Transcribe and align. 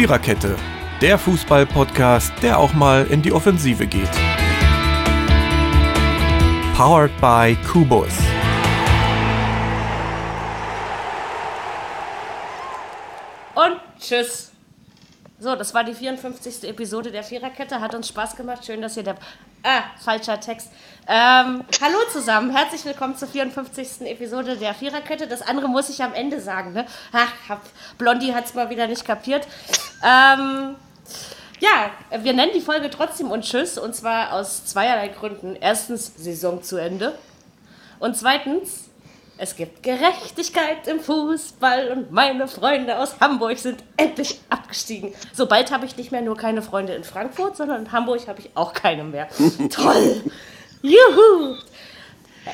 Viererkette, 0.00 0.56
der 1.02 1.18
Fußball-Podcast, 1.18 2.32
der 2.40 2.58
auch 2.58 2.72
mal 2.72 3.06
in 3.08 3.20
die 3.20 3.32
Offensive 3.32 3.86
geht. 3.86 4.08
Powered 6.74 7.12
by 7.20 7.54
Kubus. 7.70 8.14
Und 13.54 13.78
tschüss. 14.00 14.49
So, 15.42 15.56
das 15.56 15.72
war 15.72 15.84
die 15.84 15.94
54. 15.94 16.64
Episode 16.64 17.10
der 17.10 17.24
Viererkette. 17.24 17.80
Hat 17.80 17.94
uns 17.94 18.08
Spaß 18.08 18.36
gemacht. 18.36 18.62
Schön, 18.62 18.82
dass 18.82 18.98
ihr 18.98 19.04
da. 19.04 19.14
Ah, 19.62 19.84
falscher 19.98 20.38
Text. 20.38 20.70
Ähm, 21.08 21.64
hallo 21.80 21.96
zusammen. 22.12 22.54
Herzlich 22.54 22.84
willkommen 22.84 23.16
zur 23.16 23.26
54. 23.26 24.02
Episode 24.02 24.58
der 24.58 24.74
Viererkette. 24.74 25.26
Das 25.26 25.40
andere 25.40 25.66
muss 25.66 25.88
ich 25.88 26.02
am 26.02 26.12
Ende 26.12 26.42
sagen. 26.42 26.74
Ne? 26.74 26.84
Hab, 27.14 27.62
Blondie 27.96 28.34
hat 28.34 28.44
es 28.44 28.54
mal 28.54 28.68
wieder 28.68 28.86
nicht 28.86 29.06
kapiert. 29.06 29.46
Ähm, 30.04 30.76
ja, 31.58 31.90
wir 32.22 32.34
nennen 32.34 32.52
die 32.54 32.60
Folge 32.60 32.90
trotzdem 32.90 33.30
und 33.30 33.42
Tschüss. 33.42 33.78
Und 33.78 33.94
zwar 33.94 34.34
aus 34.34 34.66
zweierlei 34.66 35.08
Gründen. 35.08 35.56
Erstens, 35.58 36.12
Saison 36.18 36.62
zu 36.62 36.76
Ende. 36.76 37.18
Und 37.98 38.14
zweitens, 38.14 38.89
es 39.40 39.56
gibt 39.56 39.82
Gerechtigkeit 39.82 40.86
im 40.86 41.00
Fußball 41.00 41.88
und 41.88 42.12
meine 42.12 42.46
Freunde 42.46 42.98
aus 42.98 43.20
Hamburg 43.20 43.56
sind 43.56 43.82
endlich 43.96 44.38
abgestiegen. 44.50 45.14
Sobald 45.32 45.72
habe 45.72 45.86
ich 45.86 45.96
nicht 45.96 46.12
mehr 46.12 46.20
nur 46.20 46.36
keine 46.36 46.60
Freunde 46.60 46.92
in 46.92 47.04
Frankfurt, 47.04 47.56
sondern 47.56 47.86
in 47.86 47.92
Hamburg 47.92 48.28
habe 48.28 48.38
ich 48.40 48.50
auch 48.54 48.74
keine 48.74 49.02
mehr. 49.02 49.28
Toll! 49.70 50.22
Juhu! 50.82 51.56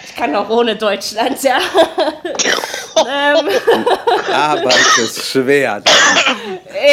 Ich 0.04 0.14
kann 0.14 0.34
auch 0.36 0.48
ohne 0.48 0.76
Deutschland, 0.76 1.42
ja. 1.42 1.58
ähm, 3.08 3.48
Arbeit 4.32 4.98
ist 4.98 5.24
schwer. 5.24 5.82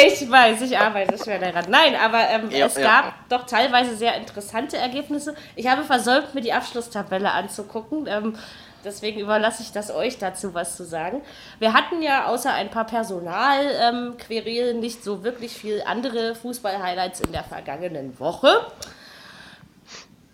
ich 0.06 0.28
weiß, 0.28 0.60
ich 0.62 0.76
arbeite 0.76 1.16
schwer 1.22 1.38
daran. 1.38 1.66
Nein, 1.68 1.94
aber 1.96 2.20
ähm, 2.30 2.50
Ja, 2.50 2.66
es 2.66 2.76
ja. 2.76 2.82
gab 2.82 3.28
doch 3.28 3.46
teilweise 3.46 3.96
sehr 3.96 4.16
interessante 4.16 4.76
Ergebnisse. 4.76 5.34
Ich 5.54 5.68
habe 5.68 5.84
versäumt, 5.84 6.34
mir 6.34 6.40
die 6.40 6.52
Abschlusstabelle 6.52 7.30
anzugucken. 7.30 8.06
Ähm, 8.08 8.36
deswegen 8.84 9.20
überlasse 9.20 9.62
ich 9.62 9.72
das 9.72 9.90
euch 9.90 10.18
dazu, 10.18 10.54
was 10.54 10.76
zu 10.76 10.84
sagen. 10.84 11.22
Wir 11.58 11.72
hatten 11.72 12.02
ja 12.02 12.26
außer 12.26 12.52
ein 12.52 12.70
paar 12.70 12.86
Personal-Querelen 12.86 14.80
nicht 14.80 15.02
so 15.02 15.24
wirklich 15.24 15.52
viel 15.52 15.82
andere 15.86 16.34
Fußball-Highlights 16.34 17.20
in 17.20 17.32
der 17.32 17.44
vergangenen 17.44 18.18
Woche. 18.18 18.66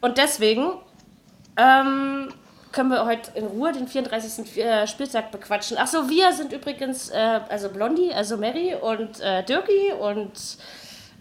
Und 0.01 0.19
deswegen 0.19 0.73
ähm, 1.57 2.33
können 2.73 2.91
wir 2.91 3.05
heute 3.05 3.33
in 3.35 3.47
Ruhe 3.47 3.73
den 3.73 3.87
34. 3.89 4.57
äh, 4.57 4.87
Spieltag 4.87 5.31
bequatschen. 5.31 5.77
Achso, 5.77 6.09
wir 6.09 6.33
sind 6.33 6.53
übrigens, 6.53 7.11
äh, 7.11 7.41
also 7.49 7.69
Blondie, 7.69 8.13
also 8.13 8.37
Mary 8.37 8.75
und 8.75 9.21
äh, 9.21 9.45
Dirki 9.45 9.93
und 9.99 10.33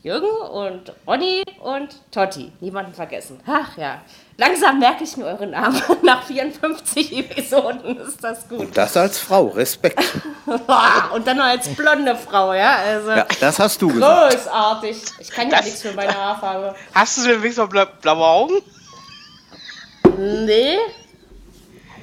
Jürgen 0.03 0.29
und 0.29 0.93
Ronny 1.05 1.43
und 1.61 1.99
Totti. 2.11 2.51
Niemanden 2.61 2.93
vergessen. 2.93 3.39
Ach 3.45 3.77
ja. 3.77 4.01
Langsam 4.39 4.79
merke 4.79 5.03
ich 5.03 5.17
mir 5.17 5.25
eure 5.25 5.45
Namen. 5.47 5.81
Nach 6.01 6.23
54 6.23 7.11
Episoden 7.17 7.97
ist 7.97 8.23
das 8.23 8.47
gut. 8.47 8.69
Das 8.73 8.95
als 8.95 9.19
Frau, 9.19 9.47
Respekt. 9.47 10.01
Und 10.45 11.27
dann 11.27 11.35
noch 11.37 11.43
als 11.43 11.67
blonde 11.75 12.15
Frau, 12.15 12.53
ja? 12.53 12.77
Also 12.77 13.11
Ja, 13.11 13.27
das 13.41 13.59
hast 13.59 13.81
du 13.81 13.89
gesagt. 13.89 14.31
großartig. 14.31 14.97
Ich 15.19 15.29
kann 15.29 15.49
ja 15.49 15.57
Das- 15.57 15.65
nichts 15.65 15.81
für 15.81 15.91
meine 15.91 16.15
Haarfarbe. 16.15 16.73
Hast 16.95 17.17
du 17.17 17.23
denn 17.23 17.41
wenigstens 17.41 17.57
mal 17.57 17.65
bla 17.67 17.85
blaue 17.85 18.25
Augen? 18.25 18.53
Nee. 20.17 20.77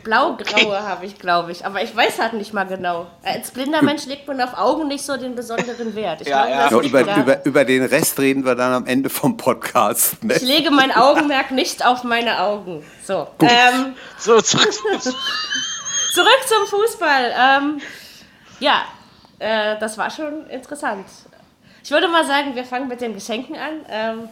Blau-graue 0.07 0.83
habe 0.85 1.05
ich, 1.05 1.19
glaube 1.19 1.51
ich. 1.51 1.67
Aber 1.67 1.83
ich 1.83 1.95
weiß 1.95 2.21
halt 2.21 2.35
nicht 2.35 2.53
mal 2.55 2.65
genau. 2.65 3.07
Als 3.25 3.51
blinder 3.51 3.83
Mensch 3.83 4.07
legt 4.07 4.29
man 4.29 4.41
auf 4.41 4.57
Augen 4.57 4.87
nicht 4.87 5.05
so 5.05 5.17
den 5.17 5.35
besonderen 5.35 5.97
Wert. 5.97 6.21
Ich, 6.21 6.29
Ja, 6.29 6.45
glaube, 6.47 6.51
ja. 6.53 6.62
das 6.62 6.71
Ja, 6.71 6.81
liegt 6.81 6.95
über, 6.95 7.17
über, 7.17 7.45
über 7.47 7.65
den 7.65 7.85
Rest 7.85 8.19
reden 8.21 8.45
wir 8.45 8.55
dann 8.55 8.73
am 8.73 8.87
Ende 8.87 9.11
vom 9.11 9.37
Podcast. 9.37 10.23
Ne? 10.23 10.34
Ich 10.37 10.43
lege 10.43 10.71
mein 10.71 10.93
Augenmerk 10.93 11.50
nicht 11.50 11.84
auf 11.84 12.05
meine 12.05 12.41
Augen. 12.41 12.84
So. 13.05 13.27
Ähm, 13.41 13.94
So, 14.19 14.41
zurück. 14.41 14.72
zurück 14.72 16.41
zum 16.47 16.67
Fußball. 16.69 17.33
Ähm, 17.37 17.81
ja, 18.61 18.83
äh, 19.41 19.77
das 19.81 19.99
war 19.99 20.11
schon 20.11 20.47
interessant. 20.49 21.06
Ich 21.83 21.91
würde 21.91 22.09
mal 22.09 22.25
sagen, 22.25 22.55
wir 22.55 22.65
fangen 22.65 22.88
mit 22.88 23.00
den 23.00 23.12
Geschenken 23.15 23.56
an. 23.56 23.73
Ähm, 23.91 24.28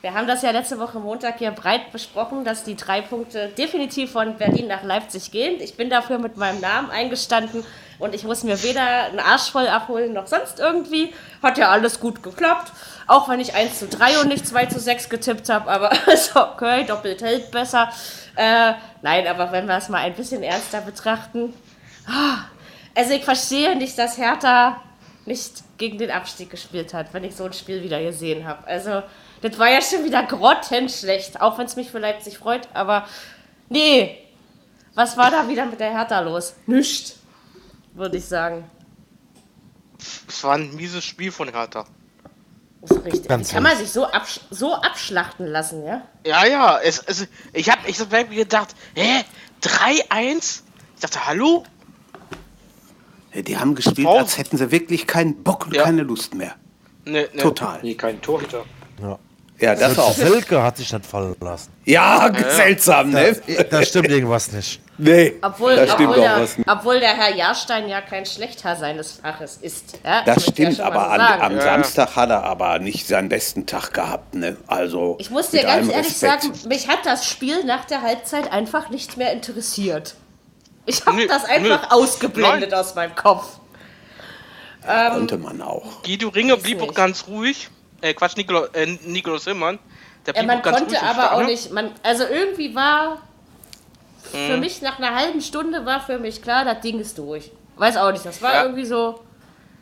wir 0.00 0.14
haben 0.14 0.28
das 0.28 0.42
ja 0.42 0.52
letzte 0.52 0.78
Woche 0.78 1.00
Montag 1.00 1.38
hier 1.38 1.50
breit 1.50 1.90
besprochen, 1.90 2.44
dass 2.44 2.62
die 2.62 2.76
drei 2.76 3.00
Punkte 3.00 3.48
definitiv 3.48 4.12
von 4.12 4.36
Berlin 4.36 4.68
nach 4.68 4.84
Leipzig 4.84 5.32
gehen. 5.32 5.60
Ich 5.60 5.76
bin 5.76 5.90
dafür 5.90 6.18
mit 6.18 6.36
meinem 6.36 6.60
Namen 6.60 6.90
eingestanden 6.90 7.64
und 7.98 8.14
ich 8.14 8.22
muss 8.22 8.44
mir 8.44 8.62
weder 8.62 9.06
einen 9.06 9.18
Arsch 9.18 9.50
voll 9.50 9.66
abholen 9.66 10.12
noch 10.12 10.28
sonst 10.28 10.60
irgendwie. 10.60 11.12
Hat 11.42 11.58
ja 11.58 11.70
alles 11.70 11.98
gut 11.98 12.22
geklappt. 12.22 12.70
Auch 13.08 13.28
wenn 13.28 13.40
ich 13.40 13.54
1 13.54 13.80
zu 13.80 13.88
3 13.88 14.20
und 14.20 14.28
nicht 14.28 14.46
2 14.46 14.66
zu 14.66 14.78
6 14.78 15.08
getippt 15.08 15.48
habe, 15.48 15.68
aber 15.68 15.90
ist 16.12 16.36
okay, 16.36 16.84
doppelt 16.84 17.20
hält 17.20 17.50
besser. 17.50 17.90
Äh, 18.36 18.74
nein, 19.02 19.26
aber 19.26 19.50
wenn 19.50 19.66
wir 19.66 19.78
es 19.78 19.88
mal 19.88 19.98
ein 19.98 20.14
bisschen 20.14 20.44
ernster 20.44 20.80
betrachten. 20.80 21.52
ah, 22.06 22.44
Also 22.94 23.14
ich 23.14 23.24
verstehe 23.24 23.74
nicht, 23.74 23.98
dass 23.98 24.16
Hertha 24.16 24.80
nicht 25.26 25.64
gegen 25.76 25.98
den 25.98 26.12
Abstieg 26.12 26.50
gespielt 26.50 26.94
hat, 26.94 27.12
wenn 27.12 27.24
ich 27.24 27.34
so 27.34 27.44
ein 27.44 27.52
Spiel 27.52 27.82
wieder 27.82 28.00
gesehen 28.00 28.46
habe. 28.46 28.66
Also, 28.66 29.02
das 29.42 29.58
war 29.58 29.68
ja 29.68 29.80
schon 29.82 30.04
wieder 30.04 30.22
grottenschlecht, 30.24 31.40
auch 31.40 31.58
wenn 31.58 31.66
es 31.66 31.76
mich 31.76 31.90
für 31.90 31.98
Leipzig 31.98 32.38
freut, 32.38 32.68
aber 32.74 33.06
nee. 33.68 34.18
Was 34.94 35.16
war 35.16 35.30
da 35.30 35.48
wieder 35.48 35.64
mit 35.66 35.78
der 35.78 35.90
Hertha 35.92 36.20
los? 36.20 36.54
Nichts, 36.66 37.16
würde 37.94 38.16
ich 38.16 38.24
sagen. 38.24 38.68
Es 40.28 40.42
war 40.44 40.54
ein 40.54 40.74
mieses 40.74 41.04
Spiel 41.04 41.30
von 41.30 41.48
Hertha. 41.48 41.84
Das 42.82 42.96
ist 42.96 43.04
richtig. 43.04 43.28
Ganz 43.28 43.50
kann 43.52 43.62
man 43.62 43.76
sich 43.76 43.90
so, 43.90 44.06
absch 44.06 44.40
so 44.50 44.74
abschlachten 44.74 45.46
lassen, 45.46 45.84
ja? 45.84 46.02
Ja, 46.24 46.44
ja, 46.46 46.78
es, 46.78 46.98
es, 47.06 47.26
ich 47.52 47.70
hab, 47.70 47.86
ich 47.88 47.98
hab 48.00 48.10
mir 48.10 48.24
gedacht, 48.26 48.74
hä, 48.94 49.24
3-1? 49.62 50.62
Ich 50.94 51.00
dachte, 51.00 51.26
hallo? 51.26 51.64
Die 53.34 53.56
haben 53.56 53.74
gespielt, 53.74 54.06
Frau. 54.06 54.18
als 54.18 54.38
hätten 54.38 54.56
sie 54.56 54.70
wirklich 54.70 55.06
keinen 55.06 55.42
Bock 55.44 55.66
und 55.66 55.74
Ja. 55.74 55.84
keine 55.84 56.02
Lust 56.02 56.34
mehr. 56.34 56.54
Ne, 57.04 57.28
ne. 57.32 57.42
Total. 57.42 57.80
Nee, 57.82 57.94
kein 57.94 58.20
Torhüter. 58.20 58.64
Ja, 59.00 59.18
das 59.58 59.98
auch. 59.98 60.12
Selke 60.12 60.62
hat 60.62 60.76
sich 60.76 60.92
nicht 60.92 61.04
fallen 61.04 61.34
lassen. 61.40 61.70
Ja, 61.84 62.30
seltsam, 62.50 63.10
ne? 63.10 63.36
Da 63.70 63.82
stimmt 63.84 64.08
irgendwas 64.08 64.52
nicht. 64.52 64.80
Nee, 65.00 65.34
Obwohl, 65.42 65.76
da 65.76 65.86
stimmt 65.86 66.08
obwohl, 66.10 66.18
auch 66.24 66.34
der, 66.34 66.40
was. 66.42 66.58
nicht. 66.58 66.68
obwohl 66.68 67.00
der 67.00 67.16
Herr 67.16 67.34
Jahrstein 67.36 67.88
ja 67.88 68.00
kein 68.00 68.26
Schlechtherr 68.26 68.74
seines 68.74 69.12
Faches 69.12 69.56
ist. 69.60 69.98
Ja? 70.04 70.22
Das 70.24 70.46
ja 70.46 70.52
stimmt, 70.52 70.78
mal 70.78 70.84
aber 70.86 71.10
an, 71.10 71.20
am 71.40 71.56
Ja. 71.56 71.62
Samstag 71.62 72.16
hat 72.16 72.30
er 72.30 72.42
aber 72.42 72.78
nicht 72.80 73.06
seinen 73.06 73.28
besten 73.28 73.64
Tag 73.66 73.94
gehabt, 73.94 74.34
ne? 74.34 74.56
Also. 74.66 75.16
Ich 75.20 75.30
muss 75.30 75.50
dir 75.50 75.62
ganz 75.62 75.88
ehrlich 75.88 76.06
Respekt. 76.10 76.42
sagen, 76.42 76.68
mich 76.68 76.88
hat 76.88 76.98
das 77.04 77.26
Spiel 77.26 77.64
nach 77.64 77.84
der 77.84 78.02
Halbzeit 78.02 78.52
einfach 78.52 78.90
nicht 78.90 79.16
mehr 79.16 79.32
interessiert. 79.32 80.14
Ich 80.86 81.04
habe 81.06 81.26
das 81.28 81.44
einfach 81.44 81.82
nö. 81.82 81.88
ausgeblendet 81.96 82.74
aus 82.74 82.94
meinem 82.96 83.14
Kopf. 83.14 83.44
Konnte 84.84 85.36
man 85.38 85.60
auch. 85.62 86.02
Guido 86.02 86.28
Ringe 86.28 86.56
blieb 86.56 86.80
nicht. 86.80 86.90
auch 86.90 86.94
ganz 86.94 87.26
ruhig. 87.28 87.68
Äh, 88.00 88.14
Quatsch, 88.14 88.36
Nikolo, 88.36 88.66
äh, 88.72 88.86
Nikolaus 89.04 89.44
Hillmann. 89.44 89.78
Der 90.26 90.34
Ja, 90.36 90.42
man 90.42 90.58
auch 90.58 90.62
ganz 90.62 90.78
konnte 90.78 91.02
aber 91.02 91.32
auch 91.32 91.42
nicht. 91.44 91.72
Man, 91.72 91.90
also 92.02 92.24
irgendwie 92.24 92.74
war 92.74 93.18
für 94.30 94.54
Mhm. 94.54 94.60
mich 94.60 94.82
nach 94.82 94.98
einer 94.98 95.14
halben 95.14 95.40
Stunde 95.40 95.84
war 95.86 96.00
für 96.00 96.18
mich 96.18 96.42
klar, 96.42 96.64
das 96.64 96.80
Ding 96.80 97.00
ist 97.00 97.16
durch. 97.18 97.50
Weiß 97.76 97.96
auch 97.96 98.12
nicht, 98.12 98.24
das 98.26 98.42
war 98.42 98.54
Ja. 98.54 98.62
irgendwie 98.64 98.84
so. 98.84 99.20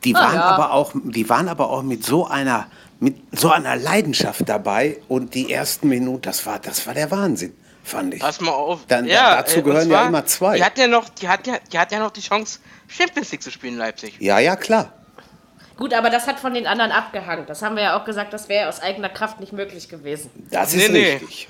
Die 0.03 0.13
waren 0.13 0.35
ja. 0.35 0.41
aber 0.43 0.71
auch, 0.73 0.91
die 0.93 1.27
waren 1.27 1.49
aber 1.49 1.69
auch 1.69 1.81
mit 1.81 2.05
so 2.05 2.25
einer, 2.27 2.67
mit 2.99 3.15
so 3.37 3.49
einer 3.51 3.75
Leidenschaft 3.75 4.47
dabei 4.47 4.97
und 5.07 5.33
die 5.33 5.51
ersten 5.51 5.89
Minuten, 5.89 6.21
das 6.21 6.45
war, 6.45 6.59
das 6.59 6.85
war 6.87 6.93
der 6.93 7.09
Wahnsinn, 7.11 7.55
fand 7.83 8.13
ich. 8.13 8.21
Pass 8.21 8.39
mal 8.39 8.51
auf. 8.51 8.81
Dann- 8.87 9.05
ja, 9.05 9.35
dazu 9.37 9.55
äh, 9.55 9.59
und 9.59 9.65
gehören 9.65 9.89
ja 9.89 10.07
immer 10.07 10.25
zwei. 10.25 10.55
Die 10.57 10.63
hatten 10.63 10.79
ja 10.79 10.87
noch, 10.87 11.09
die 11.09 11.27
hatten 11.27 11.49
ja, 11.49 11.57
die 11.71 11.77
hatten 11.79 11.93
ja 11.95 11.99
noch 11.99 12.11
die 12.11 12.21
Chance, 12.21 12.59
Champions 12.87 13.31
League 13.31 13.41
zu 13.43 13.51
spielen 13.51 13.73
in 13.73 13.79
Leipzig. 13.79 14.15
Ja, 14.19 14.39
ja, 14.39 14.55
klar. 14.55 14.93
Gut, 15.77 15.93
aber 15.93 16.09
das 16.09 16.27
hat 16.27 16.39
von 16.39 16.53
den 16.53 16.65
anderen 16.67 16.91
abgehangen. 16.91 17.45
Das 17.47 17.61
haben 17.61 17.75
wir 17.75 17.83
ja 17.83 17.99
auch 17.99 18.05
gesagt, 18.05 18.33
das 18.33 18.49
wäre 18.49 18.67
aus 18.67 18.79
eigener 18.81 19.09
Kraft 19.09 19.39
nicht 19.39 19.53
möglich 19.53 19.89
gewesen. 19.89 20.29
Das 20.49 20.73
Nee, 20.73 20.83
ist 20.85 20.91
nee. 20.91 21.13
richtig. 21.13 21.47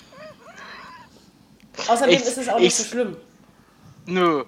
Außerdem 1.87 2.15
Ich- 2.15 2.21
ist 2.21 2.37
es 2.37 2.49
auch 2.49 2.57
nicht 2.59 2.67
ich- 2.67 2.75
so 2.75 2.83
schlimm. 2.83 3.17
Nö. 4.05 4.43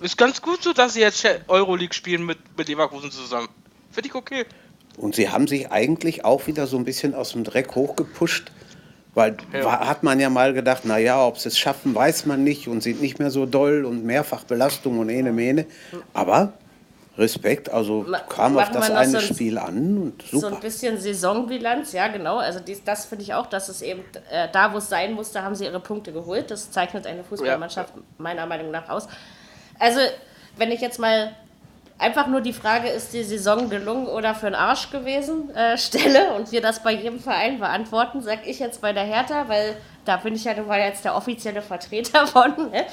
Ist 0.00 0.18
ganz 0.18 0.42
gut 0.42 0.62
so, 0.62 0.72
dass 0.72 0.94
sie 0.94 1.00
jetzt 1.00 1.26
Euroleague 1.48 1.94
spielen 1.94 2.26
mit, 2.26 2.38
mit 2.58 2.68
Leverkusen 2.68 3.10
zusammen. 3.10 3.48
Finde 3.90 4.08
ich 4.08 4.14
okay. 4.14 4.44
Und 4.98 5.14
sie 5.14 5.30
haben 5.30 5.46
sich 5.46 5.70
eigentlich 5.72 6.24
auch 6.24 6.46
wieder 6.46 6.66
so 6.66 6.76
ein 6.76 6.84
bisschen 6.84 7.14
aus 7.14 7.32
dem 7.32 7.44
Dreck 7.44 7.74
hochgepusht, 7.74 8.52
weil 9.14 9.36
Ja. 9.52 9.64
war, 9.64 9.88
hat 9.88 10.02
man 10.02 10.20
ja 10.20 10.28
mal 10.28 10.52
gedacht, 10.52 10.82
na 10.84 10.98
ja, 10.98 11.24
ob 11.24 11.38
sie 11.38 11.48
es 11.48 11.58
schaffen, 11.58 11.94
weiß 11.94 12.26
man 12.26 12.44
nicht 12.44 12.68
und 12.68 12.82
sind 12.82 13.00
nicht 13.00 13.18
mehr 13.18 13.30
so 13.30 13.46
doll 13.46 13.86
und 13.86 14.04
Mehrfachbelastung 14.04 14.98
und 14.98 15.08
ene 15.08 15.32
Mene. 15.32 15.64
Aber 16.12 16.52
Respekt, 17.18 17.68
also 17.70 18.04
Ma- 18.08 18.20
kam 18.20 18.56
auf 18.56 18.70
das 18.70 18.90
eine 18.90 19.10
so 19.10 19.18
ein- 19.18 19.22
Spiel 19.34 19.58
an 19.58 19.98
und 19.98 20.22
So 20.22 20.40
super. 20.40 20.54
ein 20.56 20.60
bisschen 20.60 20.98
Saisonbilanz, 20.98 21.92
ja 21.92 22.08
genau. 22.08 22.38
Also 22.38 22.58
dies, 22.60 22.82
das 22.84 23.04
finde 23.04 23.24
ich 23.24 23.34
auch, 23.34 23.46
dass 23.46 23.68
es 23.68 23.82
eben 23.82 24.02
äh, 24.30 24.48
da, 24.52 24.72
wo 24.72 24.78
es 24.78 24.88
sein 24.88 25.12
musste, 25.12 25.42
haben 25.42 25.54
sie 25.54 25.64
ihre 25.64 25.80
Punkte 25.80 26.12
geholt. 26.12 26.50
Das 26.50 26.70
zeichnet 26.70 27.06
eine 27.06 27.22
Fußballmannschaft 27.22 27.92
meiner 28.18 28.46
Meinung 28.46 28.70
nach 28.70 28.88
aus. 28.88 29.08
Also 29.78 30.00
wenn 30.56 30.70
ich 30.70 30.80
jetzt 30.80 30.98
mal 30.98 31.32
einfach 31.98 32.26
nur 32.28 32.40
die 32.40 32.52
Frage, 32.54 32.88
ist 32.88 33.12
die 33.12 33.22
Saison 33.24 33.68
gelungen 33.68 34.06
oder 34.06 34.34
für 34.34 34.46
den 34.46 34.54
Arsch 34.54 34.90
gewesen, 34.90 35.54
äh, 35.54 35.76
stelle 35.76 36.32
und 36.34 36.50
wir 36.50 36.62
das 36.62 36.82
bei 36.82 36.92
jedem 36.92 37.20
Verein 37.20 37.58
beantworten, 37.58 38.22
sag 38.22 38.46
ich 38.46 38.58
jetzt 38.58 38.80
bei 38.80 38.92
der 38.94 39.04
Hertha, 39.04 39.48
weil 39.48 39.76
da 40.06 40.16
bin 40.16 40.34
ich 40.34 40.44
ja 40.44 40.54
nun 40.54 40.66
mal 40.66 40.80
jetzt 40.80 41.04
der 41.04 41.14
offizielle 41.14 41.60
Vertreter 41.62 42.26
von, 42.26 42.70
ne? 42.70 42.86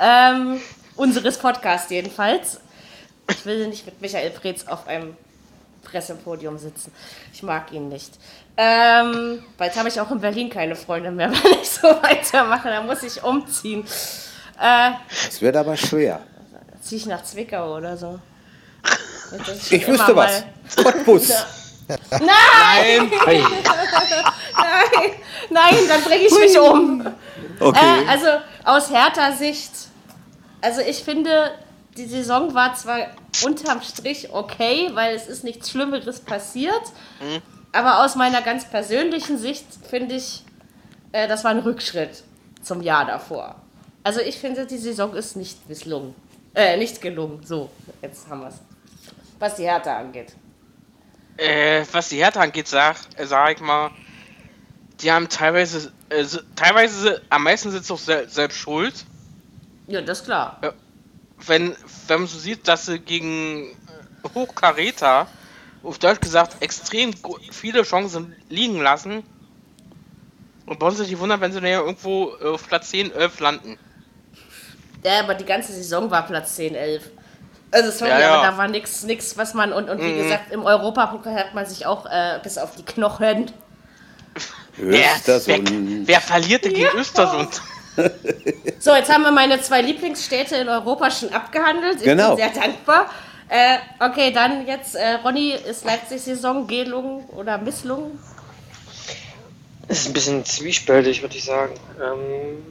ähm, 0.00 0.60
unseres 0.96 1.38
Podcasts 1.38 1.90
jedenfalls. 1.90 2.60
Ich 3.28 3.44
will 3.46 3.66
nicht 3.68 3.86
mit 3.86 4.00
Michael 4.00 4.30
Preetz 4.30 4.66
auf 4.66 4.86
einem 4.86 5.16
Pressepodium 5.82 6.58
sitzen. 6.58 6.92
Ich 7.32 7.42
mag 7.42 7.70
ihn 7.72 7.88
nicht. 7.88 8.12
Ähm, 8.56 9.42
bald 9.58 9.76
habe 9.76 9.88
ich 9.88 10.00
auch 10.00 10.10
in 10.10 10.20
Berlin 10.20 10.48
keine 10.50 10.76
Freunde 10.76 11.10
mehr, 11.10 11.30
wenn 11.42 11.52
ich 11.60 11.70
so 11.70 11.88
weitermache. 11.88 12.68
Da 12.68 12.82
muss 12.82 13.02
ich 13.02 13.22
umziehen. 13.22 13.84
Äh, 14.60 14.92
Das 15.26 15.40
wird 15.40 15.56
aber 15.56 15.76
schwer. 15.76 16.20
ziehe 16.80 17.00
ich 17.00 17.06
nach 17.06 17.22
Zwickau 17.24 17.76
oder 17.76 17.96
so. 17.96 18.18
Ich 19.70 19.72
immer 19.82 19.94
wüsste 19.94 20.14
was. 20.16 20.44
Cottbus. 20.76 21.28
Nein! 22.10 23.10
Hey, 23.26 23.42
Nein, 24.56 25.10
nein, 25.50 25.74
dann 25.88 26.02
bringe 26.02 26.24
ich 26.24 26.38
mich 26.38 26.58
um. 26.58 27.06
Okay. 27.60 27.78
Äh, 27.78 28.08
also 28.08 28.26
aus 28.64 28.90
härter 28.90 29.32
Sicht, 29.32 29.70
also 30.62 30.80
ich 30.80 31.02
finde, 31.04 31.50
die 31.96 32.06
Saison 32.06 32.54
war 32.54 32.74
zwar 32.74 32.98
unterm 33.44 33.82
Strich 33.82 34.32
okay, 34.32 34.90
weil 34.94 35.14
es 35.14 35.26
ist 35.26 35.44
nichts 35.44 35.70
Schlimmeres 35.70 36.20
passiert, 36.20 36.82
aber 37.72 38.04
aus 38.04 38.14
meiner 38.14 38.42
ganz 38.42 38.64
persönlichen 38.64 39.38
Sicht 39.38 39.66
finde 39.88 40.14
ich, 40.14 40.44
äh, 41.12 41.26
das 41.28 41.44
war 41.44 41.50
ein 41.50 41.58
Rückschritt 41.58 42.22
zum 42.62 42.80
Jahr 42.82 43.04
davor. 43.04 43.56
Also 44.02 44.20
ich 44.20 44.38
finde, 44.38 44.66
die 44.66 44.78
Saison 44.78 45.14
ist 45.14 45.36
nicht 45.36 45.68
misslungen. 45.68 46.14
Äh, 46.54 46.76
nicht 46.76 47.00
gelungen. 47.00 47.40
So, 47.44 47.70
jetzt 48.00 48.28
haben 48.28 48.42
wir 48.42 48.48
es. 48.48 48.60
Was 49.38 49.56
die 49.56 49.64
Härte 49.64 49.90
angeht. 49.90 50.34
Äh, 51.36 51.84
was 51.90 52.10
die 52.10 52.18
Hertha 52.18 52.40
angeht, 52.40 52.68
sag, 52.68 52.96
äh, 53.16 53.26
sag 53.26 53.56
ich 53.56 53.60
mal, 53.60 53.90
die 55.00 55.10
haben 55.10 55.28
teilweise, 55.28 55.92
äh, 56.08 56.24
teilweise 56.54 57.22
am 57.28 57.42
meisten 57.42 57.72
sind 57.72 57.84
sie 57.84 57.92
auch 57.92 57.98
sel 57.98 58.28
selbst 58.28 58.56
schuld. 58.58 59.04
Ja, 59.88 60.00
das 60.00 60.20
ist 60.20 60.26
klar. 60.26 60.60
Wenn, 61.46 61.76
wenn 62.06 62.20
man 62.20 62.26
so 62.26 62.38
sieht, 62.38 62.68
dass 62.68 62.86
sie 62.86 62.98
gegen 62.98 63.70
äh, 63.70 64.28
Hochkaräter, 64.34 65.26
auf 65.82 65.98
Deutsch 65.98 66.20
gesagt, 66.20 66.56
extrem 66.60 67.12
viele 67.50 67.82
Chancen 67.82 68.34
liegen 68.48 68.80
lassen. 68.80 69.22
Und 70.66 70.78
bei 70.78 70.86
uns 70.86 70.96
sich 70.96 71.08
die 71.08 71.18
wundern, 71.18 71.40
wenn 71.40 71.52
sie 71.52 71.60
dann 71.60 71.70
ja 71.70 71.80
irgendwo 71.80 72.32
äh, 72.40 72.48
auf 72.48 72.66
Platz 72.66 72.90
10, 72.90 73.12
11 73.12 73.40
landen. 73.40 73.78
Ja, 75.04 75.20
aber 75.20 75.34
die 75.34 75.44
ganze 75.44 75.72
Saison 75.72 76.10
war 76.10 76.26
Platz 76.26 76.56
10, 76.56 76.74
11. 76.74 77.10
Also 77.70 77.90
sorry, 77.90 78.10
Ja, 78.12 78.20
ja. 78.20 78.34
aber 78.34 78.46
da 78.46 78.56
war 78.56 78.68
nichts, 78.68 79.02
nix, 79.02 79.36
was 79.36 79.52
man 79.52 79.72
und, 79.72 79.90
und 79.90 80.00
wie 80.00 80.16
gesagt 80.16 80.52
im 80.52 80.64
Europapokal 80.64 81.34
hat 81.34 81.54
man 81.54 81.66
sich 81.66 81.84
auch 81.86 82.06
äh, 82.06 82.38
bis 82.42 82.56
auf 82.56 82.76
die 82.76 82.84
Knochen. 82.84 83.50
wer, 84.76 85.16
Östersund. 85.16 85.70
wer 86.06 86.20
verliert 86.20 86.64
denn 86.64 86.72
gegen 86.72 86.96
Östersund? 86.96 87.60
So, 88.78 88.94
jetzt 88.94 89.12
haben 89.12 89.22
wir 89.22 89.30
meine 89.32 89.60
zwei 89.60 89.80
Lieblingsstädte 89.82 90.56
in 90.56 90.68
Europa 90.68 91.10
schon 91.10 91.32
abgehandelt. 91.32 91.96
Ich 91.98 92.04
Genau. 92.04 92.36
bin 92.36 92.44
sehr 92.52 92.62
dankbar. 92.62 93.10
Äh, 93.48 93.76
okay, 94.00 94.32
dann 94.32 94.66
jetzt, 94.66 94.94
äh, 94.94 95.14
Ronny, 95.24 95.52
ist 95.52 95.84
Leipzig-Saison 95.84 96.66
gelungen 96.66 97.24
oder 97.28 97.58
misslungen? 97.58 98.18
es 99.86 100.00
ist 100.00 100.06
ein 100.08 100.12
bisschen 100.14 100.44
zwiespältig, 100.44 101.22
würde 101.22 101.36
ich 101.36 101.44
sagen. 101.44 101.74
Ähm, 102.02 102.64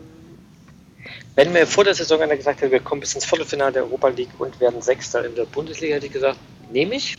wenn 1.35 1.51
mir 1.53 1.65
vor 1.67 1.83
der 1.83 1.93
Saison 1.93 2.21
einer 2.21 2.35
gesagt 2.35 2.61
hätte, 2.61 2.71
wir 2.71 2.79
kommen 2.79 3.01
bis 3.01 3.13
ins 3.13 3.25
Viertelfinale 3.25 3.71
der 3.73 3.83
Europa 3.83 4.07
League 4.09 4.31
und 4.39 4.59
werden 4.59 4.81
Sechster 4.81 5.23
in 5.23 5.35
der 5.35 5.45
Bundesliga, 5.45 5.95
hätte 5.95 6.07
ich 6.07 6.11
gesagt, 6.11 6.37
nehme 6.71 6.95
ich. 6.95 7.15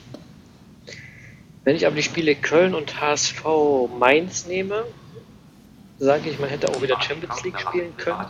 Wenn 1.64 1.76
ich 1.76 1.86
aber 1.86 1.96
die 1.96 2.02
Spiele 2.02 2.34
Köln 2.34 2.74
und 2.74 3.00
HSV 3.00 3.44
Mainz 3.98 4.46
nehme, 4.46 4.84
sage 6.04 6.30
ich, 6.30 6.38
man 6.38 6.48
hätte 6.48 6.68
auch 6.68 6.80
wieder 6.80 7.00
Champions 7.00 7.42
League 7.42 7.58
spielen 7.58 7.96
können. 7.96 8.26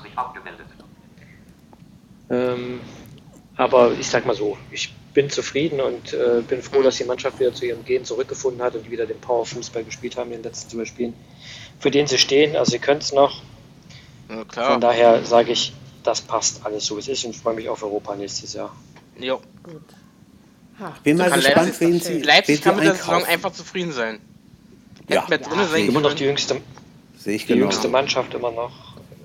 Ähm, 2.30 2.80
aber 3.56 3.92
ich 3.92 4.08
sag 4.08 4.26
mal 4.26 4.34
so, 4.34 4.56
ich 4.70 4.94
bin 5.12 5.30
zufrieden 5.30 5.80
und 5.80 6.12
äh, 6.12 6.42
bin 6.48 6.62
froh, 6.62 6.82
dass 6.82 6.96
die 6.96 7.04
Mannschaft 7.04 7.38
wieder 7.38 7.54
zu 7.54 7.66
ihrem 7.66 7.84
Gehen 7.84 8.04
zurückgefunden 8.04 8.62
hat 8.62 8.74
und 8.74 8.90
wieder 8.90 9.06
den 9.06 9.20
Power-Fußball 9.20 9.84
gespielt 9.84 10.16
haben 10.16 10.30
in 10.32 10.38
den 10.38 10.44
letzten 10.44 10.70
zwei 10.70 10.84
Spielen, 10.84 11.14
für 11.78 11.90
den 11.90 12.06
sie 12.06 12.18
stehen. 12.18 12.56
Also 12.56 12.72
sie 12.72 12.78
können 12.78 13.00
es 13.00 13.12
noch. 13.12 13.42
Ja, 14.28 14.44
Von 14.72 14.80
daher 14.80 15.24
sage 15.24 15.52
ich, 15.52 15.72
das 16.02 16.20
passt 16.20 16.64
alles 16.64 16.86
so, 16.86 16.96
wie 16.96 17.00
es 17.00 17.08
ist 17.08 17.24
und 17.24 17.36
freue 17.36 17.54
mich 17.54 17.68
auf 17.68 17.82
Europa 17.82 18.16
nächstes 18.16 18.54
Jahr. 18.54 18.74
Jo. 19.18 19.40
Bin 21.04 21.16
mal 21.16 21.30
Kann 21.30 21.40
gespannt, 21.40 21.66
Leipzig, 21.66 21.80
wen 21.80 22.00
sie, 22.00 22.22
Leipzig 22.22 22.56
wen 22.56 22.62
kann 22.64 22.74
sie 22.74 22.80
mit 22.80 22.88
der 22.88 22.96
Saison 22.96 23.24
einfach 23.24 23.52
zufrieden 23.52 23.92
sein. 23.92 24.20
Ja, 25.08 25.28
Hätten 25.28 25.50
drinne 25.50 25.66
sein 25.68 25.86
Immer 25.86 26.00
noch 26.00 26.14
die 26.14 26.24
jüngste, 26.24 26.60
sehe 27.24 27.34
ich 27.36 27.42
die 27.46 27.54
genau. 27.54 27.64
jüngste 27.66 27.88
Mannschaft 27.88 28.34
immer 28.34 28.50
noch. 28.50 28.72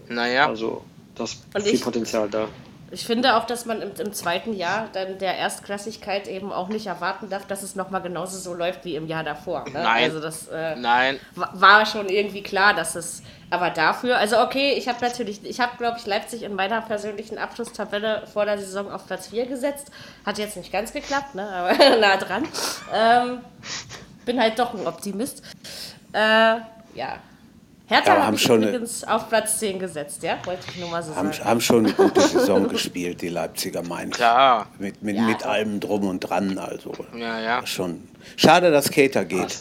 Naja. 0.07 0.47
Also 0.47 0.83
das 1.15 1.37
Und 1.53 1.63
viel 1.63 1.75
ich- 1.75 1.81
Potenzial 1.83 2.29
da. 2.29 2.47
Ich 2.91 3.05
finde 3.05 3.35
auch, 3.37 3.45
dass 3.45 3.67
man 3.67 3.83
im, 3.83 3.91
im 3.99 4.13
zweiten 4.13 4.51
Jahr 4.51 4.87
dann 4.93 5.19
der 5.19 5.37
Erstklassigkeit 5.37 6.27
eben 6.27 6.51
auch 6.51 6.69
nicht 6.69 6.87
erwarten 6.87 7.29
darf, 7.29 7.45
dass 7.45 7.61
es 7.61 7.75
nochmal 7.75 8.01
genauso 8.01 8.39
so 8.39 8.55
läuft 8.55 8.83
wie 8.83 8.95
im 8.95 9.05
Jahr 9.05 9.23
davor. 9.23 9.63
Ne? 9.65 9.73
Nein. 9.83 10.05
Also 10.05 10.19
das 10.19 10.47
äh, 10.47 10.75
Nein. 10.75 11.19
wa- 11.35 11.51
war 11.53 11.85
schon 11.85 12.09
irgendwie 12.09 12.41
klar, 12.41 12.73
dass 12.73 12.95
es 12.95 13.21
aber 13.51 13.69
dafür, 13.69 14.17
also 14.17 14.39
okay, 14.39 14.73
ich 14.75 14.87
habe 14.87 14.97
natürlich, 15.05 15.43
ich 15.45 15.59
habe 15.59 15.77
glaube 15.77 15.97
ich 15.99 16.07
Leipzig 16.07 16.41
in 16.41 16.55
meiner 16.55 16.81
persönlichen 16.81 17.37
Abschlusstabelle 17.37 18.25
vor 18.33 18.45
der 18.45 18.57
Saison 18.57 18.91
auf 18.91 19.05
Platz 19.05 19.27
4 19.27 19.45
gesetzt. 19.45 19.91
Hat 20.25 20.39
jetzt 20.39 20.57
nicht 20.57 20.71
ganz 20.71 20.91
geklappt, 20.91 21.35
ne? 21.35 21.47
aber 21.47 21.73
nah 21.99 22.17
dran. 22.17 22.47
Ähm, 22.91 23.39
bin 24.25 24.41
halt 24.41 24.57
doch 24.57 24.73
ein 24.73 24.87
Optimist. 24.87 25.43
Äh, 26.13 26.55
ja. 26.95 27.17
Hertha 27.89 28.25
haben 28.25 28.37
schon 28.37 28.57
eine- 28.61 28.69
übrigens 28.69 29.03
auf 29.03 29.27
Platz 29.29 29.57
10 29.59 29.79
gesetzt, 29.79 30.21
ja? 30.23 30.37
Wollte 30.45 30.61
ich 30.71 30.79
nur 30.79 30.89
mal 30.89 31.01
so 31.03 31.15
Haben, 31.15 31.31
sagen. 31.33 31.45
haben 31.49 31.61
schon 31.61 31.85
eine 31.85 31.93
gute 31.95 32.21
Saison 32.27 32.67
gespielt, 32.67 33.21
die 33.21 33.29
Leipziger, 33.29 33.83
ich. 33.83 34.11
Klar. 34.11 34.67
Mit, 34.77 35.01
mit, 35.01 35.15
Ja, 35.17 35.23
mit 35.23 35.43
allem 35.43 35.79
drum 35.79 36.07
und 36.07 36.19
dran, 36.19 36.57
also. 36.59 36.93
Ja, 37.17 37.39
ja. 37.39 37.65
Schon. 37.65 38.07
Schade, 38.37 38.71
dass 38.71 38.91
Kater 38.91 39.25
geht. 39.25 39.59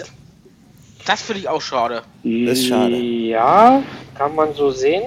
Das 1.06 1.22
finde 1.22 1.40
ich 1.40 1.48
auch 1.48 1.62
schade. 1.62 2.02
Das 2.22 2.58
ist 2.58 2.66
schade. 2.68 2.94
Ja, 2.96 3.82
kann 4.14 4.34
man 4.34 4.52
so 4.54 4.70
sehen. 4.70 5.02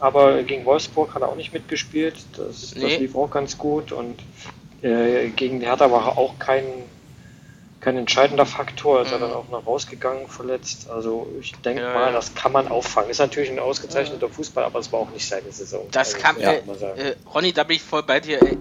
Aber 0.00 0.42
gegen 0.42 0.64
Wolfsburg 0.64 1.14
hat 1.14 1.22
er 1.22 1.28
auch 1.28 1.36
nicht 1.36 1.52
mitgespielt. 1.52 2.14
Das, 2.36 2.70
das 2.70 2.74
Nee. 2.76 2.96
lief 2.96 3.14
auch 3.14 3.30
ganz 3.30 3.56
gut. 3.58 3.92
Und 3.92 4.16
äh, 4.82 5.28
gegen 5.30 5.60
die 5.60 5.66
Hertha 5.66 5.90
war 5.90 6.06
er 6.08 6.18
auch 6.18 6.38
kein, 6.38 6.64
kein 7.84 7.96
entscheidender 7.98 8.46
Faktor. 8.46 9.02
Ist 9.02 9.12
er 9.12 9.18
dann 9.18 9.32
auch 9.32 9.48
noch 9.50 9.66
rausgegangen, 9.66 10.26
verletzt. 10.28 10.88
Also 10.90 11.28
ich 11.40 11.52
denke 11.56 11.82
Ja, 11.82 11.92
mal, 11.94 12.06
ja. 12.06 12.12
das 12.12 12.34
kann 12.34 12.52
man 12.52 12.68
auffangen. 12.68 13.10
Ist 13.10 13.18
natürlich 13.18 13.50
ein 13.50 13.58
ausgezeichneter 13.58 14.28
Fußball, 14.28 14.64
aber 14.64 14.78
es 14.80 14.90
war 14.92 15.00
auch 15.00 15.10
nicht 15.10 15.28
seine 15.28 15.50
Saison. 15.52 15.86
Das 15.92 16.14
Also, 16.14 16.18
kann, 16.26 16.34
muss 16.36 16.44
äh, 16.44 16.62
man 16.66 16.78
sagen. 16.78 16.98
äh, 17.00 17.14
Ronny, 17.32 17.52
da 17.52 17.64
bin 17.64 17.76
ich 17.76 17.82
voll 17.82 18.02
bei 18.02 18.20
dir. 18.20 18.42
Äh, 18.42 18.56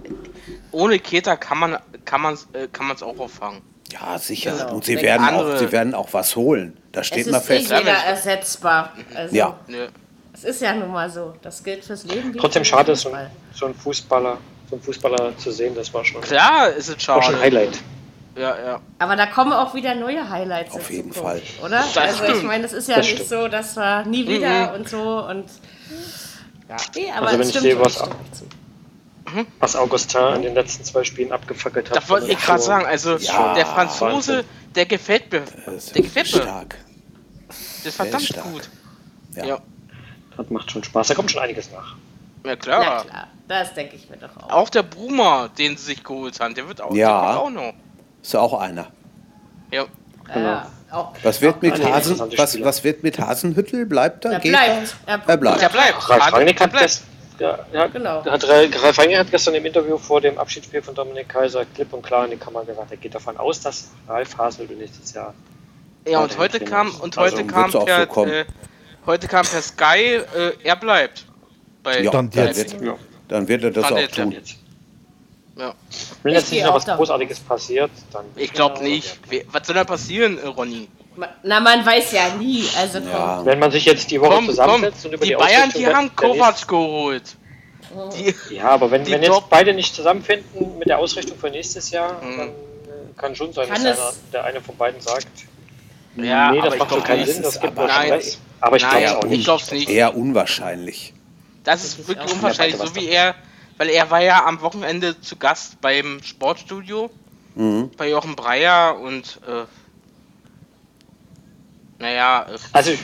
Ohne 0.71 0.99
Keta 0.99 1.35
kann 1.37 1.57
man 1.57 1.77
kann 2.05 2.21
man 2.21 2.37
äh, 2.53 2.67
kann 2.71 2.85
man 2.87 2.95
es 2.95 3.03
auch 3.03 3.17
auffangen. 3.17 3.61
Ja, 3.91 4.17
sicher. 4.17 4.51
Genau. 4.57 4.75
Und 4.75 4.85
sie 4.85 5.01
werden, 5.01 5.23
andere- 5.23 5.55
auch, 5.55 5.59
sie 5.59 5.71
werden 5.71 5.93
auch 5.95 6.09
was 6.13 6.35
holen. 6.35 6.77
Da 6.91 7.03
steht 7.03 7.27
ist 7.27 7.31
mal 7.31 7.39
fest. 7.41 7.69
jeder 7.69 7.81
Ja, 7.83 8.03
ersetzbar. 8.07 8.93
Also, 9.15 9.35
Ja. 9.35 9.57
Es 10.35 10.43
ist 10.45 10.61
ja 10.61 10.73
nun 10.73 10.91
mal 10.91 11.09
so. 11.11 11.35
Das 11.43 11.63
gilt 11.63 11.85
fürs 11.85 12.03
Leben. 12.05 12.33
wie 12.33 12.39
Trotzdem 12.39 12.65
schade, 12.65 12.95
so 12.95 13.11
ein, 13.13 13.29
so 13.53 13.67
ein 13.67 13.75
Fußballer, 13.75 14.37
so 14.69 14.75
ein 14.75 14.81
Fußballer 14.81 15.37
zu 15.37 15.51
sehen. 15.51 15.75
Das 15.75 15.93
war 15.93 16.03
schon, 16.03 16.21
Klar 16.21 16.69
ist 16.69 16.89
es 16.89 17.07
war 17.07 17.21
schon 17.21 17.33
schade. 17.33 17.37
ein 17.37 17.43
Highlight. 17.43 17.79
Ja, 18.35 18.57
ja. 18.57 18.79
Aber 18.99 19.15
da 19.15 19.27
kommen 19.27 19.53
auch 19.53 19.73
wieder 19.75 19.93
neue 19.95 20.27
Highlights. 20.29 20.73
Auf 20.75 20.89
jeden 20.89 21.13
Fall. 21.13 21.41
Oder? 21.63 21.69
Das 21.93 21.97
also 21.97 22.23
ich 22.23 22.29
stimmt. 22.31 22.43
meine, 22.45 22.65
es 22.65 22.73
ist 22.73 22.87
ja 22.89 22.95
Das 22.97 23.05
nicht 23.05 23.15
stimmt. 23.25 23.29
so, 23.29 23.47
dass 23.47 23.75
wir 23.75 24.05
nie 24.05 24.27
wieder 24.27 24.69
Mhm. 24.69 24.75
und 24.75 24.89
so 24.89 25.25
und. 25.27 25.45
Ja, 26.69 26.77
nee, 26.95 27.11
aber 27.11 27.27
Also 27.27 27.39
wenn 27.39 27.47
ich 27.49 27.59
sehe, 27.59 27.79
was- 27.79 27.93
zu. 27.95 28.09
Was 29.59 29.75
Augustin 29.75 30.35
in 30.35 30.41
den 30.43 30.53
letzten 30.53 30.83
zwei 30.83 31.03
Spielen 31.03 31.31
abgefackelt 31.31 31.89
hat. 31.89 31.97
Das 31.97 32.09
wollte 32.09 32.31
ich 32.31 32.37
gerade 32.39 32.61
sagen. 32.61 32.85
Also 32.85 33.17
Ja, 33.17 33.53
der 33.55 33.65
Franzose, 33.65 34.05
Wahnsinn. 34.37 34.43
der 34.75 34.85
gefällt 34.85 35.31
mir. 35.31 35.41
Der 35.41 36.01
gefällt 36.03 36.35
mir. 36.35 36.41
stark. 36.43 36.75
Das 37.47 37.57
ist 37.57 37.83
Der 37.85 37.89
ist 37.89 37.95
verdammt 37.95 38.23
stark. 38.25 38.43
gut. 38.51 38.69
Ja. 39.35 39.45
Ja. 39.45 39.57
Das 40.37 40.49
macht 40.49 40.71
schon 40.71 40.83
Spaß. 40.83 41.07
Da 41.07 41.15
kommt 41.15 41.31
schon 41.31 41.41
einiges 41.41 41.71
nach. 41.71 41.95
Ja 42.45 42.51
Na 42.51 42.55
klar. 42.57 43.05
klar, 43.05 43.27
das 43.47 43.73
denke 43.73 43.95
ich 43.95 44.09
mir 44.09 44.17
doch 44.17 44.35
auch. 44.43 44.49
Auch 44.51 44.69
der 44.69 44.83
Bruma, 44.83 45.47
den 45.47 45.77
sie 45.77 45.85
sich 45.85 46.03
geholt 46.03 46.39
haben, 46.39 46.53
der 46.53 46.67
wird 46.67 46.81
auch, 46.81 46.93
Ja. 46.93 47.07
der 47.33 47.35
kommt 47.41 47.57
auch 47.57 47.61
noch. 47.61 47.73
Ist 48.23 48.35
auch 48.35 48.53
einer. 48.59 48.87
Ja. 49.71 49.85
Ja, 50.33 50.67
auch 50.89 51.13
Was 51.21 51.41
wird 51.41 51.61
mit, 51.61 51.83
Hasen, 51.83 52.17
was, 52.37 52.63
was 52.63 52.83
wird 52.85 53.03
mit 53.03 53.19
Hasenhüttel? 53.19 53.85
Bleibt 53.85 54.23
er? 54.25 54.31
er 54.33 54.39
Geht 54.39 54.53
bleibt. 54.53 54.95
Er, 55.05 55.21
Er 55.27 55.37
bleibt. 55.37 55.61
Der 55.61 55.69
bleibt. 55.69 56.09
Ralf 56.09 56.09
Ralf 56.09 56.33
Rangnick 56.33 56.61
hat, 56.61 56.71
bleibt. 56.71 56.83
gest, 56.85 57.03
ja, 57.39 57.59
ja, 57.73 57.87
Genau. 57.87 58.23
hat 58.25 58.47
Ralf 58.47 58.97
Rangnick 58.97 59.17
hat 59.17 59.29
gestern 59.29 59.55
im 59.55 59.65
Interview 59.65 59.97
vor 59.97 60.21
dem 60.21 60.37
Abschiedsspiel 60.39 60.81
von 60.81 60.95
Dominik 60.95 61.27
Kaiser 61.27 61.65
klipp 61.75 61.91
und 61.91 62.03
klar 62.03 62.23
in 62.25 62.31
die 62.31 62.37
Kamera 62.37 62.63
gesagt, 62.63 62.89
er 62.91 62.97
geht 62.97 63.13
davon 63.13 63.35
aus, 63.37 63.59
dass 63.59 63.89
Ralf 64.07 64.37
Hasenhüttl 64.37 64.75
nächstes 64.75 65.13
Jahr 65.13 65.33
Ja, 66.07 66.19
und 66.19 66.37
heute 66.37 66.59
kam 66.61 66.89
und 67.01 67.17
Also 67.17 67.35
heute 67.37 67.45
wird's 67.45 67.53
kam 67.53 67.71
so 67.71 67.79
per 67.79 68.05
kommen. 68.07 68.31
äh, 68.31 68.45
heute 69.05 69.27
kam 69.27 69.45
per 69.45 69.61
Sky, 69.61 70.21
äh, 70.35 70.53
er 70.63 70.75
bleibt. 70.77 71.25
Bei 71.83 72.01
Ja, 72.01 72.11
dann 72.11 72.31
jetzt. 72.31 72.77
dann 73.27 73.47
wird 73.49 73.63
er 73.63 73.71
das 73.71 73.85
Stand 73.87 73.97
auch 73.97 74.01
jetzt. 74.03 74.15
tun. 74.15 74.31
jetzt. 74.31 74.55
Ja. 75.55 75.73
Wenn 76.23 76.33
jetzt 76.33 76.51
nicht 76.51 76.63
noch 76.65 76.73
was 76.73 76.85
davon 76.85 76.97
Großartiges 76.99 77.39
passiert, 77.41 77.91
dann. 78.11 78.25
Ich 78.35 78.51
glaube 78.53 78.81
nicht. 78.83 79.19
Was 79.51 79.67
soll 79.67 79.75
da 79.75 79.83
passieren, 79.83 80.39
Ronny? 80.39 80.87
Na, 81.43 81.59
man 81.59 81.85
weiß 81.85 82.11
ja 82.13 82.29
nie. 82.39 82.65
Also 82.75 82.99
komm. 82.99 83.09
Ja. 83.11 83.45
Wenn 83.45 83.59
man 83.59 83.71
sich 83.71 83.85
jetzt 83.85 84.09
die 84.09 84.19
Woche 84.19 84.29
Komm, 84.31 84.37
komm. 84.45 84.49
zusammensetzt 84.49 85.05
und 85.05 85.13
über 85.13 85.23
Die 85.25 85.29
die, 85.31 85.35
Bayern, 85.35 85.69
die 85.75 85.85
haben 85.87 86.15
Kovac 86.15 86.67
geholt. 86.67 87.35
Die, 88.17 88.33
Ja, 88.55 88.69
aber 88.69 88.89
wenn, 88.89 89.03
die 89.03 89.11
wenn 89.11 89.21
jetzt 89.21 89.31
Top- 89.31 89.49
beide 89.51 89.73
nicht 89.75 89.93
zusammenfinden 89.93 90.79
mit 90.79 90.87
der 90.87 90.97
Ausrichtung 90.97 91.37
für 91.37 91.51
nächstes 91.51 91.91
Jahr, 91.91 92.13
Mhm. 92.23 92.37
dann 92.37 92.47
äh, 92.49 92.51
kann 93.15 93.35
schon 93.35 93.53
sein, 93.53 93.69
Kann 93.69 93.83
dass 93.83 93.97
es- 93.99 94.03
einer, 94.03 94.13
der 94.31 94.43
eine 94.45 94.61
von 94.61 94.75
beiden 94.75 94.99
sagt, 95.01 95.27
ja, 96.15 96.51
nee, 96.51 96.61
das 96.61 96.77
macht 96.77 96.89
so 96.89 96.95
glaube 96.95 97.07
keinen. 97.07 97.25
Sinn, 97.27 97.43
das 97.43 97.59
gibt 97.59 97.73
aber- 97.77 97.87
nur 97.87 97.95
Nein. 97.95 98.07
Stress. 98.21 98.39
Aber 98.59 98.75
ich 98.77 99.43
glaube 99.43 99.61
es 99.61 99.71
nicht. 99.71 99.89
Eher 99.89 100.15
unwahrscheinlich. 100.15 101.13
Das 101.63 101.83
ist 101.83 102.07
wirklich 102.07 102.31
unwahrscheinlich, 102.33 102.77
so 102.77 102.95
wie 102.95 103.09
er, 103.09 103.35
weil 103.77 103.89
er 103.89 104.09
war 104.11 104.21
ja 104.21 104.45
am 104.45 104.61
Wochenende 104.61 105.19
zu 105.21 105.35
Gast 105.37 105.81
beim 105.81 106.21
Sportstudio 106.23 107.09
Mhm. 107.55 107.91
bei 107.97 108.09
Jochen 108.09 108.35
Breyer 108.35 108.97
und 108.99 109.39
äh, 109.47 109.65
naja, 111.99 112.47
äh, 112.49 112.57
Also 112.71 112.91
ich, 112.91 112.99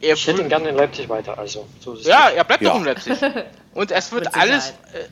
er, 0.00 0.14
ich 0.14 0.26
hätte 0.26 0.42
ihn 0.42 0.48
gerne 0.48 0.68
in 0.68 0.76
Leipzig 0.76 1.08
weiter, 1.08 1.38
also 1.38 1.66
so 1.80 1.94
ist 1.94 2.00
es 2.02 2.06
ja, 2.06 2.28
er 2.30 2.44
bleibt 2.44 2.62
Ja. 2.62 2.70
doch 2.70 2.78
in 2.78 2.84
Leipzig. 2.84 3.18
Und 3.74 3.92
es 3.92 4.10
wird 4.10 4.34
alles, 4.34 4.70
äh, 4.92 5.06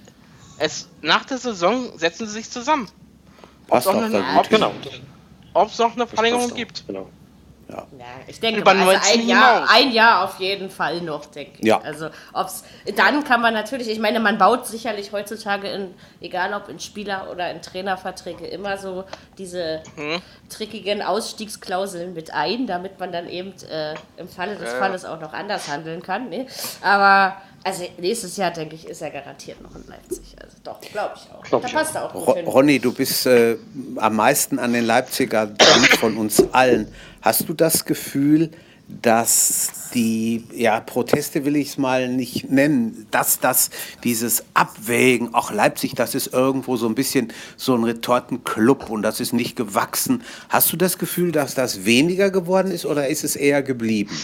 es 0.59 0.89
nach 1.01 1.25
der 1.25 1.39
Saison 1.39 1.97
setzen 1.99 2.27
sie 2.27 2.33
sich 2.35 2.51
zusammen. 2.51 2.89
Passt 3.69 3.87
Ob 3.87 3.95
auch 3.97 4.03
eine- 4.03 4.25
ob- 4.39 4.49
Genau. 4.49 4.73
Ob 5.55 5.69
es 5.71 5.79
noch 5.79 5.95
eine 5.95 6.07
Verlängerung 6.09 6.51
auch. 6.51 6.57
gibt. 6.57 6.85
Genau. 6.87 7.09
Ja, 7.71 7.87
ich 8.27 8.41
denke, 8.41 8.61
Über 8.63 8.71
also 8.71 8.85
19 8.85 9.21
ein 9.21 9.29
Jahr, 9.29 9.55
hinaus. 9.57 9.71
ein 9.73 9.93
Jahr 9.93 10.25
auf 10.25 10.41
jeden 10.41 10.71
Fall 10.71 11.03
noch, 11.03 11.27
denke 11.27 11.53
ich. 11.59 11.67
Ja. 11.67 11.79
Also, 11.83 12.09
ob's, 12.33 12.65
dann 12.97 13.25
kann 13.25 13.43
man 13.43 13.53
natürlich, 13.53 13.89
ich 13.89 13.99
meine, 13.99 14.21
man 14.21 14.39
baut 14.39 14.67
sicherlich 14.67 15.13
heutzutage 15.13 15.69
in, 15.69 15.95
egal 16.23 16.55
ob 16.55 16.71
in 16.71 16.81
Spieler- 16.81 17.31
oder 17.31 17.51
in 17.51 17.61
Trainerverträge, 17.61 18.47
immer 18.47 18.79
so 18.79 19.05
diese 19.37 19.83
Mhm. 19.97 20.23
trickigen 20.49 21.03
Ausstiegsklauseln 21.03 22.15
mit 22.15 22.33
ein, 22.33 22.67
damit 22.67 22.99
man 22.99 23.13
dann 23.13 23.29
eben 23.29 23.53
äh, 23.71 23.95
im 24.17 24.29
Falle 24.29 24.57
des 24.57 24.73
Ja. 24.73 24.79
Falles 24.79 25.05
auch 25.05 25.21
noch 25.21 25.35
anders 25.35 25.69
handeln 25.69 26.03
kann. 26.03 26.31
Ne? 26.31 26.47
Aber, 26.81 27.37
also 27.65 27.85
nächstes 27.99 28.37
Jahr, 28.39 28.51
denke 28.51 28.77
ich, 28.77 28.87
ist 28.89 29.03
er 29.03 29.11
garantiert 29.11 29.61
noch 29.61 29.75
in 29.75 29.85
Leipzig. 29.87 30.35
Also 30.43 30.57
doch, 30.65 30.81
glaube 30.81 31.15
ich 31.17 31.31
auch. 31.35 31.43
Glaub 31.43 31.61
da 31.63 31.69
ich 31.69 31.75
passt 31.75 31.97
auch 31.99 32.35
hin. 32.35 32.47
Ronny, 32.47 32.79
du 32.79 32.95
bist 32.95 33.27
äh, 33.27 33.57
am 33.97 34.17
meisten 34.17 34.59
an 34.59 34.73
den 34.73 34.87
Leipziger 34.87 35.51
von 36.01 36.17
uns 36.17 36.43
allen. 36.53 36.91
Hast 37.29 37.47
du 37.47 37.53
das 37.53 37.85
Gefühl, 37.85 38.53
dass 38.89 39.91
die 39.93 40.45
ja, 40.55 40.81
Proteste 40.81 41.45
will 41.45 41.57
ich 41.57 41.69
es 41.69 41.77
mal 41.77 42.09
nicht 42.09 42.51
nennen, 42.51 43.07
dass 43.11 43.39
das 43.39 43.69
dieses 44.03 44.45
Abwägen, 44.55 45.35
auch 45.35 45.53
Leipzig, 45.53 45.95
das 45.95 46.15
ist 46.15 46.33
irgendwo 46.33 46.79
so 46.79 46.89
ein 46.89 46.95
bisschen 46.95 47.31
so 47.59 47.75
ein 47.75 47.85
Retortenclub 47.85 48.89
und 48.89 49.03
das 49.03 49.21
ist 49.21 49.35
nicht 49.35 49.57
gewachsen. 49.57 50.23
Hast 50.49 50.73
du 50.73 50.79
das 50.79 50.97
Gefühl, 50.97 51.31
dass 51.31 51.55
das 51.55 51.85
weniger 51.85 52.31
geworden 52.31 52.71
ist 52.71 52.87
oder 52.87 53.09
ist 53.09 53.25
es 53.25 53.37
eher 53.37 53.63
geblieben? 53.63 54.17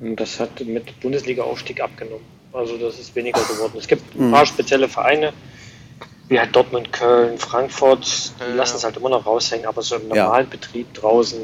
Das 0.00 0.38
hat 0.38 0.60
mit 0.60 1.00
Bundesliga-Aufstieg 1.00 1.80
abgenommen. 1.80 2.26
Also 2.52 2.76
das 2.76 2.98
ist 2.98 3.16
weniger 3.16 3.40
geworden. 3.44 3.78
Es 3.78 3.88
gibt 3.88 4.14
ein 4.14 4.30
paar 4.30 4.44
spezielle 4.44 4.90
Vereine, 4.90 5.32
wie 6.28 6.38
halt 6.38 6.54
Dortmund, 6.54 6.92
Köln, 6.92 7.38
Frankfurt, 7.38 8.32
die 8.40 8.44
Ja. 8.50 8.54
lassen 8.54 8.76
es 8.76 8.84
halt 8.84 8.96
immer 8.96 9.10
noch 9.10 9.26
raushängen, 9.26 9.66
aber 9.66 9.82
so 9.82 9.96
im 9.96 10.08
Ja. 10.08 10.24
normalen 10.24 10.48
Betrieb 10.48 10.92
draußen 10.94 11.38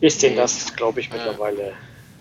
ist 0.00 0.22
denen 0.22 0.36
das, 0.36 0.74
glaube 0.76 1.00
ich, 1.00 1.12
mittlerweile 1.12 1.72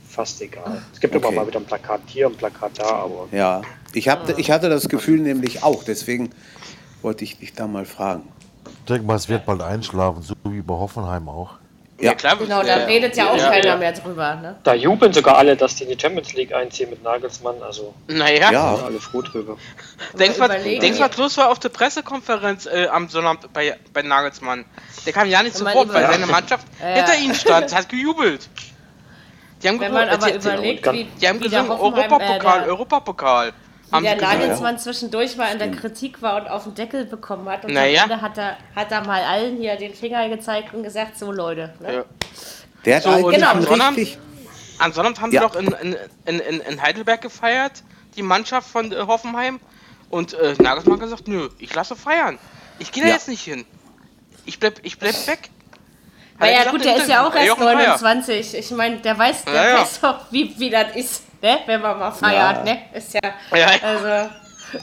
fast 0.07 0.41
egal. 0.41 0.81
Es 0.93 0.99
gibt 0.99 1.15
Okay. 1.15 1.25
immer 1.27 1.35
mal 1.35 1.47
wieder 1.47 1.59
ein 1.59 1.65
Plakat 1.65 2.01
hier, 2.07 2.27
ein 2.27 2.35
Plakat 2.35 2.79
da, 2.79 2.85
aber 2.95 3.27
Ja, 3.31 3.61
ich, 3.93 4.07
hab, 4.09 4.29
ich 4.37 4.51
hatte 4.51 4.69
das 4.69 4.87
Gefühl 4.89 5.19
nämlich 5.19 5.63
auch, 5.63 5.83
deswegen 5.83 6.33
wollte 7.01 7.23
ich 7.23 7.39
dich 7.39 7.53
da 7.53 7.67
mal 7.67 7.85
fragen. 7.85 8.31
Ich 8.65 8.85
denke 8.85 9.05
mal, 9.05 9.15
es 9.15 9.27
wird 9.29 9.45
bald 9.45 9.61
einschlafen, 9.61 10.21
so 10.21 10.33
wie 10.47 10.61
bei 10.61 10.73
Hoffenheim 10.75 11.27
auch. 11.29 11.57
Ja. 12.03 12.13
klar. 12.15 12.37
Genau, 12.37 12.61
da 12.61 12.67
äh, 12.79 12.83
redet 12.85 13.15
ja 13.17 13.29
auch 13.31 13.37
ja, 13.37 13.49
keiner 13.49 13.65
ja. 13.65 13.75
mehr 13.77 13.91
drüber. 13.93 14.35
Ne? 14.35 14.55
da 14.63 14.73
jubeln 14.73 15.13
sogar 15.13 15.37
alle, 15.37 15.55
dass 15.55 15.75
die 15.75 15.83
in 15.83 15.89
die 15.89 15.99
Champions 15.99 16.33
League 16.33 16.53
einziehen 16.53 16.89
mit 16.89 17.03
Nagelsmann. 17.03 17.61
Also 17.61 17.93
Naja, 18.07 18.51
Ja. 18.51 18.75
sind 18.75 18.85
alle 18.85 18.99
froh 18.99 19.21
drüber. 19.21 19.57
Denkst 20.19 20.39
was, 20.39 20.49
überlegen. 20.49 20.81
denkst 20.81 20.99
was 20.99 21.17
los 21.17 21.37
war 21.37 21.49
auf 21.51 21.59
der 21.59 21.69
Pressekonferenz 21.69 22.65
äh, 22.65 22.87
am 22.87 23.09
Sonnabend 23.09 23.51
bei, 23.53 23.77
bei 23.93 24.01
Nagelsmann? 24.01 24.65
Der 25.05 25.13
kam 25.13 25.27
ja 25.27 25.43
nicht 25.43 25.55
zu 25.55 25.65
Wort, 25.65 25.93
weil 25.93 26.07
seine 26.07 26.25
Mannschaft 26.27 26.67
Ja. 26.81 26.87
hinter 26.95 27.15
ihm 27.17 27.33
stand, 27.33 27.73
hat 27.75 27.89
gejubelt. 27.89 28.49
Die 29.63 29.69
haben, 29.69 29.79
Wenn 29.79 29.93
man 29.93 30.09
aber 30.09 30.29
die, 30.29 30.35
überlegt, 30.35 30.83
kann- 30.83 30.93
wie, 30.95 31.05
die 31.05 31.25
haben 31.25 31.39
gesungen 31.39 31.71
Europapokal, 31.71 32.63
äh, 32.63 32.67
Europapokal. 32.67 33.53
Wie 34.01 34.05
der. 34.05 34.15
Nagelsmann 34.17 34.79
zwischendurch 34.79 35.35
mal 35.37 35.51
in 35.51 35.59
der 35.59 35.71
Kritik 35.71 36.21
war 36.21 36.41
und 36.41 36.47
auf 36.49 36.63
den 36.63 36.75
Deckel 36.75 37.05
bekommen 37.05 37.47
hat. 37.49 37.65
Und 37.65 37.73
Naja. 37.73 38.03
am 38.03 38.11
Ende 38.11 38.21
hat 38.21 38.37
er, 38.37 38.57
hat 38.75 38.91
er 38.91 39.05
mal 39.05 39.21
allen 39.23 39.57
hier 39.57 39.75
den 39.75 39.93
Finger 39.93 40.27
gezeigt 40.29 40.73
und 40.73 40.83
gesagt, 40.83 41.17
so 41.17 41.31
Leute. 41.31 41.73
Ne? 41.79 41.93
Ja. 41.93 42.05
Der 42.85 42.95
hat 42.97 43.03
So, 43.03 43.09
eigentlich 43.09 43.35
genau. 43.35 43.53
Sonnabend- 43.61 43.97
richtig, 43.97 44.17
Am 44.79 44.91
Sonnabend 44.91 45.21
haben 45.21 45.31
Ja. 45.31 45.41
sie 45.41 45.47
doch 45.47 45.55
in, 45.55 45.67
in, 45.67 45.95
in, 46.25 46.39
in, 46.39 46.59
in 46.61 46.81
Heidelberg 46.81 47.21
gefeiert, 47.21 47.83
die 48.15 48.23
Mannschaft 48.23 48.69
von 48.69 48.91
äh, 48.91 48.95
Hoffenheim. 49.07 49.59
Und 50.09 50.33
äh, 50.33 50.53
Nagelsmann 50.59 50.95
hat 50.95 51.01
gesagt, 51.01 51.27
nö, 51.27 51.49
ich 51.59 51.73
lasse 51.73 51.95
feiern. 51.95 52.37
Ich 52.79 52.91
gehe 52.91 53.03
da 53.03 53.09
Ja. 53.09 53.15
jetzt 53.15 53.27
nicht 53.27 53.43
hin. 53.43 53.65
Ich 54.45 54.59
bleib, 54.59 54.79
ich 54.83 54.97
bleib 54.99 55.15
weg. 55.27 55.49
Ja 56.39 56.47
gesagt, 56.47 56.71
gut, 56.71 56.85
der 56.85 56.95
ist 56.97 57.07
ja 57.09 57.25
auch 57.27 57.33
erst 57.35 57.47
Jochen 57.47 57.63
Breyer. 57.63 57.75
29. 57.89 58.57
Ich 58.57 58.71
meine, 58.71 58.97
der 58.97 59.17
weiß, 59.17 59.45
der 59.45 59.53
Ja, 59.53 59.69
ja. 59.69 59.81
weiß 59.81 59.99
doch, 60.01 60.19
wie, 60.31 60.53
wie 60.57 60.69
das 60.69 60.95
ist, 60.95 61.23
ne? 61.41 61.59
wenn 61.65 61.81
man 61.81 61.97
mal 61.99 62.11
feiert. 62.11 62.57
Ja. 62.57 62.63
Ne? 62.63 62.77
Ist 62.93 63.13
ja, 63.13 63.19
Ja, 63.51 63.57
ja. 63.57 63.67
also, 63.81 64.29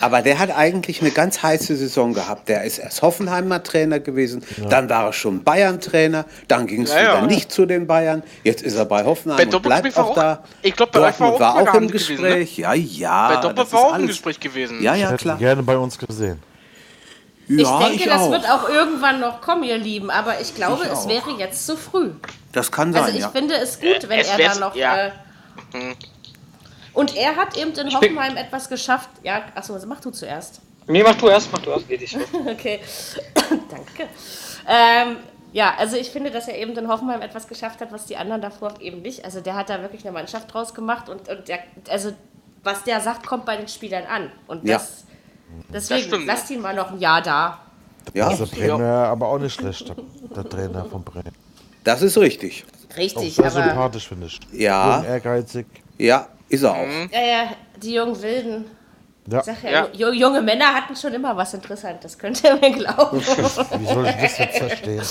aber 0.00 0.22
der 0.22 0.38
hat 0.38 0.56
eigentlich 0.56 1.00
eine 1.00 1.10
ganz 1.10 1.42
heiße 1.42 1.74
Saison 1.74 2.14
gehabt. 2.14 2.48
Der 2.48 2.62
ist 2.62 2.78
erst 2.78 3.02
Hoffenheimer 3.02 3.60
Trainer 3.64 3.98
gewesen, 3.98 4.44
dann 4.68 4.88
war 4.88 5.06
er 5.06 5.12
schon 5.12 5.42
Bayern-Trainer, 5.42 6.26
dann 6.46 6.68
ging 6.68 6.82
es 6.82 6.90
Ja, 6.94 7.02
ja. 7.02 7.16
wieder 7.16 7.26
nicht 7.26 7.50
zu 7.50 7.66
den 7.66 7.88
Bayern, 7.88 8.22
jetzt 8.44 8.62
ist 8.62 8.76
er 8.76 8.84
bei 8.84 9.04
Hoffenheim 9.04 9.36
Bei 9.50 9.56
und 9.56 9.62
bleibt 9.62 9.96
war 9.96 10.04
auch 10.04 10.10
auch- 10.10 10.14
da. 10.14 10.44
ich 10.62 10.76
glaub, 10.76 10.92
bei 10.92 11.00
war 11.00 11.08
Dortmund 11.10 11.32
auch 11.34 11.40
war 11.40 11.54
auch 11.56 11.74
im 11.74 11.88
gewesen, 11.88 12.14
ne? 12.22 12.28
Gespräch. 12.38 12.58
Ja, 12.58 12.72
ja. 12.74 13.28
Bei 13.34 13.36
Doppel 13.40 13.72
war 13.72 13.80
auch 13.80 13.88
ein 13.88 13.94
alles- 13.94 14.06
Gespräch 14.10 14.38
gewesen. 14.38 14.80
Ja, 14.80 14.94
ja, 14.94 15.12
klar. 15.16 15.36
gerne 15.38 15.62
bei 15.64 15.76
uns 15.76 15.98
gesehen. 15.98 16.40
Ich 17.58 17.62
Ja, 17.62 17.78
denke, 17.80 17.94
ich 17.96 18.04
das 18.04 18.20
auch. 18.22 18.30
wird 18.30 18.48
auch 18.48 18.68
irgendwann 18.68 19.20
noch 19.20 19.40
kommen, 19.40 19.64
ihr 19.64 19.78
Lieben. 19.78 20.10
Aber 20.10 20.40
ich 20.40 20.54
glaube, 20.54 20.84
Ich 20.84 20.92
es 20.92 21.08
wäre 21.08 21.30
jetzt 21.32 21.66
zu 21.66 21.76
früh. 21.76 22.10
Das 22.52 22.70
kann 22.70 22.92
sein, 22.92 23.02
Also 23.02 23.14
ich 23.16 23.22
ja. 23.22 23.28
finde 23.30 23.54
es 23.56 23.80
gut, 23.80 24.08
wenn 24.08 24.20
es 24.20 24.28
er 24.28 24.38
da 24.38 24.54
noch. 24.58 24.74
ja. 24.74 25.06
Äh, 25.06 25.10
und 26.92 27.16
er 27.16 27.36
hat 27.36 27.56
eben 27.56 27.72
in 27.72 27.94
Hoffenheim 27.94 28.36
etwas 28.36 28.68
geschafft. 28.68 29.08
Ja, 29.22 29.42
achso, 29.54 29.74
also 29.74 29.86
mach 29.86 30.00
du 30.00 30.10
zuerst. 30.10 30.60
Nee, 30.86 31.02
mach 31.04 31.14
du 31.14 31.28
erst, 31.28 31.52
mach 31.52 31.60
du 31.60 31.70
erst, 31.70 31.88
geht 31.88 32.00
dich 32.00 32.10
so. 32.12 32.18
Okay, 32.50 32.80
danke. 33.34 34.08
Ähm, 34.66 35.16
ja, 35.52 35.74
also 35.78 35.96
ich 35.96 36.10
finde, 36.10 36.30
dass 36.30 36.48
er 36.48 36.58
eben 36.58 36.76
in 36.76 36.88
Hoffenheim 36.88 37.22
etwas 37.22 37.46
geschafft 37.48 37.80
hat, 37.80 37.92
was 37.92 38.06
die 38.06 38.16
anderen 38.16 38.40
davor 38.42 38.74
eben 38.80 39.02
nicht. 39.02 39.24
Also 39.24 39.40
der 39.40 39.54
hat 39.54 39.68
da 39.70 39.80
wirklich 39.82 40.02
eine 40.04 40.12
Mannschaft 40.12 40.52
draus 40.52 40.74
gemacht 40.74 41.08
und, 41.08 41.28
und 41.28 41.48
der, 41.48 41.60
also 41.88 42.12
was 42.64 42.82
der 42.84 43.00
sagt, 43.00 43.26
kommt 43.26 43.44
bei 43.46 43.56
den 43.56 43.68
Spielern 43.68 44.04
an. 44.06 44.30
Und 44.48 44.64
Ja. 44.66 44.78
das, 44.78 45.04
deswegen 45.72 46.02
stimmt. 46.08 46.26
lasst 46.26 46.50
ihn 46.50 46.60
mal 46.60 46.74
noch 46.74 46.90
ein 46.92 46.98
Jahr 47.00 47.22
da. 47.22 47.58
ja, 48.14 48.28
Das 48.30 48.40
ist 48.40 48.52
der 48.52 48.58
Trainer 48.68 48.84
aber 49.08 49.28
auch 49.28 49.38
nicht 49.38 49.54
schlecht, 49.54 49.92
der, 50.36 50.48
Trainer 50.48 50.84
von 50.86 51.02
Bremen. 51.04 51.32
das 51.84 52.02
ist 52.02 52.16
richtig. 52.18 52.64
Auch 52.92 52.96
Richtig, 52.96 53.34
sehr 53.36 53.44
aber 53.46 53.54
sympathisch, 53.64 54.08
finde 54.08 54.26
ich. 54.26 54.40
Ja. 54.52 54.96
Jung, 54.96 55.04
ehrgeizig. 55.06 55.66
Ja, 55.96 56.26
ist 56.48 56.62
er 56.64 56.72
auch. 56.72 56.86
ja, 57.12 57.20
ja, 57.20 57.48
die 57.80 57.94
jungen 57.94 58.20
Wilden. 58.20 58.64
Ja, 59.26 59.42
sag 59.44 59.62
ja, 59.62 59.70
Ja. 59.70 59.86
ju- 59.92 60.12
junge 60.12 60.42
Männer 60.42 60.74
hatten 60.74 60.96
schon 60.96 61.12
immer 61.14 61.36
was 61.36 61.54
Interessantes, 61.54 62.18
könnt 62.18 62.42
ihr 62.42 62.56
mir 62.56 62.72
glauben. 62.72 63.20
wie 63.20 63.86
soll 63.86 64.06
ich 64.06 64.16
das 64.16 64.38
jetzt 64.38 64.58
verstehen? 64.58 65.02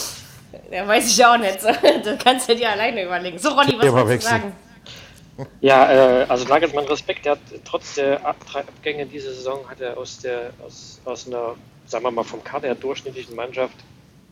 ja, 0.72 0.86
weiß 0.86 1.08
ich 1.10 1.26
auch 1.26 1.38
nicht. 1.38 1.60
Das 2.04 2.18
kannst 2.22 2.50
du 2.50 2.56
dir 2.56 2.70
alleine 2.70 3.06
überlegen. 3.06 3.38
So, 3.40 3.50
Ronny, 3.50 3.74
was 3.78 3.82
Thema 3.86 4.08
willst 4.08 4.28
du 4.28 4.32
wechseln. 4.32 4.42
sagen? 4.42 4.54
Ja, 5.62 6.22
äh, 6.22 6.26
also 6.28 6.46
Nagelsmann 6.48 6.86
Respekt, 6.86 7.26
der 7.26 7.34
hat 7.34 7.40
trotz 7.66 7.96
der 7.96 8.26
Ab 8.26 8.38
drei 8.50 8.62
Abgänge 8.62 9.06
diese 9.06 9.34
Saison 9.34 9.68
hat 9.70 9.80
er 9.82 9.98
aus 9.98 10.20
der 10.20 10.52
aus, 10.66 11.00
aus 11.06 11.28
einer, 11.28 11.56
sagen 11.88 12.04
wir 12.04 12.12
mal, 12.12 12.24
vom 12.24 12.44
Kader 12.44 12.68
her 12.68 12.76
durchschnittlichen 12.76 13.36
Mannschaft 13.36 13.76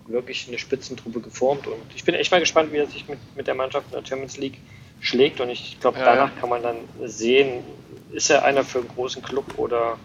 wirklich 0.07 0.47
eine 0.47 0.57
Spitzentruppe 0.57 1.19
geformt 1.19 1.67
und 1.67 1.81
ich 1.95 2.03
bin 2.05 2.15
echt 2.15 2.31
mal 2.31 2.39
gespannt, 2.39 2.71
wie 2.71 2.77
er 2.77 2.87
sich 2.87 3.07
mit, 3.09 3.19
mit 3.35 3.45
der 3.47 3.55
Mannschaft 3.55 3.87
in 3.91 3.99
der 4.01 4.07
Champions 4.07 4.37
League 4.37 4.57
schlägt 5.01 5.39
und 5.41 5.49
ich 5.49 5.77
glaube, 5.79 5.99
Ja, 5.99 6.05
danach 6.05 6.35
kann 6.39 6.49
man 6.49 6.63
dann 6.63 6.77
sehen, 7.05 7.63
ist 8.11 8.29
er 8.29 8.43
einer 8.45 8.63
für 8.63 8.79
einen 8.79 8.87
großen 8.87 9.21
Club 9.21 9.57
oder 9.57 9.97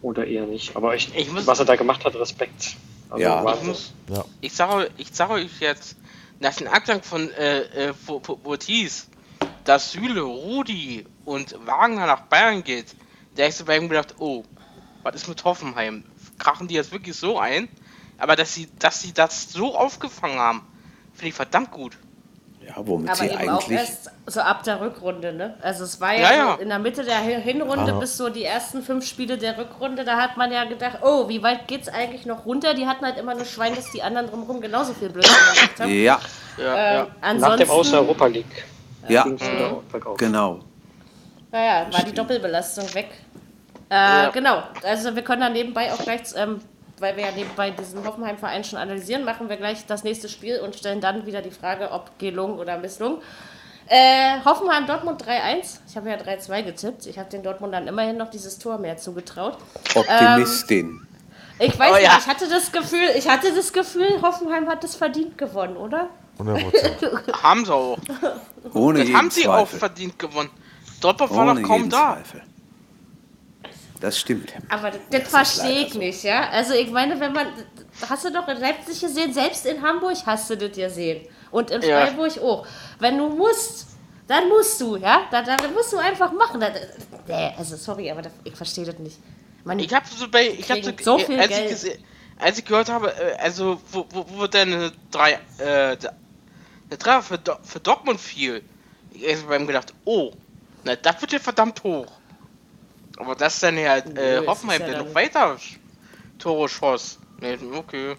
oder 0.00 0.26
eher 0.26 0.46
nicht. 0.46 0.76
Aber 0.76 0.94
ich, 0.94 1.14
Ich 1.16 1.30
muss- 1.32 1.46
was 1.46 1.58
er 1.58 1.64
da 1.64 1.76
gemacht 1.76 2.04
hat, 2.04 2.14
Respekt. 2.14 2.76
Also 3.10 3.22
Ja. 3.22 3.40
Ich 3.40 3.44
Wahnsinn. 3.46 3.66
muss, 3.68 3.92
Ja. 4.10 4.24
ich 4.40 4.52
sage 4.52 4.90
ich 4.96 5.08
sag 5.12 5.30
euch 5.30 5.60
jetzt, 5.60 5.96
nach 6.40 6.54
dem 6.54 6.68
Abgang 6.68 7.02
von 7.02 7.30
äh, 7.32 7.88
äh, 7.88 7.92
Votis, 7.94 9.08
dass 9.68 9.92
Süle, 9.92 10.22
Rudi 10.22 11.04
und 11.24 11.54
Wagner 11.66 12.06
nach 12.06 12.22
Bayern 12.22 12.64
geht, 12.64 12.94
der 13.36 13.48
ist 13.48 13.64
bei 13.66 13.76
ihm 13.76 13.88
gedacht, 13.88 14.14
oh, 14.18 14.44
was 15.02 15.14
ist 15.14 15.28
mit 15.28 15.44
Hoffenheim? 15.44 16.04
Krachen 16.38 16.68
die 16.68 16.74
jetzt 16.74 16.90
wirklich 16.92 17.16
so 17.16 17.38
ein? 17.38 17.68
Aber 18.16 18.34
dass 18.34 18.54
sie, 18.54 18.68
dass 18.78 19.02
sie 19.02 19.12
das 19.12 19.52
so 19.52 19.76
aufgefangen 19.76 20.38
haben, 20.38 20.62
finde 21.12 21.28
ich 21.28 21.34
verdammt 21.34 21.70
gut. 21.70 21.96
Ja, 22.66 22.74
womit 22.78 23.10
Aber 23.10 23.20
sie 23.20 23.26
eben 23.26 23.48
auch 23.50 23.62
eigentlich. 23.62 23.78
erst 23.78 24.10
so 24.26 24.40
ab 24.40 24.62
der 24.64 24.80
Rückrunde, 24.80 25.32
ne? 25.32 25.56
Also 25.62 25.84
es 25.84 26.00
war 26.00 26.14
ja, 26.14 26.32
Ja, 26.32 26.54
in 26.54 26.68
der 26.68 26.78
Mitte 26.78 27.04
der 27.04 27.18
Hin- 27.20 27.40
Hinrunde 27.40 27.92
bis 27.94 28.16
so 28.16 28.28
die 28.28 28.44
ersten 28.44 28.82
fünf 28.82 29.06
Spiele 29.06 29.38
der 29.38 29.56
Rückrunde, 29.56 30.04
da 30.04 30.16
hat 30.20 30.36
man 30.36 30.50
ja 30.50 30.64
gedacht, 30.64 30.98
oh, 31.02 31.28
wie 31.28 31.42
weit 31.42 31.68
geht's 31.68 31.88
eigentlich 31.88 32.26
noch 32.26 32.44
runter? 32.44 32.74
Die 32.74 32.86
hatten 32.86 33.04
halt 33.04 33.18
immer 33.18 33.34
nur 33.34 33.44
Schwein, 33.44 33.74
dass 33.74 33.92
die 33.92 34.02
anderen 34.02 34.28
drumherum 34.28 34.60
genauso 34.60 34.94
viel 34.94 35.10
Blödsinn 35.10 35.34
gemacht 35.34 35.80
haben. 35.80 35.92
Ja, 35.92 36.20
Ja, 36.56 36.64
Ähm, 36.64 36.94
ja. 36.94 37.04
Nach 37.04 37.20
ansonsten, 37.20 37.58
dem 37.58 37.70
Aus 37.70 37.90
der 37.90 38.00
Europa 38.00 38.26
League. 38.26 38.64
Ja, 39.12 39.24
bergauf. 39.90 40.16
genau. 40.16 40.60
naja, 41.50 41.86
war 41.92 42.02
die 42.04 42.12
Doppelbelastung 42.12 42.92
weg. 42.94 43.08
Äh, 43.90 43.94
Ja. 43.94 44.30
Genau, 44.30 44.62
also 44.82 45.14
wir 45.14 45.22
können 45.22 45.40
dann 45.40 45.52
nebenbei 45.54 45.92
auch 45.92 45.98
gleich, 46.02 46.20
ähm, 46.36 46.60
weil 46.98 47.16
wir 47.16 47.24
ja 47.24 47.30
nebenbei 47.32 47.70
diesen 47.70 48.04
Hoffenheim-Verein 48.06 48.64
schon 48.64 48.78
analysieren, 48.78 49.24
machen 49.24 49.48
wir 49.48 49.56
gleich 49.56 49.86
das 49.86 50.04
nächste 50.04 50.28
Spiel 50.28 50.60
und 50.60 50.74
stellen 50.76 51.00
dann 51.00 51.24
wieder 51.26 51.40
die 51.42 51.50
Frage, 51.50 51.90
ob 51.92 52.18
gelungen 52.18 52.58
oder 52.58 52.76
misslungen. 52.78 53.18
Äh, 53.90 54.44
Hoffenheim 54.44 54.86
Dortmund 54.86 55.22
3-1. 55.24 55.78
Ich 55.88 55.96
habe 55.96 56.10
ja 56.10 56.16
3-2 56.16 56.62
getippt. 56.62 57.06
Ich 57.06 57.18
habe 57.18 57.30
den 57.30 57.42
Dortmund 57.42 57.72
dann 57.72 57.86
immerhin 57.88 58.18
noch 58.18 58.28
dieses 58.28 58.58
Tor 58.58 58.76
mehr 58.76 58.98
zugetraut. 58.98 59.56
Optimistin. 59.94 61.06
Ich 61.58 61.78
weiß 61.78 61.90
Oh 61.90 61.94
nicht, 61.94 62.04
ja. 62.04 62.18
ich 62.18 62.26
hatte 62.26 62.48
das 62.48 62.70
Gefühl, 62.70 63.08
ich 63.16 63.26
hatte 63.28 63.52
das 63.54 63.72
Gefühl, 63.72 64.20
Hoffenheim 64.22 64.68
hat 64.68 64.84
es 64.84 64.94
verdient 64.94 65.38
gewonnen, 65.38 65.76
oder? 65.78 66.08
100%. 66.38 67.32
Haben 67.42 67.64
sie 67.64 67.72
auch. 67.74 67.98
Ohne 68.74 69.04
Das 69.04 69.12
haben 69.14 69.30
sie 69.30 69.46
auch 69.48 69.60
Zweifel. 69.64 69.78
verdient 69.78 70.18
gewonnen. 70.18 70.50
Dortmund 71.00 71.30
war 71.34 71.54
noch 71.54 71.62
kaum 71.62 71.88
da. 71.88 72.14
Zweifel. 72.16 72.42
Das 74.00 74.18
stimmt. 74.18 74.52
Aber 74.68 74.90
das, 74.90 75.00
das 75.10 75.28
verstehe 75.28 75.86
ich 75.86 75.94
nicht, 75.94 76.22
ja? 76.22 76.48
Also 76.50 76.74
ich 76.74 76.90
meine, 76.90 77.18
wenn 77.18 77.32
man, 77.32 77.48
hast 78.08 78.24
du 78.24 78.30
doch 78.32 78.46
in 78.48 78.58
Leipzig 78.58 79.00
gesehen, 79.00 79.32
selbst 79.32 79.66
in 79.66 79.82
Hamburg 79.82 80.16
hast 80.24 80.48
du 80.50 80.56
das 80.56 80.76
gesehen. 80.76 81.26
Und 81.50 81.70
in 81.70 81.82
Ja. 81.82 82.06
Freiburg 82.06 82.38
auch. 82.42 82.66
Wenn 83.00 83.18
du 83.18 83.28
musst, 83.28 83.88
dann 84.28 84.48
musst 84.48 84.80
du, 84.80 84.96
ja? 84.96 85.22
Dann, 85.30 85.44
dann 85.44 85.72
musst 85.74 85.92
du 85.92 85.96
einfach 85.98 86.30
machen. 86.32 86.62
Nee, 87.26 87.52
also 87.56 87.76
sorry, 87.76 88.10
aber 88.10 88.22
das, 88.22 88.32
ich 88.44 88.54
verstehe 88.54 88.84
das 88.84 88.98
nicht. 88.98 89.18
Man, 89.64 89.78
Ich 89.80 89.92
habe 89.92 90.06
so 90.08 90.28
bei, 90.28 90.48
ich 90.48 90.70
habe 90.70 90.82
so, 90.84 90.92
so 91.00 91.18
viel 91.18 91.38
als, 91.40 91.48
Geld. 91.48 91.72
ich 91.84 91.98
als 92.38 92.58
ich 92.58 92.64
gehört 92.64 92.88
habe, 92.88 93.08
äh, 93.08 93.36
also 93.38 93.80
wo, 93.90 94.06
wo, 94.10 94.24
wo 94.28 94.46
deine 94.46 94.92
drei, 95.10 95.40
äh, 95.58 95.96
der, 96.90 96.98
Treffer 96.98 97.22
für, 97.22 97.38
Do- 97.38 97.56
für 97.62 97.80
Dortmund 97.80 98.20
fiel, 98.20 98.62
ich 99.12 99.36
habe 99.36 99.46
beim 99.48 99.66
gedacht, 99.66 99.92
oh, 100.04 100.32
na 100.84 100.96
das 100.96 101.20
wird 101.20 101.32
ja 101.32 101.38
verdammt 101.38 101.82
hoch. 101.82 102.06
Aber 103.16 103.34
das 103.34 103.58
dann 103.60 103.76
ja 103.76 103.96
äh, 103.98 104.46
Hoffenheim, 104.46 104.76
ist 104.82 104.86
ja 104.86 104.86
der 104.92 104.98
dann- 104.98 105.08
noch 105.08 105.14
weiter 105.14 105.56
Tore 106.38 106.68
schoss. 106.68 107.18
Nee, 107.40 107.58
okay. 107.74 108.14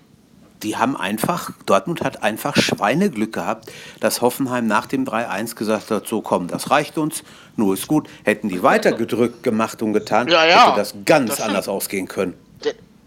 Die 0.62 0.76
haben 0.76 0.98
einfach, 0.98 1.52
Dortmund 1.66 2.02
hat 2.02 2.22
einfach 2.22 2.58
Schweineglück 2.58 3.32
gehabt, 3.32 3.72
dass 4.02 4.22
Hoffenheim 4.22 4.68
nach 4.68 4.88
dem 4.88 5.06
3-1 5.06 5.56
gesagt 5.56 5.90
hat, 5.90 6.06
so 6.06 6.22
komm, 6.22 6.48
das 6.50 6.70
reicht 6.70 6.98
uns, 6.98 7.24
nur 7.56 7.76
ist 7.76 7.88
gut. 7.88 8.10
Hätten 8.26 8.50
die 8.50 8.62
weitergedrückt 8.62 9.42
gemacht 9.42 9.82
und 9.82 9.94
getan, 9.94 10.28
Ja, 10.28 10.46
ja, 10.46 10.68
hätte 10.68 10.78
das 10.78 10.94
ganz 11.06 11.30
das 11.30 11.42
anders 11.42 11.70
ausgehen 11.70 12.10
können. 12.10 12.34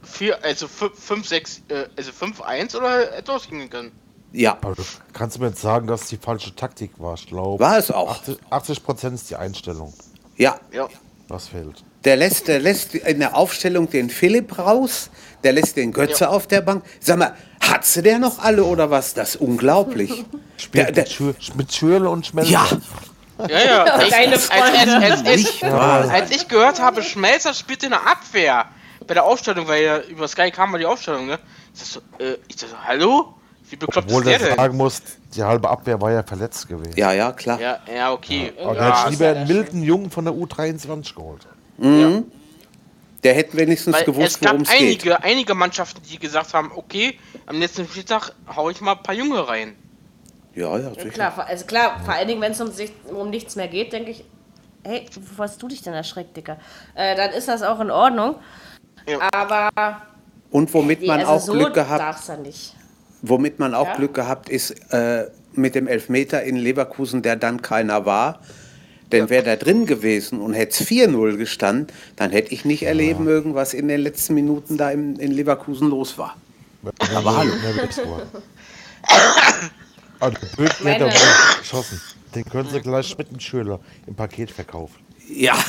Vier, 0.02 0.42
also 0.42 0.66
5, 0.66 1.26
6, 1.28 1.62
äh, 1.68 1.86
also 1.96 2.10
5-1 2.10 2.76
oder 2.76 3.16
etwas 3.16 3.48
gingen 3.48 3.68
können. 3.70 3.92
Ja, 4.32 4.56
Aber 4.62 4.74
du 4.74 4.82
kannst 5.12 5.38
mir 5.38 5.48
jetzt 5.48 5.60
sagen, 5.60 5.86
dass 5.86 6.06
die 6.06 6.16
falsche 6.16 6.54
Taktik 6.56 6.92
war. 6.98 7.14
Ich 7.14 7.26
glaube, 7.26 7.62
War 7.62 7.76
es 7.78 7.90
auch. 7.90 8.10
80, 8.10 8.38
80% 8.50 9.14
ist 9.14 9.30
die 9.30 9.36
Einstellung. 9.36 9.92
ja. 10.36 10.56
Ja. 10.72 10.88
Was 11.28 11.48
fehlt. 11.48 11.82
Der 12.04 12.16
lässt, 12.16 12.48
der 12.48 12.58
lässt 12.60 12.94
in 12.94 13.20
der 13.20 13.36
Aufstellung 13.36 13.88
den 13.88 14.10
Philipp 14.10 14.58
raus, 14.58 15.08
der 15.44 15.52
lässt 15.52 15.76
den 15.76 15.92
Götze 15.92 16.24
Ja. 16.24 16.30
auf 16.30 16.46
der 16.46 16.60
Bank. 16.60 16.84
Sag 17.00 17.16
mal, 17.18 17.34
hat 17.60 17.86
sie 17.86 18.02
der 18.02 18.18
noch 18.18 18.38
alle 18.40 18.64
oder 18.64 18.90
was? 18.90 19.14
Das 19.14 19.36
ist 19.36 19.40
unglaublich. 19.40 20.24
Der, 20.74 20.86
Mit, 20.86 20.96
der, 20.96 21.06
Schür, 21.06 21.34
mit 21.54 21.72
Schürle 21.72 22.10
und 22.10 22.26
Schmelzer. 22.26 22.50
ja, 22.50 22.66
Ja, 23.48 23.64
ja. 23.64 24.02
ich, 24.02 24.14
als, 24.14 24.50
als, 24.50 25.24
als, 25.24 25.62
wahr. 25.62 26.10
als 26.10 26.30
ich 26.32 26.48
gehört 26.48 26.80
habe, 26.80 27.02
Schmelzer 27.02 27.54
spielt 27.54 27.82
in 27.84 27.90
der 27.90 28.06
Abwehr 28.06 28.66
bei 29.06 29.14
der 29.14 29.24
Aufstellung, 29.24 29.66
weil 29.68 29.82
ja 29.84 29.98
über 30.00 30.28
Sky 30.28 30.50
kam 30.50 30.70
mal 30.72 30.78
die 30.78 30.86
Aufstellung, 30.86 31.26
ne? 31.26 31.38
Ich 31.74 31.80
dachte 31.80 31.92
so, 32.18 32.24
äh, 32.24 32.36
ich 32.48 32.56
dachte 32.56 32.72
so, 32.72 32.76
hallo? 32.84 33.34
Wie 33.72 33.76
bekloppt 33.76 34.06
Obwohl 34.06 34.20
ist 34.28 34.40
der 34.40 34.48
denn? 34.50 34.56
sagen 34.58 34.76
muss, 34.76 35.00
die 35.34 35.42
halbe 35.42 35.70
Abwehr 35.70 35.98
war 35.98 36.12
ja 36.12 36.22
verletzt 36.22 36.68
gewesen. 36.68 36.92
ja, 36.94 37.12
ja, 37.12 37.32
klar. 37.32 37.58
Ja, 37.58 37.78
ja, 37.92 38.12
okay. 38.12 38.52
Aber 38.62 38.74
der 38.74 38.82
Ja, 38.84 39.04
hat 39.04 39.10
lieber 39.10 39.28
einen 39.30 39.48
milden 39.48 39.82
Jungen 39.82 40.10
von 40.10 40.26
der 40.26 40.34
U23 40.34 41.14
geholt. 41.14 41.46
Der 43.24 43.34
hätte 43.34 43.56
wenigstens 43.56 43.94
weil 43.94 44.04
gewusst, 44.04 44.34
es 44.36 44.40
gab 44.40 44.50
worum 44.50 44.62
es 44.62 44.68
geht. 44.70 44.80
einige, 44.80 45.22
einige 45.22 45.54
Mannschaften, 45.54 46.02
die 46.02 46.18
gesagt 46.18 46.52
haben, 46.52 46.70
okay, 46.74 47.18
am 47.46 47.58
letzten 47.60 47.86
Spieltag 47.86 48.32
hau 48.54 48.68
ich 48.68 48.80
mal 48.82 48.92
ein 48.92 49.02
paar 49.02 49.14
Junge 49.14 49.48
rein. 49.48 49.74
Ja, 50.54 50.76
ja, 50.76 50.90
sicher. 50.92 51.08
klar, 51.08 51.32
vor- 51.32 51.46
also 51.46 51.64
klar, 51.64 51.98
vor 52.04 52.12
allen 52.12 52.28
Dingen, 52.28 52.42
wenn 52.42 52.52
es 52.52 52.60
um, 52.60 52.70
sich- 52.72 52.92
um 53.10 53.30
nichts 53.30 53.56
mehr 53.56 53.68
geht, 53.68 53.94
denke 53.94 54.10
ich, 54.10 54.24
hey, 54.84 55.06
wovor 55.14 55.46
hast 55.46 55.62
du 55.62 55.68
dich 55.68 55.80
denn 55.80 55.94
erschreckt, 55.94 56.36
Dicker? 56.36 56.58
Äh, 56.94 57.16
dann 57.16 57.30
ist 57.30 57.48
das 57.48 57.62
auch 57.62 57.80
in 57.80 57.90
Ordnung. 57.90 58.34
Ja. 59.08 59.18
Aber 59.32 60.02
Und 60.50 60.74
womit 60.74 61.00
nee, 61.00 61.06
man 61.06 61.20
also 61.20 61.32
auch 61.32 61.40
so 61.40 61.52
Glück 61.54 61.72
gehabt, 61.72 62.00
darf's 62.00 62.26
ja 62.26 62.36
nicht. 62.36 62.74
Womit 63.22 63.58
man 63.58 63.74
auch 63.74 63.86
Ja? 63.88 63.96
Glück 63.96 64.14
gehabt 64.14 64.48
ist 64.48 64.70
äh, 64.92 65.26
mit 65.54 65.74
dem 65.74 65.86
Elfmeter 65.86 66.42
in 66.42 66.56
Leverkusen, 66.56 67.22
der 67.22 67.36
dann 67.36 67.62
keiner 67.62 68.04
war. 68.06 68.40
Denn 69.12 69.28
wäre 69.28 69.44
da 69.44 69.56
drin 69.56 69.84
gewesen 69.84 70.40
und 70.40 70.54
hätte 70.54 70.82
es 70.82 70.88
4-0 70.88 71.36
gestanden, 71.36 71.88
dann 72.16 72.30
hätte 72.30 72.52
ich 72.54 72.64
nicht 72.64 72.84
erleben 72.84 73.24
mögen, 73.24 73.54
was 73.54 73.74
in 73.74 73.88
den 73.88 74.00
letzten 74.00 74.32
Minuten 74.32 74.78
da 74.78 74.90
in, 74.90 75.16
in 75.16 75.32
Leverkusen 75.32 75.90
los 75.90 76.16
war. 76.16 76.36
Aber 77.14 77.36
hallo. 77.36 77.52
Meine- 80.20 80.94
hätte 80.94 81.04
er 81.04 81.58
geschossen. 81.58 82.00
Den 82.34 82.44
können 82.46 82.70
sie 82.70 82.80
gleich 82.80 83.18
mit 83.18 83.30
dem 83.30 83.40
Schüler 83.40 83.80
im 84.06 84.14
Paket 84.14 84.50
verkaufen. 84.50 84.96
Ja. 85.28 85.54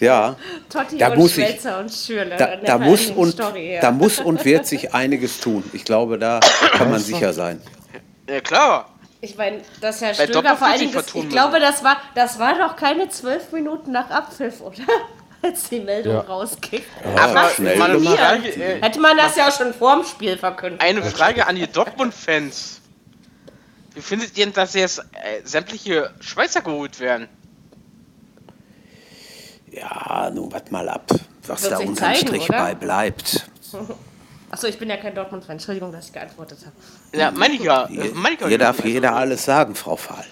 ja. 0.00 0.36
Totti 0.68 0.98
Da 0.98 1.08
und 1.08 1.18
muss 1.18 1.36
ich- 1.38 1.64
und 1.66 1.92
Schürle. 1.92 2.36
Da, 2.36 2.56
da, 2.56 2.78
muss 2.78 3.06
und, 3.10 3.32
Story, 3.32 3.74
ja. 3.74 3.80
da 3.80 3.90
muss 3.90 4.18
und 4.18 4.44
wird 4.44 4.66
sich 4.66 4.94
einiges 4.94 5.40
tun. 5.40 5.62
Ich 5.72 5.84
glaube, 5.84 6.18
da 6.18 6.40
kann 6.72 6.90
man 6.90 7.00
sicher 7.00 7.32
sein. 7.32 7.60
Ja, 8.28 8.40
klar. 8.40 8.90
Ich 9.20 9.36
meine, 9.36 9.60
dass 9.80 10.00
Herr 10.02 10.14
Bei 10.14 10.26
Stöger 10.26 10.56
vor 10.56 10.68
allen 10.68 10.78
Dingen, 10.78 10.92
das, 10.92 11.08
ich 11.08 11.14
müssen. 11.14 11.28
glaube, 11.30 11.58
das 11.58 11.82
war, 11.82 11.96
das 12.14 12.38
war 12.38 12.56
doch 12.58 12.76
keine 12.76 13.08
zwölf 13.08 13.50
Minuten 13.52 13.90
nach 13.92 14.10
Abpfiff, 14.10 14.60
oder? 14.60 14.76
Als 15.42 15.68
die 15.68 15.80
Meldung 15.80 16.14
Ja. 16.14 16.20
rausging. 16.20 16.82
Aber 17.16 17.48
schnell 17.50 17.76
gemacht. 17.78 18.18
Frage, 18.18 18.48
äh, 18.50 18.80
Hätte 18.82 19.00
man 19.00 19.16
das 19.16 19.36
ja 19.36 19.48
auch 19.48 19.56
schon 19.56 19.72
vorm 19.74 20.04
Spiel 20.04 20.36
verkündet. 20.38 20.80
eine 20.80 21.02
Frage 21.02 21.46
an 21.46 21.56
die 21.56 21.66
Dortmund-Fans. 21.66 22.80
Wie 23.94 24.00
findet 24.02 24.36
ihr 24.36 24.44
denn, 24.46 24.52
dass 24.54 24.74
jetzt 24.74 24.98
äh, 24.98 25.40
sämtliche 25.44 26.10
Schweizer 26.20 26.60
geholt 26.62 27.00
werden? 27.00 27.28
Ja, 29.76 30.30
nun 30.32 30.50
wart 30.52 30.72
mal 30.72 30.88
ab, 30.88 31.10
was 31.46 31.62
Wird 31.62 31.72
da 31.72 31.78
unterm 31.78 31.96
zeigen, 31.96 32.26
Strich 32.28 32.48
oder? 32.48 32.58
bei 32.58 32.74
bleibt. 32.74 33.48
Achso, 34.50 34.68
ich 34.68 34.78
bin 34.78 34.88
ja 34.88 34.96
kein 34.96 35.14
Dortmund-Fan. 35.14 35.52
Entschuldigung, 35.56 35.92
dass 35.92 36.06
ich 36.06 36.12
geantwortet 36.12 36.58
habe. 36.64 37.18
Ja, 37.18 37.30
meine 37.30 37.54
ich 37.54 37.60
ja. 37.60 37.88
meine 38.14 38.34
ich 38.36 38.40
ja 38.40 38.48
Hier 38.48 38.58
darf 38.58 38.78
also, 38.78 38.88
jeder 38.88 39.14
alles 39.14 39.44
sagen, 39.44 39.74
Frau 39.74 39.96
Fahl. 39.96 40.24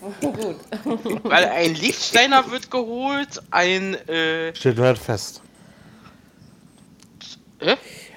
Gut. 0.20 0.56
Weil 1.24 1.46
ein 1.48 1.74
Lichtsteiner 1.74 2.50
wird 2.50 2.70
geholt, 2.70 3.42
ein 3.50 3.94
äh, 4.08 4.54
Steht 4.54 4.78
halt 4.78 4.98
fest. 4.98 5.42
hä? 7.58 7.76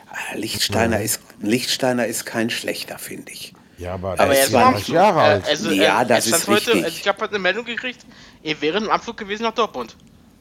Ah, 0.09 0.35
Lichtsteiner, 0.35 1.01
ist, 1.01 1.21
Lichtsteiner 1.41 2.05
ist 2.05 2.25
kein 2.25 2.49
schlechter, 2.51 2.99
finde 2.99 3.31
ich. 3.31 3.53
Ja, 3.79 3.95
aber, 3.95 4.11
Aber 4.19 4.33
jetzt 4.33 4.47
ist 4.47 4.53
war 4.53 4.71
20 4.71 4.87
Jahre 4.89 5.21
alt. 5.21 5.47
Äh, 5.47 5.49
also, 5.49 5.71
Ja, 5.71 6.03
äh, 6.03 6.05
das 6.05 6.27
ist 6.27 6.47
heute, 6.47 6.67
richtig. 6.67 6.85
also 6.85 6.97
ich 6.97 7.07
habe 7.07 7.19
heute 7.21 7.31
eine 7.31 7.39
Meldung 7.39 7.65
gekriegt, 7.65 8.05
er 8.43 8.61
wäre 8.61 8.77
im 8.77 8.89
Abflug 8.89 9.17
gewesen 9.17 9.43
nach 9.43 9.53
Dortmund. 9.53 9.95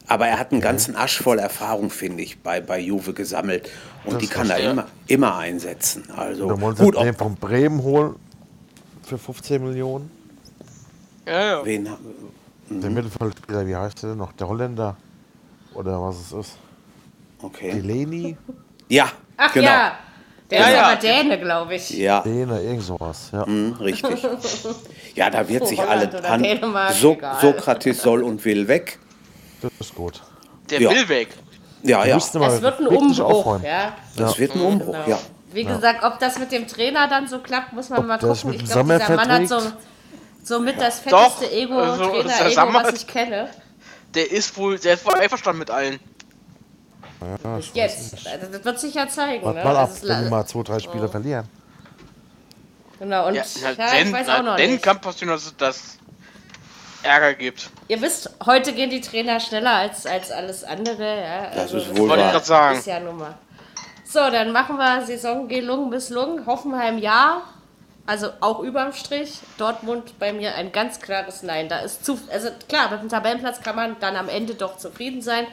Aber 0.08 0.26
er 0.26 0.38
hat 0.38 0.52
einen 0.52 0.60
ganzen 0.60 0.96
Asch 0.96 1.22
voll 1.22 1.38
Erfahrung, 1.38 1.88
finde 1.90 2.22
ich, 2.22 2.40
bei, 2.40 2.60
bei 2.60 2.78
Juve 2.80 3.12
gesammelt. 3.12 3.70
Und 4.04 4.20
die 4.20 4.26
kann 4.26 4.50
er 4.50 4.58
immer, 4.58 4.86
immer 5.06 5.36
einsetzen. 5.36 6.04
Also 6.16 6.48
da 6.48 6.60
wollen 6.60 6.76
sie 6.76 6.82
gut, 6.84 6.96
den 7.00 7.14
von 7.14 7.34
Bremen 7.36 7.82
holen 7.82 8.16
für 9.04 9.16
15 9.16 9.62
Millionen. 9.62 10.10
Ja, 11.26 11.40
ja. 11.44 11.64
wen, 11.64 11.84
Der 11.84 11.96
Mhm. 12.68 12.94
Mittelfeldspieler, 12.94 13.66
wie 13.66 13.76
heißt 13.76 14.02
der 14.02 14.10
denn 14.10 14.18
noch? 14.18 14.32
Der 14.32 14.48
Holländer? 14.48 14.96
Oder 15.74 16.02
was 16.02 16.16
es 16.20 16.32
ist? 16.32 16.56
okay. 17.40 17.72
Delaney? 17.80 18.36
Ja, 18.88 19.10
Ach 19.36 19.52
genau. 19.52 19.66
ja, 19.66 19.92
der 20.50 20.58
Ja, 20.60 20.66
ist 20.66 20.74
ja. 20.74 20.82
aber 20.86 20.96
Däne, 20.96 21.38
glaube 21.40 21.74
ich. 21.74 21.90
Ja, 21.90 22.20
Däne, 22.22 22.60
irgend 22.62 22.82
sowas. 22.82 23.30
Ja. 23.32 23.46
mhm, 23.46 23.72
richtig. 23.74 24.22
Ja, 25.14 25.28
da 25.28 25.46
wird 25.46 25.66
sich 25.68 25.78
Holland 25.78 25.92
alle 25.92 26.08
oder 26.08 26.20
dran. 26.20 26.42
Dänemark, 26.42 26.92
So, 26.94 27.12
egal. 27.12 27.40
Sokrates 27.40 28.00
soll 28.02 28.22
und 28.22 28.42
will 28.46 28.66
weg. 28.66 28.98
Das 29.62 29.72
ist 29.80 29.94
gut. 29.94 30.20
Der 30.70 30.80
Ja. 30.80 30.90
will 30.90 31.08
weg. 31.08 31.28
Ja, 31.82 32.04
ja. 32.04 32.16
Es 32.16 32.32
wird 32.34 32.80
ein 32.80 32.86
Umbruch, 32.86 33.60
ja. 33.62 33.94
Das 34.16 34.38
wird 34.38 34.54
ein 34.54 34.60
Umbruch, 34.60 34.92
Genau. 35.04 35.08
ja. 35.08 35.18
Wie 35.52 35.64
gesagt, 35.64 36.02
ob 36.04 36.18
das 36.18 36.38
mit 36.38 36.50
dem 36.50 36.66
Trainer 36.66 37.08
dann 37.08 37.26
so 37.28 37.38
klappt, 37.40 37.72
muss 37.72 37.90
man 37.90 38.00
Ob 38.00 38.06
mal 38.06 38.18
gucken. 38.18 38.50
mit 38.50 38.62
Ich 38.62 38.68
dem 38.68 38.72
glaube, 38.86 38.98
dieser 38.98 39.16
Mann 39.16 39.30
hat 39.30 39.48
so, 39.48 39.60
so 40.44 40.60
mit 40.60 40.80
das 40.80 41.02
Doch, 41.04 41.30
fetteste 41.36 41.54
Ego, 41.54 41.78
also, 41.78 42.22
der 42.22 42.24
Trainer-Ego, 42.24 42.74
was 42.74 42.92
ich 42.94 43.06
kenne. 43.06 43.48
Der 44.14 44.30
ist 44.30 44.56
wohl, 44.56 44.78
der 44.78 44.94
ist 44.94 45.04
wohl 45.04 45.14
einverstanden 45.14 45.58
mit 45.58 45.70
allen. 45.70 45.98
Ja, 47.20 47.50
weiß 47.56 47.70
Jetzt. 47.74 48.26
Also, 48.26 48.46
das 48.52 48.64
wird 48.64 48.80
sich 48.80 48.94
ja 48.94 49.08
zeigen. 49.08 49.44
Wart 49.44 49.56
ne? 49.56 49.64
mal 49.64 49.76
ab, 49.76 49.90
Also 49.90 50.08
wenn 50.08 50.24
wir 50.24 50.30
mal 50.30 50.46
zwei, 50.46 50.62
drei 50.62 50.78
Spiele 50.78 51.08
verlieren. 51.08 51.46
Genau, 52.98 53.26
und 53.28 53.34
Ja, 53.34 53.42
ja, 53.42 53.68
na, 53.76 53.90
denn, 53.90 54.06
ich 54.08 54.12
weiß 54.12 54.26
na, 54.28 54.38
auch 54.38 54.42
noch 54.44 54.56
denn 54.56 54.70
nicht. 54.72 54.82
kann 54.82 55.00
passieren, 55.00 55.34
dass 55.34 55.54
das 55.56 55.98
Ärger 57.02 57.34
gibt. 57.34 57.70
Ihr 57.88 58.00
wisst, 58.00 58.30
heute 58.46 58.72
gehen 58.72 58.90
die 58.90 59.00
Trainer 59.00 59.40
schneller 59.40 59.72
als, 59.72 60.06
als 60.06 60.30
alles 60.30 60.64
andere. 60.64 61.20
Ja? 61.22 61.46
Das 61.50 61.58
Also, 61.72 61.78
ist 61.78 61.96
wohl 61.96 62.08
Wollte 62.08 62.14
ich 62.14 62.20
wahr. 62.26 62.32
gerade 62.32 62.44
sagen. 62.44 62.78
Ist 62.78 62.86
ja 62.86 63.00
nun 63.00 63.18
mal. 63.18 63.34
So, 64.04 64.18
dann 64.30 64.52
machen 64.52 64.76
wir 64.76 65.04
Saison 65.06 65.48
gelungen, 65.48 65.88
misslungen. 65.90 66.46
Hoffenheim 66.46 66.98
ja. 66.98 67.42
Also 68.04 68.28
auch 68.40 68.60
überm 68.60 68.92
Strich. 68.92 69.38
Dortmund 69.58 70.18
bei 70.18 70.32
mir 70.32 70.54
ein 70.56 70.72
ganz 70.72 71.00
klares 71.00 71.42
Nein. 71.42 71.68
Da 71.68 71.78
ist 71.78 72.04
zu. 72.04 72.18
Also 72.30 72.48
klar, 72.68 72.90
mit 72.90 73.00
dem 73.00 73.08
Tabellenplatz 73.08 73.60
kann 73.62 73.76
man 73.76 73.96
dann 74.00 74.16
am 74.16 74.28
Ende 74.28 74.54
doch 74.54 74.76
zufrieden 74.76 75.22
sein. 75.22 75.46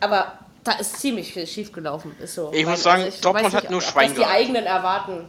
Aber 0.00 0.32
da 0.64 0.72
ist 0.72 0.98
ziemlich 0.98 1.32
viel 1.34 1.46
schiefgelaufen. 1.46 2.16
Ist 2.20 2.34
so. 2.34 2.50
Ich 2.54 2.64
muss 2.64 2.84
Weil, 2.84 2.98
sagen, 2.98 3.04
ich 3.08 3.20
Dortmund 3.20 3.52
weiß 3.52 3.62
hat 3.64 3.70
nur 3.70 3.80
ob 3.80 3.84
Schwein 3.86 4.06
das 4.08 4.14
die 4.14 4.20
gehabt. 4.22 4.34
eigenen 4.34 4.64
erwarten. 4.64 5.28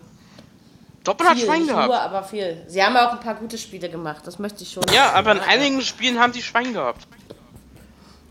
Doppel 1.05 1.27
hat 1.27 1.37
Viel, 1.37 1.45
Schwein 1.45 1.59
nicht 1.61 1.69
gehabt. 1.69 1.87
nur, 1.87 1.99
aber 2.01 2.23
viel. 2.23 2.57
Sie 2.67 2.83
haben 2.83 2.97
auch 2.97 3.13
ein 3.13 3.19
paar 3.21 3.35
gute 3.35 3.57
Spiele 3.57 3.89
gemacht. 3.89 4.23
Das 4.25 4.37
möchte 4.39 4.63
ich 4.63 4.71
schon. 4.73 4.83
Ja, 4.93 5.05
sagen. 5.13 5.17
aber 5.17 5.31
in 5.31 5.39
einigen 5.39 5.81
Spielen 5.81 6.19
haben 6.19 6.33
die 6.33 6.41
Schwein 6.41 6.73
gehabt. 6.73 7.07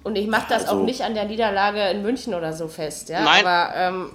Und 0.03 0.17
ich 0.17 0.27
mache 0.27 0.45
das 0.51 0.65
Also- 0.69 0.83
auch 0.83 0.85
nicht 0.85 1.01
an 1.01 1.15
der 1.15 1.25
Niederlage 1.25 1.81
in 1.89 2.03
München 2.03 2.35
oder 2.35 2.53
so 2.53 2.69
fest, 2.69 3.09
ja. 3.09 3.25
Nein. 3.25 3.47
Aber 3.47 3.75
ähm, 3.75 4.11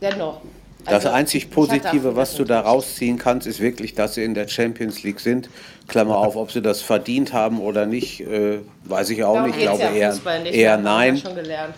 dennoch. 0.00 0.40
Das 0.84 0.94
Also, 1.06 1.10
einzig 1.10 1.44
ich 1.44 1.50
Positive, 1.50 2.14
was 2.14 2.34
du 2.34 2.44
da 2.44 2.60
rausziehen 2.60 3.16
kannst, 3.16 3.46
ist 3.46 3.58
wirklich, 3.60 3.94
dass 3.94 4.14
sie 4.14 4.24
in 4.24 4.34
der 4.34 4.48
Champions 4.48 5.02
League 5.02 5.20
sind. 5.20 5.48
Klammer 5.88 6.18
auf, 6.18 6.36
ob 6.36 6.50
sie 6.52 6.60
das 6.60 6.82
verdient 6.82 7.32
haben 7.32 7.60
oder 7.60 7.86
nicht, 7.86 8.20
äh, 8.20 8.58
weiß 8.84 9.08
ich 9.10 9.24
auch 9.24 9.34
Darum 9.34 9.48
nicht. 9.48 9.58
Ich 9.58 9.64
glaube 9.64 9.82
ja 9.82 9.90
eher, 9.92 10.12
Fußball 10.12 10.42
nicht, 10.42 10.54
eher 10.54 10.76
nein. 10.76 11.16
schon 11.16 11.34
gelernt. 11.34 11.74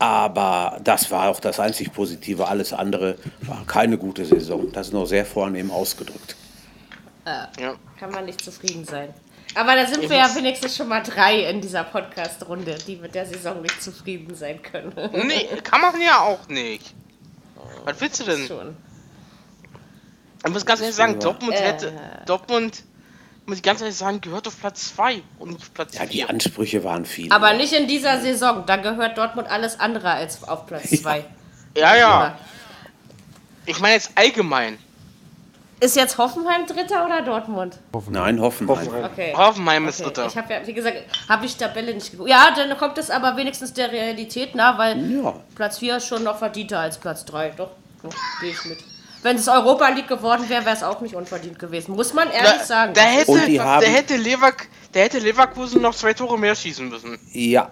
Aber 0.00 0.78
das 0.82 1.10
war 1.10 1.28
auch 1.28 1.40
das 1.40 1.60
einzig 1.60 1.92
Positive. 1.92 2.48
Alles 2.48 2.72
andere 2.72 3.16
war 3.42 3.64
keine 3.66 3.98
gute 3.98 4.24
Saison. 4.24 4.72
Das 4.72 4.88
ist 4.88 4.92
noch 4.94 5.04
sehr 5.06 5.26
vornehm 5.26 5.70
ausgedrückt. 5.70 6.36
Ja. 7.26 7.76
Kann 7.98 8.10
man 8.10 8.24
nicht 8.24 8.42
zufrieden 8.42 8.84
sein. 8.84 9.12
Aber 9.54 9.74
da 9.74 9.84
sind 9.86 10.02
Ich 10.04 10.10
wir 10.10 10.16
ja 10.16 10.34
wenigstens 10.34 10.76
schon 10.76 10.88
mal 10.88 11.02
drei 11.02 11.40
in 11.50 11.60
dieser 11.60 11.84
Podcast-Runde, 11.84 12.78
die 12.86 12.96
mit 12.96 13.14
der 13.14 13.26
Saison 13.26 13.60
nicht 13.60 13.82
zufrieden 13.82 14.34
sein 14.34 14.62
können. 14.62 14.92
Nee, 15.12 15.48
kann 15.62 15.80
man 15.82 16.00
ja 16.00 16.20
auch 16.20 16.48
nicht. 16.48 16.94
Was 17.84 18.00
willst 18.00 18.20
du 18.20 18.24
denn? 18.24 18.46
schon. 18.46 18.76
Ich 20.46 20.50
muss 20.52 20.64
ganz 20.64 20.80
ehrlich 20.80 20.96
sagen. 20.96 21.18
Dortmund 21.20 21.52
Äh. 21.54 21.60
hätte. 21.62 21.92
Dortmund, 22.26 22.84
muss 23.50 23.58
ich 23.58 23.64
ganz 23.64 23.80
ehrlich 23.80 23.96
sagen, 23.96 24.20
gehört 24.20 24.46
auf 24.46 24.60
Platz 24.60 24.94
2 24.94 25.22
und 25.40 25.50
nicht 25.54 25.74
Platz 25.74 25.98
Ja, 25.98 26.06
die 26.06 26.18
4. 26.18 26.30
Ansprüche 26.30 26.84
waren 26.84 27.04
viele. 27.04 27.34
Aber 27.34 27.52
nicht 27.52 27.72
in 27.72 27.88
dieser 27.88 28.20
Saison. 28.20 28.64
Da 28.64 28.76
gehört 28.76 29.18
Dortmund 29.18 29.50
alles 29.50 29.80
andere 29.80 30.08
als 30.12 30.44
auf 30.44 30.66
Platz 30.66 30.88
zwei. 31.02 31.24
Ja, 31.76 31.96
ja. 31.96 32.38
Ich 33.66 33.80
meine 33.80 33.94
jetzt 33.94 34.12
allgemein. 34.14 34.78
Ist 35.80 35.96
jetzt 35.96 36.16
Hoffenheim 36.16 36.64
Dritter 36.66 37.04
oder 37.04 37.22
Dortmund? 37.22 37.80
Nein, 38.10 38.40
Hoffenheim. 38.40 38.78
Hoffenheim. 38.78 39.04
Okay. 39.04 39.34
Hoffenheim 39.36 39.88
ist 39.88 40.00
Okay, 40.00 40.10
Dritter. 40.12 40.26
ich 40.28 40.36
habe 40.36 40.52
ja, 40.52 40.66
wie 40.66 40.72
gesagt, 40.72 40.96
habe 41.28 41.46
ich 41.46 41.56
Tabelle 41.56 41.92
nicht 41.92 42.12
geguckt. 42.12 42.30
Ja, 42.30 42.52
dann 42.54 42.78
kommt 42.78 42.98
es 42.98 43.10
aber 43.10 43.36
wenigstens 43.36 43.72
der 43.72 43.90
Realität 43.90 44.54
nah, 44.54 44.78
weil 44.78 44.96
Ja. 45.10 45.34
Platz 45.56 45.78
4 45.78 45.96
ist 45.96 46.06
schon 46.06 46.22
noch 46.22 46.38
verdienter 46.38 46.78
als 46.78 46.98
Platz 46.98 47.24
3. 47.24 47.50
Doch, 47.56 47.70
doch 48.02 48.14
gehe 48.40 48.50
ich 48.52 48.64
mit. 48.66 48.78
Wenn 49.22 49.36
es 49.36 49.48
Europa 49.48 49.88
League 49.90 50.08
geworden 50.08 50.48
wäre, 50.48 50.64
wäre 50.64 50.74
es 50.76 50.82
auch 50.82 51.00
nicht 51.00 51.14
unverdient 51.14 51.58
gewesen. 51.58 51.94
Muss 51.94 52.14
man 52.14 52.30
ehrlich 52.30 52.52
Da, 52.60 52.64
sagen. 52.64 52.92
da, 52.94 53.02
hätte, 53.02 53.30
Und 53.32 53.46
die 53.46 53.58
einfach- 53.60 53.70
haben- 53.72 53.84
da, 53.84 53.90
hätte 53.90 54.16
Lever, 54.16 54.52
da 54.92 55.00
hätte 55.00 55.18
Leverkusen 55.18 55.82
noch 55.82 55.94
zwei 55.94 56.14
Tore 56.14 56.38
mehr 56.38 56.54
schießen 56.54 56.88
müssen. 56.88 57.18
Ja. 57.32 57.70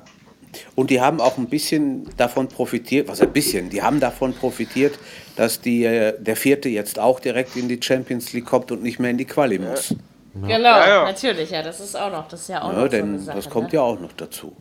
Und 0.74 0.90
die 0.90 1.00
haben 1.00 1.20
auch 1.20 1.36
ein 1.38 1.48
bisschen 1.48 2.08
davon 2.16 2.48
profitiert, 2.48 3.08
was 3.08 3.20
ein 3.20 3.32
bisschen, 3.32 3.68
die 3.70 3.82
haben 3.82 4.00
davon 4.00 4.32
profitiert, 4.34 4.98
dass 5.36 5.60
die, 5.60 5.84
äh, 5.84 6.14
der 6.18 6.36
Vierte 6.36 6.68
jetzt 6.68 6.98
auch 6.98 7.20
direkt 7.20 7.54
in 7.56 7.68
die 7.68 7.78
Champions 7.82 8.32
League 8.32 8.46
kommt 8.46 8.70
und 8.72 8.82
nicht 8.82 8.98
mehr 8.98 9.10
in 9.10 9.18
die 9.18 9.26
Quali 9.26 9.58
muss. 9.58 9.94
Genau, 10.34 10.48
Ja, 10.48 10.88
ja. 10.88 11.04
natürlich, 11.04 11.50
ja, 11.50 11.62
das 11.62 11.80
ist 11.80 11.96
auch 11.96 12.10
noch, 12.12 12.28
das 12.28 12.42
ist 12.42 12.48
ja 12.48 12.62
auch 12.62 12.72
Ja, 12.72 12.72
noch 12.72 12.78
so 12.78 12.80
eine 12.82 12.90
denn 12.90 13.18
Sache. 13.20 13.36
das 13.36 13.50
kommt 13.50 13.68
ne? 13.68 13.74
ja 13.74 13.82
auch 13.82 13.98
noch 13.98 14.12
dazu. 14.12 14.54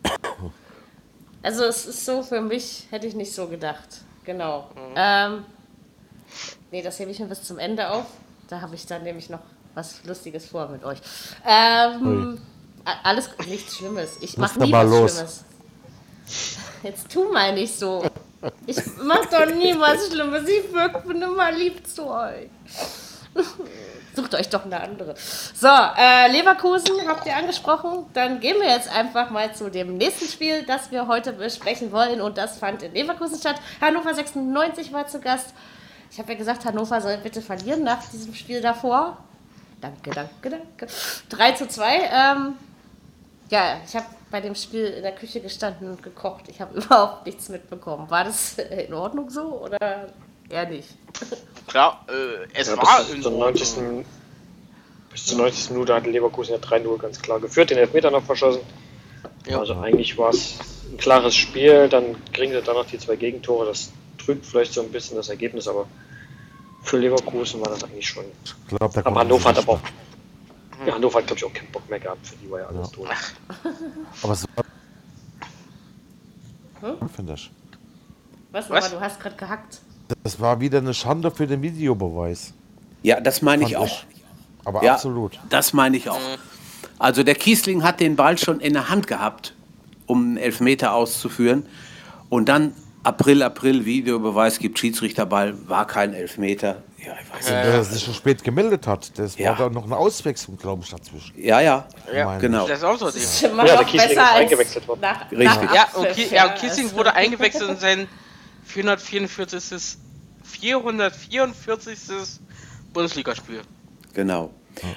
Also 1.43 1.63
es 1.65 1.85
ist 1.85 2.05
so, 2.05 2.21
für 2.23 2.41
mich 2.41 2.87
hätte 2.91 3.07
ich 3.07 3.15
nicht 3.15 3.31
so 3.33 3.47
gedacht. 3.47 3.87
Genau. 4.25 4.69
Mhm. 4.75 4.93
Ähm, 4.95 5.45
nee, 6.71 6.81
das 6.81 6.99
hebe 6.99 7.11
ich 7.11 7.19
mir 7.19 7.27
bis 7.27 7.43
zum 7.43 7.59
Ende 7.59 7.89
auf. 7.89 8.05
Da 8.49 8.61
habe 8.61 8.75
ich 8.75 8.85
dann 8.85 9.03
nämlich 9.03 9.29
noch 9.29 9.39
was 9.73 10.03
Lustiges 10.05 10.45
vor 10.45 10.69
mit 10.69 10.83
euch. 10.83 10.99
Ähm, 11.45 12.39
alles 13.03 13.29
nichts 13.47 13.75
Schlimmes. 13.77 14.17
Ich 14.21 14.37
mache 14.37 14.59
nie 14.59 14.71
was 14.71 14.89
los. 14.89 15.11
Schlimmes. 15.13 15.43
Jetzt 16.83 17.11
tu 17.11 17.31
mal 17.31 17.53
nicht 17.53 17.77
so. 17.77 18.03
Ich 18.65 18.77
mach 19.01 19.25
doch 19.25 19.45
nie 19.53 19.75
was 19.77 20.07
Schlimmes. 20.07 20.47
Ich 20.47 20.71
wirk- 20.73 21.05
bin 21.07 21.21
immer 21.21 21.51
lieb 21.51 21.85
zu 21.87 22.07
euch. 22.07 22.49
Sucht 24.15 24.33
euch 24.33 24.49
doch 24.49 24.65
eine 24.65 24.79
andere. 24.81 25.13
So, 25.53 25.67
äh, 25.67 26.31
Leverkusen 26.31 26.95
habt 27.07 27.25
ihr 27.27 27.35
angesprochen. 27.35 28.05
Dann 28.13 28.39
gehen 28.39 28.55
wir 28.59 28.69
jetzt 28.69 28.89
einfach 28.89 29.29
mal 29.29 29.53
zu 29.53 29.69
dem 29.69 29.97
nächsten 29.97 30.27
Spiel, 30.27 30.63
das 30.65 30.89
wir 30.91 31.07
heute 31.07 31.33
besprechen 31.33 31.91
wollen. 31.91 32.19
Und 32.21 32.37
das 32.37 32.57
fand 32.57 32.81
in 32.81 32.93
Leverkusen 32.93 33.37
statt. 33.37 33.57
Hannover 33.79 34.13
96 34.13 34.91
war 34.91 35.07
zu 35.07 35.19
Gast. 35.19 35.53
Ich 36.11 36.19
habe 36.19 36.31
ja 36.31 36.37
gesagt, 36.37 36.65
Hannover 36.65 37.01
soll 37.01 37.17
bitte 37.17 37.41
verlieren 37.41 37.83
nach 37.83 38.03
diesem 38.09 38.33
Spiel 38.33 38.61
davor. 38.61 39.17
Danke, 39.81 40.09
danke, 40.11 40.49
danke. 40.49 40.87
3 41.29 41.51
zu 41.51 41.67
2. 41.67 41.95
Ähm, 41.97 42.53
ja, 43.49 43.77
ich 43.85 43.95
habe 43.95 44.05
bei 44.31 44.41
dem 44.41 44.55
Spiel 44.55 44.85
in 44.85 45.03
der 45.03 45.13
Küche 45.13 45.39
gestanden 45.39 45.89
und 45.91 46.03
gekocht. 46.03 46.45
Ich 46.47 46.59
habe 46.61 46.77
überhaupt 46.79 47.25
nichts 47.25 47.49
mitbekommen. 47.49 48.09
War 48.09 48.23
das 48.23 48.57
in 48.57 48.93
Ordnung 48.93 49.29
so 49.29 49.61
oder 49.63 50.09
eher 50.49 50.67
nicht? 50.67 50.89
Klar, 51.67 52.05
äh, 52.09 52.47
es 52.53 52.67
Ja, 52.67 52.77
war 52.77 52.99
bis, 52.99 53.09
in 53.13 53.21
zur 53.21 53.33
Ordnung. 53.33 53.51
90. 53.53 54.05
bis 55.11 55.25
zur 55.25 55.37
90. 55.39 55.71
Minute 55.71 55.93
hatte 55.93 56.09
Leverkusen 56.09 56.53
ja 56.53 56.59
3-0 56.59 56.97
ganz 56.97 57.21
klar 57.21 57.39
geführt, 57.39 57.69
den 57.69 57.77
Elfmeter 57.77 58.09
noch 58.11 58.23
verschossen. 58.23 58.61
Ja. 59.45 59.59
Also 59.59 59.75
eigentlich 59.75 60.17
war 60.17 60.29
es 60.29 60.55
ein 60.91 60.97
klares 60.97 61.35
Spiel, 61.35 61.89
dann 61.89 62.15
kriegen 62.33 62.51
sie 62.53 62.61
dann 62.61 62.75
noch 62.75 62.85
die 62.85 62.97
zwei 62.97 63.15
Gegentore, 63.15 63.65
das 63.67 63.91
trügt 64.17 64.45
vielleicht 64.45 64.73
so 64.73 64.81
ein 64.81 64.91
bisschen 64.91 65.17
das 65.17 65.29
Ergebnis, 65.29 65.67
aber 65.67 65.87
für 66.83 66.97
Leverkusen 66.97 67.61
war 67.61 67.69
das 67.69 67.83
eigentlich 67.83 68.07
schon. 68.07 68.25
Ich 68.43 68.55
glaube, 68.67 68.93
da 68.93 69.05
Aber 69.05 69.19
Hannover 69.19 69.49
hat 69.49 69.57
aber 69.57 69.73
auch. 69.73 69.79
Ja, 70.85 70.93
Hannover 70.93 71.19
hat, 71.19 71.27
glaube 71.27 71.37
ich, 71.39 71.45
auch 71.45 71.53
keinen 71.53 71.71
Bock 71.71 71.89
mehr 71.89 71.99
gehabt, 71.99 72.25
für 72.27 72.35
die 72.35 72.49
war 72.51 72.59
ja 72.61 72.67
alles 72.67 72.91
durch. 72.91 73.09
mehr. 73.09 73.17
Aber 74.23 74.33
es 74.33 74.45
war. 74.55 74.65
Finde 77.15 77.33
ich. 77.33 77.51
Was, 78.51 78.69
Was? 78.69 78.85
aber 78.85 78.95
du 78.95 79.01
hast 79.01 79.19
gerade 79.19 79.35
gehackt. 79.35 79.81
Das 80.23 80.39
war 80.39 80.59
wieder 80.61 80.77
eine 80.77 80.93
Schande 80.93 81.31
für 81.31 81.47
den 81.47 81.61
Videobeweis. 81.61 82.53
Ja, 83.03 83.19
das 83.19 83.41
meine 83.41 83.63
ich 83.65 83.73
Fand 83.73 83.89
auch. 83.91 84.03
Aber 84.63 84.83
Ja, 84.83 84.93
absolut. 84.93 85.39
das 85.49 85.73
meine 85.73 85.97
ich 85.97 86.09
auch. 86.09 86.19
Also 86.99 87.23
der 87.23 87.35
Kiesling 87.35 87.83
hat 87.83 87.99
den 87.99 88.15
Ball 88.15 88.37
schon 88.37 88.59
in 88.59 88.73
der 88.73 88.89
Hand 88.89 89.07
gehabt, 89.07 89.53
um 90.05 90.21
einen 90.23 90.37
Elfmeter 90.37 90.93
auszuführen. 90.93 91.65
Und 92.29 92.47
dann 92.47 92.73
April, 93.07 93.41
April, 93.41 93.85
Videobeweis 93.85 94.59
gibt 94.59 94.77
Schiedsrichterball, 94.79 95.55
war 95.69 95.87
kein 95.87 96.13
Elfmeter. 96.13 96.81
Ja, 96.97 97.13
ich 97.21 97.29
weiß 97.33 97.39
nicht. 97.39 97.49
Der 97.63 97.83
sich 97.85 98.03
so 98.03 98.11
spät 98.11 98.43
gemeldet 98.43 98.85
hat, 98.85 99.17
das 99.17 99.37
Ja. 99.37 99.51
war 99.51 99.69
da 99.69 99.69
noch 99.73 99.85
eine 99.85 99.95
Auswechslung, 99.95 100.57
glaube 100.57 100.83
ich, 100.83 100.89
dazwischen. 100.89 101.31
Ja, 101.41 101.61
ja, 101.61 101.87
Ja, 102.13 102.37
genau. 102.37 102.67
Das 102.67 102.79
ist 102.79 102.83
auch 102.83 102.97
so. 102.97 103.05
Das 103.05 103.15
ist 103.15 103.43
immer 103.43 103.65
Ja, 103.65 103.75
der 103.75 103.81
noch 103.83 103.89
Kiesling 103.89 104.09
besser 104.09 104.25
als 104.27 104.35
eingewechselt 104.41 104.87
worden. 104.89 104.99
Nach, 105.01 105.31
Richtig. 105.31 105.45
Nach 105.45 105.73
Ja, 105.73 105.87
okay, 105.93 106.27
ja, 106.31 106.49
Kissing 106.49 106.91
wurde 106.93 107.13
eingewechselt 107.13 107.69
in 107.69 107.77
sein 107.77 108.07
444. 108.65 109.97
444. 110.43 111.95
Bundesligaspiel. 112.93 113.61
genau. 114.13 114.51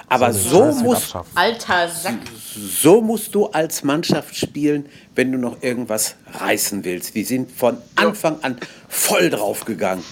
Aber 0.09 0.33
so 0.33 0.65
Scheiße 0.67 0.83
muss, 0.85 0.97
abschaffen. 0.97 1.31
Alter 1.37 1.89
Sack. 1.89 2.15
so 2.55 3.01
musst 3.01 3.35
du 3.35 3.47
als 3.47 3.83
Mannschaft 3.83 4.35
spielen, 4.37 4.87
wenn 5.15 5.33
du 5.33 5.39
noch 5.39 5.63
irgendwas 5.63 6.15
reißen 6.39 6.85
willst. 6.85 7.15
Die 7.15 7.25
sind 7.25 7.51
von 7.51 7.79
Anfang 7.97 8.37
an 8.43 8.59
voll 8.89 9.31
drauf 9.31 9.65
gegangen. 9.65 10.05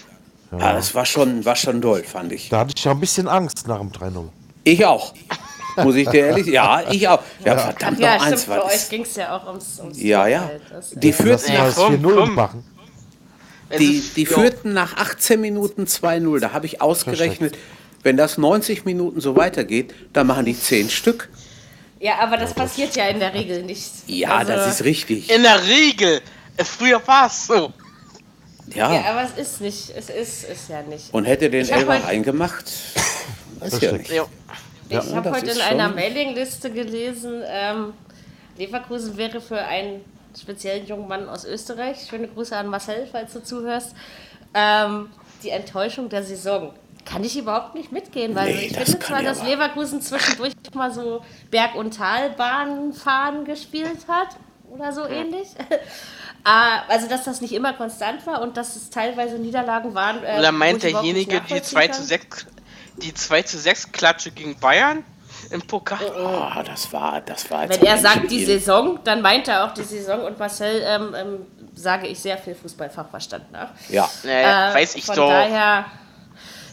Ah, 0.50 0.72
das 0.72 0.94
war 0.94 1.04
schon, 1.04 1.44
war 1.44 1.56
schon 1.56 1.80
doll, 1.80 2.02
fand 2.04 2.32
ich. 2.32 2.48
Da 2.48 2.60
hatte 2.60 2.72
ich 2.76 2.82
ja 2.84 2.92
ein 2.92 3.00
bisschen 3.00 3.28
Angst 3.28 3.66
nach 3.68 3.78
dem 3.80 3.90
3-0. 3.92 4.28
Ich 4.64 4.84
auch. 4.86 5.12
Muss 5.76 5.94
ich 5.94 6.08
dir 6.08 6.26
ehrlich 6.26 6.46
Ja, 6.46 6.82
ich 6.90 7.06
auch. 7.06 7.20
Ja, 7.44 7.56
verdammt 7.56 8.00
Ja, 8.00 8.14
noch 8.14 8.20
stimmt, 8.22 8.32
eins 8.32 8.44
für 8.44 8.50
war 8.50 8.64
euch 8.64 8.88
ging 8.88 9.02
es 9.02 9.14
ja 9.14 9.36
auch 9.36 9.46
ums, 9.46 9.78
ums 9.80 10.00
Ja, 10.02 10.26
ja. 10.26 10.50
Das- 10.70 10.90
Die 10.90 11.12
führten, 11.12 11.52
Ja, 11.52 11.66
das 11.66 11.76
komm, 11.76 11.94
4-0 11.94 12.14
komm. 12.16 12.34
machen. 12.34 12.64
Die, 13.78 14.02
die 14.16 14.22
ja. 14.24 14.30
führten 14.30 14.72
nach 14.72 14.96
18 14.96 15.40
Minuten 15.40 15.84
2-0. 15.86 16.40
Da 16.40 16.52
habe 16.52 16.64
ich 16.66 16.80
ausgerechnet, 16.80 17.56
wenn 18.02 18.16
das 18.16 18.38
90 18.38 18.84
Minuten 18.84 19.20
so 19.20 19.36
weitergeht, 19.36 19.94
dann 20.12 20.26
machen 20.26 20.44
die 20.44 20.58
10 20.58 20.88
Stück. 20.90 21.28
Ja, 22.00 22.18
aber 22.20 22.36
das 22.36 22.54
passiert 22.54 22.94
ja 22.94 23.06
in 23.08 23.18
der 23.18 23.34
Regel 23.34 23.62
nicht. 23.64 23.90
Ja, 24.06 24.36
Also- 24.36 24.52
das 24.52 24.74
ist 24.80 24.84
richtig. 24.84 25.30
In 25.34 25.42
der 25.42 25.66
Regel. 25.66 26.20
Äh, 26.56 26.64
Früher 26.64 27.04
war 27.06 27.26
es 27.26 27.46
so. 27.46 27.72
Ja. 28.74 28.92
Ja, 28.92 29.10
aber 29.10 29.22
es 29.24 29.36
ist 29.50 29.60
nicht. 29.60 29.90
Es 29.96 30.10
ist, 30.10 30.44
ist 30.44 30.68
ja 30.68 30.82
nicht. 30.82 31.12
Und 31.12 31.24
hätte 31.24 31.48
den 31.50 31.66
heute- 31.66 32.04
reingemacht, 32.04 32.64
weiß 33.60 33.80
ja 33.80 33.92
nicht. 33.92 34.10
Ja. 34.10 34.26
Ja, 34.90 35.02
ich 35.06 35.14
habe 35.14 35.30
heute 35.32 35.50
in 35.50 35.60
einer 35.60 35.86
schon- 35.86 35.94
Mailingliste 35.96 36.70
gelesen, 36.70 37.42
ähm, 37.46 37.92
Leverkusen 38.56 39.16
wäre 39.16 39.40
für 39.40 39.58
einen 39.58 40.02
speziellen 40.40 40.86
jungen 40.86 41.08
Mann 41.08 41.28
aus 41.28 41.44
Österreich, 41.44 42.06
schöne 42.08 42.28
Grüße 42.28 42.56
an 42.56 42.68
Marcel, 42.68 43.06
falls 43.10 43.32
du 43.32 43.42
zuhörst, 43.42 43.94
ähm, 44.54 45.08
die 45.42 45.50
Enttäuschung 45.50 46.08
der 46.08 46.22
Saison. 46.22 46.72
Kann 47.08 47.24
ich 47.24 47.38
überhaupt 47.38 47.74
nicht 47.74 47.90
mitgehen, 47.92 48.34
weil 48.34 48.52
Nee, 48.54 48.66
ich 48.66 48.76
finde 48.76 48.98
zwar, 48.98 49.22
dass 49.22 49.42
Leverkusen 49.42 50.00
zwischendurch 50.02 50.52
mal 50.74 50.92
so 50.92 51.22
Berg- 51.50 51.74
und 51.74 51.96
Talbahnfahren 51.96 53.44
gespielt 53.44 54.06
hat 54.08 54.28
oder 54.70 54.92
so 54.92 55.06
ähnlich. 55.06 55.48
Ah, 56.44 56.84
also, 56.88 57.08
dass 57.08 57.24
das 57.24 57.40
nicht 57.40 57.52
immer 57.52 57.72
konstant 57.74 58.24
war 58.24 58.40
und 58.40 58.56
dass 58.56 58.76
es 58.76 58.88
teilweise 58.90 59.38
Niederlagen 59.38 59.92
waren. 59.94 60.22
Äh, 60.22 60.38
Oder 60.38 60.52
meint 60.52 60.82
derjenige 60.84 61.30
die 61.32 61.36
nachvollziehen 61.36 61.64
2 61.64 61.86
kann. 61.88 61.92
zu 61.96 62.02
6 62.04 62.46
die 63.02 63.12
2 63.12 63.42
zu 63.42 63.58
6 63.58 63.92
Klatsche 63.92 64.30
gegen 64.30 64.58
Bayern 64.58 65.04
im 65.50 65.60
Pokal? 65.62 65.98
Ah, 66.16 66.62
das 66.62 66.90
war, 66.92 67.20
das 67.22 67.50
war 67.50 67.68
Wenn 67.68 67.82
er 67.82 67.98
sagt 67.98 68.30
die. 68.30 68.44
Saison, 68.44 69.00
dann 69.02 69.20
meint 69.20 69.48
er 69.48 69.64
auch 69.66 69.74
die 69.74 69.82
Saison 69.82 70.20
und 70.24 70.38
Marcel 70.38 70.80
ähm, 70.86 71.14
ähm, 71.18 71.46
sage 71.74 72.06
ich 72.06 72.20
sehr 72.20 72.38
viel 72.38 72.54
Fußballfachverstand 72.54 73.50
nach. 73.52 73.70
Ja, 73.88 74.08
Äh, 74.22 74.74
weiß 74.74 74.94
ich 74.94 75.04
von 75.06 75.16
doch. 75.16 75.28
daher 75.28 75.86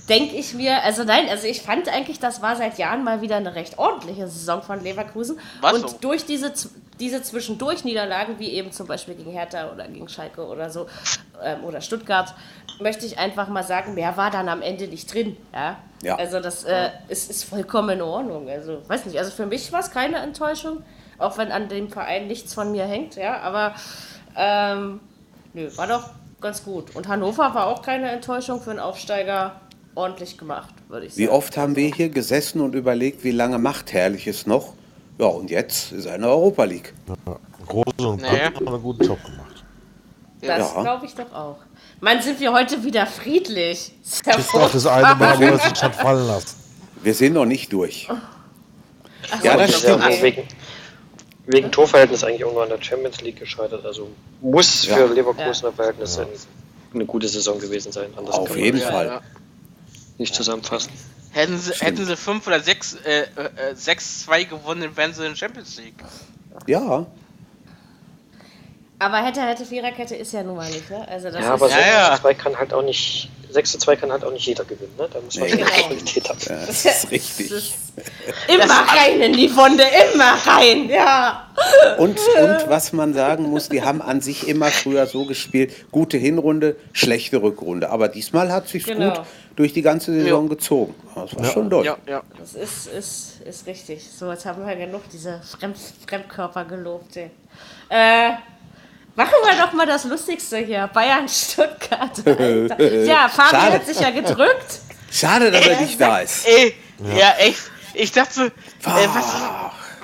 denke 0.10 0.36
ich 0.36 0.54
mir, 0.54 0.84
also 0.84 1.04
nein, 1.04 1.28
also 1.30 1.48
ich 1.48 1.62
fand 1.62 1.90
eigentlich, 1.90 2.20
das 2.20 2.42
war 2.42 2.56
seit 2.56 2.78
Jahren 2.78 3.04
mal 3.04 3.22
wieder 3.22 3.38
eine 3.38 3.56
recht 3.56 3.78
ordentliche 3.78 4.28
Saison 4.28 4.62
von 4.62 4.84
Leverkusen. 4.84 5.40
Was 5.62 5.74
und 5.74 5.90
so? 5.90 5.98
durch 6.00 6.26
diese, 6.26 6.54
diese 7.00 7.22
Zwischendurch-Niederlagen, 7.22 8.40
wie 8.40 8.50
eben 8.52 8.72
zum 8.72 8.88
Beispiel 8.88 9.16
gegen 9.16 9.32
Hertha 9.32 9.72
oder 9.72 9.88
gegen 9.88 10.08
Schalke 10.08 10.46
oder 10.46 10.70
so, 10.70 10.88
ähm, 11.44 11.64
oder 11.64 11.82
Stuttgart, 11.82 12.34
möchte 12.80 13.06
ich 13.06 13.18
einfach 13.18 13.48
mal 13.48 13.64
sagen, 13.64 13.94
mehr 13.94 14.16
war 14.18 14.32
dann 14.32 14.50
am 14.50 14.62
Ende 14.62 14.88
nicht 14.88 15.14
drin. 15.14 15.38
Ja? 15.54 15.78
Ja. 16.04 16.16
Also 16.16 16.40
das 16.40 16.64
äh, 16.66 16.90
ist, 17.08 17.30
ist 17.30 17.44
vollkommen 17.46 17.90
in 17.90 18.02
Ordnung. 18.02 18.50
Also 18.50 18.82
weiß 18.88 19.06
nicht, 19.06 19.18
also 19.18 19.32
für 19.32 19.46
mich 19.46 19.72
war 19.72 19.80
es 19.80 19.92
keine 19.92 20.18
Enttäuschung, 20.18 20.84
auch 21.18 21.38
wenn 21.38 21.52
an 21.52 21.70
dem 21.70 21.90
Verein 21.90 22.28
nichts 22.28 22.54
von 22.54 22.72
mir 22.72 22.86
hängt, 22.86 23.16
ja, 23.16 23.40
aber 23.40 23.74
ähm, 24.36 25.00
Nö, 25.56 25.70
war 25.78 25.88
doch 25.88 26.10
ganz 26.42 26.66
gut. 26.66 26.96
Und 26.98 27.08
Hannover 27.08 27.56
war 27.56 27.68
auch 27.68 27.82
keine 27.82 28.12
Enttäuschung 28.12 28.60
für 28.60 28.72
einen 28.72 28.80
Aufsteiger. 28.80 29.62
Ordentlich 29.96 30.38
gemacht, 30.38 30.74
würde 30.90 31.06
ich 31.06 31.14
sagen. 31.14 31.24
wie 31.24 31.30
oft 31.30 31.58
haben 31.58 31.76
wir 31.76 31.88
hier 31.94 32.10
gesessen 32.10 32.62
und 32.62 32.76
überlegt, 32.76 33.24
wie 33.24 33.32
lange 33.32 33.58
macht 33.60 33.94
Herrliches 33.94 34.46
noch? 34.46 34.74
Ja, 35.18 35.28
und 35.28 35.50
jetzt 35.50 35.94
ist 35.94 36.08
eine 36.08 36.28
Europa 36.28 36.66
League. 36.66 36.94
Große 37.68 38.08
und 38.08 38.22
Naja. 38.22 38.54
Haben 38.54 38.68
einen 38.68 38.82
guten 38.84 39.06
Job 39.06 39.24
gemacht. 39.24 39.64
Das 40.42 40.74
Ja. 40.74 40.82
glaube 40.82 41.06
ich 41.06 41.16
doch 41.16 41.32
auch. 41.34 41.58
Mann, 42.02 42.22
sind 42.22 42.40
wir 42.42 42.52
heute 42.52 42.84
wieder 42.84 43.08
friedlich. 43.08 43.94
Ist 44.04 44.26
ja 44.26 44.36
Bis 44.36 44.54
auf 44.54 44.72
das 44.74 44.86
eine 44.86 45.16
Mal, 45.16 45.40
wo 45.40 45.44
er 45.44 45.58
sich 45.60 45.82
hat 45.82 45.96
fallen 45.96 46.28
lassen. 46.28 46.58
Wir 47.02 47.14
sind 47.14 47.34
noch 47.34 47.46
nicht 47.46 47.72
durch. 47.72 48.08
Ach 48.10 49.44
Ja, 49.44 49.56
das 49.56 49.68
Das 49.68 49.70
ist 49.76 49.80
stimmt. 49.84 50.04
ja 50.04 50.10
auch 50.10 50.22
wegen, 50.22 50.44
wegen 51.48 51.72
Torverhältnis 51.72 52.24
eigentlich 52.24 52.42
irgendwann 52.42 52.70
in 52.70 52.76
der 52.78 52.84
Champions 52.84 53.22
League 53.22 53.40
gescheitert. 53.40 53.86
Also 53.86 54.10
muss 54.42 54.86
Ja. 54.86 54.98
für 54.98 55.14
Leverkusener 55.14 55.72
Verhältnisse 55.72 56.22
eine, 56.24 56.30
eine 56.94 57.06
gute 57.06 57.28
Saison 57.30 57.58
gewesen 57.60 57.92
sein. 57.94 58.10
Anders 58.18 58.36
Auf 58.36 58.56
jeden 58.58 58.80
das 58.80 58.90
Fall. 60.16 60.20
Ja. 60.20 60.20
nicht 60.20 60.36
zusammenfassen. 60.36 60.92
Hätten 61.32 61.58
sie, 61.60 61.74
hätten 61.74 62.06
sie 62.06 62.16
5 62.16 62.48
oder 62.48 62.62
6 62.62 62.96
äh, 63.06 63.22
äh, 63.22 63.74
6-2 63.76 64.46
gewonnen, 64.46 64.96
wären 64.96 65.14
sie 65.14 65.26
in 65.26 65.36
Champions 65.36 65.78
League. 65.78 65.96
Ja, 66.68 67.06
Aber 69.00 69.18
hätte, 69.18 69.42
hätte, 69.42 69.66
Viererkette 69.66 70.16
ist 70.16 70.32
ja 70.32 70.42
nun 70.44 70.56
mal 70.56 70.70
nicht, 70.72 70.90
ne? 70.90 71.06
Also 71.10 71.30
das 71.30 71.42
Ja, 71.44 71.54
aber 71.54 71.68
ist, 71.68 71.74
Ja, 71.74 71.78
6 71.80 71.94
ja. 71.94 72.16
zu 72.16 72.22
2 72.22 72.34
kann 72.36 72.58
halt 72.58 72.74
auch 72.74 72.82
nicht, 72.82 73.30
6 73.52 73.72
zu 73.74 73.78
2 73.80 73.96
kann 73.98 74.12
halt 74.14 74.24
auch 74.24 74.32
nicht 74.32 74.46
jeder 74.48 74.64
gewinnen, 74.64 74.94
ne? 74.98 75.10
Da 75.12 75.20
muss 75.20 75.36
man 75.38 75.44
Nee. 75.50 75.52
schon 75.58 75.60
Genau. 75.66 75.88
Qualität 75.88 76.30
haben. 76.30 76.40
das 76.40 76.86
ist 76.86 77.12
richtig. 77.12 77.50
Das 77.50 77.58
ist 77.60 77.74
immer 78.48 78.74
rein 78.74 79.20
in 79.20 79.34
die 79.34 79.54
Wunde, 79.54 79.84
immer 80.14 80.36
rein, 80.46 80.88
ja. 80.88 81.50
Und, 81.98 82.18
und 82.18 82.70
was 82.70 82.94
man 82.94 83.14
sagen 83.14 83.44
muss, 83.50 83.68
die 83.68 83.82
haben 83.84 84.02
an 84.02 84.22
sich 84.22 84.48
immer 84.48 84.68
früher 84.68 85.06
so 85.08 85.26
gespielt, 85.26 85.92
gute 85.92 86.18
Hinrunde, 86.18 86.78
schlechte 86.94 87.42
Rückrunde. 87.42 87.90
Aber 87.90 88.08
diesmal 88.08 88.54
hat 88.54 88.70
sich 88.70 88.86
Genau. 88.86 89.14
gut 89.16 89.26
durch 89.56 89.74
die 89.74 89.82
ganze 89.82 90.12
Saison 90.12 90.50
gezogen. 90.50 90.96
Das 91.16 91.36
war 91.36 91.46
schon 91.46 91.70
doll. 91.70 91.86
Ja, 91.86 91.98
ja. 92.08 92.24
Das 92.38 92.54
ist, 92.56 92.88
ist, 92.88 93.42
ist 93.42 93.66
richtig. 93.68 94.06
So, 94.10 94.32
jetzt 94.32 94.46
haben 94.46 94.66
wir 94.66 94.76
genug 94.76 95.02
diese 95.12 95.42
Fremd, 95.42 95.78
Fremdkörper 96.08 96.66
gelobt. 96.66 97.16
Äh, 97.16 98.30
machen 99.16 99.34
wir 99.44 99.66
doch 99.66 99.74
mal 99.74 99.86
das 99.86 100.04
Lustigste 100.06 100.58
hier. 100.58 100.90
Bayern, 100.94 101.28
Stuttgart. 101.30 102.12
Alter. 102.26 103.04
Ja, 103.04 103.30
Fabi 103.30 103.50
Schade. 103.50 103.74
hat 103.74 103.86
sich 103.86 104.00
ja 104.00 104.10
gedrückt. 104.10 104.80
Schade, 105.10 105.52
dass 105.52 105.66
er 105.66 105.80
nicht 105.80 106.00
da 106.00 106.20
ist. 106.20 106.46
Ey, 106.48 106.76
ja, 107.18 107.36
echt. 107.38 107.62
Ich 107.94 108.12
dachte, 108.12 108.48
äh, 108.48 109.08
was, 109.14 109.34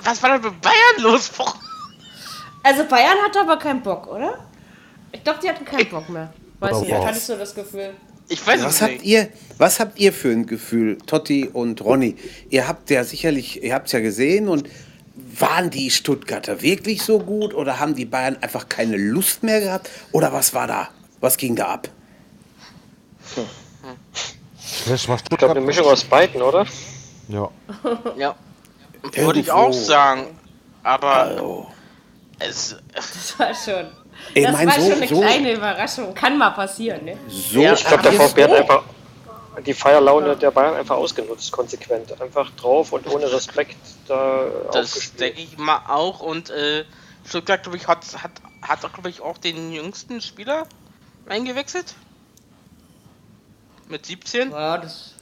was 0.04 0.22
war 0.22 0.38
denn 0.38 0.50
mit 0.50 0.60
Bayern 0.62 1.00
los? 1.00 1.28
Boah. 1.28 1.54
Also 2.62 2.84
Bayern 2.84 3.18
hat 3.22 3.36
aber 3.36 3.58
keinen 3.58 3.82
Bock, 3.82 4.06
oder? 4.06 4.38
Ich 5.10 5.22
glaube, 5.22 5.40
die 5.42 5.48
hatten 5.50 5.64
keinen 5.64 5.90
Bock 5.90 6.08
mehr. 6.08 6.32
Weiß 6.58 6.80
nicht, 6.80 6.92
doch. 6.92 7.04
hatte 7.04 7.18
ich 7.18 7.24
so 7.24 7.36
das 7.36 7.54
Gefühl. 7.54 7.92
Ich 8.32 8.46
weiß 8.46 8.62
Was 8.62 8.76
es 8.76 8.82
habt 8.82 8.92
nicht. 8.92 9.04
ihr, 9.04 9.28
was 9.58 9.78
habt 9.78 9.98
ihr 9.98 10.12
für 10.12 10.30
ein 10.30 10.46
Gefühl, 10.46 10.96
Totti 11.06 11.48
und 11.52 11.82
Ronny? 11.84 12.16
Ihr 12.48 12.66
habt 12.66 12.88
ja 12.90 13.04
sicherlich, 13.04 13.62
ihr 13.62 13.74
habt 13.74 13.86
es 13.86 13.92
ja 13.92 14.00
gesehen 14.00 14.48
und 14.48 14.68
waren 15.38 15.68
die 15.68 15.90
Stuttgarter 15.90 16.62
wirklich 16.62 17.02
so 17.02 17.18
gut 17.18 17.52
oder 17.52 17.78
haben 17.78 17.94
die 17.94 18.06
Bayern 18.06 18.38
einfach 18.40 18.68
keine 18.70 18.96
Lust 18.96 19.42
mehr 19.42 19.60
gehabt? 19.60 19.90
Oder 20.12 20.32
was 20.32 20.54
war 20.54 20.66
da? 20.66 20.88
Was 21.20 21.36
ging 21.36 21.56
da 21.56 21.66
ab? 21.66 21.88
Schlecht 24.64 25.08
war 25.08 25.16
Ich 25.16 25.24
glaube, 25.24 25.26
Stuttgart. 25.26 25.50
eine 25.50 25.60
Mischung 25.60 25.84
aus 25.86 26.04
beiden, 26.04 26.40
oder? 26.42 26.66
Ja. 27.28 27.50
Ja. 28.16 28.34
Würde 29.14 29.40
ich 29.40 29.50
auch 29.50 29.72
sagen. 29.72 30.26
Aber 30.82 31.12
Also, 31.14 31.66
es, 32.38 32.76
Das 32.94 33.38
war 33.38 33.54
schon. 33.54 33.86
Ey, 34.34 34.44
das 34.44 34.52
mein, 34.52 34.66
war 34.68 34.74
so- 34.74 34.90
schon 34.90 34.92
eine 34.92 35.08
so- 35.08 35.20
kleine 35.20 35.52
Überraschung. 35.52 36.14
Kann 36.14 36.38
mal 36.38 36.50
passieren, 36.50 37.04
ne? 37.04 37.18
so 37.28 37.60
Ja, 37.60 37.72
Ich 37.74 37.84
glaube, 37.84 38.02
der 38.02 38.12
VfB 38.12 38.44
hat 38.44 38.52
einfach 38.52 38.84
die 39.66 39.74
Feierlaune 39.74 40.36
der 40.36 40.50
Bayern 40.50 40.74
einfach 40.76 40.96
ausgenutzt, 40.96 41.52
konsequent. 41.52 42.18
Einfach 42.20 42.50
drauf 42.52 42.92
und 42.92 43.06
ohne 43.08 43.30
Respekt 43.30 43.76
da 44.08 44.46
das 44.72 45.14
denke 45.16 45.42
ich 45.42 45.58
mal 45.58 45.80
auch. 45.88 46.20
Und 46.20 46.48
äh, 46.50 46.84
Stuttgart, 47.26 47.62
glaube 47.62 47.76
ich, 47.76 47.86
hat, 47.86 48.04
hat, 48.22 48.30
hat 48.62 48.84
auch, 48.84 48.92
glaube 48.92 49.10
ich, 49.10 49.20
auch 49.20 49.36
den 49.38 49.70
jüngsten 49.72 50.20
Spieler 50.22 50.66
eingewechselt. 51.28 51.94
Mit 53.88 54.06
17. 54.06 54.50
Ja, 54.50 54.78
das, 54.78 55.12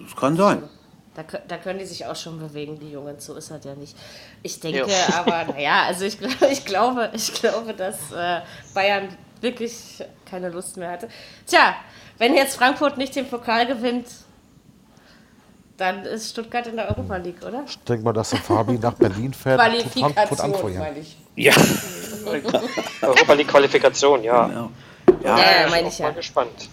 das 0.00 0.14
kann 0.14 0.36
sein. 0.36 0.68
Da, 1.14 1.22
da 1.46 1.58
können 1.58 1.78
die 1.78 1.84
sich 1.84 2.06
auch 2.06 2.16
schon 2.16 2.38
bewegen, 2.38 2.78
die 2.78 2.90
Jungen. 2.90 3.20
So 3.20 3.34
ist 3.34 3.50
das 3.50 3.64
ja 3.64 3.74
nicht. 3.74 3.96
Ich 4.42 4.60
denke 4.60 4.90
Ja. 4.90 5.14
aber, 5.18 5.44
naja, 5.52 5.84
also 5.86 6.04
ich, 6.04 6.16
ich, 6.50 6.64
glaube, 6.64 7.10
ich 7.12 7.34
glaube, 7.34 7.74
dass 7.74 8.12
äh, 8.12 8.40
Bayern 8.74 9.08
wirklich 9.40 10.02
keine 10.28 10.48
Lust 10.48 10.76
mehr 10.76 10.90
hatte. 10.90 11.08
Tja, 11.46 11.76
wenn 12.18 12.34
jetzt 12.34 12.56
Frankfurt 12.56 12.96
nicht 12.96 13.14
den 13.14 13.28
Pokal 13.28 13.66
gewinnt, 13.66 14.06
dann 15.76 16.04
ist 16.04 16.30
Stuttgart 16.30 16.66
in 16.66 16.76
der 16.76 16.88
Europa 16.88 17.16
League, 17.16 17.42
oder? 17.44 17.64
Ich 17.66 17.78
denke 17.80 18.04
mal, 18.04 18.12
dass 18.12 18.30
der 18.30 18.38
Fabi 18.38 18.78
nach 18.78 18.94
Berlin 18.94 19.34
fährt 19.34 19.60
und 19.60 19.82
Frankfurt 19.82 20.14
Qualifikation, 20.14 20.54
anfeuern. 20.54 20.78
meine 20.78 20.98
ich. 21.00 21.16
Ja, 21.34 21.54
Europa 23.02 23.32
League 23.32 23.48
Qualifikation, 23.48 24.22
ja. 24.22 24.46
Genau. 24.46 24.70
Ja, 25.24 25.38
ja. 25.38 25.62
ja, 25.62 25.70
meine 25.70 25.88
ich 25.88 25.98
mal 25.98 26.06
ja. 26.06 26.12
gespannt. 26.12 26.68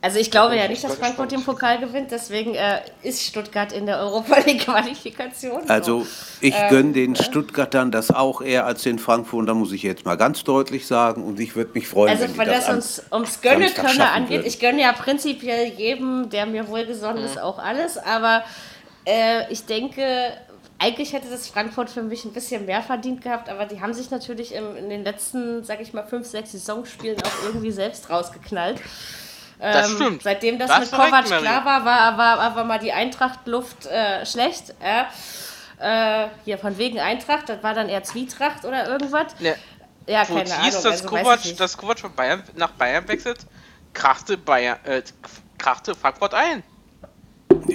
Also 0.00 0.20
ich 0.20 0.30
glaube 0.30 0.56
ja 0.56 0.68
nicht, 0.68 0.84
ich 0.84 0.88
dass 0.88 0.96
Frankfurt 0.96 1.32
den. 1.32 1.42
Pokal 1.42 1.78
gewinnt, 1.78 2.12
deswegen 2.12 2.54
äh, 2.54 2.80
ist 3.02 3.20
Stuttgart 3.22 3.72
in 3.72 3.86
der 3.86 3.98
Europa 3.98 4.38
League 4.46 4.60
Qualifikation. 4.60 5.68
Also 5.68 6.06
ich 6.40 6.54
Ähm, 6.54 6.70
gönne 6.70 6.92
den 6.92 7.16
Stuttgartern 7.16 7.90
das 7.90 8.12
auch 8.12 8.40
eher 8.40 8.64
als 8.64 8.84
den 8.84 9.00
Frankfurtern, 9.00 9.46
da 9.46 9.54
muss 9.54 9.72
ich 9.72 9.82
jetzt 9.82 10.04
mal 10.04 10.16
ganz 10.16 10.44
deutlich 10.44 10.86
sagen. 10.86 11.24
Und 11.24 11.40
ich 11.40 11.56
würde 11.56 11.72
mich 11.74 11.88
freuen, 11.88 12.10
Also 12.10 12.24
wenn 12.24 12.34
von 12.34 12.46
das 12.46 12.66
das 12.66 12.74
uns 12.74 13.02
ums 13.12 13.40
Gönne 13.40 13.64
Samstag 13.64 13.86
Könne 13.86 13.94
schaffen 13.96 14.22
angeht, 14.22 14.46
ich 14.46 14.60
gönne 14.60 14.82
ja 14.82 14.92
prinzipiell 14.92 15.66
jedem, 15.66 16.30
der 16.30 16.46
mir 16.46 16.68
wohlgesonnen 16.68 17.24
ist, 17.24 17.40
auch 17.40 17.58
alles, 17.58 17.98
aber 17.98 18.44
äh, 19.04 19.52
ich 19.52 19.64
denke, 19.64 20.32
eigentlich 20.78 21.12
hätte 21.12 21.28
das 21.28 21.48
Frankfurt 21.48 21.90
für 21.90 22.02
mich 22.02 22.24
ein 22.24 22.32
bisschen 22.32 22.66
mehr 22.66 22.82
verdient 22.82 23.20
gehabt, 23.22 23.48
aber 23.48 23.64
die 23.64 23.80
haben 23.80 23.92
sich 23.94 24.12
natürlich 24.12 24.54
im, 24.54 24.76
in 24.76 24.90
den 24.90 25.02
letzten, 25.02 25.64
sag 25.64 25.80
ich 25.80 25.92
mal, 25.92 26.04
fünf, 26.04 26.24
sechs 26.28 26.52
Saisonspielen 26.52 27.16
auch 27.20 27.46
irgendwie 27.46 27.72
selbst 27.72 28.08
rausgeknallt. 28.10 28.80
Das 29.60 29.88
Ähm, 29.90 29.96
stimmt. 29.96 30.22
Seitdem 30.22 30.58
das, 30.58 30.68
Das 30.68 30.80
mit 30.80 30.90
Kovac 30.92 31.24
klar 31.24 31.64
war, 31.64 31.84
war, 31.84 32.16
war, 32.18 32.54
war 32.56 32.64
mal 32.64 32.78
die 32.78 32.92
Eintracht-Luft 32.92 33.86
äh, 33.86 34.24
schlecht. 34.24 34.74
Äh, 34.80 35.02
äh, 35.80 36.28
hier 36.44 36.58
von 36.58 36.76
wegen 36.78 37.00
Eintracht, 37.00 37.48
das 37.48 37.62
war 37.62 37.74
dann 37.74 37.88
eher 37.88 38.02
Zwietracht 38.02 38.64
oder 38.64 38.88
irgendwas. 38.88 39.26
Ne, 39.40 39.56
Ja, 40.06 40.22
wo 40.28 40.34
keine 40.34 40.44
es 40.44 40.52
Ahnung. 40.52 40.64
hieß, 40.64 40.74
dass 40.82 40.86
also 40.86 41.08
Kovac, 41.08 41.40
dass 41.56 41.76
Kovac 41.76 41.98
von 42.00 42.12
Bayern 42.14 42.42
nach 42.56 42.70
Bayern 42.72 43.06
wechselt, 43.08 43.38
krachte 43.94 44.36
Bayern, 44.38 44.78
äh, 44.84 45.02
krachte 45.56 45.94
Frankfurt 45.94 46.34
ein. 46.34 46.62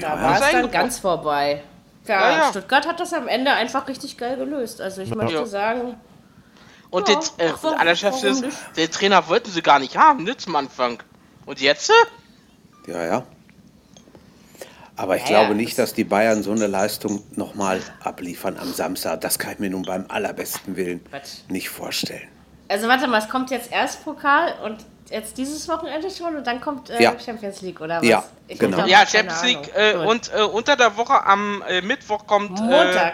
Da 0.02 0.22
war 0.22 0.36
es 0.42 0.52
dann 0.52 0.72
ganz 0.72 1.00
vorbei. 1.00 1.64
Ja, 2.08 2.32
Ja, 2.32 2.38
ja. 2.38 2.50
Stuttgart 2.50 2.88
hat 2.88 3.00
das 3.00 3.14
am 3.14 3.28
Ende 3.28 3.52
einfach 3.52 3.88
richtig 3.88 4.18
geil 4.18 4.36
gelöst. 4.38 4.82
Also 4.82 5.02
ich 5.02 5.14
möchte 5.16 5.34
Ja. 5.36 5.46
sagen, 5.46 5.96
Und 6.90 7.10
Ja, 7.10 7.16
den, 7.16 7.24
äh, 7.48 7.54
warum- 7.62 7.78
warum 7.80 8.24
ist, 8.26 8.42
nicht? 8.42 8.58
den 8.78 8.92
Trainer 8.92 9.28
wollten 9.28 9.50
sie 9.50 9.62
gar 9.64 9.80
nicht 9.80 9.98
haben, 9.98 10.24
ne, 10.26 10.38
zum 10.38 10.56
Anfang. 10.56 11.02
Und 11.46 11.60
jetzt? 11.62 11.90
äh? 11.90 12.92
Ja, 12.92 13.04
ja. 13.06 13.24
Aber 14.96 15.16
ich 15.16 15.24
Ja, 15.24 15.28
glaube 15.30 15.56
nicht, 15.56 15.78
das- 15.80 15.90
dass 15.90 15.94
die 15.96 16.04
Bayern 16.04 16.44
so 16.44 16.52
eine 16.52 16.68
Leistung 16.68 17.24
nochmal 17.36 17.82
abliefern 18.04 18.58
am 18.60 18.72
Samstag. 18.74 19.22
Das 19.22 19.40
kann 19.40 19.54
ich 19.54 19.60
mir 19.60 19.70
nun 19.72 19.84
beim 19.84 20.06
allerbesten 20.08 20.76
Willen 20.76 21.04
Quatsch. 21.06 21.30
nicht 21.50 21.70
vorstellen. 21.70 22.28
Also 22.68 22.88
warte 22.88 23.08
mal, 23.08 23.18
es 23.20 23.28
kommt 23.30 23.50
jetzt 23.52 23.72
erst 23.72 24.04
Pokal 24.04 24.54
und 24.64 24.78
jetzt 25.10 25.38
dieses 25.38 25.68
Wochenende 25.68 26.10
schon 26.12 26.36
und 26.36 26.46
dann 26.46 26.62
kommt 26.62 26.90
äh, 26.92 27.02
Ja. 27.02 27.14
Champions 27.20 27.62
League 27.62 27.82
oder 27.82 27.98
was? 28.02 28.08
Ja, 28.08 28.24
Ich 28.48 28.60
genau. 28.60 28.86
Ja, 28.86 29.06
Champions. 29.06 29.44
League 29.44 29.72
äh, 29.76 29.96
und 29.96 30.32
äh, 30.34 30.42
unter 30.44 30.76
der 30.76 30.96
Woche 30.96 31.26
am 31.26 31.64
äh, 31.68 31.82
Mittwoch 31.82 32.26
kommt. 32.28 32.52
Montag. 32.60 33.14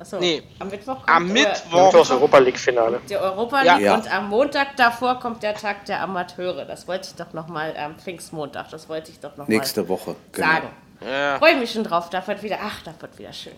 Achso, 0.00 0.18
nee. 0.20 0.42
am 0.60 0.68
Mittwoch 0.68 0.96
kommt 0.96 1.08
Am 1.08 1.28
Mittwoch. 1.28 1.86
Mittwochs 1.86 2.10
Europa 2.10 2.38
League 2.38 2.58
Finale. 2.58 3.00
die 3.08 3.16
Europa. 3.16 3.62
League 3.62 3.80
Ja. 3.80 3.94
und 3.94 4.12
am 4.12 4.28
Montag 4.28 4.76
davor 4.76 5.18
kommt 5.18 5.42
der 5.42 5.54
Tag 5.54 5.84
der 5.86 6.00
Amateure. 6.02 6.64
Das 6.64 6.86
wollte 6.86 7.08
ich 7.10 7.16
doch 7.16 7.32
nochmal 7.32 7.76
am 7.76 7.98
Pfingstmontag, 7.98 8.68
das 8.70 8.88
wollte 8.88 9.10
ich 9.10 9.18
doch 9.20 9.30
nochmal 9.30 9.48
Nächste 9.48 9.88
Woche. 9.88 10.14
Genau. 10.32 10.46
sagen. 10.46 10.68
Ja. 11.08 11.38
Freue 11.38 11.56
mich 11.56 11.72
schon 11.72 11.84
drauf, 11.84 12.10
da 12.10 12.26
wird 12.26 12.42
wieder, 12.42 12.58
ach, 12.62 12.80
da 12.84 12.92
wird 13.00 13.18
wieder 13.18 13.32
schön. 13.32 13.52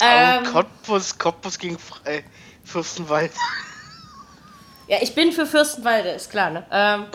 Oh, 0.00 0.04
Ähm, 0.04 0.44
Cottbus, 0.44 1.18
Cottbus 1.18 1.58
gegen 1.58 1.76
äh, 2.04 2.22
Fürstenwald. 2.64 3.32
ja, 4.86 4.98
ich 5.00 5.14
bin 5.14 5.32
für 5.32 5.44
Fürstenwalde, 5.46 6.10
ist 6.10 6.30
klar, 6.30 6.50
ne? 6.50 6.64
Ähm, 6.70 7.06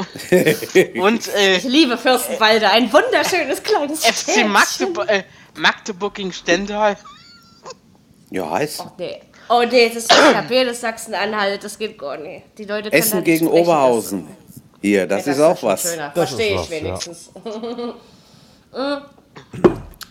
Und 1.02 1.28
äh, 1.34 1.58
ich 1.58 1.64
liebe 1.64 1.98
Fürstenwalde, 1.98 2.70
ein 2.70 2.92
wunderschönes 2.92 3.64
kleines 3.64 4.06
FC 4.06 4.14
Städtchen. 4.24 4.52
Magdeburg, 4.52 5.10
äh, 5.10 5.24
Magdeburg 5.56 6.14
gegen 6.16 6.34
Stendal. 6.34 6.98
Ja, 8.34 8.50
heiß. 8.50 8.84
Nee. 8.98 9.22
Oh 9.48 9.62
nee, 9.70 9.90
das 9.90 9.98
ist 9.98 10.10
KP 10.10 10.64
des 10.64 10.82
Sachsen-Anhalt, 10.82 11.64
das 11.64 11.78
geht 11.78 12.00
gar 12.00 12.18
nicht. 12.18 12.46
Die 12.58 12.66
Leute 12.66 12.90
können 12.90 13.00
Essen 13.00 13.18
nicht 13.18 13.26
gegen 13.26 13.46
sprechen, 13.46 13.62
Oberhausen. 13.62 14.28
Hier, 14.82 15.06
das, 15.06 15.26
das 15.26 15.38
ist 15.38 15.44
auch 15.44 15.62
was. 15.62 15.84
Das 15.84 16.14
Verstehe 16.14 16.56
ist 16.56 16.64
ich 16.64 16.70
was, 16.70 16.70
ja. 16.70 16.84
wenigstens. 16.84 17.32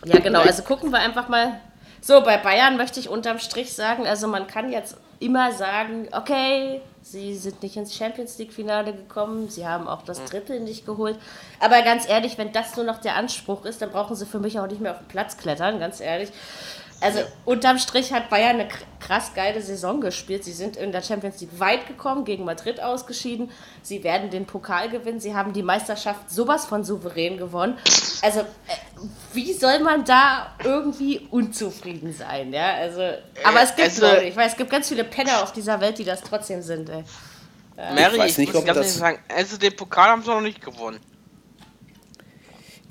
ja, 0.04 0.18
genau, 0.20 0.42
also 0.42 0.62
gucken 0.62 0.92
wir 0.92 1.00
einfach 1.00 1.28
mal. 1.28 1.58
So, 2.00 2.20
bei 2.20 2.36
Bayern 2.36 2.76
möchte 2.76 3.00
ich 3.00 3.08
unterm 3.08 3.40
Strich 3.40 3.72
sagen, 3.72 4.06
also 4.06 4.28
man 4.28 4.46
kann 4.46 4.70
jetzt 4.70 4.96
immer 5.18 5.50
sagen, 5.50 6.08
okay, 6.12 6.80
sie 7.02 7.34
sind 7.34 7.60
nicht 7.60 7.76
ins 7.76 7.96
Champions 7.96 8.38
League-Finale 8.38 8.92
gekommen, 8.92 9.48
sie 9.48 9.66
haben 9.66 9.88
auch 9.88 10.02
das 10.02 10.24
Triple 10.26 10.60
nicht 10.60 10.86
geholt. 10.86 11.16
Aber 11.58 11.82
ganz 11.82 12.08
ehrlich, 12.08 12.38
wenn 12.38 12.52
das 12.52 12.76
nur 12.76 12.84
noch 12.84 13.00
der 13.00 13.16
Anspruch 13.16 13.64
ist, 13.64 13.82
dann 13.82 13.90
brauchen 13.90 14.14
sie 14.14 14.26
für 14.26 14.38
mich 14.38 14.60
auch 14.60 14.68
nicht 14.68 14.80
mehr 14.80 14.92
auf 14.92 14.98
den 14.98 15.08
Platz 15.08 15.36
klettern, 15.36 15.80
ganz 15.80 16.00
ehrlich. 16.00 16.30
Also 17.02 17.20
unterm 17.44 17.78
Strich 17.78 18.12
hat 18.12 18.30
Bayern 18.30 18.60
eine 18.60 18.68
kr- 18.68 18.76
krass 19.00 19.32
geile 19.34 19.60
Saison 19.60 20.00
gespielt. 20.00 20.44
Sie 20.44 20.52
sind 20.52 20.76
in 20.76 20.92
der 20.92 21.02
Champions 21.02 21.40
League 21.40 21.58
weit 21.58 21.86
gekommen, 21.88 22.24
gegen 22.24 22.44
Madrid 22.44 22.80
ausgeschieden. 22.80 23.50
Sie 23.82 24.04
werden 24.04 24.30
den 24.30 24.46
Pokal 24.46 24.88
gewinnen. 24.88 25.18
Sie 25.18 25.34
haben 25.34 25.52
die 25.52 25.62
Meisterschaft 25.62 26.30
sowas 26.30 26.64
von 26.64 26.84
souverän 26.84 27.36
gewonnen. 27.38 27.76
Also 28.22 28.40
äh, 28.40 28.44
wie 29.32 29.52
soll 29.52 29.80
man 29.80 30.04
da 30.04 30.54
irgendwie 30.62 31.26
unzufrieden 31.30 32.12
sein? 32.12 32.52
Ja, 32.52 32.74
also, 32.74 33.00
aber 33.42 33.62
es 33.62 33.74
gibt 33.74 33.88
also- 33.88 34.06
Leute, 34.06 34.24
ich 34.24 34.36
weiß, 34.36 34.52
es 34.52 34.56
gibt 34.58 34.70
ganz 34.70 34.88
viele 34.88 35.04
Penner 35.04 35.42
auf 35.42 35.52
dieser 35.52 35.80
Welt, 35.80 35.98
die 35.98 36.04
das 36.04 36.20
trotzdem 36.22 36.62
sind. 36.62 36.88
Ey. 36.88 37.02
Mary, 37.76 38.18
weiß 38.18 38.32
ich, 38.32 38.38
nicht, 38.38 38.52
muss 38.52 38.60
ob 38.62 38.66
ganz 38.66 38.76
das- 38.78 38.86
ehrlich 38.86 38.98
sagen, 39.00 39.18
also 39.34 39.56
den 39.56 39.74
Pokal 39.74 40.10
haben 40.10 40.22
sie 40.22 40.30
noch 40.30 40.40
nicht 40.40 40.60
gewonnen. 40.64 41.00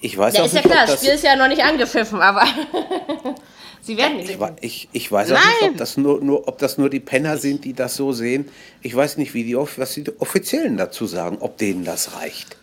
Ich 0.02 0.18
weiß 0.18 0.34
Ja, 0.34 0.42
auch 0.42 0.46
ist 0.48 0.54
ja 0.54 0.62
nicht, 0.62 0.70
klar, 0.70 0.82
ob 0.82 0.88
das 0.88 0.96
das, 0.96 1.02
Spiel 1.02 1.14
ist 1.16 1.24
ja 1.24 1.36
noch 1.36 1.48
nicht 1.48 1.64
angepfiffen, 1.64 2.20
aber 2.22 2.44
sie 3.82 3.98
werden 3.98 4.18
nicht. 4.18 4.40
ich, 4.62 4.90
ich, 4.92 5.12
weiß 5.12 5.32
auch 5.32 5.38
nicht, 5.38 5.72
ob 5.72 5.78
das 5.78 5.98
nur, 5.98 6.22
nur, 6.22 6.48
ob 6.48 6.58
das 6.60 6.78
nur 6.78 6.90
die 6.90 7.00
Penner 7.00 7.38
sind, 7.38 7.66
die 7.66 7.74
das 7.74 7.96
so 7.96 8.14
sehen. 8.14 8.50
Ich 8.82 8.96
weiß 8.96 9.18
nicht, 9.18 9.34
wie 9.34 9.44
die, 9.44 9.56
was 9.56 9.94
die 9.94 10.04
Offiziellen 10.20 10.78
dazu 10.78 11.06
sagen, 11.06 11.38
ob 11.40 11.58
denen 11.58 11.84
das 11.86 12.16
reicht. 12.16 12.58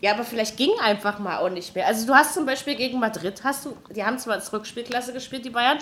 Ja, 0.00 0.12
aber 0.12 0.24
vielleicht 0.24 0.56
ging 0.56 0.70
einfach 0.82 1.18
mal 1.18 1.38
auch 1.38 1.50
nicht 1.50 1.74
mehr. 1.74 1.86
Also 1.86 2.06
du 2.06 2.14
hast 2.14 2.34
zum 2.34 2.46
Beispiel 2.46 2.76
gegen 2.76 2.98
Madrid, 2.98 3.42
hast 3.44 3.66
du, 3.66 3.76
die 3.94 4.04
haben 4.04 4.18
zwar 4.18 4.34
als 4.34 4.52
Rückspielklasse 4.52 5.12
gespielt, 5.12 5.44
die 5.44 5.50
Bayern, 5.50 5.78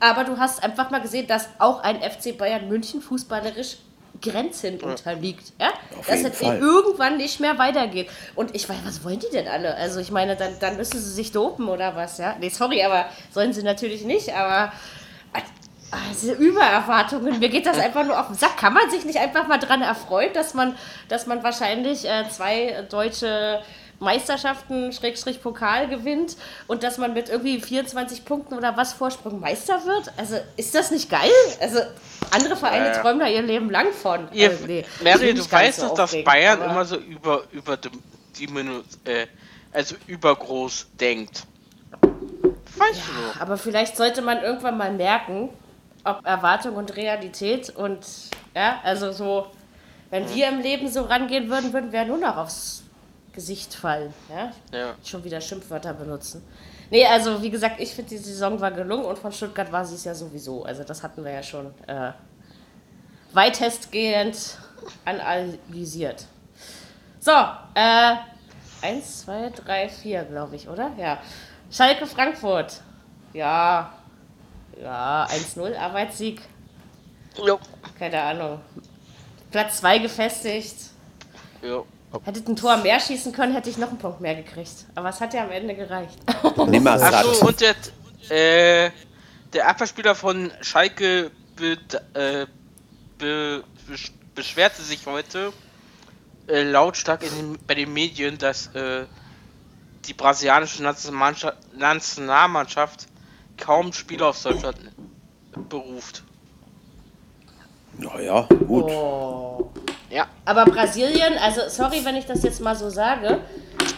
aber 0.00 0.24
du 0.24 0.38
hast 0.38 0.62
einfach 0.62 0.90
mal 0.90 1.00
gesehen, 1.00 1.26
dass 1.26 1.48
auch 1.58 1.82
ein 1.82 2.00
FC 2.00 2.36
Bayern 2.36 2.68
München 2.68 3.02
fußballerisch 3.02 3.78
Grenzen 4.20 4.80
unterliegt. 4.80 5.52
Ja? 5.60 5.70
Dass 6.06 6.22
es 6.22 6.38
Fall. 6.38 6.58
irgendwann 6.58 7.16
nicht 7.16 7.40
mehr 7.40 7.58
weitergeht. 7.58 8.08
Und 8.34 8.54
ich 8.54 8.68
weiß, 8.68 8.78
was 8.84 9.04
wollen 9.04 9.18
die 9.18 9.30
denn 9.32 9.48
alle? 9.48 9.74
Also 9.76 10.00
ich 10.00 10.10
meine, 10.10 10.36
dann, 10.36 10.58
dann 10.60 10.76
müssen 10.76 10.98
sie 11.00 11.10
sich 11.10 11.32
dopen 11.32 11.68
oder 11.68 11.96
was, 11.96 12.18
ja? 12.18 12.36
Nee, 12.40 12.48
sorry, 12.48 12.82
aber 12.82 13.06
sollen 13.32 13.52
sie 13.52 13.62
natürlich 13.62 14.04
nicht, 14.04 14.34
aber 14.34 14.72
also 15.90 16.32
Übererwartungen, 16.34 17.38
mir 17.38 17.48
geht 17.48 17.64
das 17.64 17.78
einfach 17.78 18.04
nur 18.04 18.18
auf 18.18 18.26
den 18.26 18.36
Sack. 18.36 18.58
Kann 18.58 18.74
man 18.74 18.90
sich 18.90 19.04
nicht 19.04 19.18
einfach 19.18 19.46
mal 19.46 19.58
dran 19.58 19.80
erfreuen, 19.80 20.32
dass 20.34 20.52
man, 20.52 20.76
dass 21.08 21.26
man 21.26 21.42
wahrscheinlich 21.42 22.06
äh, 22.06 22.28
zwei 22.28 22.84
deutsche 22.90 23.62
Meisterschaften, 24.00 24.92
Schrägstrich 24.92 25.42
Pokal 25.42 25.88
gewinnt 25.88 26.36
und 26.68 26.82
dass 26.82 26.98
man 26.98 27.14
mit 27.14 27.28
irgendwie 27.28 27.60
24 27.60 28.24
Punkten 28.24 28.54
oder 28.54 28.76
was 28.76 28.92
Vorsprung 28.92 29.40
Meister 29.40 29.84
wird? 29.84 30.12
Also 30.16 30.36
ist 30.56 30.74
das 30.74 30.90
nicht 30.90 31.10
geil? 31.10 31.30
Also 31.60 31.80
andere 32.30 32.56
Vereine 32.56 32.86
Ja. 32.88 33.00
träumen 33.02 33.20
da 33.20 33.26
ihr 33.26 33.42
Leben 33.42 33.70
lang 33.70 33.92
von. 33.92 34.28
Ihr, 34.32 34.50
also, 34.50 34.66
nee, 34.66 34.84
Mary, 35.02 35.34
du 35.34 35.50
weißt 35.50 35.80
so 35.80 35.88
doch, 35.88 35.94
dass 35.94 36.14
Bayern 36.24 36.62
immer 36.62 36.84
so 36.84 36.96
über, 36.96 37.42
über 37.50 37.76
die, 37.76 37.90
die 38.38 38.46
Minu- 38.48 38.84
äh, 39.04 39.26
also 39.72 39.96
übergroß 40.06 40.86
denkt. 41.00 41.42
Weißt 42.00 43.00
du 43.08 43.12
doch. 43.34 43.40
Aber 43.40 43.56
vielleicht 43.56 43.96
sollte 43.96 44.22
man 44.22 44.42
irgendwann 44.42 44.78
mal 44.78 44.92
merken, 44.92 45.48
ob 46.04 46.24
Erwartung 46.24 46.76
und 46.76 46.94
Realität 46.96 47.70
und 47.70 47.98
ja, 48.54 48.78
also 48.84 49.10
so, 49.12 49.46
wenn 50.10 50.32
wir 50.32 50.48
im 50.48 50.60
Leben 50.60 50.88
so 50.88 51.02
rangehen 51.02 51.50
würden, 51.50 51.72
würden 51.72 51.92
wir 51.92 52.04
nur 52.04 52.18
noch 52.18 52.36
aufs 52.36 52.82
Gesicht 53.32 53.74
fallen. 53.74 54.12
Ja? 54.28 54.52
Ja. 54.76 54.94
Schon 55.04 55.24
wieder 55.24 55.40
Schimpfwörter 55.40 55.94
benutzen. 55.94 56.42
Nee, 56.90 57.06
also 57.06 57.42
wie 57.42 57.50
gesagt, 57.50 57.80
ich 57.80 57.90
finde, 57.94 58.10
die 58.10 58.18
Saison 58.18 58.60
war 58.60 58.70
gelungen 58.70 59.04
und 59.04 59.18
von 59.18 59.32
Stuttgart 59.32 59.70
war 59.70 59.84
sie 59.84 59.94
es 59.94 60.04
ja 60.04 60.14
sowieso. 60.14 60.64
Also 60.64 60.84
das 60.84 61.02
hatten 61.02 61.24
wir 61.24 61.32
ja 61.32 61.42
schon 61.42 61.66
äh, 61.86 62.12
weitestgehend 63.32 64.58
analysiert. 65.04 66.24
So, 67.20 67.32
äh, 67.74 68.14
eins, 68.80 69.22
zwei, 69.22 69.50
drei, 69.50 69.88
vier, 69.88 70.24
glaube 70.24 70.56
ich, 70.56 70.68
oder? 70.68 70.92
Ja. 70.96 71.18
Schalke 71.70 72.06
Frankfurt. 72.06 72.80
Ja. 73.32 73.92
Ja, 74.80 75.26
1-0, 75.26 75.76
Arbeitssieg. 75.76 76.40
Jo. 77.44 77.58
Keine 77.98 78.22
Ahnung. 78.22 78.60
Platz 79.50 79.78
2 79.78 79.98
gefestigt. 79.98 80.76
Jo. 81.62 81.86
Hättet 82.24 82.48
ein 82.48 82.56
Tor 82.56 82.76
mehr 82.78 82.98
schießen 83.00 83.32
können, 83.32 83.52
hätte 83.52 83.68
ich 83.68 83.76
noch 83.76 83.88
einen 83.88 83.98
Punkt 83.98 84.20
mehr 84.20 84.34
gekriegt. 84.34 84.86
Aber 84.94 85.10
es 85.10 85.20
hat 85.20 85.34
ja 85.34 85.44
am 85.44 85.50
Ende 85.50 85.74
gereicht. 85.74 86.18
Nimmer 86.66 86.98
satt. 86.98 87.14
Achso, 87.14 87.46
und 87.46 87.60
der, 87.60 87.74
äh, 88.30 88.90
der 89.52 89.68
Abwehrspieler 89.68 90.14
von 90.14 90.50
Schalke 90.62 91.30
be, 91.56 91.76
äh, 92.14 92.46
be, 93.18 93.62
besch- 93.90 94.12
beschwerte 94.34 94.80
sich 94.82 95.04
heute 95.06 95.52
äh, 96.48 96.62
lautstark 96.62 97.22
in 97.24 97.36
den, 97.36 97.58
bei 97.66 97.74
den 97.74 97.92
Medien, 97.92 98.38
dass 98.38 98.68
äh, 98.74 99.04
die 100.06 100.14
brasilianische 100.14 100.82
Nationalmannschaft, 100.82 101.58
Nationalmannschaft 101.76 103.06
kaum 103.58 103.92
Spieler 103.92 104.28
aus 104.28 104.42
Deutschland 104.42 104.78
beruft. 105.68 106.22
Naja, 107.98 108.48
gut. 108.66 108.84
Oh. 108.84 109.70
Ja, 110.10 110.26
Aber 110.46 110.64
Brasilien, 110.64 111.36
also 111.38 111.62
sorry, 111.68 112.02
wenn 112.04 112.16
ich 112.16 112.24
das 112.26 112.42
jetzt 112.42 112.60
mal 112.60 112.74
so 112.74 112.88
sage, 112.88 113.40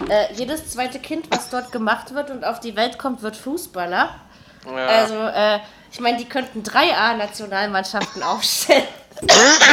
äh, 0.08 0.32
jedes 0.34 0.68
zweite 0.70 0.98
Kind, 0.98 1.26
was 1.30 1.50
dort 1.50 1.70
gemacht 1.70 2.12
wird 2.14 2.30
und 2.30 2.44
auf 2.44 2.58
die 2.60 2.74
Welt 2.74 2.98
kommt, 2.98 3.22
wird 3.22 3.36
Fußballer. 3.36 4.14
ja. 4.66 4.72
Also, 4.86 5.14
äh, 5.14 5.60
ich 5.92 6.00
meine, 6.00 6.18
die 6.18 6.24
könnten 6.28 6.62
drei 6.64 6.94
A-Nationalmannschaften 6.96 8.22
aufstellen. 8.24 8.82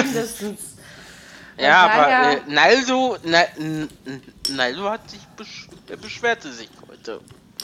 Mindestens. 0.04 0.60
ja 1.58 1.90
aber 1.90 2.32
äh, 2.34 2.38
Naldo, 2.48 3.18
Na, 3.24 3.40
Naldo 4.50 4.90
hat 4.90 5.10
sich 5.10 5.22
besch 5.36 5.68
er 5.90 5.98
beschwerte 5.98 6.52
sich 6.52 6.70
heute. 6.88 7.20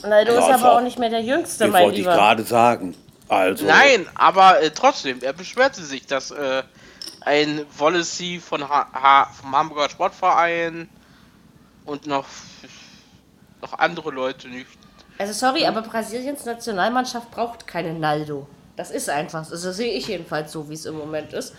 Naldo 0.07 0.33
Ja, 0.33 0.39
ist 0.39 0.53
aber 0.55 0.71
auch- 0.73 0.77
auch 0.77 0.81
nicht 0.81 0.97
mehr 0.97 1.09
der 1.09 1.21
Jüngste, 1.21 1.65
Das 1.65 1.71
mein 1.73 1.83
wollte 1.83 1.97
ich 1.97 2.05
Lieber. 2.05 2.15
gerade 2.15 2.43
sagen. 2.43 2.95
Also, 3.29 3.65
Nein, 3.65 4.07
aber 4.15 4.61
äh, 4.61 4.71
trotzdem, 4.71 5.21
er 5.21 5.33
beschwerte 5.33 5.81
sich, 5.83 6.05
dass 6.07 6.31
äh, 6.31 6.63
ein 7.25 7.65
Wallacey 7.77 8.39
von 8.39 8.67
ha 8.67 8.87
ha 8.93 9.25
vom 9.25 9.55
Hamburger 9.55 9.89
Sportverein 9.89 10.89
und 11.85 12.07
noch, 12.07 12.25
noch 13.61 13.73
andere 13.79 14.11
Leute 14.11 14.47
nicht. 14.47 14.67
Also 15.17 15.33
sorry, 15.33 15.65
aber 15.65 15.81
Brasiliens 15.81 16.45
Nationalmannschaft 16.45 17.31
braucht 17.31 17.67
keinen 17.67 17.99
Naldo. 17.99 18.47
Das 18.75 18.89
ist 18.89 19.09
einfach, 19.09 19.45
so. 19.45 19.53
also 19.53 19.71
sehe 19.71 19.93
ich 19.93 20.07
jedenfalls 20.07 20.51
so, 20.51 20.69
wie 20.69 20.73
es 20.73 20.85
im 20.85 20.97
Moment 20.97 21.33
ist. 21.33 21.53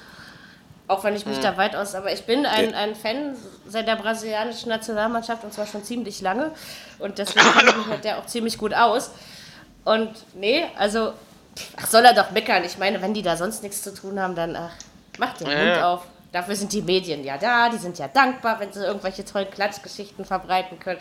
Auch 0.86 1.02
wenn 1.02 1.16
ich 1.16 1.24
mich 1.24 1.38
da 1.38 1.56
weit 1.56 1.74
aus, 1.74 1.94
aber 1.94 2.12
ich 2.12 2.24
bin 2.24 2.44
ein, 2.44 2.74
ein 2.74 2.94
Fan 2.94 3.34
seit 3.66 3.88
der 3.88 3.96
brasilianischen 3.96 4.68
Nationalmannschaft 4.68 5.42
und 5.42 5.54
zwar 5.54 5.66
schon 5.66 5.82
ziemlich 5.82 6.20
lange 6.20 6.50
und 6.98 7.16
deswegen 7.16 7.46
mit 7.88 8.04
der 8.04 8.18
auch 8.18 8.26
ziemlich 8.26 8.58
gut 8.58 8.74
aus. 8.74 9.10
Und 9.84 10.10
nee, 10.34 10.64
also 10.76 11.14
ach, 11.76 11.86
soll 11.86 12.04
er 12.04 12.12
doch 12.12 12.32
meckern. 12.32 12.64
Ich 12.64 12.76
meine, 12.76 13.00
wenn 13.00 13.14
die 13.14 13.22
da 13.22 13.38
sonst 13.38 13.62
nichts 13.62 13.82
zu 13.82 13.94
tun 13.94 14.20
haben, 14.20 14.34
dann 14.34 14.56
ach, 14.56 14.72
macht 15.18 15.40
den 15.40 15.48
Ja, 15.48 15.56
Mund 15.56 15.68
ja. 15.68 15.92
auf. 15.94 16.02
Dafür 16.32 16.56
sind 16.56 16.72
die 16.72 16.82
Medien 16.82 17.22
ja 17.22 17.38
da, 17.38 17.68
die 17.68 17.78
sind 17.78 17.96
ja 17.98 18.08
dankbar, 18.08 18.58
wenn 18.58 18.72
sie 18.72 18.84
irgendwelche 18.84 19.24
tollen 19.24 19.48
Klatschgeschichten 19.50 20.24
verbreiten 20.24 20.78
können. 20.80 20.98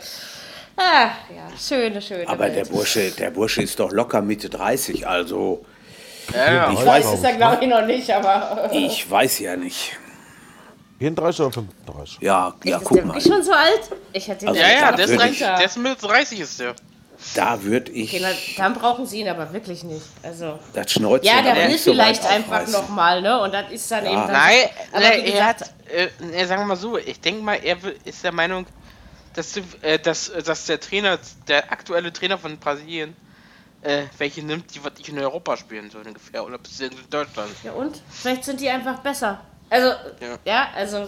Ach 0.76 1.10
ja, 1.34 1.48
schöne, 1.58 2.00
schöne 2.02 2.28
aber 2.28 2.44
Welt. 2.44 2.56
der 2.56 2.64
Bursche, 2.66 3.10
der 3.10 3.30
Bursche 3.30 3.62
ist 3.62 3.78
doch 3.80 3.90
locker 3.92 4.20
Mitte 4.22 4.48
30, 4.48 5.06
also 5.06 5.64
Ja, 6.32 6.52
ja. 6.52 6.72
Ich 6.72 6.84
weiß, 6.86 7.14
ist 7.14 7.24
er, 7.24 7.32
glaube 7.34 7.58
ich, 7.64 7.68
noch 7.68 7.84
nicht, 7.84 8.10
aber. 8.12 8.70
ich 8.72 9.08
weiß 9.10 9.40
ja 9.40 9.56
nicht. 9.56 9.96
34 11.00 11.40
oder 11.40 11.52
35? 11.52 12.18
Ja, 12.20 12.54
ja, 12.64 12.76
ist 12.78 12.84
guck 12.84 12.96
der 12.96 13.06
mal. 13.06 13.14
wirklich 13.14 13.32
schon 13.34 13.42
so 13.42 13.52
alt? 13.52 13.80
Ich 14.12 14.26
hätte 14.28 14.44
ihn 14.44 14.48
Also 14.48 14.60
Ja, 14.60 14.68
ja, 14.68 14.92
der 14.92 15.04
ist, 15.04 15.10
würd 15.10 15.20
30, 15.20 15.32
ich- 15.40 15.46
der 15.46 15.64
ist 15.64 15.76
Mitte 15.78 16.06
30 16.06 16.40
ist 16.40 16.60
der. 16.60 16.74
Da 17.34 17.62
würde 17.62 17.90
ich 17.92 18.14
Okay, 18.14 18.34
dann 18.56 18.74
brauchen 18.74 19.06
sie 19.06 19.20
ihn 19.20 19.28
aber 19.28 19.52
wirklich 19.52 19.84
nicht. 19.84 20.04
Also. 20.22 20.58
das 20.72 20.92
Schnäuzchen 20.92 21.28
Ja, 21.36 21.42
der 21.42 21.68
will 21.68 21.78
so 21.78 21.92
vielleicht 21.92 22.24
einfach 22.26 22.66
nochmal, 22.68 23.22
ne? 23.22 23.40
Und 23.40 23.52
das 23.52 23.70
ist 23.70 23.90
dann 23.90 24.04
eben 24.04 24.14
dann. 24.14 24.32
Nein, 24.32 24.68
aber 24.92 25.04
er 25.04 25.22
gesagt, 25.22 25.60
hat, 25.60 25.74
äh, 25.92 26.08
nee, 26.20 26.44
sagen 26.44 26.62
wir 26.62 26.66
mal 26.66 26.76
so, 26.76 26.98
ich 26.98 27.20
denke 27.20 27.42
mal, 27.42 27.54
er 27.62 27.82
will- 27.82 27.96
ist 28.04 28.22
der 28.24 28.32
Meinung, 28.32 28.66
dass, 29.34 29.56
äh, 29.82 29.98
dass, 29.98 30.28
äh, 30.28 30.42
dass 30.42 30.66
der 30.66 30.80
Trainer, 30.80 31.18
der 31.48 31.70
aktuelle 31.72 32.12
Trainer 32.12 32.38
von 32.38 32.58
Brasilien, 32.58 33.16
äh, 33.82 34.04
welche 34.18 34.42
nimmt, 34.42 34.74
die 34.74 34.82
was 34.84 34.92
ich 34.98 35.08
in 35.08 35.18
Europa 35.18 35.56
spielen 35.56 35.90
soll 35.90 36.06
ungefähr, 36.06 36.44
oder 36.44 36.58
beziehungsweise 36.58 37.02
in 37.04 37.10
Deutschland. 37.10 37.50
ja 37.62 37.72
und? 37.72 38.00
Vielleicht 38.10 38.44
sind 38.44 38.60
die 38.60 38.68
einfach 38.68 38.98
besser. 39.00 39.40
Also, 39.74 39.88
ja, 40.20 40.38
Ja. 40.44 40.68
also, 40.76 41.06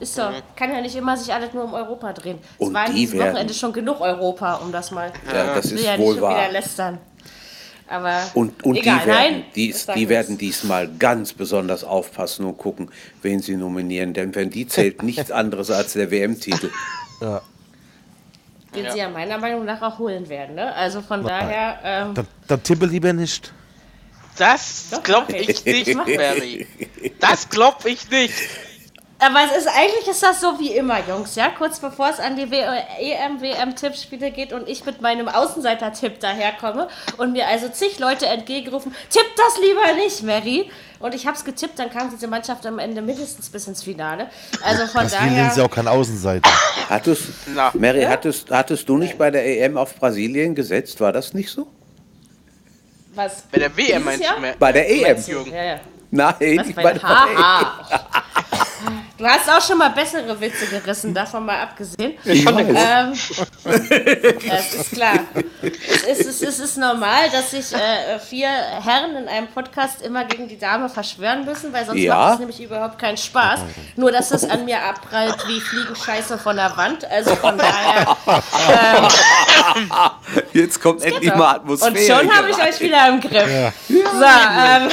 ist 0.00 0.14
so. 0.14 0.22
Kann 0.56 0.72
ja 0.74 0.80
nicht 0.80 0.96
immer 0.96 1.16
sich 1.16 1.32
alles 1.32 1.52
nur 1.54 1.62
um 1.64 1.74
Europa 1.74 2.12
drehen. 2.12 2.38
Es 2.58 2.66
Und 2.66 2.74
war 2.74 2.86
an 2.86 2.92
die 2.92 3.00
diesem 3.02 3.18
werden- 3.20 3.32
Wochenende 3.34 3.54
schon 3.54 3.72
genug 3.72 4.00
Europa, 4.00 4.54
um 4.56 4.72
das 4.72 4.90
mal. 4.90 5.12
Ja, 5.32 5.54
das 5.54 5.66
ist 5.66 5.84
ja 5.84 5.92
nicht 5.92 6.00
wohl 6.00 6.14
schon 6.14 6.24
wieder 6.28 6.28
wahr. 6.36 6.50
lästern. 6.50 6.98
Aber. 7.88 8.20
Und, 8.34 8.64
und 8.64 8.76
egal, 8.76 9.00
die, 9.00 9.06
werden, 9.06 9.32
nein, 9.32 9.44
dies, 9.54 9.86
die 9.86 10.08
werden 10.08 10.38
diesmal 10.38 10.88
ganz 10.98 11.32
besonders 11.32 11.84
aufpassen 11.84 12.46
und 12.46 12.58
gucken, 12.58 12.90
wen 13.22 13.40
sie 13.40 13.56
nominieren. 13.56 14.12
Denn 14.12 14.34
wenn 14.34 14.50
die 14.50 14.66
zählt 14.66 15.02
nichts 15.04 15.30
anderes 15.30 15.70
als 15.70 15.92
der 15.92 16.10
WM-Titel. 16.10 16.70
Ja. 17.20 17.42
Den 18.74 18.84
Ja. 18.84 18.92
sie 18.92 18.98
ja 18.98 19.08
meiner 19.08 19.38
Meinung 19.38 19.64
nach 19.64 19.82
auch 19.82 19.98
holen 19.98 20.28
werden, 20.28 20.54
ne? 20.56 20.72
Also 20.74 21.00
von 21.00 21.22
daher. 21.24 21.78
Ähm, 21.84 22.14
Dann, 22.14 22.26
dann 22.48 22.62
tippe 22.62 22.86
lieber 22.86 23.12
nicht. 23.12 23.52
Das 24.40 24.86
Doch, 24.90 25.02
glaub 25.02 25.28
mach 25.28 25.36
ich 25.36 25.66
ich. 25.66 25.86
nicht. 25.86 25.94
Mary. 25.94 26.66
Das 27.20 27.48
glaub 27.48 27.84
ich 27.84 28.08
nicht. 28.10 28.32
Aber 29.18 29.40
es 29.44 29.54
ist 29.58 29.68
eigentlich 29.68 30.08
ist 30.08 30.22
das 30.22 30.40
so 30.40 30.58
wie 30.58 30.70
immer, 30.70 31.06
Jungs, 31.06 31.34
ja? 31.34 31.50
Kurz 31.50 31.78
bevor 31.78 32.08
es 32.08 32.18
an 32.18 32.36
die 32.36 32.44
EM, 32.50 33.42
WM-Tippspiele 33.42 34.30
geht 34.30 34.54
und 34.54 34.66
ich 34.66 34.86
mit 34.86 35.02
meinem 35.02 35.28
Außenseiter-Tipp 35.28 36.20
daherkomme 36.20 36.88
und 37.18 37.32
mir 37.32 37.46
also 37.46 37.68
zig 37.68 37.98
Leute 37.98 38.24
entgegenrufen, 38.24 38.94
tipp 39.10 39.26
das 39.36 39.60
lieber 39.60 39.92
nicht, 40.02 40.22
Mary. 40.22 40.70
Und 41.00 41.14
ich 41.14 41.26
hab's 41.26 41.44
getippt, 41.44 41.78
dann 41.78 41.90
kam 41.90 42.08
diese 42.10 42.26
Mannschaft 42.28 42.64
am 42.64 42.78
Ende 42.78 43.02
mindestens 43.02 43.50
bis 43.50 43.66
ins 43.68 43.82
Finale. 43.82 44.30
Also 44.64 44.86
von 44.86 45.02
Brasilien 45.02 45.34
daher. 45.36 45.48
ist 45.48 45.58
ja 45.58 45.64
auch 45.66 45.70
kein 45.70 45.88
Außenseiter. 45.88 46.48
Hattest, 46.88 47.24
Na. 47.54 47.72
Mary, 47.74 48.04
hattest, 48.04 48.50
hattest 48.50 48.88
du 48.88 48.96
nicht 48.96 49.18
bei 49.18 49.30
der 49.30 49.44
EM 49.46 49.76
auf 49.76 49.94
Brasilien 49.96 50.54
gesetzt? 50.54 50.98
War 50.98 51.12
das 51.12 51.34
nicht 51.34 51.50
so? 51.50 51.66
Was? 53.14 53.42
Bei 53.50 53.58
der 53.58 53.76
WM 53.76 53.86
Dieses 53.86 54.04
meinst 54.04 54.24
Jahr? 54.24 54.34
du 54.36 54.40
mehr? 54.40 54.54
Bei 54.58 54.72
der 54.72 54.88
EM? 54.90 55.16
Jürgen? 55.26 55.52
Ja, 55.52 55.62
ja. 55.64 55.80
Nein, 56.12 56.34
Was 56.58 56.66
ich 56.68 56.74
bei 56.74 56.82
meine, 56.82 56.98
der 56.98 57.08
Haha. 57.08 57.72
Du 59.16 59.26
hast 59.26 59.48
auch 59.50 59.60
schon 59.60 59.76
mal 59.76 59.90
bessere 59.90 60.40
Witze 60.40 60.66
gerissen, 60.66 61.12
davon 61.12 61.44
mal 61.44 61.60
abgesehen. 61.60 62.14
ich 62.24 62.44
weiß. 62.46 62.66
Ähm, 62.68 63.12
das 64.48 64.74
ist 64.74 64.92
klar. 64.92 65.18
Es 65.62 66.02
ist, 66.04 66.20
es 66.20 66.26
ist, 66.26 66.42
es 66.42 66.58
ist 66.58 66.76
normal, 66.78 67.28
dass 67.30 67.50
sich 67.50 67.70
äh, 67.74 68.18
vier 68.18 68.48
Herren 68.48 69.14
in 69.16 69.28
einem 69.28 69.48
Podcast 69.48 70.00
immer 70.00 70.24
gegen 70.24 70.48
die 70.48 70.58
Dame 70.58 70.88
verschwören 70.88 71.44
müssen, 71.44 71.70
weil 71.72 71.84
sonst 71.84 72.00
Ja. 72.00 72.16
macht 72.16 72.32
es 72.34 72.38
nämlich 72.40 72.62
überhaupt 72.62 72.98
keinen 72.98 73.18
Spaß. 73.18 73.60
Nur, 73.96 74.10
dass 74.10 74.30
es 74.30 74.48
an 74.48 74.64
mir 74.64 74.82
abprallt 74.82 75.36
wie 75.46 75.60
Fliegenscheiße 75.60 76.38
von 76.38 76.56
der 76.56 76.74
Wand. 76.78 77.04
Also 77.04 77.36
von 77.36 77.58
daher. 77.58 78.16
Jetzt 80.52 80.80
kommt 80.80 81.02
endlich 81.02 81.30
doch. 81.30 81.36
mal 81.36 81.56
Atmosphäre. 81.56 81.92
Und 81.92 81.98
schon 81.98 82.36
habe 82.36 82.50
ich 82.50 82.56
euch 82.56 82.80
wieder 82.80 83.08
im 83.08 83.20
Griff. 83.20 83.72
So, 83.88 83.94
ähm. 84.24 84.90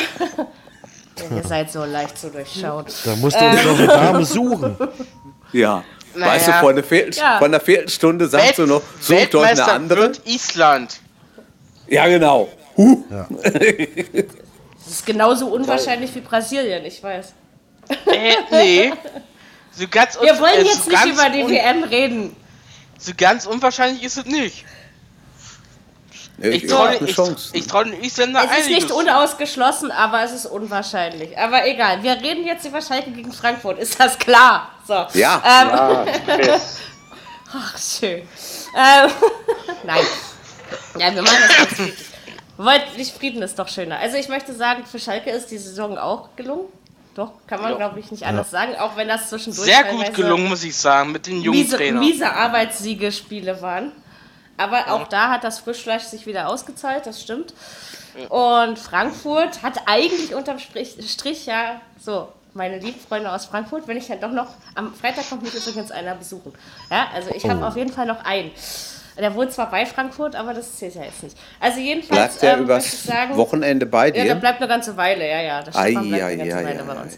Ihr 1.35 1.43
seid 1.43 1.71
so 1.71 1.83
leicht 1.83 2.17
zu 2.17 2.29
durchschauen. 2.29 2.85
Da 3.05 3.15
musst 3.15 3.39
du 3.39 3.45
uns 3.45 3.63
doch 3.63 3.77
eine 3.77 3.87
Dame 3.87 4.25
suchen. 4.25 4.77
Ja. 5.51 5.83
Naja. 6.13 6.31
Weißt 6.33 6.47
du, 6.47 6.51
vor 6.53 6.69
einer, 6.71 6.83
Viertel, 6.83 7.13
Ja. 7.13 7.37
vor 7.37 7.47
einer 7.47 7.59
Viertelstunde 7.59 8.27
sagst 8.27 8.57
du 8.57 8.65
noch, 8.65 8.81
sucht 8.99 9.35
euch 9.35 9.51
eine 9.51 9.65
andere. 9.65 10.01
wird 10.01 10.21
Island. 10.25 10.99
Ja, 11.87 12.07
genau. 12.07 12.49
Huh. 12.75 13.03
Das 13.43 14.87
ist 14.87 15.05
genauso 15.05 15.47
unwahrscheinlich 15.47 16.13
wie 16.15 16.21
Brasilien, 16.21 16.85
ich 16.85 17.01
weiß. 17.01 17.33
Äh, 18.07 18.33
nee. 18.51 18.93
So 19.71 19.85
ganz 19.89 20.19
Wir 20.19 20.39
wollen 20.39 20.61
äh, 20.61 20.63
jetzt 20.63 20.85
so 20.85 20.89
nicht 20.89 21.05
über 21.05 21.29
die 21.29 21.47
WM 21.47 21.83
reden. 21.83 22.35
So 22.97 23.11
ganz 23.15 23.45
unwahrscheinlich 23.45 24.03
ist 24.03 24.17
es 24.17 24.25
nicht. 24.25 24.65
Nee, 26.37 26.49
Ich 26.49 26.63
ich 26.65 26.69
traue 26.69 26.97
ich 27.53 27.67
trau 27.67 27.83
den 27.83 28.01
Isländern 28.01 28.47
Es 28.51 28.59
ist 28.61 28.69
nicht 28.69 28.91
unausgeschlossen, 28.91 29.91
aber 29.91 30.23
es 30.23 30.31
ist 30.31 30.45
unwahrscheinlich. 30.45 31.37
Aber 31.37 31.65
egal, 31.65 32.03
wir 32.03 32.13
reden 32.13 32.45
jetzt 32.45 32.65
über 32.65 32.81
Schalke 32.81 33.11
gegen 33.11 33.31
Frankfurt, 33.31 33.79
ist 33.79 33.99
das 33.99 34.19
klar? 34.19 34.69
So. 34.87 35.05
Ja. 35.13 35.41
Ähm, 35.43 36.45
Ja. 36.45 36.59
Ach, 37.53 37.77
schön. 37.77 38.19
Ähm, 38.19 39.09
nein. 39.83 40.03
Ja, 40.99 41.15
wir 41.15 41.21
machen 41.21 41.37
das 41.47 41.57
ganz 41.57 41.69
friedlich. 41.73 42.05
Wollt 42.57 42.97
nicht 42.97 43.15
Frieden 43.15 43.41
ist 43.41 43.57
doch 43.57 43.67
schöner. 43.67 43.99
Also 43.99 44.17
ich 44.17 44.27
möchte 44.29 44.53
sagen, 44.53 44.83
für 44.85 44.99
Schalke 44.99 45.29
ist 45.29 45.49
die 45.51 45.57
Saison 45.57 45.97
auch 45.97 46.29
gelungen. 46.35 46.65
Doch, 47.15 47.31
kann 47.47 47.61
man, 47.61 47.77
glaube 47.77 47.99
ich, 47.99 48.11
nicht 48.11 48.25
anders 48.25 48.51
sagen. 48.51 48.75
Auch 48.75 48.95
wenn 48.95 49.07
das 49.07 49.29
zwischendurch 49.29 49.65
Sehr 49.67 49.85
gut 49.85 50.13
gelungen, 50.13 50.49
muss 50.49 50.63
ich 50.63 50.75
sagen, 50.75 51.11
mit 51.11 51.25
den 51.25 51.41
jungen 51.41 51.57
miese, 51.59 51.77
Trainern. 51.77 51.99
miese 51.99 52.31
Arbeitssiegespiele 52.31 53.59
waren. 53.61 53.91
Aber 54.57 54.91
auch 54.91 55.07
da 55.07 55.29
hat 55.29 55.43
das 55.43 55.59
Frischfleisch 55.59 56.03
sich 56.03 56.25
wieder 56.25 56.49
ausgezahlt, 56.49 57.05
das 57.05 57.21
stimmt. 57.21 57.53
Und 58.29 58.79
Frankfurt 58.79 59.61
hat 59.61 59.81
eigentlich 59.85 60.33
unterm 60.33 60.57
Strich, 60.59 60.95
Strich 61.07 61.45
ja 61.45 61.79
so, 62.03 62.29
meine 62.53 62.79
lieben 62.79 62.99
Freunde 62.99 63.31
aus 63.31 63.45
Frankfurt, 63.45 63.87
wenn 63.87 63.97
ich 63.97 64.07
dann 64.07 64.19
doch 64.19 64.31
noch, 64.31 64.47
am 64.73 64.93
Freitag 64.95 65.29
kommt 65.29 65.43
mich 65.43 65.53
übrigens 65.53 65.91
einer 65.91 66.15
besuchen. 66.15 66.51
Ja, 66.89 67.07
also 67.13 67.29
ich 67.29 67.45
Oh. 67.45 67.49
habe 67.49 67.67
auf 67.67 67.75
jeden 67.75 67.91
Fall 67.93 68.07
noch 68.07 68.25
einen. 68.25 68.51
Der 69.19 69.33
wohnt 69.33 69.51
zwar 69.51 69.69
bei 69.71 69.83
Frankfurt, 69.85 70.35
aber 70.35 70.53
das 70.53 70.75
zählt 70.77 70.93
ja 70.93 71.03
jetzt 71.03 71.23
nicht. 71.23 71.35
Also 71.59 71.79
jedenfalls 71.79 72.37
Bleibt 72.37 72.41
der 72.43 72.53
ähm, 72.53 72.63
übers 72.63 73.03
sagen, 73.03 73.35
Wochenende 73.35 73.85
bei 73.87 74.07
ja, 74.07 74.13
der 74.13 74.23
dir? 74.25 74.35
bleibt 74.35 74.59
eine 74.59 74.67
ganze 74.67 74.95
Weile, 74.95 75.27
ja, 75.27 75.41
ja. 75.41 75.61
Stefan 75.61 76.07
bleibt 76.09 76.23
ei, 76.23 76.25
eine 76.25 76.37
ganze 76.37 76.57
ei, 76.57 76.63
Weile 76.65 76.79
ei, 76.79 76.83
bei 76.83 77.01
uns. 77.01 77.17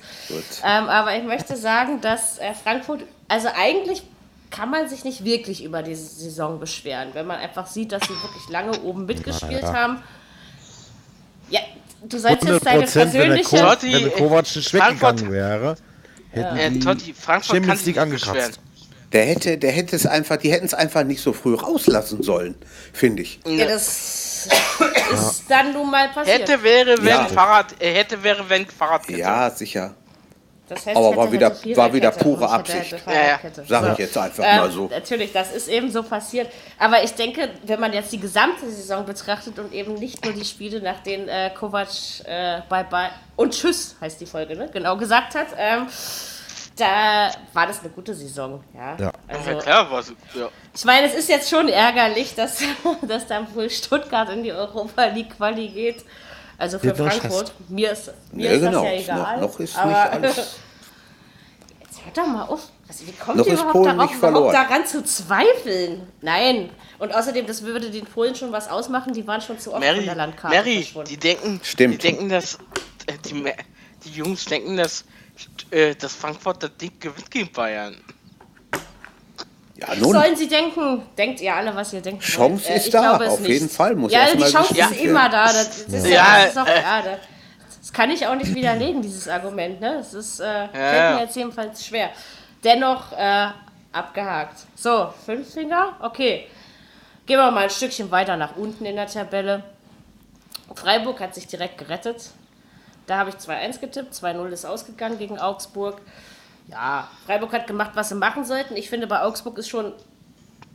Ähm, 0.65 0.89
aber 0.89 1.15
ich 1.17 1.23
möchte 1.23 1.55
sagen, 1.57 1.99
dass 1.99 2.37
äh, 2.39 2.53
Frankfurt, 2.53 3.01
also 3.27 3.49
eigentlich 3.53 4.03
kann 4.51 4.69
man 4.71 4.87
sich 4.89 5.03
nicht 5.03 5.23
wirklich 5.23 5.63
über 5.63 5.83
diese 5.83 6.03
Saison 6.07 6.59
beschweren, 6.59 7.09
wenn 7.13 7.27
man 7.27 7.37
einfach 7.39 7.67
sieht, 7.67 7.91
dass 7.91 8.03
sie 8.03 8.09
wirklich 8.09 8.49
lange 8.49 8.79
oben 8.81 9.05
mitgespielt 9.05 9.61
Naja. 9.61 9.73
haben. 9.73 10.03
Ja, 11.49 11.59
du 12.03 12.17
sollst 12.17 12.43
100 12.43 12.53
jetzt 12.55 12.65
deine 12.65 12.81
Prozent, 12.83 13.13
wenn 13.13 13.19
der, 13.21 13.27
persönliche. 13.35 13.49
Ko 13.49 13.57
Totti, 13.57 13.93
wenn 13.93 14.03
der 14.03 14.11
Kovac 14.11 14.55
nicht 14.55 14.73
weggegangen 14.73 15.31
wäre, 15.31 15.75
hätten 16.31 16.57
Äh, 16.57 16.71
die 16.71 16.79
Totti, 16.79 17.13
Frankfurt 17.13 17.55
Champions 17.55 17.85
League 17.85 17.97
angekratzt. 17.97 18.59
Der 19.11 19.25
hätte, 19.25 19.57
der 19.57 19.71
hätte 19.71 19.95
es 19.95 20.05
einfach, 20.05 20.37
die 20.37 20.51
hätten 20.51 20.67
es 20.67 20.75
einfach 20.75 21.03
nicht 21.03 21.21
so 21.21 21.33
früh 21.33 21.55
rauslassen 21.55 22.21
sollen, 22.21 22.53
finde 22.93 23.23
ich. 23.23 23.39
Ja, 23.43 23.65
das 23.65 24.47
ist 25.11 25.43
dann 25.49 25.73
nun 25.73 25.89
mal 25.89 26.09
passiert. 26.09 26.41
Hätte 26.41 26.61
wäre, 26.61 26.95
wenn 26.99 27.07
Ja. 27.07 27.25
Fahrrad, 27.25 27.81
äh, 27.81 27.91
hätte 27.91 28.21
wäre, 28.21 28.47
wenn 28.47 28.67
Fahrradkette. 28.67 29.17
Ja, 29.19 29.49
sicher. 29.49 29.95
Das 30.69 30.85
heißt, 30.85 30.95
aber 30.95 31.15
war 31.15 31.31
wieder- 31.31 31.55
war 31.75 31.91
wieder 31.93 32.11
pure 32.11 32.47
Absicht. 32.49 32.95
Ja, 33.07 33.13
ja. 33.13 33.39
Sag 33.67 33.83
So. 33.85 33.91
ich 33.93 33.97
jetzt 33.97 34.17
einfach 34.17 34.43
Ähm, 34.47 34.57
mal 34.57 34.71
so. 34.71 34.87
Natürlich, 34.87 35.33
das 35.33 35.51
ist 35.51 35.67
eben 35.67 35.91
so 35.91 36.03
passiert. 36.03 36.51
Aber 36.77 37.03
ich 37.03 37.13
denke, 37.15 37.49
wenn 37.63 37.79
man 37.79 37.91
jetzt 37.91 38.11
die 38.11 38.19
gesamte 38.19 38.69
Saison 38.69 39.05
betrachtet 39.05 39.57
und 39.59 39.73
eben 39.73 39.95
nicht 39.95 40.23
nur 40.23 40.33
die 40.33 40.45
Spiele, 40.45 40.81
nach 40.81 40.99
denen 41.01 41.27
äh, 41.27 41.49
Kovac 41.57 41.87
äh, 42.25 42.61
bye 42.69 42.85
bye 42.89 43.09
und 43.35 43.53
tschüss 43.53 43.95
heißt 43.99 44.21
die 44.21 44.25
Folge, 44.25 44.55
ne? 44.55 44.69
Genau 44.71 44.95
gesagt 44.95 45.35
hat, 45.35 45.47
ähm, 45.57 45.87
da 46.77 47.31
war 47.53 47.67
das 47.67 47.81
eine 47.81 47.89
gute 47.89 48.13
Saison. 48.13 48.63
Ja. 48.73 48.95
Ja. 48.97 49.11
Also, 49.27 49.49
Ja, 49.51 49.57
klar, 49.59 49.87
was, 49.91 50.13
ja. 50.33 50.47
ich 50.73 50.85
meine, 50.85 51.07
es 51.07 51.13
ist 51.13 51.27
jetzt 51.29 51.49
schon 51.49 51.67
ärgerlich, 51.67 52.35
dass, 52.35 52.59
dass 53.01 53.27
dann 53.27 53.53
wohl 53.53 53.69
Stuttgart 53.69 54.29
in 54.29 54.43
die 54.43 54.53
Europa 54.53 55.05
League 55.05 55.35
Quali 55.35 55.67
geht. 55.67 56.05
Also 56.59 56.77
für 56.77 56.87
noch 56.87 56.97
Frankfurt. 56.97 57.53
Mir 57.69 57.91
ist, 57.91 58.11
mir 58.31 58.45
Ja, 58.47 58.51
ist 58.51 58.59
genau. 58.61 58.83
das 58.83 58.91
ja 58.91 58.99
egal. 59.15 59.35
noch- 59.35 59.41
noch 59.41 59.49
ist 59.53 59.59
nicht 59.59 59.77
aber 59.77 60.11
alles- 60.11 60.35
Jetzt 61.81 62.05
hört 62.05 62.17
doch 62.17 62.27
mal 62.27 62.43
auf. 62.43 62.59
Also, 62.87 63.05
wie 63.07 63.11
kommt 63.13 63.37
Noch 63.37 63.45
ihr 63.45 63.53
überhaupt 63.53 63.71
Polen 63.73 63.97
darauf, 63.97 64.15
überhaupt 64.15 64.53
daran 64.53 64.85
zu 64.85 65.03
zweifeln? 65.03 66.07
Nein. 66.21 66.69
Und 66.97 67.13
außerdem, 67.13 67.45
das 67.45 67.61
würde 67.63 67.89
den 67.91 68.05
Polen 68.05 68.35
schon 68.35 68.51
was 68.51 68.67
ausmachen. 68.67 69.13
Die 69.13 69.25
waren 69.27 69.41
schon 69.41 69.59
zu 69.59 69.73
oft 69.73 69.83
von 69.83 69.93
Mary, 69.95 70.05
der 70.05 70.15
Landkarte 70.15 70.55
Mary, 70.55 70.87
die 71.07 71.17
denken, 71.17 71.59
Stimmt. 71.63 71.93
die 71.95 71.97
denken, 71.99 72.29
dass 72.29 72.55
äh, 73.05 73.13
die, 73.25 73.51
die 74.05 74.09
Jungs 74.11 74.45
denken, 74.45 74.75
dass, 74.77 75.05
äh, 75.71 75.93
dass 75.95 76.13
Frankfurt 76.15 76.63
das 76.63 76.75
Ding 76.77 76.91
gewinnt 76.99 77.29
gegen 77.29 77.51
Bayern. 77.51 77.95
Ja, 79.79 79.95
nun. 79.95 80.13
Sollen 80.13 80.35
sie 80.35 80.47
denken? 80.47 81.03
Denkt 81.17 81.41
ihr 81.41 81.55
alle, 81.55 81.75
was 81.75 81.93
ihr 81.93 82.01
denkt? 82.01 82.23
Chance 82.23 82.65
wollt. 82.65 82.69
Äh, 82.69 82.77
ist 82.77 82.85
ich 82.87 82.91
da, 82.91 82.99
glaube 83.01 83.25
es 83.25 83.31
auf 83.31 83.39
nicht. 83.39 83.49
jeden 83.49 83.69
Fall, 83.69 83.95
muss 83.95 84.11
ja, 84.11 84.25
die 84.33 84.43
Chance 84.43 84.73
gespielt 84.73 84.91
ist 84.91 85.01
immer 85.01 85.21
werden. 85.21 85.31
da. 85.31 85.45
Das, 85.45 85.85
das, 85.85 85.93
ist, 85.93 86.07
ja. 86.07 86.11
Ja, 86.11 86.41
das 86.41 86.49
ist 86.51 86.57
auch, 86.57 86.67
ja, 86.67 87.01
das, 87.01 87.19
das 87.79 87.93
kann 87.93 88.11
ich 88.11 88.27
auch 88.27 88.35
nicht 88.35 88.53
widerlegen, 88.53 89.01
dieses 89.01 89.27
Argument. 89.27 89.79
Ne? 89.79 89.95
Das 89.97 90.13
ist, 90.13 90.39
äh, 90.39 90.67
fällt 90.69 91.15
mir 91.15 91.21
jetzt 91.21 91.35
jedenfalls 91.35 91.85
schwer. 91.85 92.09
Dennoch 92.63 93.11
äh, 93.13 93.47
abgehakt. 93.91 94.59
So, 94.75 95.13
fünf 95.25 95.53
Finger? 95.53 95.93
Okay. 96.01 96.47
Gehen 97.25 97.37
wir 97.37 97.51
mal 97.51 97.63
ein 97.63 97.69
Stückchen 97.69 98.09
weiter 98.11 98.37
nach 98.37 98.55
unten 98.55 98.85
in 98.85 98.95
der 98.95 99.07
Tabelle. 99.07 99.63
Freiburg 100.75 101.19
hat 101.19 101.35
sich 101.35 101.47
direkt 101.47 101.77
gerettet. 101.77 102.31
Da 103.05 103.17
habe 103.17 103.29
ich 103.29 103.35
2-1 103.37 103.79
getippt, 103.79 104.13
2-0 104.13 104.49
ist 104.49 104.65
ausgegangen 104.65 105.17
gegen 105.17 105.39
Augsburg. 105.39 106.01
Ja, 106.69 107.07
Freiburg 107.25 107.51
hat 107.53 107.67
gemacht, 107.67 107.91
was 107.95 108.09
sie 108.09 108.15
machen 108.15 108.45
sollten. 108.45 108.75
Ich 108.75 108.89
finde, 108.89 109.07
bei 109.07 109.21
Augsburg 109.21 109.57
ist 109.57 109.69
schon 109.69 109.91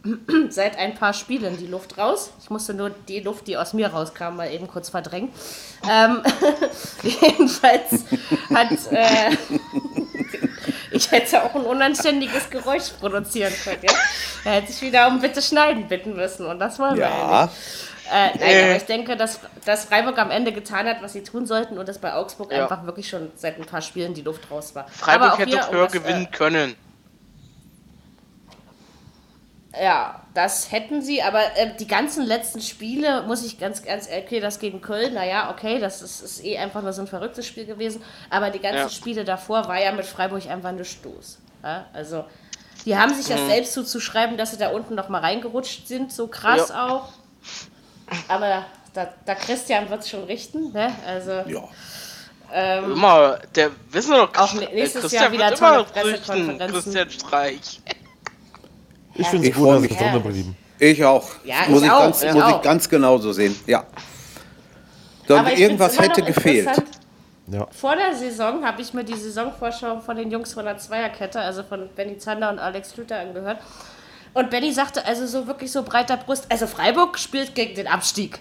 seit 0.49 0.77
ein 0.77 0.95
paar 0.95 1.13
Spielen 1.13 1.57
die 1.57 1.67
Luft 1.67 1.97
raus. 1.99 2.31
Ich 2.43 2.51
musste 2.51 2.75
nur 2.75 2.91
die 2.91 3.21
Luft, 3.21 3.47
die 3.47 3.57
aus 3.57 3.73
mir 3.75 3.89
rauskam, 3.89 4.37
mal 4.37 4.51
eben 4.51 4.67
kurz 4.67 4.89
verdrängen. 4.91 5.31
Ähm, 5.89 6.23
jedenfalls 7.03 8.05
hat. 8.53 8.71
Äh, 8.91 9.37
ich 10.91 11.11
hätte 11.11 11.45
auch 11.45 11.55
ein 11.55 11.63
unanständiges 11.63 12.51
Geräusch 12.51 12.91
produzieren 12.99 13.53
können. 13.63 13.83
Ja? 13.83 13.95
Da 14.43 14.51
hätte 14.51 14.73
ich 14.73 14.83
wieder 14.83 15.09
um 15.09 15.21
bitte 15.21 15.41
schneiden 15.41 15.87
bitten 15.87 16.17
müssen. 16.17 16.47
Und 16.47 16.59
das 16.59 16.79
wollen 16.79 16.97
wir 16.97 17.03
ja 17.03 17.09
Ja, 17.09 17.43
nicht. 17.45 17.55
Äh, 18.13 18.37
nein, 18.39 18.65
aber 18.65 18.77
ich 18.77 18.85
denke, 18.85 19.17
dass, 19.17 19.41
dass 19.65 19.87
Freiburg 19.87 20.19
am 20.19 20.31
Ende 20.31 20.53
getan 20.53 20.87
hat, 20.87 21.03
was 21.03 21.15
sie 21.15 21.23
tun 21.23 21.47
sollten 21.47 21.79
und 21.79 21.89
dass 21.89 21.99
bei 21.99 22.13
Augsburg 22.15 22.53
Ja. 22.53 22.63
einfach 22.65 22.85
wirklich 22.85 23.09
schon 23.09 23.33
seit 23.37 23.59
ein 23.59 23.65
paar 23.67 23.81
Spielen 23.83 24.15
die 24.15 24.23
Luft 24.23 24.51
raus 24.51 24.75
war. 24.75 24.87
Freiburg 24.89 25.39
hätte 25.39 25.57
hier, 25.57 25.69
um 25.69 25.75
höher 25.75 25.85
das, 25.85 25.95
äh, 25.95 25.99
gewinnen 26.01 26.31
können. 26.31 26.77
Ja, 29.81 30.21
das 30.35 30.71
hätten 30.71 31.03
sie, 31.03 31.21
aber 31.23 31.41
äh, 31.57 31.75
die 31.77 31.89
ganzen 31.89 32.25
letzten 32.25 32.61
Spiele, 32.61 33.23
muss 33.23 33.45
ich 33.45 33.59
ganz, 33.59 33.83
ganz, 33.83 34.07
okay, 34.09 34.39
das 34.39 34.61
gegen 34.61 34.81
Köln, 34.81 35.15
naja, 35.15 35.51
okay, 35.51 35.81
das 35.81 36.01
ist, 36.01 36.21
ist 36.21 36.45
eh 36.45 36.59
einfach 36.59 36.83
nur 36.83 36.93
so 36.93 37.01
ein 37.01 37.09
verrücktes 37.09 37.47
Spiel 37.47 37.65
gewesen, 37.67 38.03
aber 38.31 38.51
die 38.51 38.61
ganzen 38.61 38.85
Ja. 38.85 38.89
Spiele 38.89 39.25
davor 39.25 39.67
war 39.67 39.83
ja 39.83 39.91
mit 39.91 40.07
Freiburg 40.07 40.47
einfach 40.49 40.69
eine 40.69 40.85
Stoß. 40.85 41.39
Ja? 41.65 41.87
Also, 41.93 42.25
die 42.85 42.97
haben 42.97 43.15
sich 43.15 43.27
das 43.27 43.41
Mhm. 43.41 43.47
selbst 43.47 43.73
zuzuschreiben, 43.73 44.37
dass 44.37 44.53
sie 44.53 44.59
da 44.59 44.69
unten 44.69 44.95
noch 44.95 45.09
mal 45.09 45.21
reingerutscht 45.21 45.89
sind, 45.89 46.13
so 46.13 46.29
krass 46.29 46.69
Ja. 46.69 46.87
auch. 46.87 47.09
Aber 48.29 48.65
da, 48.93 49.09
da 49.25 49.35
Christian 49.35 49.89
wird 49.91 50.01
es 50.03 50.11
schon 50.11 50.25
richten, 50.25 50.73
ne? 50.73 50.93
Also, 51.07 51.31
ja. 51.47 51.69
ähm, 52.53 52.93
Immer, 52.93 53.39
der 53.55 53.71
wissen 53.91 54.11
wir 54.11 54.27
doch, 54.27 54.37
Auch 54.37 54.55
äh, 54.55 54.75
nächstes 54.75 55.03
Christian 55.03 55.23
Jahr 55.25 55.33
wieder 55.33 55.51
wird 55.51 55.59
tolle 55.59 55.85
Pressekonferenzen. 55.85 56.69
Christian 56.69 57.11
Streich. 57.11 57.81
Ich 59.15 59.27
finde 59.29 59.49
Ich 59.49 59.55
es 59.55 59.59
gut, 59.59 59.69
dass 59.71 59.83
es 59.83 59.89
gesund 59.89 60.13
geblieben. 60.13 60.57
Ich 60.79 61.05
auch. 61.05 61.29
Ja, 61.45 61.57
ich 61.63 61.69
muss 61.69 61.83
ich, 61.83 61.91
auch, 61.91 62.01
ganz, 62.01 62.23
ich 62.23 62.33
muss 62.33 62.49
ich 62.49 62.55
auch. 62.55 62.63
ganz 62.63 62.89
genauso 62.89 63.33
sehen. 63.33 63.55
Ja. 63.67 63.85
So, 65.27 65.37
aber 65.37 65.53
ich 65.53 65.61
irgendwas 65.61 65.99
hätte 65.99 66.23
gefehlt. 66.23 66.69
Ja. 67.47 67.67
Vor 67.71 67.95
der 67.95 68.15
Saison 68.15 68.65
habe 68.65 68.81
ich 68.83 68.93
mir 68.95 69.05
die 69.05 69.15
Saisonvorschau 69.15 70.01
von 70.01 70.17
den 70.17 70.31
Jungs 70.31 70.55
von 70.55 70.65
der 70.65 70.79
Zweierkette, 70.79 71.41
also 71.41 71.63
von 71.63 71.89
Benny 71.95 72.19
Zander 72.19 72.51
und 72.51 72.59
Alex 72.59 72.93
Schlüter 72.93 73.19
angehört. 73.19 73.59
Und 74.35 74.51
Benny 74.51 74.73
sagte 74.73 75.05
also 75.07 75.27
so 75.27 75.47
wirklich 75.47 75.71
so 75.73 75.83
breiter 75.83 76.17
Brust, 76.17 76.47
also 76.51 76.67
Freiburg 76.67 77.19
spielt 77.19 77.55
gegen 77.55 77.75
den 77.75 77.87
Abstieg. 77.87 78.41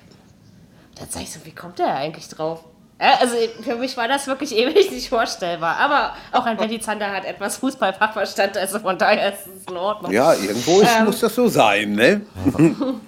Da 1.00 1.06
sag 1.10 1.22
ich 1.24 1.32
so, 1.32 1.39
wie 1.46 1.52
kommt 1.52 1.80
der 1.80 1.96
eigentlich 1.96 2.28
drauf? 2.28 2.64
Ja, 3.00 3.16
also 3.20 3.36
für 3.62 3.76
mich 3.76 3.96
war 3.98 4.08
das 4.08 4.28
wirklich 4.28 4.56
ewig 4.56 4.91
nicht 4.91 5.10
vorstellbar. 5.10 5.78
Aber 5.78 6.16
auch 6.32 6.46
ein 6.46 6.58
Benny 6.58 6.80
Zander 6.80 7.12
hat 7.12 7.26
etwas 7.26 7.58
Fußballfachverstand, 7.58 8.58
also 8.58 8.80
von 8.80 8.98
daher 8.98 9.34
ist 9.34 9.48
es 9.48 9.68
in 9.70 9.78
Ordnung. 9.78 10.12
Ja, 10.12 10.34
irgendwo 10.34 10.82
ist, 10.82 10.89
Ähm. 10.98 11.06
muss 11.06 11.20
das 11.20 11.34
so 11.36 11.48
sein, 11.48 11.91
ne? 11.94 12.22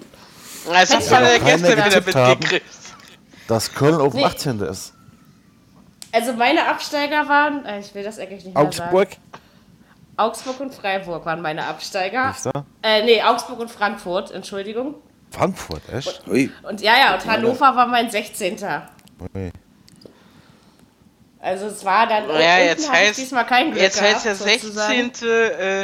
Das 0.68 0.92
hat 0.94 1.04
Ja, 1.08 1.20
man 1.20 1.22
ja 1.24 1.38
keiner 1.38 1.68
gestern 1.68 1.70
wieder 1.72 2.14
haben. 2.24 2.30
mitgekriegt. 2.40 2.66
Dass 3.46 3.72
Köln 3.72 3.94
auf 4.00 4.12
dem 4.12 4.18
Nee. 4.20 4.24
18. 4.26 4.60
ist. 4.62 4.92
Also 6.10 6.32
meine 6.32 6.66
Absteiger 6.68 7.28
waren, 7.28 7.64
äh, 7.64 7.78
ich 7.78 7.94
will 7.94 8.02
das 8.02 8.18
eigentlich 8.18 8.44
nicht 8.44 8.54
mehr 8.54 8.64
Augsburg. 8.64 9.10
sagen. 9.10 9.20
Augsburg 10.16 10.60
und 10.60 10.74
Freiburg 10.74 11.26
waren 11.26 11.42
meine 11.42 11.64
Absteiger. 11.66 12.34
Äh, 12.82 13.02
nee, 13.04 13.22
Augsburg 13.22 13.60
und 13.60 13.70
Frankfurt, 13.70 14.30
Entschuldigung. 14.30 14.94
Frankfurt, 15.30 15.82
echt? 15.92 16.26
Ui. 16.28 16.50
Und 16.62 16.80
ja, 16.80 16.96
ja, 16.96 17.14
und 17.14 17.26
Hannover 17.26 17.76
war 17.76 17.86
mein 17.86 18.10
16. 18.10 18.58
Ui. 19.34 19.52
Also 21.40 21.66
es 21.66 21.84
war 21.84 22.06
dann 22.06 22.24
Ja, 22.24 22.32
unten 22.32 22.40
jetzt 22.66 22.90
heißt, 22.90 23.18
diesmal 23.18 23.46
kein 23.46 23.70
Glück 23.70 23.82
jetzt 23.82 24.00
heißt 24.00 24.24
der 24.24 24.34
gehabt, 24.34 24.60
sozusagen. 24.60 25.14
16. 25.14 25.28
Äh, 25.28 25.82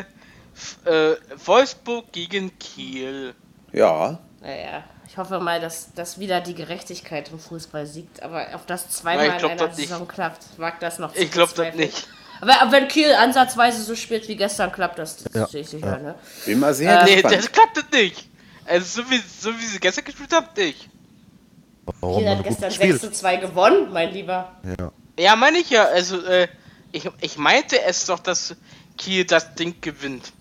äh, 0.84 1.16
Wolfsburg 1.44 2.10
gegen 2.12 2.58
Kiel. 2.58 3.34
Ja. 3.72 4.18
Naja, 4.40 4.82
ich 5.06 5.18
hoffe 5.18 5.38
mal, 5.40 5.60
dass, 5.60 5.92
dass 5.94 6.18
wieder 6.18 6.40
die 6.40 6.54
Gerechtigkeit 6.54 7.30
im 7.30 7.38
Fußball 7.38 7.86
siegt. 7.86 8.22
Aber 8.22 8.46
ob 8.54 8.66
das 8.66 8.84
Ja, 8.84 8.90
zweimal 8.90 9.26
ich 9.28 9.38
glaub 9.38 9.52
in 9.52 9.58
einer 9.58 9.68
das 9.68 9.76
nicht. 9.78 9.88
Saison 9.88 10.08
klappt, 10.08 10.58
mag 10.58 10.80
das 10.80 10.98
noch 10.98 11.14
Ich 11.14 11.30
glaube 11.30 11.52
das 11.54 11.74
nicht. 11.74 12.08
Aber, 12.42 12.60
aber 12.60 12.72
wenn 12.72 12.88
Kiel 12.88 13.12
ansatzweise 13.14 13.82
so 13.82 13.94
spielt 13.94 14.26
wie 14.28 14.34
gestern, 14.36 14.70
klappt 14.72 14.98
das, 14.98 15.16
das 15.24 15.32
Ja. 15.32 15.46
sehe 15.46 15.60
ich 15.60 15.68
sicher. 15.70 15.96
Ne? 15.98 16.16
Bin 16.44 16.58
mal 16.58 16.74
sehr 16.74 17.04
Nee, 17.04 17.14
gespannt. 17.14 17.36
das 17.36 17.52
klappt 17.52 17.76
das 17.76 17.84
nicht. 17.92 18.28
Also 18.66 19.02
so 19.02 19.10
wie, 19.10 19.18
so 19.40 19.50
wie 19.56 19.64
sie 19.64 19.78
gestern 19.78 20.04
gespielt 20.04 20.32
haben, 20.32 20.48
nicht. 20.56 20.88
Warum 22.00 22.18
Kiel 22.18 22.28
hat 22.30 22.42
gestern 22.44 22.68
gespielt? 22.68 23.00
6 23.00 23.00
zu 23.00 23.10
2 23.12 23.36
gewonnen, 23.36 23.92
mein 23.92 24.12
Lieber. 24.12 24.52
Ja. 24.78 24.92
Ja, 25.18 25.36
meine 25.36 25.58
ich 25.58 25.70
ja. 25.70 25.84
Also, 25.84 26.20
äh, 26.26 26.48
ich, 26.90 27.08
ich 27.20 27.38
meinte 27.38 27.80
es 27.82 28.06
doch, 28.06 28.18
dass 28.18 28.54
Kiel 28.98 29.24
das 29.24 29.54
Ding 29.54 29.76
gewinnt. 29.80 30.32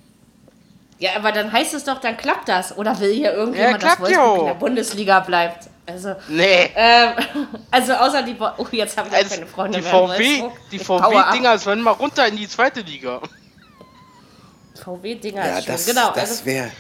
Ja, 0.99 1.11
aber 1.15 1.31
dann 1.31 1.51
heißt 1.51 1.73
es 1.73 1.83
doch, 1.83 1.99
dann 1.99 2.15
klappt 2.17 2.47
das. 2.49 2.77
Oder 2.77 2.99
will 2.99 3.11
hier 3.13 3.31
Ja, 3.31 3.33
irgendjemand, 3.33 3.81
dass 3.83 3.93
ja 3.93 3.99
Wolfsburg 3.99 4.35
in 4.35 4.41
auch. 4.41 4.45
der 4.45 4.53
Bundesliga 4.55 5.19
bleibt? 5.21 5.67
Also, 5.91 6.15
Nee. 6.27 6.69
ähm, 6.75 7.09
also 7.71 7.93
außer 7.93 8.23
die... 8.23 8.33
Bo 8.33 8.47
oh, 8.57 8.67
jetzt 8.71 8.97
habe 8.97 9.07
ich 9.09 9.13
auch 9.13 9.17
Also, 9.19 9.35
keine 9.35 9.47
Freunde 9.47 9.77
die 9.79 9.83
mehr 9.83 9.93
in 9.93 10.07
VW, 10.07 10.43
die. 10.71 10.79
VW-Dinger 10.79 11.57
sollen 11.57 11.81
mal 11.81 11.91
runter 11.91 12.27
in 12.27 12.37
die 12.37 12.47
zweite 12.47 12.81
Liga. 12.81 13.19
VW-Dinger 14.83 15.45
Ja, 15.47 15.57
ist 15.57 15.65
schön. 15.65 15.73
das, 15.73 15.85
Genau, 15.85 16.11
das 16.13 16.29
also, 16.31 16.45
wäre. 16.45 16.71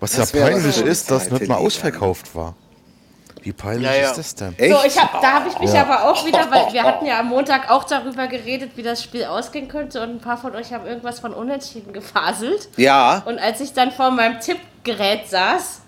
Was 0.00 0.12
Das 0.12 0.32
ja 0.32 0.44
peinlich 0.44 0.74
die 0.76 0.82
ist, 0.82 1.10
dass 1.10 1.30
nicht 1.30 1.48
mal 1.48 1.54
Liga, 1.56 1.66
ausverkauft 1.66 2.34
war. 2.34 2.54
Wie 3.42 3.52
peinlich 3.52 3.86
Ja, 3.86 3.94
ja. 3.94 4.08
ist 4.10 4.18
das 4.18 4.34
denn? 4.34 4.58
Echt? 4.58 4.74
so, 4.74 4.86
ich 4.86 4.98
hab, 4.98 5.20
da 5.20 5.32
habe 5.34 5.48
ich 5.48 5.58
mich 5.58 5.72
Ja. 5.72 5.82
aber 5.82 6.10
auch 6.10 6.26
wieder, 6.26 6.50
weil 6.50 6.72
wir 6.72 6.82
hatten 6.84 7.06
ja 7.06 7.20
am 7.20 7.28
Montag 7.28 7.70
auch 7.70 7.84
darüber 7.84 8.26
geredet, 8.26 8.72
wie 8.76 8.82
das 8.82 9.02
Spiel 9.02 9.24
ausgehen 9.24 9.68
könnte 9.68 10.02
und 10.02 10.10
ein 10.10 10.20
paar 10.20 10.36
von 10.38 10.54
euch 10.56 10.72
haben 10.72 10.86
irgendwas 10.86 11.20
von 11.20 11.32
Unentschieden 11.32 11.92
gefaselt. 11.92 12.68
ja, 12.76 13.22
Und 13.26 13.38
als 13.38 13.60
ich 13.60 13.72
dann 13.72 13.92
vor 13.92 14.10
meinem 14.10 14.40
Tippgerät 14.40 15.28
saß, 15.28 15.82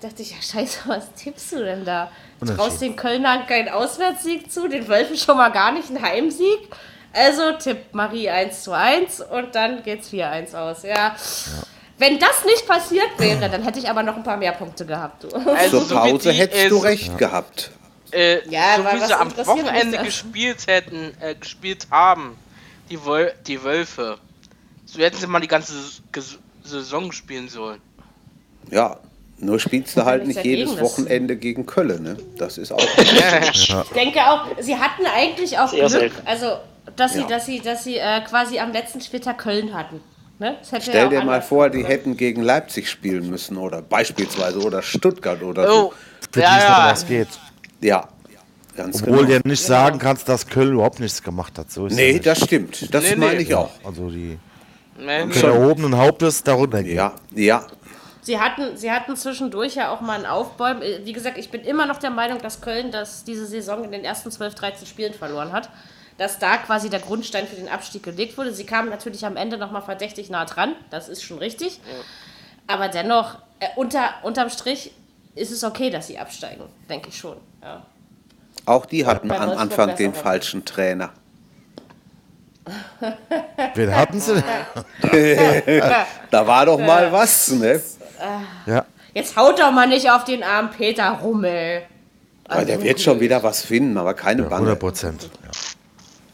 dachte 0.00 0.22
ich, 0.22 0.30
ja 0.32 0.36
scheiße, 0.42 0.80
was 0.86 1.12
tippst 1.14 1.52
du 1.52 1.64
denn 1.64 1.84
da? 1.84 2.10
Traust 2.44 2.80
den 2.82 2.94
Kölnern 2.96 3.46
keinen 3.46 3.68
Auswärtssieg 3.70 4.52
zu, 4.52 4.68
den 4.68 4.86
Wölfen 4.88 5.16
schon 5.16 5.36
mal 5.36 5.50
gar 5.50 5.72
nicht 5.72 5.88
einen 5.88 6.02
Heimsieg. 6.02 6.68
Also 7.12 7.52
tippt 7.52 7.94
Marie 7.94 8.28
1 8.28 8.64
zu 8.64 8.72
1 8.72 9.20
und 9.20 9.54
dann 9.54 9.82
geht's 9.82 10.10
4-1 10.10 10.54
aus. 10.56 10.82
Ja. 10.82 11.14
Wenn 11.96 12.18
das 12.18 12.44
nicht 12.44 12.66
passiert 12.66 13.08
wäre, 13.18 13.48
dann 13.48 13.62
hätte 13.62 13.78
ich 13.78 13.88
aber 13.88 14.02
noch 14.02 14.16
ein 14.16 14.24
paar 14.24 14.36
mehr 14.36 14.50
Punkte 14.52 14.84
gehabt. 14.84 15.22
Du. 15.22 15.28
Also, 15.28 15.78
zur 15.78 15.86
so 15.88 15.94
Pause 15.94 16.32
die, 16.32 16.36
hättest 16.38 16.70
du 16.70 16.76
so- 16.76 16.82
recht 16.82 17.16
gehabt. 17.16 17.70
Äh, 18.10 18.48
Ja, 18.50 18.76
so 18.76 18.84
wie 18.84 19.06
sie 19.06 19.14
am 19.14 19.36
Wochenende 19.36 19.98
gespielt 19.98 20.66
hätten, 20.66 21.16
äh, 21.20 21.34
gespielt 21.36 21.86
haben, 21.90 22.36
die, 22.90 23.02
Wol 23.04 23.32
die 23.46 23.62
Wölfe. 23.62 24.18
So 24.84 24.98
hätten 25.00 25.16
sie 25.16 25.26
mal 25.28 25.40
die 25.40 25.48
ganze 25.48 25.74
Saison 26.64 27.12
spielen 27.12 27.48
sollen. 27.48 27.80
Ja, 28.70 28.98
nur 29.44 29.58
spielst 29.60 29.96
du 29.96 30.04
halt 30.04 30.26
nicht 30.26 30.44
jedes 30.44 30.72
das- 30.72 30.80
Wochenende 30.80 31.36
gegen 31.36 31.66
Köln, 31.66 32.02
ne? 32.02 32.16
Das 32.38 32.58
ist 32.58 32.72
auch. 32.72 32.78
Ich 33.52 33.68
denke 33.94 34.20
auch, 34.20 34.46
sie 34.60 34.76
hatten 34.76 35.04
eigentlich 35.06 35.58
auch 35.58 35.68
Sehr 35.68 35.80
Glück, 35.80 35.90
selten. 35.90 36.26
also 36.26 36.56
dass 36.96 37.12
sie, 37.14 37.20
Ja. 37.20 37.26
dass 37.26 37.46
sie, 37.46 37.60
dass 37.60 37.84
sie 37.84 37.96
äh, 37.96 38.20
quasi 38.28 38.58
am 38.58 38.72
letzten 38.72 39.00
Spieltag 39.00 39.38
Köln 39.38 39.72
hatten. 39.74 40.00
Ne? 40.38 40.56
Das 40.70 40.84
Stell 40.84 41.08
dir 41.08 41.22
mal 41.24 41.40
vor, 41.42 41.70
die 41.70 41.84
hätten 41.84 42.16
gegen 42.16 42.42
Leipzig 42.42 42.90
spielen 42.90 43.30
müssen 43.30 43.56
oder 43.56 43.80
beispielsweise 43.82 44.58
oder 44.60 44.82
Stuttgart 44.82 45.42
oder 45.42 45.64
Oh, 45.64 45.72
so. 45.72 45.92
Für 46.32 46.40
ja, 46.40 46.58
ja. 46.58 46.88
was 46.90 47.06
geht. 47.06 47.28
Ja, 47.80 48.08
ganz 48.76 49.00
Obwohl 49.02 49.18
genau. 49.18 49.28
du 49.28 49.32
ja 49.34 49.40
nicht 49.44 49.62
sagen 49.62 49.98
kannst, 50.00 50.28
dass 50.28 50.46
Köln 50.46 50.72
überhaupt 50.74 50.98
nichts 51.00 51.22
gemacht 51.22 51.56
hat. 51.58 51.70
So 51.70 51.86
ist 51.86 51.94
Nee, 51.94 52.18
das 52.18 52.42
stimmt. 52.44 52.92
Das 52.92 53.04
Nee, 53.04 53.10
nee. 53.10 53.16
meine 53.16 53.40
ich 53.42 53.54
auch. 53.54 53.70
Also 53.84 54.10
die 54.10 54.38
Ne, 54.98 55.28
können 55.28 55.44
erhobenen 55.54 55.96
Hauptes 55.96 56.42
darunter 56.44 56.82
gehen. 56.82 56.96
Ja, 56.96 57.14
ja. 57.34 57.66
Sie 58.24 58.40
hatten, 58.40 58.74
sie 58.78 58.90
hatten 58.90 59.16
zwischendurch 59.16 59.74
ja 59.74 59.90
auch 59.90 60.00
mal 60.00 60.14
einen 60.14 60.24
Aufbäumen. 60.24 60.82
Wie 61.04 61.12
gesagt, 61.12 61.36
ich 61.36 61.50
bin 61.50 61.62
immer 61.62 61.84
noch 61.84 61.98
der 61.98 62.08
Meinung, 62.08 62.40
dass 62.40 62.62
Köln 62.62 62.90
das 62.90 63.24
diese 63.24 63.46
Saison 63.46 63.84
in 63.84 63.92
den 63.92 64.02
ersten 64.02 64.30
12, 64.30 64.54
13 64.54 64.86
Spielen 64.86 65.12
verloren 65.12 65.52
hat. 65.52 65.68
Dass 66.16 66.38
da 66.38 66.56
quasi 66.56 66.88
der 66.88 67.00
Grundstein 67.00 67.46
für 67.46 67.56
den 67.56 67.68
Abstieg 67.68 68.02
gelegt 68.02 68.38
wurde. 68.38 68.54
Sie 68.54 68.64
kamen 68.64 68.88
natürlich 68.88 69.26
am 69.26 69.36
Ende 69.36 69.58
nochmal 69.58 69.82
verdächtig 69.82 70.30
nah 70.30 70.46
dran. 70.46 70.74
Das 70.88 71.10
ist 71.10 71.22
schon 71.22 71.38
richtig. 71.38 71.80
Aber 72.66 72.88
dennoch, 72.88 73.36
äh, 73.60 73.66
unter, 73.76 74.14
unterm 74.22 74.48
Strich 74.48 74.92
ist 75.34 75.50
es 75.50 75.62
okay, 75.62 75.90
dass 75.90 76.06
sie 76.06 76.18
absteigen. 76.18 76.64
Denke 76.88 77.10
ich 77.10 77.18
schon. 77.18 77.36
Ja. 77.60 77.84
Auch 78.64 78.86
die 78.86 79.04
hatten 79.04 79.30
am 79.30 79.50
Anfang 79.50 79.96
den 79.96 80.14
falschen 80.14 80.64
Trainer. 80.64 81.10
Wen 83.74 83.94
hatten 83.94 84.18
sie? 84.18 84.42
Da 86.30 86.46
war 86.46 86.64
doch 86.64 86.78
mal 86.78 87.12
was, 87.12 87.50
ne? 87.50 87.80
Ja. 88.66 88.84
Jetzt 89.14 89.36
haut 89.36 89.58
doch 89.60 89.70
mal 89.70 89.86
nicht 89.86 90.10
auf 90.10 90.24
den 90.24 90.42
armen 90.42 90.70
Peter 90.70 91.10
Rummel. 91.22 91.82
Aber 92.48 92.64
der 92.64 92.82
wird 92.82 93.00
schon 93.00 93.20
wieder 93.20 93.42
was 93.42 93.62
finden, 93.62 93.96
aber 93.96 94.14
keine 94.14 94.42
Bange. 94.42 94.54
100 94.56 94.78
Prozent. 94.78 95.30
Ja. 95.42 95.50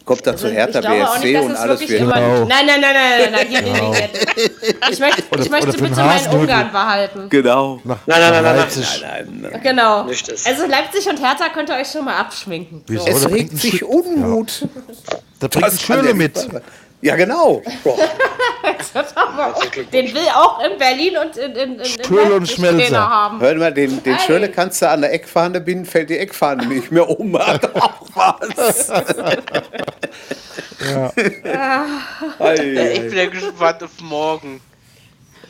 kommt 0.04 0.26
er 0.26 0.36
zu 0.36 0.46
Also, 0.46 0.56
Hertha 0.56 0.80
BSC 0.80 1.24
nicht, 1.32 1.40
und 1.44 1.50
es 1.52 1.58
alles 1.58 1.80
wird. 1.80 1.90
Genau. 1.90 2.10
Nein, 2.10 2.46
nein, 2.46 2.66
nein, 2.66 2.80
nein, 2.80 3.32
nein, 3.32 3.46
nein, 3.52 3.62
nee, 3.64 3.80
nee. 3.90 4.50
Ich 4.90 4.98
möchte, 4.98 5.22
Oder- 5.30 5.42
ich 5.42 5.50
möchte 5.50 5.72
bitte 5.72 5.90
meinen. 6.02 6.28
Ungarn 6.32 6.72
behalten. 6.72 7.28
Genau. 7.28 7.80
Nach, 7.84 7.98
Nein, 8.06 8.20
nein, 8.20 8.20
nach 8.20 8.32
nein, 8.32 8.42
nein, 8.42 8.56
Leipzig. 8.56 9.02
Nein, 9.02 9.38
nein. 9.42 9.60
Genau. 9.62 10.04
Nicht 10.04 10.32
das. 10.32 10.46
Also 10.46 10.66
Leipzig 10.66 11.06
und 11.08 11.20
Hertha 11.24 11.48
könnt 11.50 11.68
ihr 11.68 11.76
euch 11.76 11.90
schon 11.92 12.04
mal 12.04 12.16
abschminken. 12.18 12.82
Wieso? 12.88 13.06
Es 13.06 13.30
regt 13.30 13.56
sich 13.58 13.84
Unmut. 13.84 14.66
Da 15.38 15.46
bringt 15.48 15.66
ein 15.66 15.78
Schöne 15.78 16.14
mit. 16.14 16.48
Ja, 17.02 17.16
genau. 17.16 17.62
Den 19.92 20.14
will 20.14 20.28
auch 20.34 20.62
in 20.62 20.78
Berlin 20.78 21.16
und 21.16 21.36
in, 21.36 21.52
in, 21.52 21.78
in, 21.78 21.84
Ströle 21.84 22.34
und 22.34 22.48
Schmelzer. 22.48 22.78
Trainer 22.78 23.08
haben. 23.08 23.40
Hör 23.40 23.54
mal, 23.54 23.72
den, 23.72 24.02
den. 24.02 24.18
Schöne 24.18 24.50
kannst 24.50 24.82
du 24.82 24.88
an 24.88 25.00
der 25.00 25.12
Eckfahne 25.12 25.60
binden, 25.60 25.86
fällt 25.86 26.10
die 26.10 26.18
Eckfahne 26.18 26.66
nicht 26.66 26.90
mehr 26.90 27.08
um. 27.08 27.38
Hat 27.46 27.74
auch 27.74 28.06
was. 28.14 28.92
Ja, 30.82 31.12
ich 32.54 33.00
bin 33.02 33.16
ja 33.16 33.26
gespannt 33.26 33.82
auf 33.82 34.00
morgen. 34.00 34.62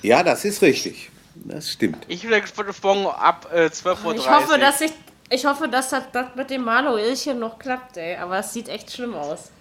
Ja, 0.02 0.24
das 0.24 0.44
ist 0.44 0.60
richtig. 0.60 1.10
Das 1.36 1.70
stimmt. 1.70 2.04
Ich 2.08 2.22
bin 2.22 2.32
ja 2.32 2.40
gespannt 2.40 2.68
auf 2.70 2.82
morgen 2.82 3.06
ab 3.06 3.46
äh, 3.52 3.66
12.30 3.66 4.04
Uhr. 4.04 4.14
Ich 4.16 4.28
hoffe, 4.28 4.58
dass 4.58 4.80
ich, 4.80 4.90
ich 5.30 5.46
hoffe, 5.46 5.68
dass 5.68 5.90
das, 5.90 6.02
das 6.12 6.26
mit 6.34 6.50
dem 6.50 6.64
Manuelchen 6.64 7.38
noch 7.38 7.60
klappt, 7.60 7.96
ey. 7.96 8.16
Aber 8.16 8.40
es 8.40 8.52
sieht 8.52 8.68
echt 8.68 8.92
schlimm 8.92 9.14
aus. 9.14 9.52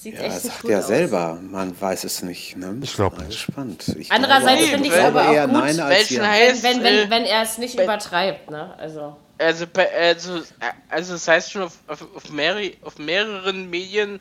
Sieht 0.00 0.14
Ja, 0.14 0.20
echt 0.20 0.34
er 0.34 0.40
sagt 0.40 0.62
gut 0.62 0.70
ja 0.70 0.78
aus. 0.78 0.86
selber, 0.86 1.38
man 1.42 1.80
weiß 1.80 2.04
es 2.04 2.22
nicht. 2.22 2.56
Ne? 2.56 2.76
Ich 2.82 2.94
glaub 2.94 3.16
Mal 3.18 3.26
nicht. 3.26 3.40
Spannend. 3.40 3.88
Ich 3.98 4.12
Andererseits 4.12 4.68
glaube, 4.68 4.74
finde 4.74 4.88
ich 4.88 4.94
aber 4.94 5.10
glaube 5.10 5.28
auch 5.28 5.32
eher 5.32 5.46
gut, 5.48 5.56
nein 5.56 5.80
als 5.80 6.10
ja. 6.10 6.22
Wenn, 6.22 6.62
wenn, 6.62 6.80
äh, 6.80 6.84
wenn, 6.84 7.10
wenn 7.10 7.24
er 7.24 7.42
es 7.42 7.58
nicht 7.58 7.78
übertreibt, 7.78 8.50
ne? 8.50 8.74
Also. 8.78 9.16
Also, 9.38 9.66
also, 9.96 10.40
also 10.88 11.12
das 11.12 11.28
heißt 11.28 11.52
schon 11.52 11.62
auf, 11.62 11.78
auf, 11.86 12.06
auf, 12.14 12.30
mehrere, 12.30 12.72
auf 12.82 12.98
mehreren 12.98 13.70
Medien, 13.70 14.20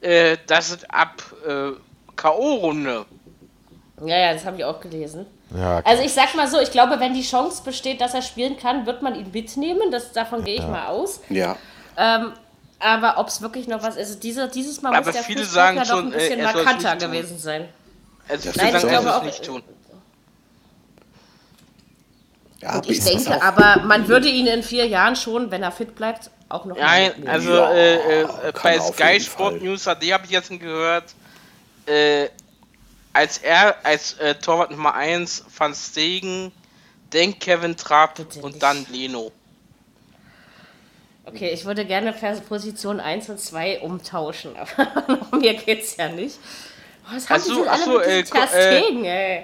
äh, 0.00 0.36
dass 0.46 0.70
es 0.70 0.84
ab 0.90 1.22
äh, 1.46 1.70
K.O.-Runde. 2.16 3.04
Ja, 4.04 4.16
ja, 4.18 4.32
das 4.32 4.44
habe 4.44 4.56
ich 4.58 4.64
auch 4.64 4.80
gelesen. 4.80 5.26
Ja, 5.56 5.80
Also 5.84 6.02
ich 6.02 6.12
sag 6.12 6.34
mal 6.34 6.46
so, 6.48 6.60
ich 6.60 6.70
glaube, 6.70 7.00
wenn 7.00 7.14
die 7.14 7.22
Chance 7.22 7.62
besteht, 7.64 8.00
dass 8.00 8.14
er 8.14 8.22
spielen 8.22 8.56
kann, 8.56 8.86
wird 8.86 9.02
man 9.02 9.14
ihn 9.14 9.30
mitnehmen. 9.32 9.90
Das, 9.90 10.12
davon 10.12 10.44
gehe 10.44 10.56
ich 10.56 10.66
mal 10.66 10.88
aus. 10.88 11.20
Ja. 11.28 11.56
Ähm, 11.96 12.32
aber 12.80 13.18
ob 13.18 13.28
es 13.28 13.42
wirklich 13.42 13.66
noch 13.66 13.82
was 13.82 13.96
ist, 13.96 14.08
also 14.08 14.18
diese, 14.20 14.48
dieses 14.48 14.82
Mal 14.82 14.94
Aber 14.94 15.06
muss 15.06 15.14
der 15.14 15.22
viele 15.24 15.44
Fußball 15.44 15.54
sagen 15.64 15.76
ja 15.78 15.82
doch 15.82 15.90
schon, 15.90 16.06
ein 16.06 16.10
bisschen 16.12 16.38
äh, 16.38 16.42
er 16.42 16.52
markanter 16.54 16.96
gewesen 16.96 17.38
sein. 17.38 17.68
Also, 18.28 18.50
er 18.50 18.74
Ich 18.74 18.86
glaube 18.86 19.26
nicht 19.26 19.44
tun. 19.44 19.62
ja 22.60 22.76
Und 22.76 22.88
ich 22.90 23.00
denke 23.02 23.42
aber, 23.42 23.82
man 23.84 24.06
würde 24.08 24.28
ihn 24.28 24.46
in 24.46 24.62
vier 24.62 24.86
Jahren 24.86 25.16
schon, 25.16 25.50
wenn 25.50 25.62
er 25.62 25.72
fit 25.72 25.94
bleibt, 25.94 26.30
auch 26.48 26.64
noch 26.64 26.76
Nein, 26.76 27.26
also 27.26 27.52
Ja, 27.52 27.72
äh, 27.72 28.22
äh, 28.22 28.26
kann 28.26 28.52
bei 28.62 28.74
er 28.76 28.82
auf 28.82 28.94
Sky 28.94 29.20
Sport 29.20 29.54
Fall. 29.54 29.62
News 29.62 29.84
HD 29.84 30.12
habe 30.12 30.24
ich 30.24 30.30
jetzt 30.30 30.48
gehört, 30.50 31.14
äh, 31.86 32.28
als 33.12 33.38
er 33.38 33.74
als 33.84 34.14
äh, 34.14 34.34
Torwart 34.36 34.70
Nummer 34.70 34.94
1 34.94 35.44
Van 35.56 35.74
Stegen, 35.74 36.52
dann 37.10 37.38
Kevin 37.38 37.76
Trapp 37.76 38.16
Bitte 38.16 38.40
und 38.40 38.52
nicht. 38.52 38.62
dann 38.62 38.86
Leno. 38.90 39.32
Okay, 41.28 41.50
ich 41.52 41.64
würde 41.64 41.84
gerne 41.84 42.12
Position 42.40 43.00
1 43.00 43.28
und 43.28 43.38
2 43.40 43.80
umtauschen, 43.80 44.52
aber 44.76 45.18
um 45.30 45.38
mir 45.40 45.54
geht's 45.54 45.96
ja 45.96 46.08
nicht. 46.08 46.38
Oh, 47.04 47.14
Was 47.16 47.28
haben 47.28 47.40
so, 47.42 47.54
die 47.54 47.60
denn 47.60 47.68
alle 47.68 47.84
so, 47.84 47.98
mit 47.98 48.06
äh, 48.06 48.22
diesem 48.22 48.36
ko- 48.40 48.46
Ter 48.46 48.70
äh, 48.72 48.78
ey? 49.06 49.42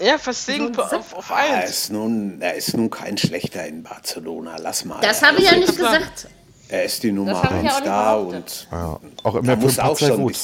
Ja, 0.00 0.14
Van 0.24 0.34
Stegen 0.34 0.74
So 0.74 0.82
ein 0.82 0.98
auf, 1.00 1.14
auf 1.14 1.30
er 1.30 1.36
1. 1.62 1.70
ist 1.70 1.92
nun, 1.92 2.40
er 2.40 2.54
ist 2.54 2.76
nun 2.76 2.88
kein 2.88 3.18
schlechter 3.18 3.66
in 3.66 3.82
Barcelona. 3.82 4.56
Lass 4.60 4.84
mal. 4.84 5.00
Das 5.00 5.22
er, 5.22 5.28
habe 5.28 5.38
ich 5.40 5.50
ja 5.50 5.56
nicht 5.56 5.76
gesagt. 5.76 6.28
er 6.68 6.84
ist 6.84 7.02
die 7.02 7.10
Nummer 7.10 7.42
habe 7.42 7.56
ich 7.58 7.64
ja 7.64 7.70
1 7.70 7.74
auch 7.74 7.80
nicht 7.80 7.86
da 7.88 8.14
und 8.14 8.68
ja. 8.70 9.00
Auch 9.24 9.34
immer 9.34 9.56
für 9.56 9.56
muss 9.56 9.78
auch 9.80 9.98
schon 9.98 10.10
ein 10.12 10.16
gut. 10.22 10.36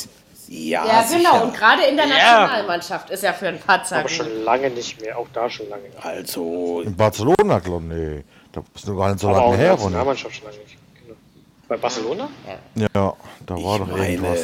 Ja, 0.48 0.84
Ja, 0.86 1.06
genau. 1.10 1.44
Und 1.44 1.54
gerade 1.54 1.84
in 1.84 1.96
der 1.96 2.06
Ja. 2.06 2.40
Nationalmannschaft 2.40 3.10
ist 3.10 3.22
er 3.24 3.32
für 3.32 3.48
einen 3.48 3.60
Patzer 3.60 3.96
Aber 3.96 4.08
gut. 4.08 4.12
schon 4.12 4.42
lange 4.44 4.70
nicht 4.70 5.00
mehr, 5.00 5.16
auch 5.18 5.28
da 5.32 5.48
schon 5.48 5.68
lange 5.68 5.84
nicht. 5.84 6.04
Also, 6.04 6.82
In 6.84 6.96
Barcelona, 6.96 7.60
glaube 7.60 7.84
ich, 7.86 7.92
nee. 7.92 8.24
Da 8.55 8.61
bist 8.72 8.86
du 8.86 8.96
gar 8.96 9.09
nicht 9.11 9.18
so 9.20 9.28
Aber 9.30 9.42
auch 9.42 9.50
lange 9.50 9.62
her, 9.62 9.72
Ronny. 9.72 9.82
Nationalmannschaft 9.84 10.34
schon 10.36 10.44
lange 10.46 10.59
nicht. 10.59 10.76
Genau. 11.02 11.16
Bei 11.66 11.76
Barcelona? 11.76 12.28
Ja, 12.76 12.88
da 12.94 13.55
war 13.55 13.57
ich 13.57 13.80
doch 13.80 13.86
meine, 13.88 14.09
irgendwas. 14.12 14.40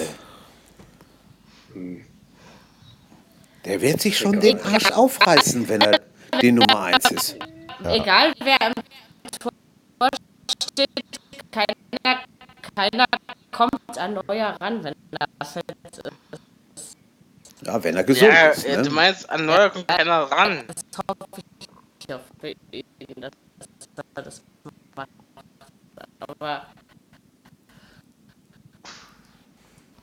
der 3.64 3.80
wird 3.80 4.00
sich 4.00 4.18
schon 4.18 4.40
den 4.40 4.60
Arsch 4.62 4.90
aufreißen, 4.90 5.68
wenn 5.68 5.80
er 5.82 6.00
die 6.42 6.50
Nummer 6.50 6.80
1 6.86 7.10
ist. 7.12 7.36
Egal 7.84 8.34
wer 8.42 8.56
im 8.66 8.72
Tor 9.38 9.52
steht, 10.60 10.90
keiner, 11.52 12.20
keiner 12.74 13.06
kommt 13.52 13.96
an 13.98 14.14
Neuer 14.26 14.56
ran, 14.60 14.82
wenn 14.82 14.94
er 15.18 15.46
fit 15.46 15.64
ist. 15.88 16.02
Ja, 17.64 17.84
wenn 17.84 17.96
er 17.96 18.04
gesund 18.04 18.32
Ja, 18.32 18.48
ist. 18.48 18.66
Ne? 18.66 18.82
du 18.82 18.90
meinst, 18.90 19.28
an 19.30 19.46
Neuer 19.46 19.70
kommt 19.70 19.86
keiner 19.86 20.22
ran. 20.22 20.64
Das 20.66 20.82
hoffe 21.08 21.42
ich 22.00 22.08
ja 22.08 22.18
für 22.40 22.48
ihn, 22.48 23.20
dass 23.20 23.30
er 24.14 24.22
das 24.22 24.42
macht. 24.94 25.08
Aber 26.20 26.66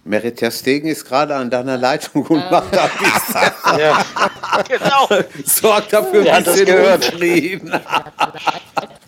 Merit 0.03 0.53
Stegen 0.53 0.87
ist 0.87 1.05
gerade 1.05 1.35
an 1.35 1.49
deiner 1.49 1.77
Leitung 1.77 2.25
und 2.27 2.49
macht 2.49 2.73
da 2.73 2.89
Ja, 3.77 4.05
Genau. 4.67 5.09
sorgt 5.45 5.91
dafür 5.93 6.23
Der 6.23 6.35
ein 6.37 6.43
bisschen 6.43 6.65
gehört. 6.65 7.13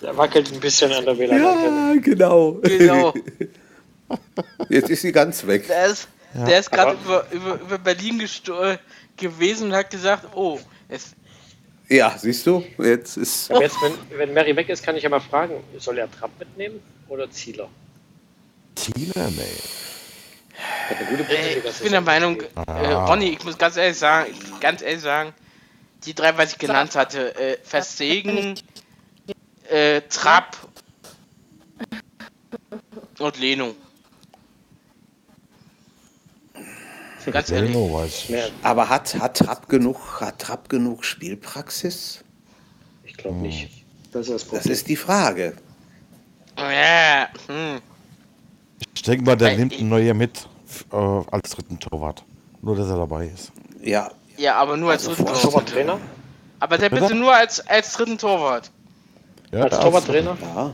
Der 0.01 0.17
wackelt 0.17 0.51
ein 0.51 0.59
bisschen 0.59 0.91
an 0.91 1.05
der 1.05 1.17
WLAN-Antenne. 1.17 1.95
Ja, 1.95 2.01
genau. 2.01 2.51
Genau. 2.61 3.13
Jetzt 4.69 4.89
ist 4.89 5.01
sie 5.01 5.11
ganz 5.11 5.45
weg. 5.47 5.67
Der 5.67 5.85
ist, 5.87 6.07
der 6.33 6.59
ist 6.59 6.71
gerade 6.71 6.97
über, 7.03 7.25
über, 7.31 7.53
über 7.61 7.77
Berlin 7.77 8.19
gewesen 9.17 9.67
und 9.69 9.75
hat 9.75 9.89
gesagt, 9.89 10.27
oh, 10.35 10.59
es, 10.89 11.13
Ja, 11.89 12.15
siehst 12.15 12.45
du, 12.45 12.63
jetzt 12.77 13.17
ist. 13.17 13.49
Aber 13.49 13.61
jetzt, 13.63 13.77
wenn, 13.81 14.19
wenn 14.19 14.33
Mary 14.33 14.55
weg 14.55 14.69
ist, 14.69 14.83
kann 14.83 14.95
ich 14.95 15.03
ja 15.03 15.09
mal 15.09 15.19
fragen, 15.19 15.63
soll 15.79 15.97
er 15.97 16.09
Trapp 16.11 16.29
mitnehmen 16.37 16.81
oder 17.07 17.29
Zieler? 17.31 17.67
Zieler, 18.75 19.29
nee. 19.31 19.41
Äh, 21.29 21.57
ich 21.57 21.79
bin 21.79 21.91
der 21.91 22.01
Meinung, 22.01 22.41
äh, 22.41 22.91
Ronny, 22.91 23.29
ich 23.29 23.43
muss 23.43 23.57
ganz 23.57 23.75
ehrlich 23.77 23.97
sagen, 23.97 24.33
ganz 24.59 24.81
ehrlich 24.81 25.01
sagen, 25.01 25.33
die 26.05 26.13
drei, 26.13 26.37
was 26.37 26.53
ich 26.53 26.57
genannt 26.59 26.95
hatte, 26.95 27.35
äh, 27.35 27.57
Verstegen, 27.63 28.55
äh, 29.69 30.01
Trapp 30.09 30.57
und 33.17 33.39
Leno. 33.39 33.75
Ganz 37.31 37.49
ehrlich. 37.51 37.75
Aber 38.63 38.89
hat, 38.89 39.15
hat, 39.19 39.37
Trapp 39.37 39.67
genug, 39.69 40.21
hat 40.21 40.39
Trapp 40.39 40.69
genug 40.69 41.03
Spielpraxis? 41.05 42.23
ich 43.03 43.15
glaube 43.17 43.37
nicht. 43.37 43.85
Das 44.11 44.27
ist 44.27 44.51
das 44.51 44.63
Das 44.63 44.65
ist 44.65 44.87
die 44.87 44.95
Frage. 44.95 45.55
Ja, 46.57 47.27
hm. 47.47 47.79
Ich 48.95 49.01
denke 49.03 49.23
mal, 49.25 49.35
der 49.35 49.49
Weil 49.49 49.57
nimmt 49.57 49.73
ich- 49.73 49.79
einen 49.79 49.89
Neuer 49.89 50.13
mit 50.13 50.47
äh, 50.91 50.95
als 50.95 51.51
dritten 51.51 51.79
Torwart. 51.79 52.23
Nur, 52.61 52.75
dass 52.75 52.87
er 52.89 52.97
dabei 52.97 53.27
ist. 53.27 53.51
Ja, 53.81 54.11
ja, 54.37 54.55
aber 54.55 54.75
nur 54.77 54.91
als 54.91 55.07
Also 55.07 55.23
dritten. 55.23 55.39
Torwarttrainer? 55.41 55.99
Aber 56.59 56.77
der 56.77 56.89
bitte 56.89 57.03
Bitte? 57.03 57.15
nur 57.15 57.33
als, 57.33 57.65
als 57.67 57.93
dritten 57.93 58.17
Torwart. 58.17 58.69
Ja, 59.51 59.61
Als 59.63 59.79
Torwarttrainer? 59.79 60.37
ja. 60.41 60.73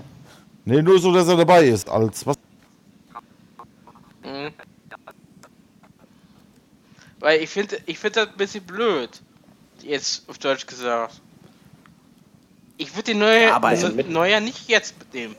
Nee, 0.66 0.82
nur 0.82 0.99
so, 0.99 1.14
dass 1.14 1.28
er 1.28 1.38
dabei 1.38 1.66
ist. 1.66 1.88
Als 1.89 2.26
was? 2.26 2.38
Mhm. 4.24 4.51
Weil 7.26 7.41
ich 7.41 7.49
finde 7.49 7.80
ich 7.88 7.97
find 7.97 8.15
das 8.17 8.28
ein 8.28 8.38
bisschen 8.38 8.63
blöd. 8.65 9.09
Jetzt 9.82 10.30
auf 10.30 10.38
Deutsch 10.38 10.67
gesagt. 10.67 11.19
Ich 12.78 12.93
würde 12.93 13.13
den 13.13 13.17
Neuer, 13.17 13.47
Ja, 13.47 13.55
aber 13.55 13.69
also 13.69 13.88
er- 13.88 14.03
Neuer 14.03 14.39
nicht 14.41 14.69
jetzt 14.69 14.99
mitnehmen. 14.99 15.36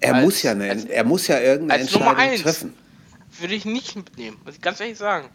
Er 0.00 0.14
Als- 0.14 0.24
muss 0.24 0.42
ja 0.42 0.52
eine, 0.52 0.70
als- 0.70 0.86
er 0.86 1.04
muss 1.04 1.26
ja 1.26 1.38
irgendeine 1.38 1.82
Entscheidung 1.82 2.16
eins. 2.16 2.40
treffen. 2.40 2.72
Würde 3.40 3.54
ich 3.54 3.66
nicht 3.66 3.94
mitnehmen, 3.94 4.38
muss 4.42 4.54
ich 4.54 4.62
ganz 4.62 4.80
ehrlich 4.80 4.96
sagen. 4.96 5.28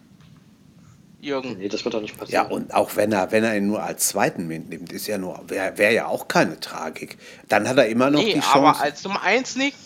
Jürgen. 1.20 1.58
Nee, 1.58 1.68
das 1.68 1.84
wird 1.84 1.94
doch 1.94 2.00
nicht 2.00 2.14
Ja, 2.16 2.42
passieren. 2.42 2.46
und 2.50 2.74
auch 2.74 2.96
wenn 2.96 3.12
er, 3.12 3.30
wenn 3.30 3.44
er 3.44 3.56
ihn 3.56 3.68
nur 3.68 3.80
als 3.80 4.08
zweiten 4.08 4.48
mitnimmt, 4.48 4.90
ist 4.90 5.06
ja 5.06 5.16
nur, 5.16 5.44
wäre 5.48 5.78
wär 5.78 5.92
ja 5.92 6.06
auch 6.06 6.26
keine 6.26 6.58
Tragik. 6.58 7.18
Dann 7.48 7.68
hat 7.68 7.78
er 7.78 7.86
immer 7.86 8.10
noch 8.10 8.18
Nee, 8.18 8.34
die 8.34 8.40
aber 8.40 8.72
Chance, 8.72 8.80
als 8.82 9.04
Nummer 9.04 9.22
1 9.22 9.54
nicht. 9.54 9.78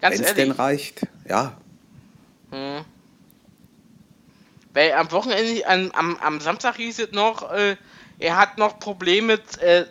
Ganz 0.00 0.16
wenn 0.16 0.24
es 0.26 0.34
denn 0.34 0.50
reicht. 0.52 1.08
Ja, 1.28 1.56
Hm. 2.52 2.84
Weil 4.74 4.92
am 4.92 5.10
Wochenende, 5.12 5.66
am, 5.66 5.90
am, 5.92 6.16
am 6.18 6.40
Samstag 6.40 6.76
hieß 6.76 6.98
es 6.98 7.12
noch, 7.12 7.50
äh, 7.52 7.76
er 8.18 8.36
hat 8.36 8.58
noch 8.58 8.78
Probleme 8.78 9.28
mit 9.38 9.58
äh, 9.62 9.86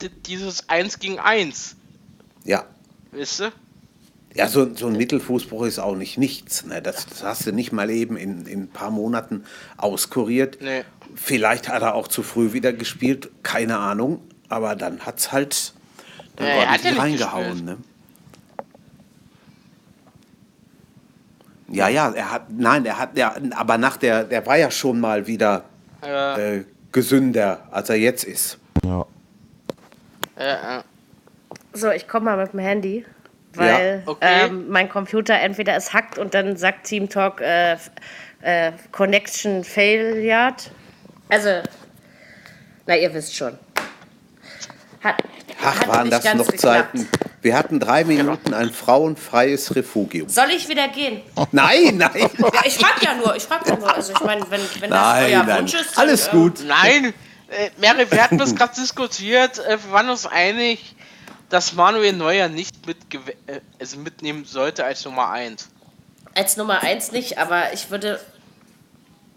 di- 0.00 0.08
dieses 0.08 0.68
1 0.68 0.98
gegen 1.00 1.18
1. 1.18 1.76
ja. 2.44 2.64
Wisst 3.12 3.40
ihr? 3.40 3.52
Ja, 4.34 4.46
so, 4.48 4.74
so 4.74 4.86
ein 4.88 4.96
Mittelfußbruch 4.96 5.64
ist 5.64 5.78
auch 5.78 5.96
nicht 5.96 6.18
nichts. 6.18 6.66
Ne? 6.66 6.82
Das, 6.82 7.06
das 7.06 7.22
hast 7.22 7.46
du 7.46 7.52
nicht 7.52 7.72
mal 7.72 7.88
eben 7.88 8.18
in, 8.18 8.44
in 8.46 8.64
ein 8.64 8.68
paar 8.68 8.90
Monaten 8.90 9.44
auskuriert. 9.78 10.58
Nee. 10.60 10.84
Vielleicht 11.14 11.68
hat 11.70 11.80
er 11.80 11.94
auch 11.94 12.08
zu 12.08 12.22
früh 12.22 12.52
wieder 12.52 12.74
gespielt, 12.74 13.30
keine 13.42 13.78
Ahnung. 13.78 14.20
Aber 14.50 14.76
dann 14.76 15.00
hat 15.06 15.18
es 15.20 15.32
halt 15.32 15.72
dann 16.36 16.46
hat 16.48 16.56
ordentlich 16.58 16.84
nicht 16.92 17.00
reingehauen. 17.00 17.64
Ne? 17.64 17.78
Ja, 21.68 21.88
ja, 21.88 22.10
er 22.10 22.30
hat, 22.32 22.42
nein, 22.50 22.84
er 22.86 22.98
hat, 22.98 23.16
ja, 23.18 23.34
aber 23.56 23.76
nach 23.78 23.96
der, 23.96 24.24
der 24.24 24.46
war 24.46 24.56
ja 24.56 24.70
schon 24.70 25.00
mal 25.00 25.26
wieder 25.26 25.64
Äh, 26.04 26.58
äh, 26.58 26.64
gesünder, 26.92 27.66
als 27.70 27.88
er 27.90 27.96
jetzt 27.96 28.24
ist. 28.24 28.58
Ja. 28.84 29.06
äh. 30.36 30.82
So, 31.72 31.90
ich 31.90 32.06
komme 32.08 32.26
mal 32.26 32.36
mit 32.38 32.52
dem 32.52 32.60
Handy, 32.60 33.04
weil 33.54 34.02
Ja, 34.06 34.10
okay. 34.10 34.46
ähm, 34.46 34.68
mein 34.70 34.88
Computer 34.88 35.34
entweder 35.34 35.74
es 35.76 35.92
hackt 35.92 36.18
und 36.18 36.32
dann 36.34 36.56
sagt 36.56 36.86
Team 36.86 37.08
Talk 37.08 37.40
äh, 37.40 37.76
äh, 38.42 38.72
Connection 38.92 39.64
Failed. 39.64 40.70
Also, 41.28 41.50
na, 42.86 42.96
ihr 42.96 43.12
wisst 43.12 43.34
schon. 43.34 43.58
Hat, 45.02 45.16
Ach, 45.62 45.80
hat 45.80 45.88
waren 45.88 46.02
nicht 46.04 46.12
das 46.14 46.24
ganz 46.24 46.38
noch 46.38 46.46
geklappt. 46.46 46.96
Zeiten. 46.98 47.08
Wir 47.46 47.56
hatten 47.56 47.78
drei 47.78 48.02
Minuten 48.02 48.54
ein 48.54 48.72
frauenfreies 48.72 49.76
Refugium. 49.76 50.28
Soll 50.28 50.50
ich 50.50 50.68
wieder 50.68 50.88
gehen? 50.88 51.22
Nein, 51.52 51.96
nein, 51.96 52.28
Ja, 52.38 52.62
ich 52.64 52.74
frag 52.74 53.00
ja 53.00 53.14
nur, 53.14 53.36
ich 53.36 53.44
frag 53.44 53.64
ja 53.68 53.76
nur. 53.76 53.94
Also 53.94 54.14
ich 54.14 54.20
meine, 54.20 54.50
wenn, 54.50 54.60
wenn 54.80 54.90
das 54.90 55.00
nein, 55.00 55.32
euer 55.32 55.42
nein. 55.44 55.58
Wunsch 55.60 55.74
ist, 55.74 55.96
dann, 55.96 56.08
Alles 56.08 56.26
ähm, 56.26 56.32
gut. 56.32 56.64
Nein, 56.66 57.14
äh, 57.48 57.70
Mary, 57.80 58.10
wir 58.10 58.20
hatten 58.20 58.38
das 58.38 58.52
gerade 58.56 58.74
diskutiert. 58.74 59.60
Äh, 59.60 59.78
wir 59.80 59.92
waren 59.92 60.08
uns 60.08 60.26
einig, 60.26 60.96
dass 61.48 61.72
Manuel 61.74 62.14
Neuer 62.14 62.48
nicht 62.48 62.84
mit 62.84 62.96
äh, 63.14 63.60
also 63.78 64.00
mitnehmen 64.00 64.44
sollte 64.44 64.84
als 64.84 65.04
Nummer 65.04 65.30
1. 65.30 65.68
Als 66.34 66.56
Nummer 66.56 66.82
eins 66.82 67.12
nicht, 67.12 67.38
aber 67.38 67.72
ich 67.72 67.92
würde 67.92 68.18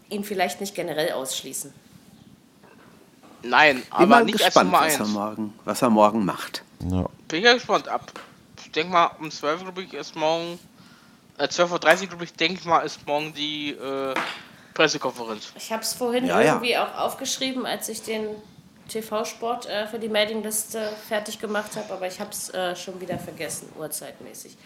ihn 0.08 0.24
vielleicht 0.24 0.60
nicht 0.60 0.74
generell 0.74 1.12
ausschließen. 1.12 1.72
Nein, 3.44 3.84
aber 3.90 4.24
nicht 4.24 4.38
gespannt, 4.38 4.74
als 4.74 4.94
was 4.94 4.98
er, 4.98 5.06
Nummer 5.06 5.28
1. 5.28 5.36
morgen, 5.36 5.54
was 5.64 5.82
er 5.82 5.90
morgen 5.90 6.24
macht. 6.24 6.64
Ja. 6.88 7.06
Bin 7.28 7.38
ich 7.38 7.44
ja 7.44 7.54
gespannt. 7.54 7.88
Ab, 7.88 8.10
ich 8.64 8.70
denke 8.72 8.92
mal, 8.92 9.10
um 9.18 9.30
12 9.30 9.60
Uhr, 9.60 9.64
glaube 9.64 9.82
ich, 9.82 9.94
ist 9.94 10.16
morgen. 10.16 10.58
Äh, 11.38 11.44
12.30 11.44 12.02
Uhr, 12.02 12.06
glaube 12.08 12.24
ich, 12.24 12.32
denke 12.34 12.60
ich 12.60 12.66
mal, 12.66 12.80
ist 12.80 13.06
morgen 13.06 13.32
die 13.34 13.70
äh, 13.70 14.14
Pressekonferenz. 14.74 15.52
Ich 15.56 15.72
habe 15.72 15.82
es 15.82 15.94
vorhin 15.94 16.26
Ja, 16.26 16.40
ja. 16.40 16.54
irgendwie 16.54 16.76
auch 16.76 16.94
aufgeschrieben, 16.96 17.66
als 17.66 17.88
ich 17.88 18.02
den 18.02 18.28
TV-Sport 18.88 19.66
äh, 19.66 19.86
für 19.86 19.98
die 19.98 20.08
Mailingliste 20.08 20.92
fertig 21.08 21.38
gemacht 21.38 21.76
habe, 21.76 21.92
aber 21.92 22.06
ich 22.06 22.20
habe 22.20 22.30
es 22.30 22.50
äh, 22.50 22.74
schon 22.76 23.00
wieder 23.00 23.18
vergessen, 23.18 23.68
uhrzeitmäßig. 23.78 24.56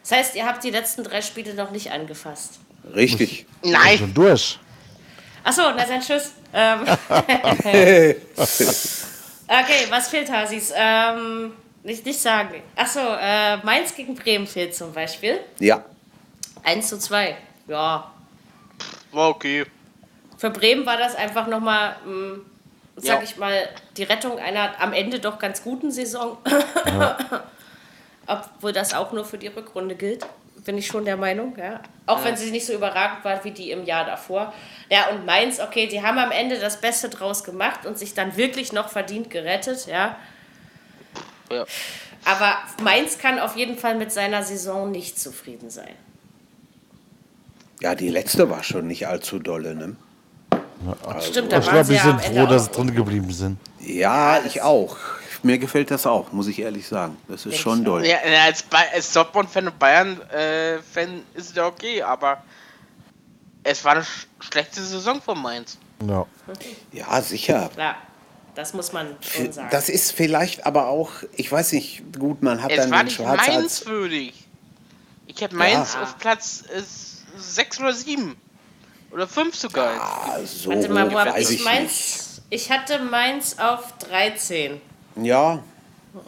Das 0.00 0.12
heißt, 0.12 0.36
ihr 0.36 0.46
habt 0.46 0.62
die 0.64 0.70
letzten 0.70 1.02
drei 1.04 1.20
Spiele 1.22 1.54
noch 1.54 1.70
nicht 1.70 1.90
angefasst. 1.90 2.60
Richtig. 2.94 3.46
Nein! 3.62 3.98
Schon 3.98 4.14
durch. 4.14 4.58
Achso, 5.44 5.62
na 5.76 5.84
dann 5.84 6.00
tschüss. 6.00 6.32
Ähm, 6.52 6.86
okay, 9.48 9.86
was 9.90 10.08
fehlt, 10.08 10.30
Hasis? 10.30 10.72
Ähm, 10.76 11.52
nicht, 11.82 12.04
nicht 12.04 12.20
sagen. 12.20 12.62
Achso, 12.76 13.00
äh, 13.00 13.56
Mainz 13.58 13.94
gegen 13.94 14.14
Bremen 14.14 14.46
fehlt 14.46 14.74
zum 14.74 14.92
Beispiel. 14.92 15.40
Ja, 15.58 15.84
1 16.64 16.88
zu 16.88 16.98
2. 16.98 17.36
Ja, 17.66 18.10
War 19.12 19.28
okay. 19.30 19.64
Für 20.36 20.50
Bremen 20.50 20.84
war 20.86 20.96
das 20.96 21.14
einfach 21.16 21.46
nochmal, 21.46 21.96
ähm, 22.06 22.44
sag 22.96 23.16
Ja. 23.18 23.22
ich 23.22 23.36
mal, 23.36 23.68
die 23.96 24.02
Rettung 24.04 24.38
einer 24.38 24.80
am 24.80 24.92
Ende 24.92 25.18
doch 25.18 25.38
ganz 25.38 25.62
guten 25.62 25.90
Saison. 25.90 26.38
Obwohl 28.26 28.72
das 28.72 28.92
auch 28.92 29.12
nur 29.12 29.24
für 29.24 29.38
die 29.38 29.46
Rückrunde 29.46 29.94
gilt, 29.94 30.26
bin 30.64 30.78
ich 30.78 30.86
schon 30.86 31.04
der 31.04 31.16
Meinung. 31.16 31.56
Ja. 31.58 31.80
Auch 32.06 32.24
wenn 32.24 32.36
sie 32.36 32.50
nicht 32.50 32.66
so 32.66 32.72
überragend 32.72 33.24
war 33.24 33.42
wie 33.44 33.50
die 33.50 33.70
im 33.70 33.84
Jahr 33.84 34.04
davor. 34.04 34.52
Ja, 34.90 35.08
und 35.08 35.26
Mainz, 35.26 35.60
okay, 35.60 35.86
die 35.86 36.02
haben 36.02 36.18
am 36.18 36.30
Ende 36.30 36.58
das 36.58 36.80
Beste 36.80 37.08
draus 37.08 37.44
gemacht 37.44 37.86
und 37.86 37.98
sich 37.98 38.14
dann 38.14 38.36
wirklich 38.36 38.72
noch 38.72 38.88
verdient 38.88 39.30
gerettet. 39.30 39.86
Ja. 39.86 40.16
Ja. 41.50 41.64
Aber 42.24 42.58
Mainz 42.82 43.18
kann 43.18 43.38
auf 43.38 43.56
jeden 43.56 43.76
Fall 43.78 43.94
mit 43.94 44.12
seiner 44.12 44.42
Saison 44.42 44.90
nicht 44.90 45.18
zufrieden 45.18 45.70
sein. 45.70 45.94
ja, 47.80 47.94
die 47.94 48.08
letzte 48.08 48.50
war 48.50 48.62
schon 48.62 48.86
nicht 48.86 49.06
allzu 49.06 49.38
dolle, 49.38 49.74
ne? 49.74 49.96
Stimmt, 51.20 51.52
da 51.52 51.58
Ich 51.58 51.66
waren 51.66 51.74
glaube, 51.74 51.88
wir 51.88 51.96
ja 51.96 52.02
am 52.04 52.18
sind 52.20 52.36
froh, 52.36 52.46
dass 52.46 52.64
sie 52.66 52.70
drin 52.70 52.94
geblieben 52.94 53.32
sind. 53.32 53.58
Ja, 53.80 54.40
ich 54.44 54.62
auch. 54.62 54.96
Mir 55.42 55.58
gefällt 55.58 55.90
das 55.90 56.06
auch, 56.06 56.32
muss 56.32 56.46
ich 56.48 56.58
ehrlich 56.58 56.86
sagen. 56.86 57.16
Das 57.28 57.46
ist 57.46 57.56
schon 57.56 57.78
ich 57.80 57.84
doll. 57.84 58.06
Ja, 58.06 58.18
als, 58.44 58.62
Ba- 58.62 58.84
als 58.92 59.12
Dortmund-Fan 59.12 59.68
und 59.68 59.78
Bayern-Fan 59.78 61.22
ist 61.34 61.50
es 61.50 61.54
ja 61.54 61.66
okay, 61.66 62.02
aber 62.02 62.42
es 63.64 63.84
war 63.84 63.92
eine 63.92 64.04
sch 64.04 64.26
schlechte 64.40 64.82
Saison 64.82 65.20
von 65.20 65.40
Mainz. 65.40 65.78
Ja. 66.06 66.26
Ja, 66.92 67.20
sicher. 67.22 67.70
Klar, 67.74 67.96
das 68.54 68.72
muss 68.72 68.92
man 68.92 69.16
schon 69.20 69.52
sagen. 69.52 69.68
Das 69.70 69.88
ist 69.88 70.12
vielleicht 70.12 70.64
aber 70.64 70.86
auch, 70.88 71.10
ich 71.36 71.50
weiß 71.50 71.72
nicht, 71.72 72.02
gut, 72.18 72.42
man 72.42 72.62
hat 72.62 72.70
Es 72.70 72.76
dann 72.78 72.90
war 72.90 72.98
den 72.98 73.06
nicht 73.06 73.16
Schwarz 73.16 73.40
als. 73.40 73.48
Mainz-würdig. 73.48 74.34
Ich 75.26 75.40
hätte 75.40 75.56
Mainz 75.56 75.94
Ja. 75.94 76.02
auf 76.04 76.18
Platz 76.18 76.64
6 77.36 77.80
oder 77.80 77.92
7. 77.92 78.36
Oder 79.10 79.26
5 79.26 79.54
sogar. 79.56 80.00
Ah, 80.00 80.38
so 80.44 80.70
Warte 80.70 80.88
mal, 80.90 81.10
wo 81.10 81.18
hab 81.18 81.28
weiß 81.34 81.50
ich 81.50 81.60
ich 81.60 81.64
Mainz? 81.64 82.42
Ich 82.50 82.70
hatte 82.70 82.98
Mainz 83.00 83.56
auf 83.58 83.92
13. 83.98 84.80
Ja, 85.24 85.62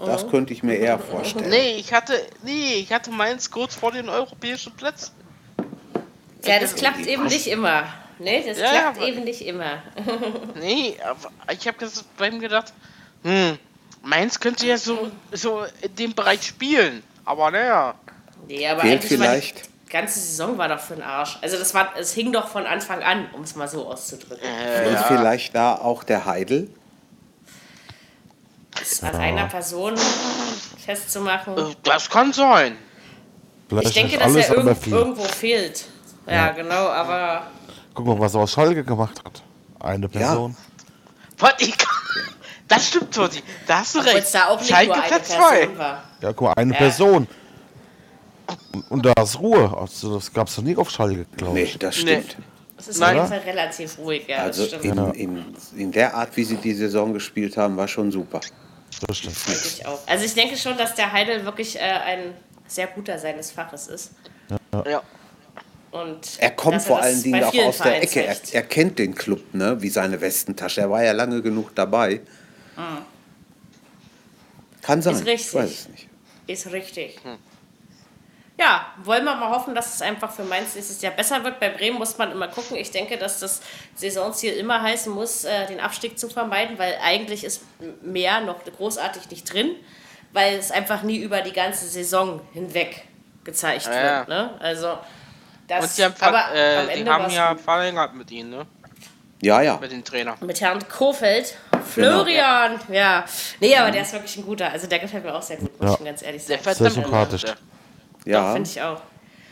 das 0.05 0.29
könnte 0.29 0.53
ich 0.53 0.63
mir 0.63 0.77
eher 0.77 0.99
vorstellen. 0.99 1.49
Nee, 1.51 1.77
ich 1.77 1.93
hatte. 1.93 2.15
Nee, 2.43 2.75
ich 2.75 2.93
hatte 2.93 3.11
Mainz 3.11 3.51
kurz 3.51 3.75
vor 3.75 3.93
den 3.93 4.09
europäischen 4.09 4.73
Plätzen. 4.75 5.13
Ja, 6.45 6.59
das 6.59 6.75
klappt 6.75 7.07
eben 7.07 7.27
nicht 7.27 7.47
immer. 7.47 7.85
Nee, 8.19 8.43
das 8.47 8.59
Ja, 8.59 8.71
klappt 8.71 8.99
aber- 8.99 9.07
eben 9.09 9.25
nicht 9.25 9.43
immer. 9.47 9.83
Nee, 10.61 10.97
aber 11.03 11.53
ich 11.53 11.67
habe 11.67 11.77
bei 12.19 12.29
ihm 12.29 12.39
gedacht, 12.41 12.73
hm, 13.23 13.59
Mainz 14.03 14.39
könnte 14.41 14.67
ja 14.67 14.77
so, 14.77 15.11
so 15.33 15.65
in 15.83 15.95
dem 15.97 16.15
Bereich 16.15 16.43
spielen. 16.47 17.03
Aber 17.25 17.51
naja. 17.51 17.95
Nee, 18.47 18.67
aber 18.67 18.81
Fehlt 18.83 19.03
eigentlich 19.03 19.19
war 19.21 19.27
vielleicht. 19.27 19.63
die 19.87 19.91
ganze 19.93 20.19
Saison 20.21 20.57
war 20.59 20.69
doch 20.69 20.81
für 20.81 20.95
den 20.95 21.03
Arsch. 21.03 21.39
Also 21.43 21.59
das 21.59 21.75
war, 21.75 21.93
es 21.99 22.13
hing 22.13 22.33
doch 22.33 22.49
von 22.49 22.67
Anfang 22.67 23.03
an, 23.03 23.27
um 23.33 23.43
es 23.43 23.55
mal 23.57 23.69
so 23.69 23.87
auszudrücken. 23.87 24.47
Und 24.89 24.99
vielleicht 25.07 25.55
da 25.55 25.75
auch 25.77 26.05
der 26.05 26.25
Heidel. 26.27 26.71
Das 28.81 29.03
an 29.03 29.17
einer 29.17 29.47
Person 29.47 29.95
festzumachen. 30.85 31.57
Äh, 31.57 31.75
Das 31.83 32.09
kann 32.11 32.33
sein. 32.33 32.77
Vielleicht 33.69 33.89
Ich 33.89 33.95
denke, 33.95 34.19
dass 34.19 34.35
er 34.35 34.75
viel. 34.77 34.93
irgendwo 34.93 35.23
fehlt. 35.23 35.85
Ja, 36.27 36.51
genau, 36.51 36.89
aber 36.89 37.45
Guck 37.95 38.07
mal, 38.07 38.19
was 38.21 38.35
er 38.35 38.41
aus 38.41 38.53
Schalke 38.53 38.83
gemacht 38.85 39.21
hat. 39.25 39.43
Eine 39.81 40.09
Person. 40.09 40.57
Ich. 41.59 41.75
Das 42.69 42.87
stimmt, 42.87 43.13
Totti. 43.13 43.43
Da 43.67 43.81
hast 43.81 43.97
du 43.97 43.99
recht. 43.99 44.19
es 44.19 44.31
da 44.31 44.47
auch 44.47 44.61
nicht 44.61 44.71
Schalke 44.71 44.87
nur 44.93 44.95
eine 45.03 45.07
Platz 45.09 45.29
Person 45.29 45.45
zwei. 45.49 45.77
war. 45.79 46.05
Ja, 46.21 46.33
guck 46.33 46.41
mal, 46.43 46.53
eine 46.53 46.73
Ja. 46.73 46.79
Person. 46.79 47.27
Und, 48.91 49.05
da 49.05 49.13
ist 49.21 49.41
Ruhe. 49.41 49.77
Also, 49.77 50.15
das 50.15 50.33
gab 50.33 50.47
es 50.47 50.57
noch 50.57 50.63
nie 50.63 50.77
auf 50.77 50.89
Schalke, 50.89 51.27
glaube 51.37 51.55
Nee, 51.55 51.63
ich. 51.65 51.79
das 51.81 51.97
Nee. 52.05 52.23
stimmt. 52.23 52.37
Es 52.79 52.87
ist 52.87 53.01
Nein. 53.01 53.19
auf 53.19 53.29
jeden 53.29 53.43
Fall 53.43 53.51
relativ 53.51 53.99
ruhig, 53.99 54.25
ja, 54.29 54.39
Also 54.45 54.67
das 54.69 54.79
stimmt. 54.81 55.17
in, 55.17 55.35
in, 55.37 55.55
in 55.81 55.91
der 55.93 56.15
Art, 56.15 56.37
wie 56.37 56.45
sie 56.45 56.57
die 56.59 56.73
Saison 56.73 57.13
gespielt 57.13 57.57
haben, 57.57 57.77
war 57.77 57.89
schon 57.89 58.13
super. 58.13 58.39
Das 59.07 59.19
stimmt. 59.19 59.37
Ich 59.49 59.87
auch. 59.87 60.01
Also 60.07 60.25
ich 60.25 60.35
denke 60.35 60.57
schon, 60.57 60.77
dass 60.77 60.95
der 60.95 61.13
Heidel 61.13 61.45
wirklich 61.45 61.77
äh, 61.77 61.81
ein 61.81 62.35
sehr 62.67 62.87
guter 62.89 63.19
seines 63.19 63.51
Faches 63.51 63.89
ist. 63.89 64.13
Ja. 64.87 65.03
Und 65.91 66.39
Er 66.39 66.51
kommt 66.53 66.83
vor 66.83 66.99
das 66.99 67.07
allen 67.07 67.23
Dingen 67.23 67.43
auch 67.43 67.55
aus 67.55 67.79
der 67.79 68.03
Ecke. 68.03 68.25
Er, 68.25 68.37
er 68.53 68.63
kennt 68.63 68.99
den 68.99 69.15
Club, 69.15 69.55
ne? 69.55 69.81
wie 69.83 69.89
seine 69.89 70.21
Westentasche. 70.21 70.83
Er 70.83 70.91
war 70.91 71.03
ja 71.03 71.13
lange 71.13 71.43
genug 71.43 71.75
dabei. 71.75 72.21
Kann 74.83 75.03
sein. 75.03 75.15
Ist 75.15 75.27
richtig. 75.27 75.47
Ich 75.49 75.55
weiß 75.55 75.71
es 75.71 75.89
nicht. 75.89 76.09
Ist 76.47 76.73
richtig. 76.73 77.21
Ja, 78.61 78.87
wollen 79.03 79.25
wir 79.25 79.35
mal 79.37 79.49
hoffen, 79.49 79.75
dass 79.75 79.95
es 79.95 80.03
einfach 80.03 80.31
für 80.31 80.43
Mainz 80.45 80.75
nächstes 80.75 81.01
Jahr 81.01 81.13
besser 81.15 81.43
wird. 81.45 81.59
Bei 81.61 81.71
Bremen 81.71 81.97
muss 81.97 82.19
man 82.19 82.31
immer 82.31 82.47
gucken. 82.47 82.77
Ich 82.77 82.91
denke, 82.91 83.17
dass 83.17 83.41
das 83.41 83.63
Saisonziel 83.95 84.53
immer 84.53 84.83
heißen 84.83 85.11
muss, 85.11 85.45
äh, 85.45 85.67
den 85.67 85.81
Abstieg 85.81 86.19
zu 86.19 86.29
vermeiden, 86.29 86.79
weil 86.79 86.95
eigentlich 87.03 87.43
ist 87.43 87.63
mehr 88.03 88.43
noch 88.43 88.57
großartig 88.77 89.31
nicht 89.31 89.51
drin, 89.51 89.77
weil 90.35 90.57
es 90.59 90.71
einfach 90.71 91.03
nie 91.03 91.17
über 91.17 91.41
die 91.41 91.53
ganze 91.53 91.87
Saison 91.87 92.43
hinweg 92.53 93.03
gezeigt 93.45 93.87
Ja, 93.87 93.95
ja. 93.95 94.19
wird. 94.19 94.29
Ne? 94.29 94.51
Also, 94.61 94.99
das, 95.67 95.85
Und 95.85 95.97
die 95.99 96.05
haben, 96.05 96.15
aber 96.21 96.55
äh, 96.55 96.77
am 96.77 96.89
die 97.05 97.11
haben 97.11 97.31
ja 97.31 97.53
gut. 97.55 97.63
verlängert 97.63 98.15
mit 98.15 98.31
ihnen, 98.31 98.51
ne? 98.51 98.67
Ja, 99.41 99.63
ja. 99.63 99.79
Mit 99.79 99.91
dem 99.91 100.05
Trainer. 100.05 100.37
mit 100.43 100.61
Herrn 100.61 100.87
Kofeld. 100.87 101.57
Genau. 101.71 102.25
Florian, 102.25 102.79
ja. 102.91 103.25
Nee, 103.59 103.75
aber 103.75 103.91
der 103.91 104.03
ist 104.03 104.13
wirklich 104.13 104.37
ein 104.37 104.45
guter. 104.45 104.71
Also 104.71 104.87
der 104.87 104.99
gefällt 104.99 105.25
mir 105.25 105.35
auch 105.35 105.41
sehr 105.41 105.57
gut, 105.57 105.81
muss 105.81 105.93
Ja. 105.93 105.97
ich 105.99 106.05
ganz 106.05 106.23
ehrlich 106.23 106.45
Sehr 106.45 106.59
sagen. 106.59 106.77
Sehr 106.77 106.91
verdammt 106.91 107.05
sympathisch. 107.07 107.45
Ja. 108.31 108.41
Doch, 108.47 108.53
finde 108.55 108.71
ich 108.71 108.81
auch. 108.83 109.01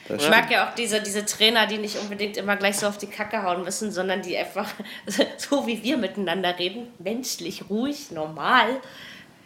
das 0.08 0.22
Ich 0.24 0.30
mag 0.30 0.50
ja 0.50 0.68
auch 0.68 0.74
diese, 0.74 1.00
diese 1.02 1.24
Trainer, 1.26 1.66
die 1.66 1.78
nicht 1.78 1.96
unbedingt 1.98 2.36
immer 2.36 2.56
gleich 2.56 2.76
so 2.78 2.86
auf 2.86 2.98
die 2.98 3.06
Kacke 3.08 3.42
hauen 3.42 3.62
müssen, 3.64 3.90
sondern 3.92 4.22
die 4.22 4.36
einfach, 4.36 4.66
so 5.36 5.66
wie 5.66 5.82
wir 5.82 5.96
miteinander 5.98 6.58
reden, 6.58 6.88
menschlich, 6.98 7.64
ruhig, 7.68 8.10
normal. 8.10 8.66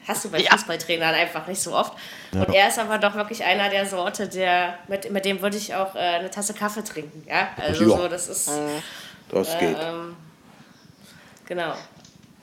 Hast 0.07 0.25
du 0.25 0.31
bei 0.31 0.39
Ja. 0.41 0.51
Fußballtrainern 0.53 1.15
einfach 1.15 1.47
nicht 1.47 1.61
so 1.63 1.75
oft. 1.77 1.93
Und 2.33 2.53
er 2.53 2.67
ist 2.69 2.79
aber 2.79 2.99
doch 2.99 3.15
wirklich 3.15 3.45
einer 3.45 3.69
der 3.69 3.87
Sorte, 3.87 4.29
der, 4.29 4.79
mit, 4.89 5.09
mit 5.13 5.25
dem 5.25 5.41
würde 5.41 5.57
ich 5.57 5.75
auch 5.77 5.95
äh, 5.95 5.99
eine 5.99 6.29
Tasse 6.31 6.55
Kaffee 6.55 6.83
trinken. 6.83 7.25
Ja, 7.29 7.51
also 7.57 7.85
Ja. 7.89 7.97
so, 7.97 8.09
das 8.09 8.27
ist, 8.29 8.51
Das 9.31 9.59
geht. 9.61 9.77
ähm, 9.81 10.17
genau. 11.47 11.75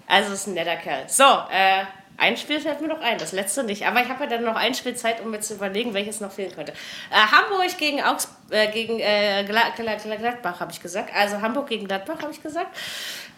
Also 0.07 0.31
ist 0.33 0.47
ein 0.47 0.53
netter 0.53 0.77
Kerl. 0.77 1.03
So, 1.09 1.23
äh, 1.51 1.83
ein 2.20 2.38
Spiel 2.38 2.59
fällt 2.59 2.82
mir 2.82 2.88
noch 2.88 3.01
ein, 3.01 3.17
das 3.17 3.32
letzte 3.32 3.63
nicht. 3.63 3.86
Aber 3.88 4.01
ich 4.01 4.09
habe 4.09 4.24
ja 4.26 4.30
dann 4.30 4.43
noch 4.43 4.55
ein 4.55 4.74
Spiel 4.76 4.95
Zeit, 4.95 5.22
um 5.22 5.32
mir 5.32 5.39
zu 5.39 5.53
überlegen, 5.55 5.93
welches 5.93 6.20
noch 6.20 6.32
fehlen 6.32 6.53
könnte. 6.53 6.74
Äh, 7.11 7.15
Hamburg 7.15 7.78
gegen 7.78 8.01
Augs 8.03 8.28
äh, 8.49 8.67
gegen 8.72 8.99
äh, 8.99 9.43
Gla 9.47 9.70
Gla 9.76 9.95
Gla 9.95 10.15
Gladbach, 10.15 10.59
habe 10.59 10.72
ich 10.72 10.82
gesagt. 10.82 11.13
Also 11.15 11.41
Hamburg 11.41 11.67
gegen 11.67 11.88
Gladbach, 11.88 12.22
habe 12.22 12.32
ich 12.32 12.41
gesagt. 12.41 12.76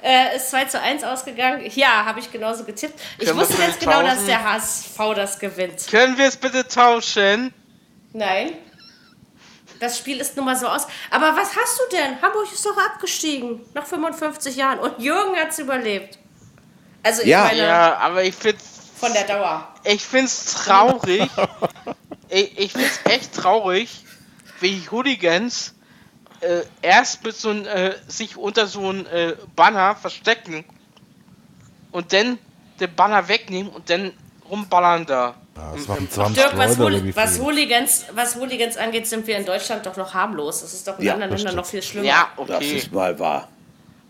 Äh, 0.04 0.36
ist 0.36 0.50
2 0.52 0.66
zu 0.66 0.82
1 0.82 1.04
ausgegangen. 1.04 1.70
Ja, 1.76 2.06
habe 2.06 2.20
ich 2.20 2.32
genauso 2.32 2.64
getippt. 2.64 3.00
Ich 3.20 3.28
Können 3.28 3.40
wusste 3.40 3.62
jetzt 3.62 3.80
genau, 3.80 4.02
dass 4.02 4.26
der 4.26 4.44
HSV 4.44 4.98
das 5.16 5.38
gewinnt. 5.40 5.88
Können 5.90 6.18
wir 6.18 6.26
es 6.28 6.38
bitte 6.38 6.68
tauschen? 6.68 7.54
Nein. 8.14 8.54
Das 9.80 9.98
Spiel 9.98 10.20
ist 10.20 10.36
nun 10.38 10.46
mal 10.46 10.56
so 10.56 10.68
aus. 10.68 10.86
Aber 11.10 11.36
was 11.36 11.56
hast 11.56 11.80
du 11.80 11.96
denn? 11.98 12.22
Hamburg 12.22 12.52
ist 12.52 12.64
doch 12.66 12.78
abgestiegen. 12.78 13.62
Nach 13.74 13.86
55 13.86 14.56
Jahren. 14.56 14.80
Und 14.80 15.00
Jürgen 15.00 15.36
hat 15.36 15.50
es 15.50 15.60
überlebt. 15.60 16.20
Also 17.04 17.24
ich 17.24 17.30
Ja. 17.30 17.46
meine, 17.46 17.58
Ja, 17.66 17.98
aber 17.98 18.24
ich 18.24 18.36
find's, 18.36 18.71
von 19.02 19.14
der 19.14 19.26
Dauer. 19.26 19.68
ich 19.84 20.02
find's 20.04 20.46
traurig. 20.54 21.30
ich, 22.30 22.58
ich 22.58 22.72
find's 22.72 23.00
echt 23.06 23.34
traurig, 23.34 24.04
wie 24.60 24.82
Hooligans 24.90 25.74
äh, 26.42 26.62
erst 26.82 27.24
mit 27.24 27.36
so 27.36 27.50
ein, 27.50 27.66
äh, 27.66 27.96
sich 28.08 28.38
unter 28.38 28.68
so 28.68 28.90
ein 28.92 29.06
äh, 29.08 29.36
Banner 29.56 29.96
verstecken 29.96 30.64
und 31.92 32.14
dann 32.14 32.38
den 32.80 32.96
Banner 32.96 33.28
wegnehmen 33.28 33.72
und 33.72 33.90
dann 33.90 34.14
rumballern 34.50 35.06
da. 35.06 35.36
Ja, 35.56 35.88
waren 35.88 36.10
20 36.10 36.36
Dirk, 36.36 36.58
was, 36.58 36.78
Leute, 36.78 37.02
Hooli 37.02 37.16
was? 37.16 37.40
Hooligans, 37.40 38.06
was 38.14 38.36
Hooligans 38.36 38.78
angeht, 38.78 39.06
sind 39.08 39.28
wir 39.28 39.38
in 39.38 39.46
Deutschland 39.46 39.86
doch 39.86 39.98
noch 39.98 40.14
harmlos. 40.14 40.62
Das 40.62 40.74
ist 40.74 40.88
doch 40.88 40.98
in 40.98 41.06
Ja, 41.06 41.14
anderen 41.14 41.32
das 41.32 41.42
Ländern 41.42 41.58
noch 41.58 41.66
viel 41.66 41.82
schlimmer. 41.82 42.08
Ja, 42.08 42.30
Das 42.38 42.58
okay. 42.58 42.78
ist 42.78 42.92
mal 42.92 43.18
wahr. 43.20 43.48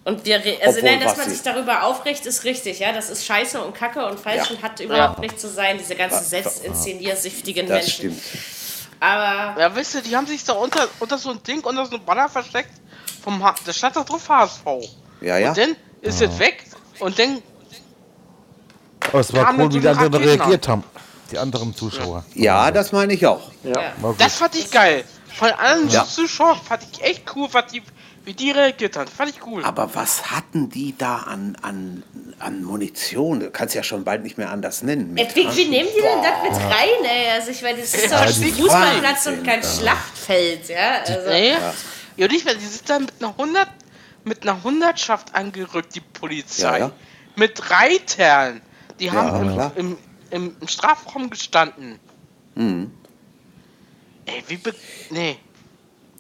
Und 0.04 0.26
wir, 0.26 0.38
re- 0.44 0.58
also 0.66 0.80
Obwohl, 0.80 0.92
nein, 0.92 1.00
dass 1.02 1.16
man 1.18 1.30
sich 1.30 1.42
darüber 1.44 1.84
aufregt, 1.84 2.26
ist 2.26 2.44
richtig, 2.44 2.80
ja. 2.80 2.92
Das 2.92 3.10
ist 3.10 3.24
scheiße 3.26 3.62
und 3.64 3.76
kacke 3.76 4.04
und 4.06 4.20
falsch 4.20 4.50
Ja. 4.50 4.56
und 4.56 4.64
hat 4.64 4.80
überhaupt 4.80 5.18
Ja. 5.18 5.22
nicht 5.22 5.40
zu 5.40 5.48
sein, 5.48 5.78
diese 5.78 5.96
ganzen 5.96 6.24
selbstinszeniersüchtigen 6.26 7.68
Das 7.68 7.78
Menschen. 7.86 7.94
stimmt. 7.94 8.22
Aber 9.00 9.60
Ja, 9.60 9.76
wisst 9.76 9.96
ihr, 9.96 10.02
die 10.02 10.16
haben 10.16 10.26
sich 10.28 10.44
da 10.44 10.54
unter, 10.54 10.88
unter 11.00 11.18
so 11.18 11.32
ein 11.32 11.44
Ding, 11.44 11.62
unter 11.64 11.86
so 11.86 11.96
ein 11.98 12.06
Banner 12.06 12.30
versteckt. 12.30 12.72
Vom 13.24 13.44
ha 13.44 13.54
da 13.66 13.74
stand 13.74 13.96
da 13.96 14.04
drauf 14.04 14.28
HSV. 14.28 14.66
Ja, 15.22 15.38
ja. 15.38 15.50
Und 15.50 15.58
dann 15.58 15.76
ist 16.02 16.22
es 16.22 16.40
weg 16.40 16.64
und 17.00 17.18
dann. 17.20 17.42
Aber 19.08 19.20
es 19.20 19.34
war 19.34 19.54
cool, 19.58 19.72
wie 19.74 19.80
die 19.80 19.88
einem 19.88 20.00
anderen 20.00 20.24
reagiert 20.24 20.68
haben. 20.68 20.84
Die 21.32 21.38
anderen 21.38 21.76
Zuschauer. 21.76 22.26
Ja, 22.34 22.72
das 22.72 22.92
meine 22.92 23.14
ich 23.14 23.26
auch. 23.26 23.52
Ja. 23.64 23.94
Das 24.18 24.36
fand 24.36 24.56
ich 24.56 24.70
geil. 24.72 25.04
Von 25.36 25.50
allen 25.52 25.88
Ja. 25.90 26.06
Zuschauern 26.06 26.60
fand 26.62 26.84
ich 26.92 27.02
echt 27.04 27.24
cool, 27.36 27.48
was 27.52 27.68
die, 27.72 27.82
wie 28.24 28.34
die 28.34 28.52
reagiert 28.52 28.98
haben. 28.98 29.10
Fand 29.10 29.32
ich 29.32 29.46
cool. 29.46 29.64
Aber 29.64 29.96
was 29.96 30.32
hatten 30.32 30.70
die 30.70 30.96
da 30.98 31.18
an, 31.18 31.58
an, 31.62 32.04
an 32.40 32.64
Munition? 32.64 33.40
Du 33.40 33.50
kannst 33.50 33.74
ja 33.74 33.84
schon 33.84 34.04
bald 34.04 34.24
nicht 34.24 34.38
mehr 34.38 34.52
anders 34.52 34.84
nennen. 34.84 35.18
Ey, 35.18 35.26
Mit 35.26 35.36
wie, 35.36 35.56
wie 35.56 35.68
nehmen 35.70 35.90
die 35.96 36.02
denn 36.02 36.22
das 36.22 36.44
mit 36.44 36.54
rein, 36.72 37.04
ey? 37.04 37.32
Also 37.32 37.52
ich 37.52 37.62
meine, 37.62 37.80
das 37.80 37.94
ist 37.94 38.12
doch 38.12 38.22
ein 38.22 38.30
Fußballplatz 38.32 39.28
und 39.28 39.44
kein 39.44 39.64
Schlachtfeld, 39.64 40.70
ja. 40.70 41.00
Also, 41.00 41.30
Nee. 41.30 41.54
Ja, 42.18 42.28
nicht 42.28 42.46
mehr. 42.46 42.56
Die 42.56 42.66
sind 42.66 42.90
dann 42.90 43.06
mit 43.06 43.14
einer 43.20 43.30
100, 43.30 43.68
mit 44.24 44.44
einer 44.44 44.62
Hundertschaft 44.64 45.34
angerückt, 45.34 45.96
die 45.96 46.02
Polizei. 46.02 46.64
Ja, 46.64 46.78
ja. 46.78 46.92
Mit 47.36 47.72
Reitern. 47.72 48.62
Die 49.00 49.10
haben 49.10 49.54
klar. 49.54 49.72
im, 49.76 49.98
im, 50.30 50.56
im 50.60 50.68
Strafraum 50.68 51.30
gestanden. 51.30 52.00
Mhm. 52.56 52.92
Ey, 54.26 54.44
wie 54.48 54.58
be 54.58 54.76
Nee. 55.10 55.38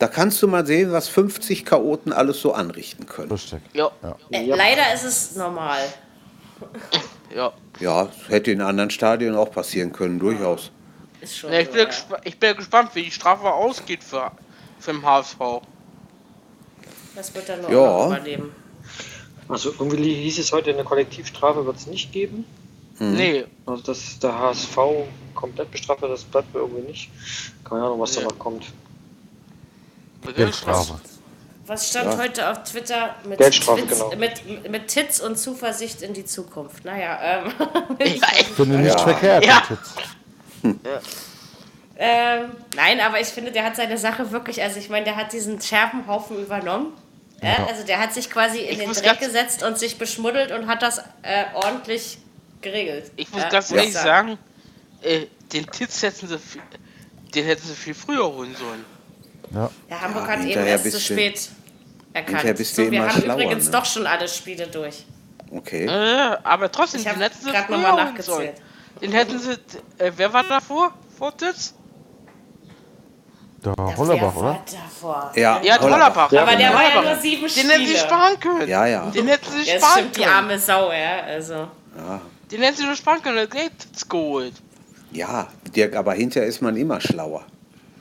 Da 0.01 0.07
kannst 0.07 0.41
du 0.41 0.47
mal 0.47 0.65
sehen, 0.65 0.91
was 0.91 1.07
50 1.09 1.63
Chaoten 1.63 2.11
alles 2.11 2.41
so 2.41 2.53
anrichten 2.53 3.05
können. 3.05 3.29
Lustig. 3.29 3.61
Ja. 3.73 3.91
äh, 4.31 4.47
Leider 4.47 4.91
ist 4.95 5.03
es 5.03 5.35
normal. 5.35 5.79
Ja. 7.35 7.53
Ja, 7.79 8.05
das 8.05 8.27
hätte 8.27 8.51
in 8.51 8.59
anderen 8.61 8.89
Stadien 8.89 9.35
auch 9.35 9.51
passieren 9.51 9.93
können, 9.93 10.19
durchaus. 10.19 10.69
Ist 11.21 11.37
schon 11.37 11.53
ja 11.53 11.59
ich, 11.61 11.67
so, 11.67 11.73
bin 11.73 11.81
ja 11.83 11.87
ja. 11.89 12.17
ich 12.25 12.37
bin 12.39 12.49
ja 12.49 12.55
gespannt, 12.55 12.89
wie 12.93 13.03
die 13.03 13.11
Strafe 13.11 13.49
ausgeht 13.53 14.03
für, 14.03 14.31
für 14.79 14.91
den 14.91 15.01
HSV. 15.01 15.37
Das 17.15 17.33
wird 17.33 17.47
dann 17.47 17.61
nur 17.61 17.71
Ja. 17.71 18.07
überleben. 18.07 18.51
Also 19.47 19.69
irgendwie 19.69 20.13
hieß 20.15 20.39
es 20.39 20.51
heute, 20.51 20.71
eine 20.71 20.83
Kollektivstrafe 20.83 21.65
wird 21.65 21.77
es 21.77 21.87
nicht 21.87 22.11
geben. 22.11 22.43
Nee. 22.99 23.45
Also 23.65 23.83
dass 23.83 24.19
der 24.19 24.37
HSV 24.37 24.77
komplett 25.33 25.71
bestraft 25.71 26.01
wird, 26.01 26.11
das 26.11 26.23
bleibt 26.25 26.53
mir 26.53 26.59
irgendwie 26.59 26.81
nicht. 26.89 27.09
Keine 27.63 27.83
Ahnung, 27.83 27.99
was 28.01 28.15
Ja. 28.15 28.23
da 28.23 28.27
noch 28.27 28.39
kommt. 28.39 28.65
Geldstrafe. 30.35 30.99
Was 31.67 31.89
stand 31.89 32.17
heute 32.17 32.49
auf 32.49 32.63
Twitter 32.63 33.15
mit, 33.27 33.37
Geldstrafe, 33.37 33.81
Twitz, 33.85 33.99
genau. 33.99 34.15
mit, 34.15 34.69
mit 34.71 34.87
Tits 34.87 35.21
und 35.21 35.37
Zuversicht 35.37 36.01
in 36.01 36.13
die 36.13 36.25
Zukunft? 36.25 36.83
Naja, 36.85 37.19
ähm, 37.21 37.53
Ja, 37.99 38.27
echt. 38.33 38.47
Finde 38.55 38.77
nicht 38.79 38.97
Ja. 38.97 38.97
verkehrt. 38.97 39.45
Ja. 39.45 39.63
Jetzt. 40.63 40.77
ähm, 41.97 42.51
nein, 42.75 42.99
aber 42.99 43.19
ich 43.19 43.27
finde, 43.27 43.51
der 43.51 43.63
hat 43.63 43.75
seine 43.75 43.97
Sache 43.97 44.31
wirklich, 44.31 44.61
also 44.61 44.79
ich 44.79 44.89
meine, 44.89 45.05
der 45.05 45.15
hat 45.15 45.33
diesen 45.33 45.61
Scherbenhaufen 45.61 46.39
übernommen. 46.39 46.93
Ja, 47.43 47.65
also 47.67 47.83
der 47.83 47.99
hat 47.99 48.13
sich 48.13 48.29
quasi 48.29 48.59
in 48.59 48.79
Ich 48.79 48.85
den 48.85 48.93
Dreck 48.93 49.19
gesetzt 49.19 49.63
und 49.63 49.77
sich 49.79 49.97
beschmuddelt 49.97 50.51
und 50.51 50.67
hat 50.67 50.83
das 50.83 50.99
äh, 51.23 51.45
ordentlich 51.55 52.19
geregelt. 52.61 53.11
Ich 53.15 53.31
muss 53.31 53.41
Ja, 53.41 53.49
ganz 53.49 53.71
ehrlich 53.71 53.93
sagen, 53.93 54.37
äh, 55.01 55.25
den 55.51 55.65
Titz 55.71 56.03
hätten 56.03 56.27
sie, 56.27 56.37
viel- 56.37 56.61
den 57.33 57.45
hätten 57.45 57.65
sie 57.67 57.73
viel 57.73 57.95
früher 57.95 58.25
holen 58.31 58.55
sollen. 58.55 58.85
Ja. 59.53 59.69
Ja, 59.89 60.01
Hamburg 60.01 60.23
Ja, 60.27 60.33
hat 60.33 60.45
eben 60.45 60.65
erst 60.65 60.91
zu 60.91 60.99
spät 60.99 61.49
erkannt. 62.13 62.57
so, 62.65 62.91
wir 62.91 63.01
haben 63.01 63.09
schlauer, 63.21 63.35
übrigens 63.35 63.65
ne? 63.65 63.71
doch 63.71 63.85
schon 63.85 64.07
alle 64.07 64.27
Spiele 64.27 64.67
durch. 64.67 65.05
Okay. 65.51 65.85
Äh, 65.85 66.37
aber 66.43 66.71
trotzdem, 66.71 67.01
Ich 67.01 67.07
hätten 67.07 67.21
sie 67.43 67.51
gerade 67.51 67.71
nochmal 67.71 67.95
nachgezählt. 68.05 68.53
Den 69.01 69.11
hätten 69.11 69.39
sie, 69.39 69.53
äh, 69.97 70.11
wer 70.15 70.31
war 70.31 70.43
davor? 70.43 70.93
Vor 71.17 71.35
Titz? 71.35 71.73
Der 73.63 73.73
Wer 73.77 73.97
Hollerbach, 73.97 74.35
oder? 74.35 74.63
davor? 74.71 75.31
Ja, 75.35 75.61
Ja, 75.61 75.79
Hollerbach. 75.79 76.31
Ja, 76.31 76.41
Aber 76.43 76.51
der 76.55 76.57
genau. 76.67 76.73
war 76.73 76.83
ja 76.83 76.89
Hollerbach. 76.95 77.13
nur 77.13 77.21
sieben 77.21 77.41
Den 77.47 77.69
hätten 77.69 77.79
sie 77.85 77.85
Spiele. 77.93 77.99
sparen 77.99 78.39
können. 78.39 78.67
Ja, 78.69 78.85
ja. 78.87 79.05
Den 79.11 79.27
hätten 79.27 79.51
sie 79.51 79.69
Ja, 79.69 79.77
sparen 79.77 79.91
stimmt, 79.99 80.15
die 80.17 80.21
können. 80.21 80.33
arme 80.33 80.59
Sau, 80.59 80.91
ja. 80.91 81.21
Also. 81.27 81.67
Den 82.51 82.61
hätten 82.61 82.77
sie 82.77 82.85
nur 82.85 82.95
sparen 82.95 83.21
können. 83.21 83.35
Der 83.35 83.43
hat 83.65 83.71
Titz 83.77 84.07
geholt. 84.09 84.53
Ja, 85.11 85.47
Dirk, 85.75 85.95
aber 85.95 86.13
hinterher 86.13 86.47
ist 86.47 86.61
man 86.61 86.75
immer 86.77 86.99
schlauer. 87.01 87.45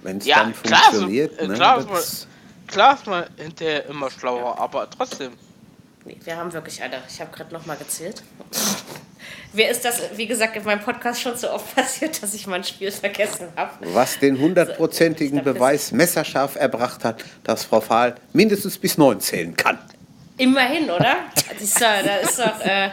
Wenn 0.02 0.18
es 0.18 0.26
Ja, 0.26 0.38
dann 0.40 0.54
klar, 0.62 0.82
funktioniert. 0.84 1.38
äh, 1.38 1.48
ne, 1.48 1.54
klar 1.54 1.78
ist 1.78 1.88
das- 1.90 2.26
Klar 2.66 2.94
ist 2.94 3.06
man 3.06 3.24
hinterher 3.36 3.86
immer 3.86 4.08
schlauer, 4.10 4.56
aber 4.58 4.88
trotzdem. 4.88 5.32
Nee, 6.04 6.16
wir 6.22 6.36
haben 6.36 6.52
wirklich 6.52 6.80
alle. 6.82 6.98
Ich 7.08 7.20
habe 7.20 7.30
gerade 7.32 7.52
nochmal 7.52 7.76
gezählt. 7.76 8.22
Mir 9.52 9.68
ist 9.68 9.84
das, 9.84 10.00
wie 10.14 10.26
gesagt, 10.26 10.56
in 10.56 10.64
meinem 10.64 10.80
Podcast 10.80 11.20
schon 11.20 11.36
so 11.36 11.50
oft 11.50 11.74
passiert, 11.74 12.22
dass 12.22 12.32
ich 12.34 12.46
mein 12.46 12.62
Spiel 12.62 12.90
vergessen 12.92 13.48
habe. 13.56 13.72
was 13.92 14.18
den 14.20 14.38
hundertprozentigen 14.38 15.42
Beweis 15.42 15.90
messerscharf 15.92 16.54
erbracht 16.54 17.04
hat, 17.04 17.24
dass 17.42 17.64
Frau 17.64 17.80
Fahl 17.80 18.14
mindestens 18.32 18.78
bis 18.78 18.96
neun 18.96 19.20
zählen 19.20 19.56
kann. 19.56 19.78
Immerhin, 20.36 20.84
oder? 20.90 21.16
Das 21.52 21.60
ist, 21.60 21.76
doch- 21.76 22.02
da 22.04 22.16
ist 22.16 22.38
doch. 22.38 22.60
Äh, 22.60 22.90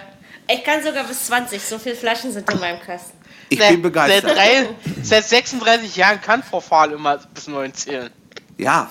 ich 0.50 0.64
kann 0.64 0.82
sogar 0.84 1.04
bis 1.04 1.26
20. 1.28 1.62
So 1.62 1.78
viele 1.78 1.96
Flaschen 1.96 2.32
sind 2.32 2.52
in 2.52 2.60
meinem 2.60 2.80
Kasten. 2.82 3.17
Ich 3.50 3.60
Seit- 3.60 3.72
bin 3.72 3.82
begeistert. 3.82 4.24
Seit, 4.24 4.38
drei, 4.38 4.70
seit 5.04 5.24
36 5.26 5.96
Jahren 5.96 6.22
kann 6.22 6.44
Frau 6.44 6.60
Fahl 6.60 6.92
immer 6.92 7.18
bis 7.34 7.48
9 7.48 7.74
zählen. 7.74 8.10
Ja, 8.58 8.90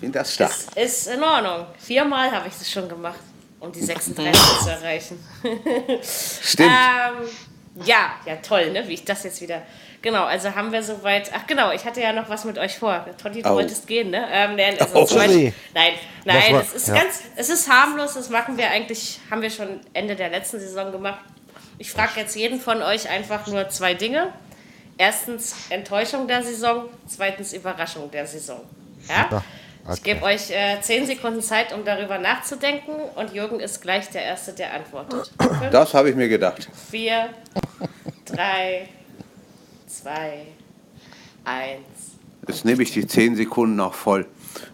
bin 0.00 0.10
das 0.12 0.34
stark. 0.34 0.50
Ist, 0.52 0.76
ist 0.76 1.06
in 1.08 1.22
Ordnung. 1.22 1.66
Viermal 1.78 2.30
habe 2.32 2.48
ich 2.48 2.54
das 2.56 2.70
schon 2.70 2.88
gemacht, 2.88 3.18
um 3.58 3.70
die 3.72 3.82
36 3.82 4.40
zu 4.62 4.70
erreichen. 4.70 5.24
Stimmt. 6.42 6.70
Ähm, 6.70 7.84
ja, 7.84 8.12
ja, 8.26 8.36
toll, 8.36 8.70
ne? 8.72 8.86
Wie 8.88 8.94
ich 8.94 9.04
das 9.04 9.22
jetzt 9.24 9.40
wieder. 9.40 9.62
Genau, 10.02 10.24
also 10.24 10.54
haben 10.54 10.72
wir 10.72 10.82
soweit. 10.82 11.30
Ach 11.34 11.46
genau, 11.46 11.70
ich 11.72 11.84
hatte 11.84 12.00
ja 12.00 12.12
noch 12.12 12.28
was 12.30 12.44
mit 12.44 12.56
euch 12.58 12.78
vor. 12.78 13.04
Totti, 13.22 13.42
du 13.42 13.50
Oh. 13.50 13.54
wolltest 13.56 13.86
gehen, 13.86 14.10
ne? 14.10 14.26
Ähm, 14.32 14.56
nein, 14.56 14.76
also 14.80 14.94
Oh. 14.96 15.14
Beispiel- 15.14 15.52
nein, 15.74 15.92
nein, 16.24 16.54
war- 16.54 16.62
es 16.62 16.72
ist 16.72 16.88
ja. 16.88 16.94
ganz, 16.94 17.20
es 17.36 17.50
ist 17.50 17.68
harmlos, 17.70 18.14
das 18.14 18.30
machen 18.30 18.56
wir 18.56 18.70
eigentlich, 18.70 19.20
haben 19.30 19.42
wir 19.42 19.50
schon 19.50 19.80
Ende 19.92 20.16
der 20.16 20.30
letzten 20.30 20.58
Saison 20.58 20.90
gemacht. 20.90 21.20
Ich 21.80 21.90
frage 21.90 22.20
jetzt 22.20 22.36
jeden 22.36 22.60
von 22.60 22.82
euch 22.82 23.08
einfach 23.08 23.46
nur 23.46 23.70
zwei 23.70 23.94
Dinge. 23.94 24.34
Erstens 24.98 25.54
Enttäuschung 25.70 26.28
der 26.28 26.42
Saison, 26.42 26.90
zweitens 27.06 27.54
Überraschung 27.54 28.10
der 28.10 28.26
Saison. 28.26 28.60
Ja? 29.08 29.28
Ja, 29.30 29.42
Ich 29.84 29.88
okay. 29.88 30.00
gebe 30.04 30.22
euch 30.24 30.50
äh, 30.50 30.78
zehn 30.82 31.06
Sekunden 31.06 31.40
Zeit, 31.40 31.72
um 31.72 31.82
darüber 31.86 32.18
nachzudenken 32.18 32.92
und 33.16 33.32
Jürgen 33.32 33.60
ist 33.60 33.80
gleich 33.80 34.10
der 34.10 34.22
Erste, 34.22 34.52
der 34.52 34.74
antwortet. 34.74 35.32
Fünf, 35.40 35.70
Das 35.70 35.94
habe 35.94 36.10
ich 36.10 36.16
mir 36.16 36.28
gedacht. 36.28 36.68
vier, 36.90 37.30
drei, 38.26 38.86
zwei, 39.86 40.48
eins. 41.46 42.18
Jetzt 42.46 42.66
nehme 42.66 42.82
ich 42.82 42.92
die 42.92 43.06
zehn 43.06 43.36
Sekunden 43.36 43.76
noch 43.76 43.94
voll. 43.94 44.26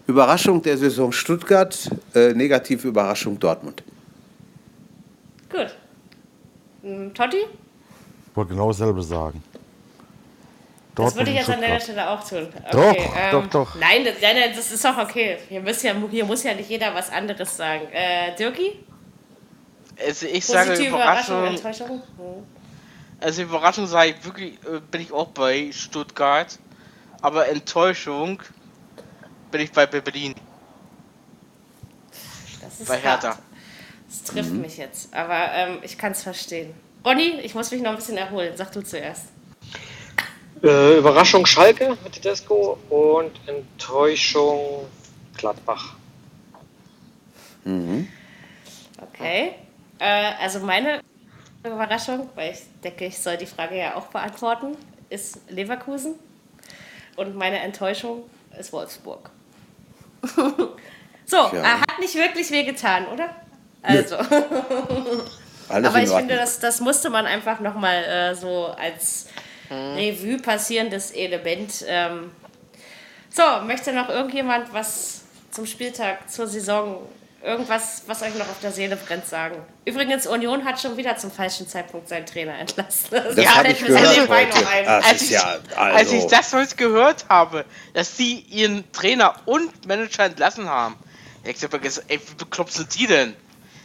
Überraschung 0.07 0.61
der 0.61 0.77
Saison 0.77 1.13
Stuttgart, 1.13 1.89
äh, 2.13 2.33
negative 2.33 2.85
Überraschung 2.89 3.39
Dortmund. 3.39 3.81
Gut. 5.49 5.73
Hm, 6.81 7.13
Totti? 7.13 7.37
Ich 7.37 8.35
wollte 8.35 8.51
genau 8.53 8.67
dasselbe 8.67 9.01
sagen. 9.01 9.43
Das 10.95 11.15
würde 11.15 11.29
ich 11.29 11.37
jetzt 11.37 11.49
an 11.49 11.61
deiner 11.61 11.79
Stuttgart. 11.79 12.21
Stelle 12.23 12.43
auch 12.43 12.49
tun. 12.51 12.61
Doch, 12.71 12.95
ähm, 12.95 13.31
doch, 13.31 13.47
doch. 13.47 13.75
Nein, 13.75 14.03
das, 14.03 14.15
nein, 14.19 14.51
das 14.55 14.71
ist 14.71 14.83
doch 14.83 14.97
okay. 14.97 15.37
Hier, 15.47 15.61
muss 15.61 15.83
ja, 15.83 15.93
hier 16.09 16.25
muss 16.25 16.43
ja 16.43 16.55
nicht 16.55 16.69
jeder 16.69 16.93
was 16.95 17.11
anderes 17.11 17.55
sagen. 17.55 17.87
Äh, 17.91 18.35
Dirki? 18.35 18.79
Also 20.03 20.25
ich 20.25 20.45
sage 20.45 20.71
Positive 20.71 20.95
Überraschung, 20.95 21.37
Überraschung. 21.37 21.55
Enttäuschung? 21.55 22.03
Hm. 22.17 22.43
Also 23.19 23.41
Überraschung 23.43 23.87
sage 23.87 24.15
ich 24.17 24.25
wirklich, 24.25 24.53
äh, 24.65 24.79
bin 24.91 25.01
ich 25.01 25.11
auch 25.11 25.27
bei 25.27 25.71
Stuttgart. 25.71 26.57
Aber 27.21 27.47
Enttäuschung 27.47 28.41
bin 29.51 29.61
ich 29.61 29.71
bei 29.71 29.85
Berlin. 29.85 30.35
Das 32.61 32.79
ist 32.79 32.87
Bei 32.87 33.01
hart. 33.01 33.37
Das 34.07 34.23
trifft 34.23 34.53
mich 34.53 34.77
jetzt, 34.77 35.13
aber 35.13 35.51
ähm, 35.53 35.79
ich 35.81 35.97
kann 35.97 36.13
es 36.13 36.23
verstehen. 36.23 36.73
Ronny, 37.05 37.39
ich 37.41 37.55
muss 37.55 37.71
mich 37.71 37.81
noch 37.81 37.91
ein 37.91 37.97
bisschen 37.97 38.17
erholen. 38.17 38.53
Sag 38.55 38.71
du 38.71 38.81
zuerst. 38.81 39.25
Äh, 40.63 40.97
Überraschung 40.97 41.45
Schalke 41.45 41.97
mit 42.03 42.13
Tedesco 42.13 42.77
und 42.89 43.31
Enttäuschung 43.47 44.85
Gladbach. 45.37 45.95
Okay. 49.01 49.55
Äh, 49.99 50.33
also 50.41 50.59
meine 50.59 51.01
Überraschung, 51.63 52.29
weil 52.35 52.53
ich 52.53 52.59
denke, 52.83 53.05
ich 53.05 53.19
soll 53.19 53.37
die 53.37 53.45
Frage 53.45 53.77
ja 53.77 53.95
auch 53.95 54.07
beantworten, 54.07 54.77
ist 55.09 55.39
Leverkusen. 55.49 56.15
Und 57.17 57.35
meine 57.35 57.59
Enttäuschung 57.59 58.23
ist 58.57 58.71
Wolfsburg. 58.71 59.29
so, 61.25 61.49
Tja. 61.49 61.51
äh, 61.51 61.63
hat 61.63 61.99
nicht 61.99 62.15
wirklich 62.15 62.51
wehgetan, 62.51 63.07
oder? 63.07 63.35
Also, 63.81 64.15
Alles 64.17 65.29
aber 65.69 66.01
ich 66.01 66.09
finde, 66.09 66.35
das, 66.35 66.59
das 66.59 66.79
musste 66.79 67.09
man 67.09 67.25
einfach 67.25 67.59
nochmal 67.59 68.03
äh, 68.03 68.35
so 68.35 68.67
als 68.67 69.27
Revue 69.69 70.37
passierendes 70.37 71.11
Element. 71.11 71.85
Ähm. 71.87 72.31
So, 73.29 73.43
möchte 73.65 73.93
noch 73.93 74.09
irgendjemand 74.09 74.73
was 74.73 75.21
zum 75.51 75.65
Spieltag, 75.65 76.29
zur 76.29 76.47
Saison, 76.47 77.07
irgendwas, 77.43 78.03
was 78.07 78.21
euch 78.23 78.33
noch 78.35 78.47
auf 78.47 78.59
der 78.61 78.71
Seele 78.71 78.95
brennt, 78.95 79.25
sagen? 79.25 79.55
Übrigens, 79.85 80.25
Union 80.27 80.65
hat 80.65 80.79
schon 80.79 80.97
wieder 80.97 81.17
zum 81.17 81.31
falschen 81.31 81.67
Zeitpunkt 81.67 82.07
seinen 82.09 82.25
Trainer 82.25 82.57
entlassen. 82.57 83.09
Das 83.11 83.55
habe 83.55 83.69
ich 83.69 83.85
gehört 83.85 84.29
heute. 84.29 84.65
Das 84.85 85.05
Als 85.05 85.21
ich, 85.21 85.29
ja, 85.31 85.57
als 85.75 86.11
ich 86.11 86.23
also, 86.23 86.29
das 86.29 86.53
heute 86.53 86.75
gehört 86.75 87.25
habe, 87.29 87.65
dass 87.93 88.17
sie 88.17 88.39
ihren 88.49 88.91
Trainer 88.91 89.35
und 89.45 89.87
Manager 89.87 90.25
entlassen 90.25 90.69
haben, 90.69 90.95
ich 91.43 91.63
habe 91.63 91.79
gesagt, 91.79 92.09
ey, 92.09 92.19
wie 92.19 92.35
bekloppt 92.35 92.73
sind 92.73 92.93
die 92.97 93.07
denn? 93.07 93.35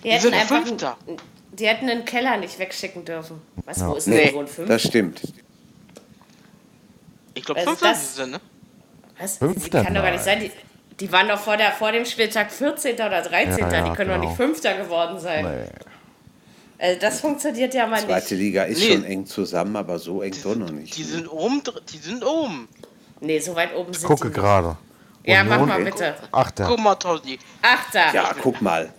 Die 0.04 0.10
die 0.10 0.18
sind 0.18 0.32
hätten 0.32 0.54
einfach 0.54 0.66
Fünfter. 0.68 0.96
einen- 1.06 1.16
die 1.52 1.66
hätten 1.66 1.88
einen 1.88 2.04
Keller 2.04 2.36
nicht 2.38 2.58
wegschicken 2.58 3.04
dürfen. 3.04 3.40
Was, 3.64 3.84
wo 3.86 3.94
ist 3.94 4.06
Nee, 4.08 4.24
denn 4.24 4.32
so 4.32 4.40
ein 4.40 4.46
Fünfter? 4.46 4.72
das 4.74 4.82
stimmt. 4.82 5.20
Ich 7.34 7.44
glaube, 7.44 7.60
Also 7.60 7.70
Fünfter 7.70 7.88
das- 7.90 8.16
sind 8.16 8.24
sie, 8.26 8.30
ne? 8.32 8.40
Was? 9.18 9.36
Fünfter? 9.38 9.78
Die 9.80 9.84
kann 9.86 9.94
doch 9.94 10.02
gar 10.02 10.10
nicht 10.10 10.24
sein. 10.24 10.40
Die, 10.40 10.50
die 11.00 11.12
waren 11.12 11.28
doch 11.28 11.38
vor, 11.38 11.56
der, 11.56 11.72
vor 11.72 11.92
dem 11.92 12.04
Spieltag 12.04 12.50
14. 12.52 12.94
oder 12.94 13.22
13. 13.22 13.58
Ja, 13.58 13.72
ja, 13.72 13.88
die 13.90 13.96
können 13.96 14.10
doch 14.10 14.16
genau. 14.16 14.18
nicht 14.28 14.36
Fünfter 14.36 14.74
geworden 14.76 15.18
sein. 15.18 15.44
Nee. 15.44 15.66
Also 16.78 17.00
das 17.00 17.20
funktioniert 17.20 17.74
ja 17.74 17.86
mal 17.86 18.00
Zweite 18.00 18.34
nicht. 18.34 18.42
Liga 18.42 18.64
ist 18.64 18.80
Nee. 18.80 18.92
schon 18.94 19.04
eng 19.04 19.26
zusammen, 19.26 19.76
aber 19.76 19.98
so 20.00 20.20
eng 20.22 20.34
doch 20.42 20.56
noch 20.56 20.70
nicht. 20.70 20.96
Die 20.96 21.04
sind 21.04 21.28
oben, 21.28 21.62
die 21.92 21.98
sind 21.98 22.24
oben. 22.24 22.68
Nee, 23.20 23.38
so 23.38 23.54
weit 23.54 23.74
oben 23.76 23.92
sind 23.94 24.08
Gucke 24.08 24.30
gerade. 24.30 24.76
Ja, 25.24 25.44
mach 25.44 25.64
mal 25.64 25.84
bitte. 25.84 26.16
Achter. 26.32 26.66
Guck 26.66 26.80
mal, 26.80 26.96
Toddy. 26.96 27.38
Achter. 27.62 28.12
Ja, 28.12 28.34
guck 28.42 28.60
mal. 28.60 28.92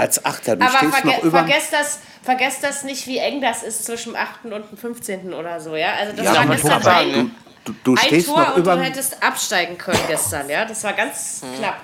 Als 0.00 0.24
Achter, 0.24 0.56
du 0.56 0.64
Aber 0.66 0.76
stehst 0.78 0.92
verge 0.94 1.08
noch 1.08 1.22
über. 1.22 1.38
vergesst, 1.46 1.72
das, 1.72 1.98
vergesst 2.22 2.62
das 2.64 2.84
nicht, 2.84 3.06
wie 3.06 3.18
eng 3.18 3.40
das 3.42 3.62
ist 3.62 3.84
zwischen 3.84 4.14
dem 4.14 4.16
8. 4.16 4.44
und 4.46 4.70
dem 4.70 4.78
15. 4.78 5.34
oder 5.34 5.60
so, 5.60 5.76
ja? 5.76 5.92
Also 5.94 6.16
das 6.16 6.24
Ja, 6.24 6.34
war 6.36 6.46
gestern 6.46 6.68
Tor- 6.70 6.76
ein, 6.76 6.82
sagen, 7.12 7.34
Du, 7.64 7.74
du, 7.84 7.92
ein 7.92 7.98
stehst 7.98 8.26
Tor 8.28 8.38
noch 8.40 8.56
und 8.56 8.66
du 8.66 8.80
hättest 8.82 9.22
absteigen 9.22 9.76
können 9.76 10.00
gestern, 10.08 10.48
ja? 10.48 10.64
Das 10.64 10.82
war 10.84 10.94
ganz 10.94 11.42
Hm. 11.42 11.58
knapp. 11.58 11.76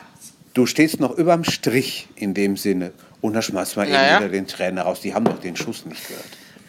Du 0.55 0.65
stehst 0.65 0.99
noch 1.01 1.11
überm 1.19 1.45
Strich 1.45 2.09
in 2.17 2.33
dem 2.33 2.57
Sinne. 2.57 2.93
Und 3.21 3.35
da 3.35 3.43
schmeißt 3.43 3.77
man 3.77 3.87
eben 3.87 3.95
Naja. 3.97 4.19
wieder 4.21 4.29
den 4.31 4.47
Trainer 4.47 4.83
raus. 4.83 5.01
Die 5.03 5.13
haben 5.13 5.25
doch 5.27 5.39
den 5.39 5.55
Schuss 5.57 5.85
nicht 5.85 6.09
gehört. 6.09 6.25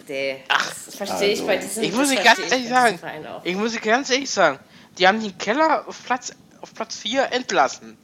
Nee, 0.10 0.44
das 0.50 0.96
verstehe 0.96 1.30
ich 1.30 1.40
also, 1.40 1.48
bei 1.48 1.58
diesem 1.58 1.84
Ich 1.84 1.92
muss 1.94 2.10
das 2.10 2.18
dir 2.18 2.24
ganz 2.24 2.40
verstehe 2.40 2.60
ich 2.60 2.70
ehrlich 2.70 3.00
bei 3.02 3.22
sagen, 3.22 3.42
ich 3.44 3.56
muss 3.56 3.72
dir 3.74 3.80
ganz 3.80 4.10
ehrlich 4.10 4.30
sagen, 4.30 4.60
die 4.98 5.08
haben 5.08 5.22
den 5.22 5.38
Keller 5.38 5.86
auf 5.88 6.04
Platz, 6.06 6.32
auf 6.62 6.74
Platz 6.74 6.98
4 6.98 7.32
entlassen. 7.32 7.98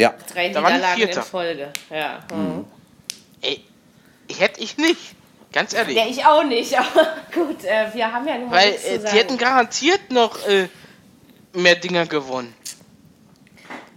Ja, 0.00 0.14
Drei 0.32 0.48
da 0.48 0.60
Niederlagen 0.62 1.02
in. 1.02 1.22
Folge. 1.22 1.68
Ja. 1.90 2.20
hm. 2.32 2.64
Ey, 3.42 3.62
hätte 4.38 4.60
ich 4.60 4.76
nicht. 4.78 5.14
Ganz 5.52 5.74
ehrlich. 5.74 5.96
ja, 5.96 6.04
ich 6.08 6.24
auch 6.24 6.44
nicht, 6.44 6.78
aber 6.78 7.16
gut, 7.34 7.64
äh, 7.64 7.92
wir 7.92 8.10
haben 8.12 8.26
ja 8.26 8.38
nur 8.38 8.48
mal 8.48 8.56
Weil 8.56 8.72
äh, 8.72 8.76
zu 8.76 8.82
sagen. 9.00 9.04
die 9.12 9.18
hätten 9.18 9.36
garantiert 9.38 10.10
noch 10.10 10.46
äh, 10.48 10.68
mehr 11.52 11.74
Dinger 11.74 12.06
gewonnen. 12.06 12.54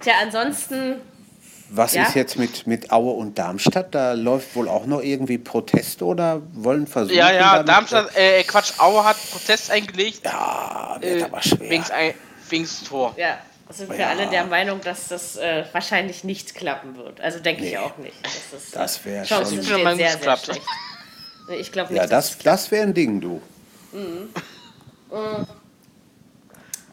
Tja, 0.01 0.13
ansonsten, 0.21 0.99
was 1.69 1.93
Ja? 1.93 2.03
ist 2.03 2.15
jetzt 2.15 2.37
mit, 2.37 2.67
mit 2.67 2.91
Aue 2.91 3.13
und 3.13 3.37
Darmstadt? 3.39 3.95
Da 3.95 4.13
läuft 4.13 4.55
wohl 4.55 4.67
auch 4.67 4.85
noch 4.85 5.01
irgendwie 5.01 5.37
Protest 5.37 6.01
oder 6.01 6.41
wollen 6.53 6.87
versuchen. 6.87 7.15
Ja, 7.17 7.31
ja, 7.31 7.53
damit- 7.53 7.69
Darmstadt, 7.69 8.15
äh, 8.17 8.43
Quatsch, 8.43 8.73
Aue 8.79 9.05
hat 9.05 9.15
Protest 9.31 9.71
eingelegt. 9.71 10.21
Ja, 10.25 10.97
wird 10.99 11.21
äh, 11.21 11.23
aber 11.23 11.41
schwer. 11.41 11.69
Wegen 11.69 11.83
ein, 11.91 12.13
wegen's 12.49 12.83
Tor. 12.83 13.13
ja, 13.15 13.37
sind 13.69 13.89
wir 13.89 13.97
Ja. 13.97 14.09
alle 14.09 14.27
der 14.27 14.45
Meinung, 14.45 14.81
dass 14.81 15.07
das 15.07 15.35
äh, 15.37 15.65
wahrscheinlich 15.71 16.23
nicht 16.23 16.53
klappen 16.55 16.95
wird. 16.97 17.21
Also 17.21 17.39
denke 17.39 17.63
ich 17.65 17.71
Nee. 17.71 17.77
auch 17.77 17.97
nicht. 17.97 18.15
Das, 18.51 18.71
Das 18.71 19.05
wär 19.05 19.23
Chancen 19.23 19.63
schon- 19.63 19.79
Ich 19.79 19.83
sehr, 19.83 19.91
es 19.91 19.97
sehr 20.13 20.17
klappt. 20.21 20.45
schlecht. 20.45 20.61
Ich 21.59 21.71
glaube 21.71 21.93
nicht, 21.93 22.01
Ja, 22.01 22.07
das, 22.07 22.37
das 22.37 22.71
wäre 22.71 22.83
ein 22.83 22.93
Ding, 22.93 23.19
du. 23.21 23.41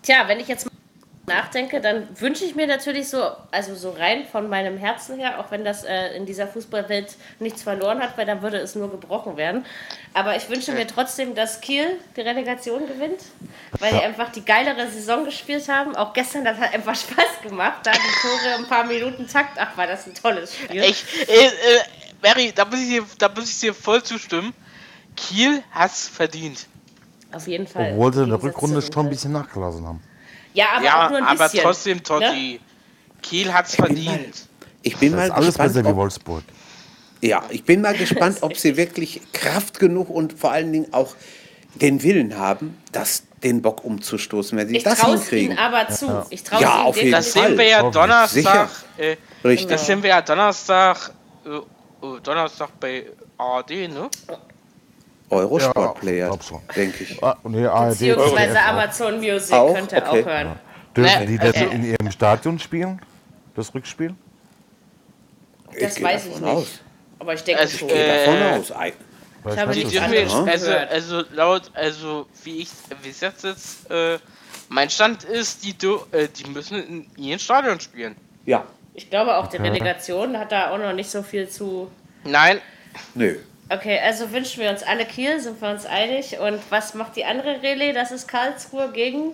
Tja, 0.02 0.26
wenn 0.26 0.40
ich 0.40 0.48
jetzt 0.48 0.64
mal 0.66 0.69
nachdenke, 1.30 1.80
dann 1.80 2.08
wünsche 2.20 2.44
ich 2.44 2.54
mir 2.54 2.66
natürlich 2.66 3.08
so, 3.08 3.30
also 3.50 3.74
so 3.74 3.90
rein 3.90 4.26
von 4.30 4.48
meinem 4.48 4.76
Herzen 4.76 5.18
her, 5.18 5.40
auch 5.40 5.50
wenn 5.50 5.64
das 5.64 5.84
äh, 5.84 6.14
in 6.16 6.26
dieser 6.26 6.46
Fußballwelt 6.46 7.14
nichts 7.38 7.62
verloren 7.62 8.00
hat, 8.00 8.18
weil 8.18 8.26
dann 8.26 8.42
würde 8.42 8.58
es 8.58 8.74
nur 8.74 8.90
gebrochen 8.90 9.36
werden. 9.36 9.64
Aber 10.12 10.36
ich 10.36 10.48
wünsche 10.48 10.72
mir 10.72 10.86
trotzdem, 10.86 11.34
dass 11.34 11.60
Kiel 11.60 11.98
die 12.16 12.20
Relegation 12.20 12.86
gewinnt, 12.86 13.20
weil 13.78 13.92
die 13.92 14.00
einfach 14.00 14.30
die 14.32 14.44
geilere 14.44 14.88
Saison 14.88 15.24
gespielt 15.24 15.68
haben. 15.68 15.94
Auch 15.96 16.12
gestern, 16.12 16.44
das 16.44 16.58
hat 16.58 16.74
einfach 16.74 16.96
Spaß 16.96 17.42
gemacht, 17.42 17.80
da 17.84 17.92
die 17.92 17.98
Tore 17.98 18.56
ein 18.58 18.66
paar 18.66 18.84
Minuten 18.84 19.26
Takt. 19.28 19.58
Ach, 19.58 19.76
war 19.76 19.86
das 19.86 20.06
ein 20.06 20.14
tolles 20.14 20.54
Spiel. 20.54 20.82
Ich, 20.82 21.04
äh, 21.28 21.46
äh, 21.46 21.50
Mary, 22.22 22.52
da 22.54 22.64
muss, 22.64 22.80
ich 22.80 22.88
dir, 22.88 23.04
da 23.18 23.28
muss 23.28 23.48
ich 23.48 23.60
dir 23.60 23.72
voll 23.72 24.02
zustimmen. 24.02 24.52
Kiel 25.16 25.62
hat's 25.70 26.08
verdient. 26.08 26.66
Auf 27.32 27.46
jeden 27.46 27.66
Fall. 27.66 27.92
Obwohl 27.92 28.12
sie 28.12 28.22
in 28.24 28.30
der 28.30 28.42
Rückrunde 28.42 28.82
schon 28.82 29.06
ein 29.06 29.10
bisschen 29.10 29.32
nachgelassen 29.32 29.86
haben. 29.86 30.02
Ja, 30.54 30.66
aber 30.76 30.84
ja, 30.84 31.06
auch 31.06 31.10
nur 31.10 31.18
ein 31.18 31.24
aber 31.24 31.44
bisschen. 31.44 31.62
trotzdem, 31.62 32.02
Totti. 32.02 32.52
Ne? 32.54 32.60
Kiel 33.22 33.52
hat's 33.52 33.76
bin 33.76 33.84
verdient. 33.86 34.48
Ich 34.82 34.96
bin 34.96 35.12
Das 35.12 35.18
mal 35.18 35.24
ist 35.26 35.30
alles 35.32 35.46
gespannt, 35.48 35.72
besser 35.74 35.84
wie 35.84 35.90
ob, 35.90 35.96
Wolfsburg. 35.96 36.42
ja, 37.20 37.42
ich 37.50 37.64
bin 37.64 37.80
mal 37.82 37.94
gespannt, 37.94 38.38
ob 38.40 38.56
sie 38.56 38.76
wirklich 38.76 39.20
Kraft 39.32 39.78
genug 39.78 40.08
und 40.10 40.38
vor 40.38 40.52
allen 40.52 40.72
Dingen 40.72 40.92
auch 40.92 41.14
den 41.74 42.02
Willen 42.02 42.36
haben, 42.38 42.78
das 42.92 43.24
den 43.42 43.62
Bock 43.62 43.84
umzustoßen, 43.84 44.58
wenn 44.58 44.68
sie 44.68 44.76
Ich 44.78 44.82
das 44.82 44.98
traue 44.98 45.14
es 45.14 45.20
hinkriegen. 45.22 45.50
ihnen 45.52 45.58
aber 45.58 45.88
zu. 45.88 46.26
Ich 46.30 46.42
traue 46.42 46.60
Ja, 46.62 46.80
es 46.80 46.86
auf 46.86 46.96
jeden 46.96 47.12
Das 47.12 47.28
Fall. 47.32 47.48
sehen 47.48 47.58
wir 47.58 47.64
ja. 47.68 47.90
Donnerstag. 47.90 48.70
Äh, 48.98 49.16
Richtig. 49.44 49.68
das 49.68 49.86
sehen 49.86 50.02
wir 50.02 50.10
ja 50.10 50.20
Donnerstag. 50.22 51.12
Äh, 51.46 51.48
äh, 51.50 52.20
Donnerstag 52.22 52.70
bei 52.80 53.06
ARD, 53.38 53.70
ne? 53.88 54.08
Eurosport-Player, 55.30 56.28
Ja, 56.28 56.42
schon. 56.42 56.60
denke 56.74 57.04
ich. 57.04 57.22
Ah, 57.22 57.36
nee, 57.44 57.64
ARD. 57.66 57.90
Beziehungsweise 57.90 58.52
ZDF. 58.54 58.68
Amazon 58.68 59.16
Music 59.20 59.54
Auch? 59.54 59.74
könnt 59.74 59.92
ihr 59.92 59.98
Okay. 59.98 60.20
auch 60.22 60.26
hören. 60.26 60.56
Dürfen 60.96 61.20
Nee, 61.20 61.26
die 61.26 61.38
das 61.38 61.54
äh, 61.56 61.64
in 61.66 61.84
ihrem 61.84 62.10
Stadion 62.10 62.58
spielen? 62.58 63.00
Das 63.54 63.72
Rückspiel? 63.74 64.14
Das 65.78 65.94
gehe 65.94 66.04
weiß 66.04 66.26
ich 66.26 66.34
nicht. 66.40 66.44
Aus. 66.44 66.80
Aber 67.20 67.34
ich 67.34 67.44
denke 67.44 67.60
Also, 67.60 67.78
schon. 67.78 67.88
Ich 67.88 67.94
gehe 67.94 68.04
Äh, 68.04 68.26
davon 68.26 68.60
aus. 68.60 68.70
Weil 69.42 69.56
habe 69.58 69.74
nicht. 69.74 69.86
also, 70.48 70.66
gehört. 70.66 70.90
also 70.90 71.22
laut, 71.32 71.70
also 71.74 72.26
wie 72.44 72.58
ich, 72.58 72.68
wie 73.02 73.08
es 73.08 73.20
jetzt 73.20 73.44
ist, 73.44 73.90
äh, 73.90 74.18
mein 74.68 74.90
Stand 74.90 75.24
ist, 75.24 75.64
die, 75.64 75.70
äh, 76.12 76.28
die 76.28 76.50
müssen 76.50 76.76
in 76.82 77.06
ihrem 77.16 77.38
Stadion 77.38 77.80
spielen. 77.80 78.16
Ja, 78.44 78.64
Ich 78.94 79.08
glaube 79.08 79.36
auch, 79.36 79.46
die 79.46 79.56
Relegation 79.56 80.36
hat 80.36 80.52
da 80.52 80.70
auch 80.70 80.78
noch 80.78 80.92
nicht 80.92 81.08
so 81.08 81.22
viel 81.22 81.48
zu. 81.48 81.90
Nein, 82.24 82.60
nö. 83.14 83.36
Okay, 83.72 84.00
also 84.04 84.32
wünschen 84.32 84.62
wir 84.62 84.70
uns 84.70 84.82
alle 84.82 85.04
Kiel, 85.06 85.38
sind 85.40 85.60
wir 85.62 85.70
uns 85.70 85.86
einig. 85.86 86.38
Und 86.40 86.60
was 86.70 86.94
macht 86.94 87.14
die 87.16 87.24
andere 87.24 87.62
Relais? 87.62 87.92
Das 87.94 88.10
ist 88.10 88.26
Karlsruhe 88.26 88.90
gegen. 88.92 89.32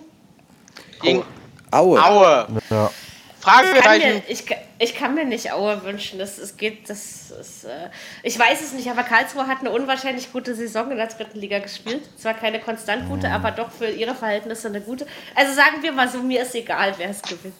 gegen 1.01 1.23
Aue. 1.71 2.03
Aue. 2.03 2.47
Ja. 2.69 2.91
Ich 3.39 3.45
kann, 3.45 3.65
Fragezeichen. 3.65 4.13
mir, 4.15 4.21
ich, 4.27 4.45
ka- 4.45 4.55
ich 4.77 4.93
kann 4.95 5.15
mir 5.15 5.23
nicht 5.25 5.51
Aue 5.53 5.81
wünschen. 5.83 6.19
Das, 6.19 6.37
es 6.37 6.57
geht, 6.57 6.89
das 6.89 7.31
ist, 7.31 7.63
äh, 7.63 7.89
ich 8.23 8.37
weiß 8.37 8.61
es 8.61 8.73
nicht, 8.73 8.89
aber 8.89 9.03
Karlsruhe 9.03 9.47
hat 9.47 9.61
eine 9.61 9.71
unwahrscheinlich 9.71 10.31
gute 10.33 10.53
Saison 10.53 10.91
in 10.91 10.97
der 10.97 11.07
dritten 11.07 11.39
Liga 11.39 11.59
gespielt. 11.59 12.01
Zwar 12.17 12.33
keine 12.33 12.59
konstant 12.59 13.07
gute, 13.09 13.29
aber 13.29 13.51
doch 13.51 13.71
für 13.71 13.87
ihre 13.87 14.13
Verhältnisse 14.15 14.67
eine 14.67 14.81
gute. 14.81 15.07
Also 15.33 15.53
sagen 15.53 15.81
wir 15.81 15.93
mal 15.93 16.09
so, 16.09 16.19
mir 16.19 16.41
ist 16.41 16.53
egal, 16.55 16.93
wer 16.97 17.09
es 17.09 17.21
gewinnt. 17.21 17.55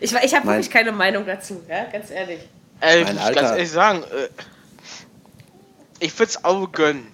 Ich, 0.00 0.12
ich 0.14 0.34
habe 0.34 0.46
wirklich 0.46 0.70
keine 0.70 0.92
Meinung 0.92 1.26
dazu, 1.26 1.62
ja, 1.68 1.84
ganz 1.84 2.10
ehrlich. 2.10 2.40
Äh, 2.80 3.00
muss 3.02 3.10
ich 3.12 3.20
Alter- 3.20 3.40
ganz 3.40 3.50
ehrlich 3.52 3.70
sagen, 3.70 4.02
äh, 4.04 4.28
ich 6.00 6.18
würde 6.18 6.30
es 6.30 6.44
Aue 6.44 6.68
gönnen. 6.68 7.06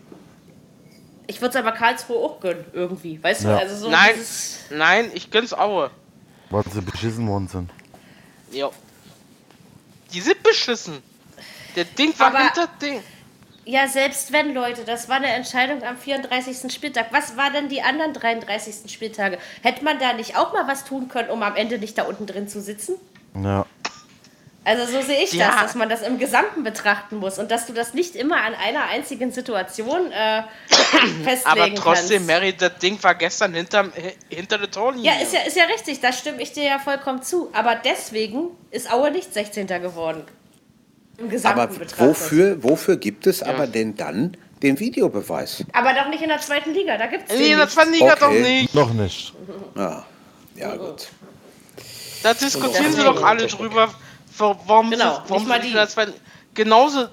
Ich 1.27 1.41
würde 1.41 1.51
es 1.51 1.57
aber 1.57 1.73
Karlsruhe 1.73 2.17
auch 2.19 2.41
gönnen, 2.41 2.65
irgendwie. 2.73 3.23
Weißt 3.23 3.45
du, 3.45 3.49
Ja. 3.49 3.57
also 3.59 3.77
so 3.77 3.91
Nein, 3.91 4.11
dieses. 4.15 4.59
nein, 4.71 5.11
ich 5.13 5.31
gönn's 5.31 5.53
Aue. 5.53 5.91
Weil 6.51 6.63
sie 6.73 6.81
beschissen 6.81 7.27
worden 7.29 7.49
sind. 7.49 7.71
Ja. 8.53 8.71
Die 10.13 10.21
sind 10.21 10.41
beschissen. 10.43 11.03
Der 11.75 11.85
Ding 11.85 12.17
war 12.19 12.29
Aber- 12.29 12.39
hinter 12.45 12.69
Ding. 12.81 13.03
Ja, 13.65 13.89
selbst 13.89 14.33
wenn, 14.33 14.55
Leute, 14.55 14.85
das 14.85 15.09
war 15.09 15.17
eine 15.17 15.27
Entscheidung 15.27 15.83
am 15.83 15.99
34. 15.99 16.73
Spieltag. 16.73 17.07
Was 17.11 17.37
war 17.37 17.51
denn 17.51 17.69
die 17.69 17.83
anderen 17.83 18.13
33. 18.13 18.89
Spieltage? 18.93 19.39
Hätte 19.63 19.83
man 19.83 19.99
da 19.99 20.13
nicht 20.13 20.37
auch 20.37 20.53
mal 20.53 20.69
was 20.69 20.85
tun 20.85 21.09
können, 21.09 21.31
um 21.31 21.43
am 21.43 21.57
Ende 21.57 21.81
nicht 21.81 21.99
da 21.99 22.05
unten 22.05 22.27
drin 22.29 22.47
zu 22.49 22.61
sitzen? 22.63 22.95
Ja. 23.35 23.67
Also 24.67 24.85
so 24.85 25.01
sehe 25.01 25.23
ich 25.23 25.33
Ja. 25.33 25.47
das, 25.53 25.61
dass 25.63 25.75
man 25.77 25.89
das 25.89 26.03
im 26.03 26.19
Gesamten 26.19 26.65
betrachten 26.65 27.19
muss 27.19 27.39
und 27.39 27.53
dass 27.53 27.67
du 27.67 27.73
das 27.73 27.95
nicht 27.95 28.17
immer 28.17 28.39
an 28.43 28.53
einer 28.57 28.87
einzigen 28.91 29.31
Situation 29.31 30.11
äh, 30.11 30.43
festlegen 31.23 31.45
Aber 31.45 31.75
trotzdem, 31.77 32.17
kannst. 32.17 32.27
Mary, 32.27 32.53
das 32.53 32.77
Ding 32.79 33.01
war 33.01 33.15
gestern 33.15 33.55
hinter, 33.55 33.89
hinter 34.29 34.59
der 34.59 34.69
Torlinie. 34.69 35.09
Ja, 35.09 35.23
ist 35.23 35.33
ja, 35.33 35.43
ist 35.43 35.57
ja 35.57 35.67
richtig, 35.67 36.01
da 36.01 36.13
stimme 36.13 36.43
ich 36.43 36.51
dir 36.51 36.65
ja 36.65 36.79
vollkommen 36.81 37.23
zu. 37.23 37.49
Aber 37.53 37.77
deswegen 37.77 38.49
ist 38.73 38.93
Aue 38.93 39.13
nicht 39.13 39.33
16. 39.33 39.69
geworden. 39.69 40.25
Im 41.19 41.31
Gesamten 41.31 41.61
Aber 41.61 41.73
betrachtet. 41.73 42.01
wofür, 42.09 42.63
wofür 42.65 42.97
gibt 42.97 43.29
es 43.29 43.45
aber 43.45 43.69
denn 43.69 43.97
dann 43.97 44.37
den 44.65 44.81
Videobeweis? 44.81 45.63
Aber 45.75 45.95
doch 45.95 46.09
nicht 46.09 46.23
in 46.23 46.29
der 46.29 46.41
zweiten 46.41 46.75
Liga, 46.75 46.99
da 46.99 47.07
gibt 47.07 47.31
es 47.31 47.39
Nee, 47.39 47.55
das 47.55 47.77
war 47.77 47.87
Liga 47.87 48.15
Okay. 48.15 48.17
doch 48.21 48.31
nicht. 48.33 48.75
Noch 48.75 48.93
nicht. 48.93 49.33
Ja, 49.77 50.05
ja 50.57 50.75
gut. 50.75 51.07
Da 52.23 52.35
diskutieren 52.35 52.93
sie 52.93 53.05
doch 53.05 53.23
alle 53.23 53.47
drüber, 53.47 53.95
warum, 54.39 54.91
Genau, 54.91 55.21
warum 55.27 55.39
nicht 55.43 55.49
mal 55.49 55.61
die. 55.61 55.69
in 55.69 55.75
der 55.75 55.89
zweiten 55.89 56.15
Genauso, 56.55 57.09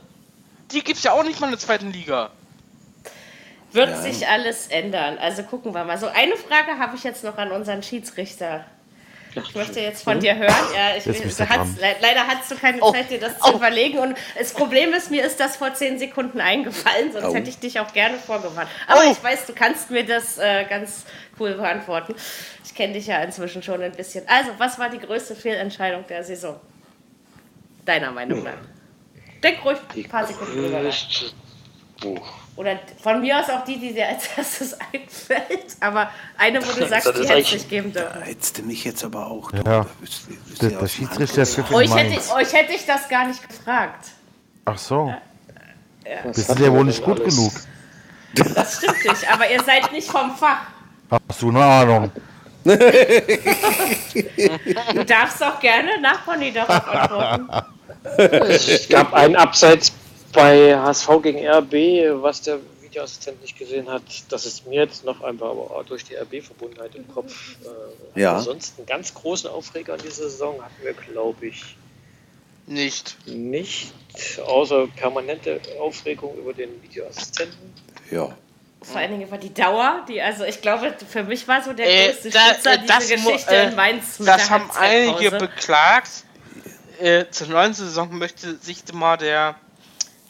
die 0.71 0.81
gibt 0.83 0.97
es 0.97 1.03
ja 1.03 1.11
auch 1.11 1.23
nicht 1.23 1.39
mal 1.39 1.47
in 1.47 1.51
der 1.51 1.59
zweiten 1.59 1.91
Liga. 1.91 2.31
Wird 3.71 3.97
sich 4.03 4.27
alles 4.27 4.67
ändern. 4.67 5.17
Also 5.17 5.43
gucken 5.43 5.73
wir 5.73 5.83
mal. 5.83 5.97
So, 5.97 6.07
eine 6.07 6.37
Frage 6.37 6.77
habe 6.77 6.95
ich 6.95 7.03
jetzt 7.03 7.23
noch 7.23 7.37
an 7.37 7.51
unseren 7.51 7.81
Schiedsrichter. 7.81 8.65
Ich 9.35 9.55
möchte 9.55 9.79
jetzt 9.79 10.03
von 10.03 10.19
dir 10.19 10.35
hören. 10.35 10.53
Ja, 10.75 10.95
ich, 10.95 11.05
dran. 11.35 11.75
le 11.81 11.95
leider 12.01 12.27
hast 12.27 12.51
du 12.51 12.55
keine 12.55 12.79
Oh. 12.81 12.91
Zeit, 12.91 13.09
dir 13.09 13.19
das 13.19 13.39
zu 13.39 13.53
überlegen. 13.55 13.97
Und 13.97 14.15
das 14.37 14.53
Problem 14.53 14.93
ist, 14.93 15.09
mir 15.09 15.25
ist 15.25 15.39
das 15.39 15.55
vor 15.57 15.73
zehn 15.73 15.97
Sekunden 15.97 16.39
eingefallen, 16.39 17.11
sonst 17.11 17.25
Oh. 17.25 17.33
hätte 17.33 17.49
ich 17.49 17.57
dich 17.57 17.79
auch 17.79 17.91
gerne 17.93 18.17
vorgewarnt. 18.19 18.69
Aber 18.87 19.01
Oh. 19.07 19.11
ich 19.11 19.23
weiß, 19.23 19.47
du 19.47 19.53
kannst 19.53 19.89
mir 19.89 20.05
das 20.05 20.37
äh, 20.37 20.65
ganz 20.65 21.05
cool 21.39 21.55
beantworten. 21.55 22.13
Ich 22.63 22.75
kenne 22.75 22.93
dich 22.93 23.07
ja 23.07 23.23
inzwischen 23.23 23.63
schon 23.63 23.81
ein 23.81 23.93
bisschen. 23.93 24.23
Also, 24.27 24.51
was 24.59 24.77
war 24.77 24.89
die 24.89 24.99
größte 24.99 25.35
Fehlentscheidung 25.35 26.05
der 26.07 26.23
Saison? 26.23 26.59
Deiner 27.85 28.11
Meinung 28.11 28.43
nach. 28.43 28.51
Denk 29.41 29.63
ruhig 29.65 29.77
ein 29.95 30.03
paar 30.09 30.25
Sekunden 30.25 30.53
drüber 30.61 30.81
nach. 30.83 30.95
Oder 32.55 32.79
von 33.01 33.19
mir 33.21 33.39
aus 33.39 33.49
auch 33.49 33.63
die, 33.65 33.79
die 33.79 33.93
dir 33.93 34.07
als 34.07 34.27
erstes 34.37 34.77
einfällt. 34.93 35.75
Aber 35.79 36.09
eine, 36.37 36.61
wo 36.65 36.71
du 36.79 36.87
sagst, 36.87 37.07
die 37.07 37.11
hätte 37.21 37.33
eigentlich- 37.33 37.53
nicht 37.53 37.69
geben 37.69 37.91
dürfen. 37.93 38.19
Da 38.19 38.25
hättest 38.25 38.57
du 38.57 38.61
mich 38.63 38.83
jetzt 38.83 39.03
aber 39.03 39.27
auch. 39.27 39.51
Ja. 39.53 39.63
Da 39.63 39.85
bist- 39.99 40.27
bist 40.49 40.61
Der, 40.61 40.87
Schiedsrichter 40.87 41.45
für 41.45 41.73
Euch 41.75 41.93
hätte, 41.95 42.09
Mainz. 42.11 42.31
euch 42.31 42.53
hätte 42.53 42.73
ich 42.73 42.85
das 42.85 43.09
gar 43.09 43.27
nicht 43.27 43.47
gefragt. 43.47 44.09
Ach 44.65 44.77
so. 44.77 45.13
Was 46.25 46.35
Bist 46.35 46.49
hat 46.49 46.59
du 46.59 46.63
ja 46.63 46.71
wohl 46.71 46.83
nicht 46.85 47.01
gut 47.03 47.19
alles? 47.21 47.35
genug. 47.35 47.51
Das 48.55 48.77
stimmt 48.77 49.03
nicht, 49.05 49.31
aber 49.31 49.49
ihr 49.49 49.63
seid 49.63 49.91
nicht 49.91 50.09
vom 50.09 50.35
Fach. 50.35 50.61
Hast 51.29 51.41
du 51.41 51.49
eine 51.49 51.63
Ahnung? 51.63 52.11
Du 54.93 55.05
darfst 55.05 55.43
auch 55.43 55.59
gerne 55.59 55.99
nach 56.01 56.21
Bonnie 56.21 56.51
darauf 56.51 56.87
antworten. 56.87 57.49
Es 58.17 58.87
gab 58.89 59.13
einen 59.13 59.35
Abseits 59.35 59.91
bei 60.31 60.75
HSV 60.77 61.09
gegen 61.21 61.45
RB, 61.47 62.21
was 62.21 62.41
der 62.41 62.59
Videoassistent 62.81 63.41
nicht 63.41 63.57
gesehen 63.57 63.89
hat. 63.89 64.03
Das 64.29 64.45
ist 64.45 64.65
mir 64.67 64.81
jetzt 64.83 65.03
noch 65.05 65.21
einfach 65.23 65.47
aber 65.49 65.71
auch 65.71 65.83
durch 65.85 66.03
die 66.03 66.15
RB-Verbundenheit 66.15 66.95
im 66.95 67.07
Kopf. 67.13 67.55
Äh, 68.15 68.19
Ja. 68.21 68.35
Ansonsten 68.37 68.81
einen 68.81 68.87
ganz 68.87 69.13
großen 69.13 69.49
Aufreger 69.49 69.95
in 69.95 70.01
dieser 70.01 70.29
Saison 70.29 70.61
hatten 70.61 70.83
wir, 70.83 70.93
glaube 70.93 71.45
ich, 71.47 71.75
Nicht. 72.67 73.17
nicht. 73.27 73.91
Außer 74.45 74.87
permanente 74.95 75.59
Aufregung 75.81 76.37
über 76.37 76.53
den 76.53 76.69
Videoassistenten. 76.83 77.73
Ja. 78.11 78.35
Vor 78.81 78.97
allen 78.99 79.11
Dingen 79.17 79.31
war 79.31 79.37
die 79.37 79.53
Dauer, 79.53 80.03
die, 80.09 80.21
also 80.21 80.43
ich 80.43 80.59
glaube, 80.61 80.93
für 81.09 81.23
mich 81.23 81.47
war 81.47 81.63
so 81.63 81.71
der 81.73 81.87
Äh, 81.87 82.05
größte 82.11 82.29
da- 82.31 82.39
Schnitzer 82.53 82.73
äh, 82.73 82.79
das 82.85 82.99
diese 83.07 83.15
Geschichte 83.15 83.55
äh, 83.55 83.67
in 83.69 83.75
Mainz 83.75 84.19
mit 84.19 84.27
Das 84.27 84.49
haben 84.49 84.69
einige 84.77 85.31
beklagt. 85.31 86.22
Äh, 87.03 87.29
zur 87.31 87.47
neuen 87.47 87.73
Saison 87.73 88.17
möchte 88.17 88.55
sich 88.55 88.81
mal 88.93 89.17
der 89.17 89.55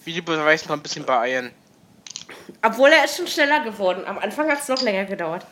Videobeweis 0.05 0.67
mal 0.67 0.73
ein 0.73 0.81
bisschen 0.81 1.05
beeilen. 1.05 1.51
Obwohl 2.63 2.89
er 2.89 3.05
ist 3.05 3.15
schon 3.17 3.27
schneller 3.27 3.63
geworden. 3.63 4.03
Am 4.07 4.17
Anfang 4.17 4.49
hat 4.49 4.59
es 4.59 4.67
noch 4.69 4.81
länger 4.81 5.05
gedauert. 5.05 5.45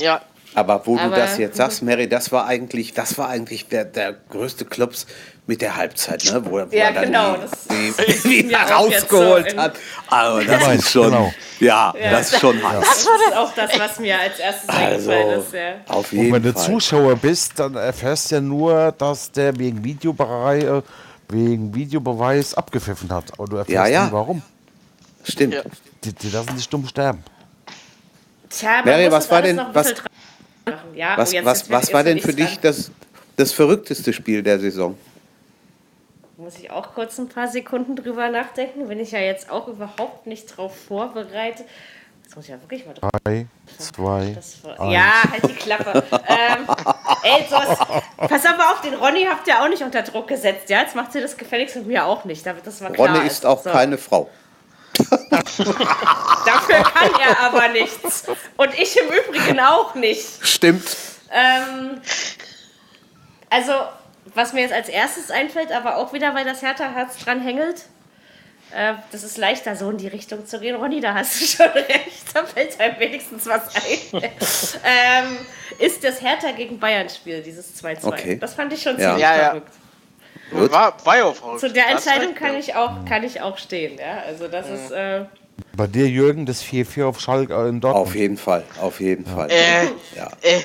Ja, 0.00 0.22
Aber 0.54 0.86
wo 0.86 0.96
Aber- 0.96 1.10
du 1.10 1.20
das 1.20 1.36
jetzt 1.36 1.58
sagst, 1.58 1.82
Mary, 1.82 2.08
das 2.08 2.32
war 2.32 2.46
eigentlich, 2.46 2.94
das 2.94 3.18
war 3.18 3.28
eigentlich 3.28 3.68
der, 3.68 3.84
der 3.84 4.14
größte 4.14 4.64
Klops 4.64 5.06
mit 5.46 5.60
der 5.60 5.76
Halbzeit, 5.76 6.24
ne? 6.24 6.42
Wo, 6.44 6.52
wo 6.52 6.58
Ja, 6.70 6.84
er 6.86 6.92
dann 6.92 7.04
genau, 7.04 7.34
die, 7.36 7.92
das 7.96 8.22
die, 8.22 8.42
die 8.44 8.50
so 8.50 8.56
rausgeholt 8.74 9.52
in- 9.52 9.60
hat. 9.60 9.74
Aber 10.08 10.44
das 10.44 10.62
Mainz, 10.62 10.84
ist 10.84 10.90
schon, 10.90 11.04
genau. 11.10 11.34
ja, 11.60 11.92
das 11.98 12.32
ist 12.32 12.40
schon 12.40 12.56
heiß. 12.66 12.80
Das 12.80 12.98
ist 13.00 13.36
auch 13.36 13.52
das, 13.54 13.78
was 13.78 13.98
mir 14.00 14.18
als 14.18 14.38
erstes 14.38 14.68
eingefallen 14.70 15.28
Also, 15.28 15.40
ist. 15.42 15.52
Ja. 15.54 15.74
auf 15.88 16.12
Und 16.12 16.18
jeden 16.18 16.32
wenn 16.32 16.42
du 16.42 16.52
Fall. 16.52 16.62
Zuschauer 16.64 17.16
bist, 17.16 17.58
dann 17.58 17.74
erfährst 17.74 18.30
du 18.30 18.34
ja 18.36 18.40
nur, 18.40 18.92
dass 18.96 19.30
der 19.32 19.58
wegen 19.58 19.84
Videobereich, 19.84 20.64
äh, 20.64 20.82
wegen 21.28 21.74
Videobeweis 21.74 22.54
abgepfiffen 22.54 23.10
hat. 23.12 23.24
Aber 23.38 23.46
du 23.46 23.56
erfährst 23.56 23.74
Ja, 23.74 23.86
ja. 23.86 24.06
nie 24.06 24.12
warum. 24.12 24.42
Stimmt. 25.24 25.54
Ja. 25.54 25.62
Die, 26.04 26.12
die 26.14 26.30
lassen 26.30 26.54
dich 26.56 26.68
dumm 26.68 26.86
sterben. 26.86 27.22
Tja, 28.50 28.82
Mary, 28.84 29.10
was 29.10 29.30
war 29.30 29.42
denn- 29.42 29.60
was-. 29.72 29.94
Ja, 30.94 31.16
Was, 31.18 31.30
oh, 31.30 31.32
jetzt- 31.34 31.44
was, 31.44 31.58
jetzt- 31.60 31.70
was 31.70 31.82
jetzt 31.84 31.92
war 31.94 32.02
denn 32.04 32.18
für 32.20 32.32
dich 32.32 32.58
das, 32.60 32.90
das 33.36 33.52
verrückteste 33.52 34.12
Spiel 34.12 34.42
der 34.42 34.58
Saison? 34.58 34.96
Muss 36.36 36.56
ich 36.58 36.70
auch 36.70 36.94
kurz 36.94 37.18
ein 37.18 37.28
paar 37.28 37.48
Sekunden 37.48 37.94
drüber 37.96 38.28
nachdenken. 38.28 38.88
Bin 38.88 38.98
ich 38.98 39.12
ja 39.12 39.20
jetzt 39.20 39.50
auch 39.50 39.68
überhaupt 39.68 40.26
nicht 40.26 40.56
drauf 40.56 40.72
vorbereitet. 40.88 41.64
Jetzt 42.24 42.34
muss 42.36 42.46
ich 42.46 42.50
ja 42.50 42.60
wirklich 42.60 42.84
mal 42.86 42.94
drauf. 42.94 43.10
Drei, 43.24 43.46
zwei, 43.78 44.32
Das 44.34 44.64
war, 44.64 44.90
ja, 44.90 45.12
halt 45.30 45.44
die 45.48 45.54
Klappe. 45.54 46.02
ähm, 46.26 46.66
ey, 47.22 47.46
sowas, 47.48 47.78
pass 48.16 48.46
aber 48.46 48.70
auf, 48.72 48.80
den 48.80 48.94
Ronny 48.94 49.26
habt 49.30 49.46
ihr 49.46 49.62
auch 49.62 49.68
nicht 49.68 49.82
unter 49.82 50.02
Druck 50.02 50.26
gesetzt. 50.28 50.68
Ja, 50.70 50.80
jetzt 50.80 50.96
macht 50.96 51.12
sie 51.12 51.20
das 51.20 51.36
gefälligst 51.36 51.76
mit 51.76 51.86
mir 51.86 52.04
auch 52.04 52.24
nicht, 52.24 52.44
damit 52.44 52.66
das 52.66 52.80
mal 52.80 52.90
klar 52.90 53.14
Ronne 53.14 53.26
ist 53.26 53.46
auch 53.46 53.62
So. 53.62 53.70
keine 53.70 53.98
Frau. 53.98 54.28
Dafür 55.10 56.82
kann 56.82 57.10
er 57.20 57.40
aber 57.40 57.68
nichts. 57.68 58.24
Und 58.56 58.74
ich 58.78 58.96
im 58.98 59.06
Übrigen 59.08 59.60
auch 59.60 59.94
nicht. 59.94 60.44
Stimmt. 60.46 60.96
Ähm, 61.30 62.00
also, 63.50 63.72
was 64.34 64.52
mir 64.52 64.60
jetzt 64.62 64.72
als 64.74 64.88
erstes 64.88 65.30
einfällt, 65.30 65.72
aber 65.72 65.96
auch 65.96 66.12
wieder, 66.12 66.34
weil 66.34 66.44
das 66.44 66.62
Hertha-Herz 66.62 67.18
dran 67.18 67.40
hängelt, 67.40 67.86
äh, 68.74 68.94
das 69.12 69.22
ist 69.22 69.36
leichter, 69.38 69.76
so 69.76 69.90
in 69.90 69.98
die 69.98 70.08
Richtung 70.08 70.46
zu 70.46 70.58
gehen. 70.58 70.74
Ronny, 70.76 71.00
da 71.00 71.14
hast 71.14 71.40
du 71.40 71.44
schon 71.46 71.66
recht, 71.68 72.24
da 72.34 72.44
fällt 72.44 72.78
einem 72.80 72.98
wenigstens 72.98 73.46
was 73.46 73.74
ein. 73.76 74.22
ähm, 74.22 75.36
ist 75.78 76.02
das 76.04 76.20
Hertha 76.20 76.50
gegen 76.52 76.78
Bayern-Spiel, 76.80 77.42
dieses 77.42 77.82
2-2. 77.82 78.04
Okay. 78.06 78.38
Das 78.40 78.54
fand 78.54 78.72
ich 78.72 78.82
schon 78.82 78.98
Ja. 78.98 79.08
ziemlich 79.10 79.22
Ja, 79.22 79.36
ja. 79.36 79.44
verrückt. 79.50 79.72
Gut. 80.50 80.72
war, 80.72 80.94
war 81.06 81.16
ja 81.16 81.24
auch. 81.24 81.56
Zu 81.56 81.70
der 81.72 81.88
Entscheidung 81.88 82.34
kann 82.34 82.52
ja. 82.54 82.58
ich 82.58 82.74
auch, 82.74 83.04
kann 83.08 83.22
ich 83.24 83.40
auch 83.40 83.56
stehen. 83.58 83.98
Ja? 83.98 84.22
Also, 84.26 84.46
das 84.48 84.68
ist. 84.68 84.90
Äh, 84.90 85.24
Bei 85.76 85.86
dir, 85.86 86.06
Jürgen, 86.08 86.44
das 86.44 86.62
4-4 86.62 87.04
auf 87.06 87.20
Schalke 87.20 87.54
äh, 87.54 87.68
in 87.68 87.80
Dortmund. 87.80 88.06
Auf 88.08 88.14
jeden 88.14 88.36
Fall, 88.36 88.62
auf 88.80 89.00
jeden 89.00 89.24
Fall. 89.24 89.50
Äh, 89.50 89.84
Ja. 90.16 90.30
äh, 90.42 90.60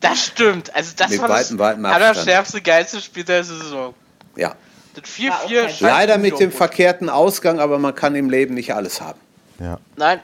das 0.00 0.26
stimmt. 0.26 0.74
Also 0.74 0.92
das 0.96 1.10
Mit 1.10 1.20
war 1.20 1.28
das 1.28 1.38
weitem, 1.46 1.58
weitem 1.58 1.84
Abstand. 1.86 2.04
allerschärfste, 2.16 2.60
geilste 2.62 3.00
Spiel 3.00 3.24
der 3.24 3.44
Saison. 3.44 3.94
ja. 4.36 4.54
Das 4.92 5.04
War 5.20 5.36
auch 5.36 5.48
4-4 5.48 5.60
kein- 5.60 5.68
scheint 5.68 5.80
Leider 5.82 6.18
mit 6.18 6.40
dem 6.40 6.50
verkehrten 6.50 7.08
Ausgang, 7.08 7.60
aber 7.60 7.78
man 7.78 7.94
kann 7.94 8.16
im 8.16 8.28
Leben 8.28 8.54
nicht 8.54 8.74
alles 8.74 9.00
haben. 9.00 9.20
Ja. 9.60 9.78
Nein, 9.96 10.18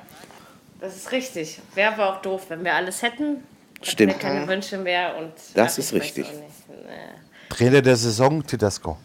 das 0.81 0.97
ist 0.97 1.13
richtig. 1.13 1.61
Wäre 1.77 1.93
aber 1.95 2.17
auch 2.17 2.21
doof, 2.23 2.47
wenn 2.49 2.65
wir 2.65 2.75
alles 2.75 3.01
hätten. 3.03 3.45
Hätten 3.77 3.85
Stimmt. 3.85 4.13
wir 4.15 4.19
keine 4.19 4.49
Wünsche 4.49 4.77
mehr. 4.79 5.17
Und, 5.19 5.33
Das 5.55 5.79
ist 5.79 5.93
richtig. 5.93 6.27
Trainer 7.49 7.81
der 7.81 7.95
Saison, 7.97 8.45
Tedesco. 8.45 8.99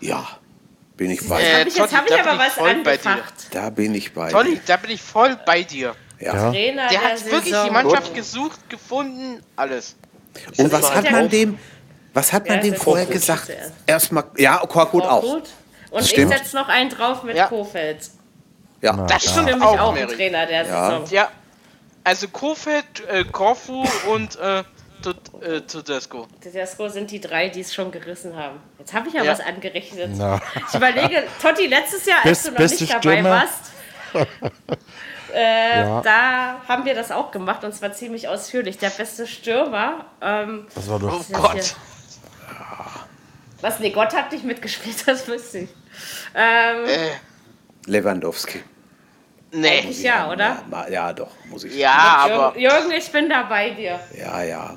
Ja, 0.00 0.26
bin 0.96 1.12
ich 1.12 1.26
bei. 1.28 1.40
Äh, 1.40 1.60
Hab 1.60 1.66
ich, 1.68 1.76
jetzt 1.76 1.90
Tolli, 1.90 1.92
habe 1.92 2.08
ich 2.08 2.20
aber 2.20 2.38
was 2.38 2.56
bei 2.56 2.72
dir. 2.74 3.06
angefacht. 3.10 3.34
Da 3.52 3.70
bin 3.70 3.94
ich 3.94 4.12
bei. 4.12 4.30
Tolli, 4.30 4.60
da 4.66 4.76
bin 4.76 4.90
ich 4.90 5.00
voll 5.02 5.38
bei 5.46 5.62
dir. 5.62 5.94
Ja. 6.24 6.50
Trainer 6.50 6.88
Der 6.88 7.00
der, 7.00 7.08
hat 7.10 7.24
wirklich 7.30 7.54
die 7.64 7.70
Mannschaft 7.70 8.14
gesucht, 8.14 8.68
gefunden, 8.70 9.42
alles. 9.56 9.96
Und 10.56 10.72
was 10.72 10.94
hat 10.94 11.10
man 11.10 11.28
dem, 11.28 11.58
was 12.14 12.32
hat 12.32 12.46
man 12.48 12.56
Ja, 12.58 12.62
dem 12.62 12.74
das 12.74 12.82
vorher 12.82 13.04
gut 13.06 13.14
gesagt? 13.14 13.50
Erstmal, 13.86 14.24
ja, 14.36 14.58
Korkut 14.58 15.02
Auch 15.02 15.10
auch. 15.24 15.42
Und 15.90 16.04
Stimmt. 16.06 16.32
ich 16.32 16.38
setze 16.38 16.56
noch 16.56 16.68
einen 16.68 16.88
drauf 16.90 17.22
mit 17.22 17.36
Ja. 17.36 17.46
Kofeld. 17.48 18.08
Ja, 18.80 18.92
Das 19.06 19.22
Für 19.24 19.28
stimmt 19.30 19.46
mich 19.54 19.62
auch, 19.62 19.78
auch 19.78 19.94
ein. 19.96 20.08
Trainer 20.08 20.46
der 20.46 20.64
Ja. 20.66 20.90
Saison. 20.90 21.04
Ja, 21.10 21.28
also 22.04 22.28
Kofeld, 22.28 22.84
äh, 23.08 23.24
Korfu 23.24 23.84
und 24.10 24.36
äh, 24.36 24.64
Tut- 25.02 25.42
äh, 25.42 25.60
Tedesco. 25.62 26.26
Tedesco 26.40 26.88
sind 26.88 27.10
die 27.10 27.20
drei, 27.20 27.48
die 27.48 27.60
es 27.60 27.74
schon 27.74 27.90
gerissen 27.90 28.36
haben. 28.36 28.60
Jetzt 28.78 28.92
habe 28.94 29.08
ich 29.08 29.14
ja, 29.14 29.22
Ja. 29.24 29.32
was 29.32 29.40
angerechnet. 29.40 30.10
Na. 30.16 30.40
Ich 30.68 30.74
überlege, 30.74 31.24
Totti, 31.42 31.66
letztes 31.66 32.06
Jahr, 32.06 32.18
als 32.24 32.44
Best- 32.44 32.46
du 32.46 32.50
noch 32.52 32.58
nicht 32.60 32.90
dabei 32.90 33.00
Stürmer. 33.00 33.30
warst, 33.30 33.72
äh, 35.34 35.80
Ja. 35.80 36.00
da 36.02 36.56
haben 36.68 36.84
wir 36.84 36.94
das 36.94 37.10
auch 37.10 37.30
gemacht 37.30 37.64
und 37.64 37.74
zwar 37.74 37.92
ziemlich 37.92 38.28
ausführlich. 38.28 38.78
Der 38.78 38.90
beste 38.90 39.26
Stürmer. 39.26 40.04
Ähm, 40.20 40.66
Das 40.74 40.88
war 40.88 40.96
Oh 40.96 40.98
doch. 40.98 41.18
jetzt 41.18 41.32
Gott. 41.32 41.52
hier- 41.52 41.64
Was? 43.60 43.78
Nee, 43.78 43.90
Gott 43.90 44.14
hat 44.14 44.32
nicht 44.32 44.44
mitgespielt, 44.44 44.96
das 45.06 45.26
wüsste 45.28 45.58
ich. 45.60 45.70
Ähm, 46.34 46.84
Äh, 46.84 47.10
Lewandowski. 47.86 48.62
Nee. 49.54 49.80
Ich 49.90 50.02
ja, 50.02 50.30
oder? 50.30 50.62
Ja, 50.70 50.88
ja, 50.88 51.12
doch, 51.12 51.28
muss 51.44 51.64
ich. 51.64 51.74
Ja, 51.76 51.90
aber. 52.24 52.58
Jürgen, 52.58 52.60
Jürgen, 52.60 52.92
ich 52.92 53.12
bin 53.12 53.28
da 53.28 53.42
bei 53.42 53.70
dir. 53.70 54.00
Ja, 54.18 54.42
ja. 54.42 54.76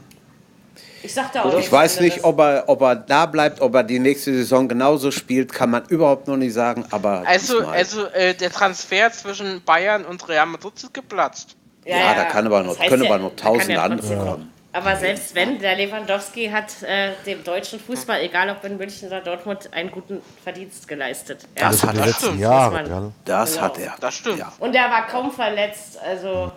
Ich 1.05 1.13
sag 1.13 1.31
da 1.33 1.43
auch 1.43 1.57
Ich 1.59 1.71
weiß 1.71 1.99
nicht, 2.01 2.23
ob 2.23 2.39
er, 2.39 2.63
ob 2.67 2.81
er 2.81 2.95
da 2.95 3.25
bleibt, 3.25 3.61
ob 3.61 3.75
er 3.75 3.83
die 3.83 3.99
nächste 3.99 4.33
Saison 4.33 4.67
genauso 4.67 5.11
spielt, 5.11 5.53
kann 5.53 5.69
man 5.69 5.83
überhaupt 5.87 6.27
noch 6.27 6.37
nicht 6.37 6.53
sagen. 6.53 6.83
Aber 6.91 7.23
Also, 7.25 7.59
diesmal- 7.59 7.75
also 7.77 8.05
äh, 8.07 8.33
der 8.33 8.51
Transfer 8.51 9.11
zwischen 9.11 9.61
Bayern 9.63 10.03
und 10.05 10.27
Real 10.27 10.45
Madrid 10.47 10.73
ist 10.77 10.93
geplatzt. 10.93 11.55
ja, 11.85 12.13
da 12.15 12.23
kann 12.25 12.45
aber 12.47 12.63
noch, 12.63 12.69
Das 12.73 12.79
heißt 12.79 12.89
können 12.89 13.03
ja, 13.03 13.09
aber 13.13 13.23
noch 13.23 13.35
tausende 13.35 13.73
ja 13.73 13.83
andere 13.83 14.15
kommen. 14.17 14.51
Aber 14.73 14.95
selbst 14.97 15.33
wenn, 15.35 15.57
der 15.59 15.77
Lewandowski 15.77 16.47
hat 16.49 16.83
äh, 16.83 17.11
dem 17.25 17.43
deutschen 17.45 17.79
Fußball, 17.79 18.19
egal 18.21 18.49
ob 18.49 18.61
in 18.65 18.75
München 18.77 19.07
oder 19.07 19.21
Dortmund, 19.21 19.69
einen 19.71 19.89
guten 19.89 20.21
Verdienst 20.43 20.85
geleistet. 20.87 21.47
Ja. 21.57 21.69
Das 21.69 21.81
hat 21.81 21.95
er. 21.95 22.05
letzten 22.07 22.25
stimmt, 22.25 22.39
Jahre? 22.41 23.13
Das 23.23 23.53
Genau. 23.53 23.63
hat 23.63 23.77
er. 23.79 23.95
Das 24.01 24.15
stimmt. 24.15 24.39
Ja. 24.39 24.51
Und 24.59 24.75
er 24.75 24.89
war 24.89 25.07
kaum 25.07 25.31
verletzt. 25.31 25.97
Also, 26.05 26.51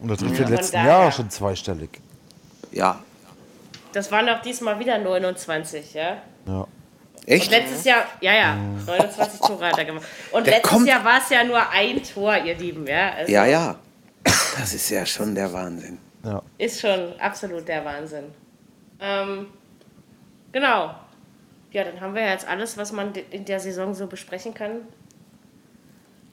Und 0.00 0.10
das 0.10 0.20
sind 0.20 0.30
die 0.30 0.42
Von 0.42 0.50
letzten 0.50 0.72
daher- 0.76 0.88
Jahre 0.88 1.12
schon 1.12 1.28
zweistellig. 1.28 1.90
ja. 2.70 2.98
Das 3.92 4.10
waren 4.10 4.28
auch 4.28 4.40
diesmal 4.42 4.78
wieder 4.78 4.98
29, 4.98 5.94
ja. 5.94 6.16
Ja. 6.46 6.66
Echt? 7.26 7.50
Letztes 7.52 7.84
Jahr, 7.84 8.04
ja, 8.20 8.32
ja, 8.34 8.56
29 8.86 9.40
Tore 9.40 9.66
hat 9.68 9.78
er 9.78 9.84
gemacht. 9.84 10.04
Und 10.32 10.46
Der 10.46 10.54
letztes 10.54 10.70
kommt- 10.72 10.88
Jahr 10.88 11.04
war 11.04 11.18
es 11.18 11.30
ja 11.30 11.44
nur 11.44 11.60
ein 11.70 12.02
Tor, 12.02 12.36
ihr 12.36 12.56
Lieben, 12.56 12.86
ja. 12.86 13.12
Also 13.12 13.30
Ja, 13.32 13.44
ja. 13.46 13.76
Das 14.24 14.74
ist 14.74 14.90
ja 14.90 15.06
schon 15.06 15.34
der 15.34 15.52
Wahnsinn. 15.52 15.98
Ja. 16.24 16.42
Ist 16.58 16.80
schon 16.80 17.12
absolut 17.20 17.66
der 17.68 17.84
Wahnsinn. 17.84 18.24
Ähm, 19.00 19.46
genau. 20.52 20.94
Ja, 21.70 21.84
dann 21.84 22.00
haben 22.00 22.14
wir 22.14 22.22
ja 22.22 22.32
jetzt 22.32 22.46
alles, 22.46 22.76
was 22.76 22.92
man 22.92 23.12
in 23.30 23.44
der 23.44 23.60
Saison 23.60 23.94
so 23.94 24.06
besprechen 24.08 24.52
kann, 24.52 24.80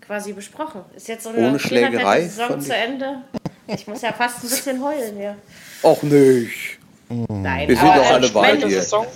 quasi 0.02 0.34
besprochen. 0.34 0.82
Ist 0.96 1.08
jetzt 1.08 1.24
so 1.24 1.30
eine 1.30 1.50
Ohne 1.50 1.60
Schlägerei 1.60 2.22
Saison 2.24 2.60
zu 2.60 2.76
Ende. 2.76 3.22
Ich 3.68 3.88
muss 3.88 4.02
ja 4.02 4.12
fast 4.12 4.38
ein 4.44 4.50
bisschen 4.50 4.84
heulen 4.84 5.16
hier. 5.16 5.36
Och 5.84 6.02
nicht. 6.04 6.79
Nein, 7.10 7.68
Wir 7.68 7.76
sind 7.76 7.88
doch 7.88 7.96
ähm, 8.06 8.14
alle 8.14 8.30
bei 8.30 8.54
wenn- 8.54 8.70
dir. 8.70 8.82
Saison? 8.82 9.08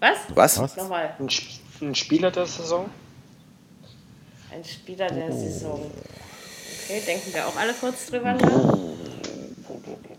Was? 0.00 0.18
Was? 0.34 0.58
Was? 0.60 0.76
Nochmal. 0.76 1.14
Ein, 1.18 1.28
Sp- 1.32 1.60
ein 1.80 1.94
Spieler 1.94 2.30
der 2.30 2.46
Saison? 2.46 2.90
Ein 4.52 4.64
Spieler 4.64 5.06
der 5.08 5.30
Oh. 5.30 5.32
Saison. 5.32 5.90
Okay, 6.84 7.02
denken 7.06 7.32
wir 7.32 7.46
auch 7.46 7.56
alle 7.56 7.72
kurz 7.72 8.06
drüber 8.06 8.32
nach. 8.34 8.78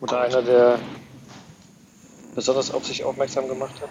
Oder 0.01 0.21
einer, 0.21 0.41
der 0.41 0.79
besonders 2.33 2.71
auf 2.71 2.85
sich 2.85 3.03
aufmerksam 3.03 3.47
gemacht 3.47 3.75
hat? 3.81 3.89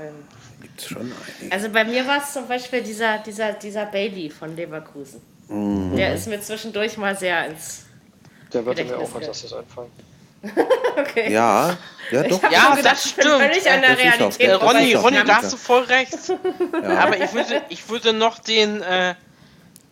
Ähm, 0.00 0.14
Gibt's 0.62 0.86
schon 0.86 1.02
einige. 1.02 1.52
Also 1.54 1.68
bei 1.70 1.84
mir 1.84 2.06
war 2.06 2.18
es 2.22 2.32
zum 2.32 2.46
Beispiel 2.48 2.82
dieser, 2.82 3.18
dieser, 3.18 3.52
dieser 3.52 3.86
Bailey 3.86 4.30
von 4.30 4.54
Leverkusen. 4.56 5.20
Mhm. 5.48 5.96
Der 5.96 6.14
ist 6.14 6.26
mir 6.28 6.40
zwischendurch 6.40 6.96
mal 6.96 7.16
sehr 7.18 7.46
ins. 7.48 7.84
Der 8.52 8.64
würde 8.64 8.84
mir 8.84 8.96
auch 8.98 9.14
als 9.16 9.26
erstes 9.26 9.52
einfallen. 9.52 9.90
Okay. 10.96 11.32
Ja, 11.32 11.76
ja 12.10 12.22
doch. 12.22 12.42
Ja, 12.50 12.74
gedacht, 12.76 12.84
das 12.84 13.08
stimmt. 13.10 13.26
völlig 13.28 13.70
an 13.70 13.80
der 13.80 13.90
Das 13.96 13.98
ist 13.98 14.06
auch- 14.06 14.38
Realität. 14.40 14.48
Äh, 14.48 14.52
Ronny, 14.52 14.94
Ronny, 14.94 15.24
da 15.24 15.36
hast 15.42 15.52
du 15.52 15.56
voll 15.56 15.82
recht. 15.84 16.16
Aber 16.72 17.18
ich 17.22 17.32
würde, 17.32 17.62
ich 17.68 17.88
würde 17.88 18.12
noch 18.12 18.38
den 18.38 18.80
äh, 18.82 19.14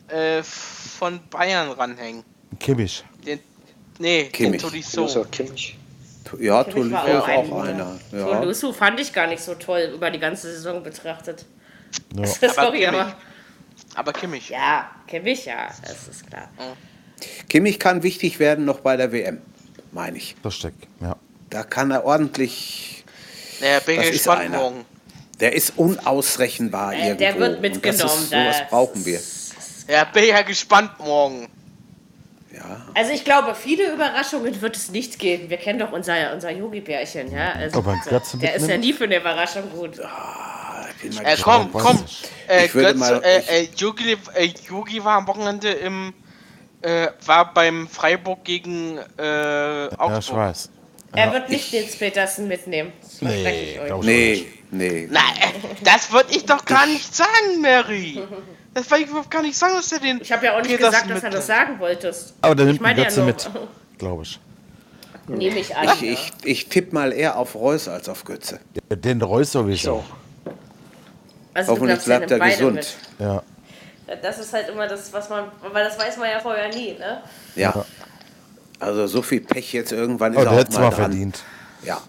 äh, 0.08 0.42
von 0.42 1.20
Bayern 1.30 1.70
ranhängen. 1.72 2.22
Kimmich. 2.60 3.02
Den, 3.26 3.40
nee, 3.98 4.24
Kimmich. 4.26 4.62
den 4.62 4.82
So. 4.82 5.00
Tolisso. 5.00 5.24
Kimmich. 5.30 5.76
Ja, 6.38 6.62
Kimmich 6.64 6.92
Tolisso 6.92 7.06
ist 7.18 7.22
auch 7.24 7.28
auch 7.28 7.62
ein- 7.62 7.68
einer. 7.74 7.98
Ja. 8.12 8.24
Tolusu 8.40 8.72
fand 8.72 9.00
ich 9.00 9.12
gar 9.12 9.26
nicht 9.26 9.42
so 9.42 9.54
toll 9.54 9.90
über 9.94 10.10
die 10.10 10.18
ganze 10.20 10.52
Saison 10.52 10.82
betrachtet. 10.82 11.44
Ja. 12.16 12.26
Sorry, 12.54 12.80
Kimmich. 12.80 12.88
aber. 13.00 13.16
Aber 13.94 14.12
Kimmich. 14.12 14.48
Ja, 14.50 14.90
Kimmich, 15.08 15.44
ja, 15.46 15.68
das 15.82 16.08
ist 16.08 16.26
klar. 16.28 16.48
Kimmich 17.48 17.78
kann 17.78 18.02
wichtig 18.02 18.38
werden 18.38 18.64
noch 18.64 18.80
bei 18.80 18.96
der 18.96 19.12
WM, 19.12 19.40
meine 19.92 20.16
ich. 20.18 20.34
Das 20.42 20.54
steckt. 20.56 20.86
Ja. 21.00 21.16
Da 21.50 21.62
kann 21.64 21.90
er 21.90 22.04
ordentlich. 22.04 23.04
Naja, 23.60 23.80
bin 23.80 23.96
Das 23.96 24.06
ist 24.06 24.12
gespannt 24.12 24.40
einer. 24.40 24.58
morgen. 24.58 24.84
Der 25.40 25.54
ist 25.54 25.72
unausrechenbar 25.76 26.92
Äh, 26.94 26.96
irgendwo. 26.98 27.18
der 27.18 27.38
wird 27.38 27.54
Und 27.56 27.60
mitgenommen. 27.62 27.98
Das 28.02 28.18
ist, 28.20 28.30
sowas 28.30 28.56
brauchen 28.70 29.04
wir. 29.04 29.20
Ja, 29.88 30.04
bin 30.04 30.24
ja 30.26 30.42
gespannt 30.42 30.92
morgen. 30.98 31.48
Ja. 32.54 32.82
Also 32.94 33.12
ich 33.12 33.24
glaube, 33.24 33.54
viele 33.54 33.92
Überraschungen 33.92 34.60
wird 34.60 34.76
es 34.76 34.90
nicht 34.90 35.18
geben. 35.18 35.48
Wir 35.50 35.56
kennen 35.56 35.78
doch 35.78 35.90
unser, 35.92 36.32
unser 36.34 36.50
Yogi-Bärchen, 36.50 37.32
ja. 37.32 37.52
Also, 37.52 37.80
er 37.80 37.86
einen 37.92 38.00
Götze 38.02 38.36
der 38.38 38.54
ist 38.54 38.68
ja 38.68 38.76
nie 38.76 38.92
für 38.92 39.04
eine 39.04 39.16
Überraschung 39.18 39.70
gut. 39.70 39.92
Ich 39.94 41.02
bin 41.02 41.14
mal 41.14 41.24
Äh, 41.26 41.34
gespannt. 41.34 41.70
komm, 41.72 41.82
komm. 41.82 42.04
Äh, 42.48 42.66
Ich 42.66 42.74
würde 42.74 42.88
Götz, 42.90 42.98
mal- 43.00 43.22
äh, 43.24 43.62
äh, 43.62 43.68
Yogi, 43.76 44.16
äh, 44.34 44.50
Yogi 44.68 45.02
war 45.02 45.16
am 45.16 45.26
Wochenende 45.26 45.70
im, 45.72 46.12
äh, 46.82 47.08
war 47.26 47.52
beim 47.54 47.88
Freiburg 47.88 48.44
gegen 48.44 48.98
äh, 49.18 49.22
Ja, 49.22 49.88
ich 49.92 49.98
Augsburg. 50.00 50.38
weiß. 50.38 50.70
Er 51.14 51.32
wird 51.32 51.50
nicht 51.50 51.72
Nils 51.72 51.96
Petersen 51.96 52.48
mitnehmen. 52.48 52.92
Das 53.02 53.18
verspreche 53.18 53.60
ich 53.64 53.80
euch. 53.80 53.90
ich 54.00 54.06
Nee, 54.06 54.46
nee. 54.70 55.08
Na, 55.10 55.20
äh, 55.20 55.52
das 55.84 56.10
würde 56.12 56.34
ich 56.34 56.46
doch 56.46 56.64
gar 56.64 56.86
nicht 56.86 57.14
sagen, 57.14 57.60
Mary. 57.60 58.22
Das 58.74 58.90
wollte 58.90 59.04
ich 59.04 59.10
überhaupt 59.10 59.30
gar 59.30 59.42
nicht 59.42 59.56
sagen, 59.56 59.74
dass 59.74 59.92
er 59.92 59.98
den. 60.00 60.20
Ich 60.22 60.32
habe 60.32 60.46
ja 60.46 60.54
auch 60.56 60.62
nicht 60.62 60.70
Petersen 60.70 60.90
gesagt, 61.08 61.10
dass 61.10 61.22
er 61.24 61.30
das 61.30 61.46
sagen 61.46 61.78
wolltest. 61.78 62.34
Aber 62.40 62.54
der 62.54 62.68
ich 62.68 62.80
nimmt 62.80 62.96
ja 62.96 63.04
Götze 63.04 63.18
nur, 63.20 63.26
mit, 63.26 63.50
glaube 63.98 64.22
ich. 64.22 64.40
Nehme 65.28 65.58
ich 65.58 65.76
an. 65.76 65.88
Ich, 66.00 66.02
ich, 66.02 66.32
ich 66.44 66.68
tippe 66.68 66.94
mal 66.94 67.12
eher 67.12 67.36
auf 67.36 67.54
Reus 67.54 67.88
als 67.88 68.08
auf 68.08 68.24
Götze. 68.24 68.58
Den 68.90 69.20
Reus 69.20 69.52
sowieso. 69.52 70.02
also 71.54 71.74
du 71.74 71.80
Hoffentlich 71.80 72.04
bleibt 72.04 72.30
er 72.30 72.38
gesund. 72.40 72.74
mit. 72.76 72.96
Ja. 73.18 73.42
Das 74.22 74.38
ist 74.38 74.52
halt 74.52 74.68
immer 74.68 74.86
das, 74.88 75.12
was 75.12 75.28
man, 75.28 75.44
weil 75.72 75.84
das 75.84 75.98
weiß 75.98 76.16
man 76.18 76.28
ja 76.30 76.40
vorher 76.40 76.68
nie, 76.68 76.94
ne? 76.98 77.22
Ja. 77.54 77.84
Also 78.80 79.06
so 79.06 79.22
viel 79.22 79.40
Pech 79.40 79.72
jetzt 79.72 79.92
irgendwann 79.92 80.32
ist 80.32 80.38
er 80.38 80.44
der 80.44 80.52
auch 80.52 80.56
mal 80.70 80.80
dran. 80.80 80.92
verdient. 80.92 81.42
Ja. 81.84 82.00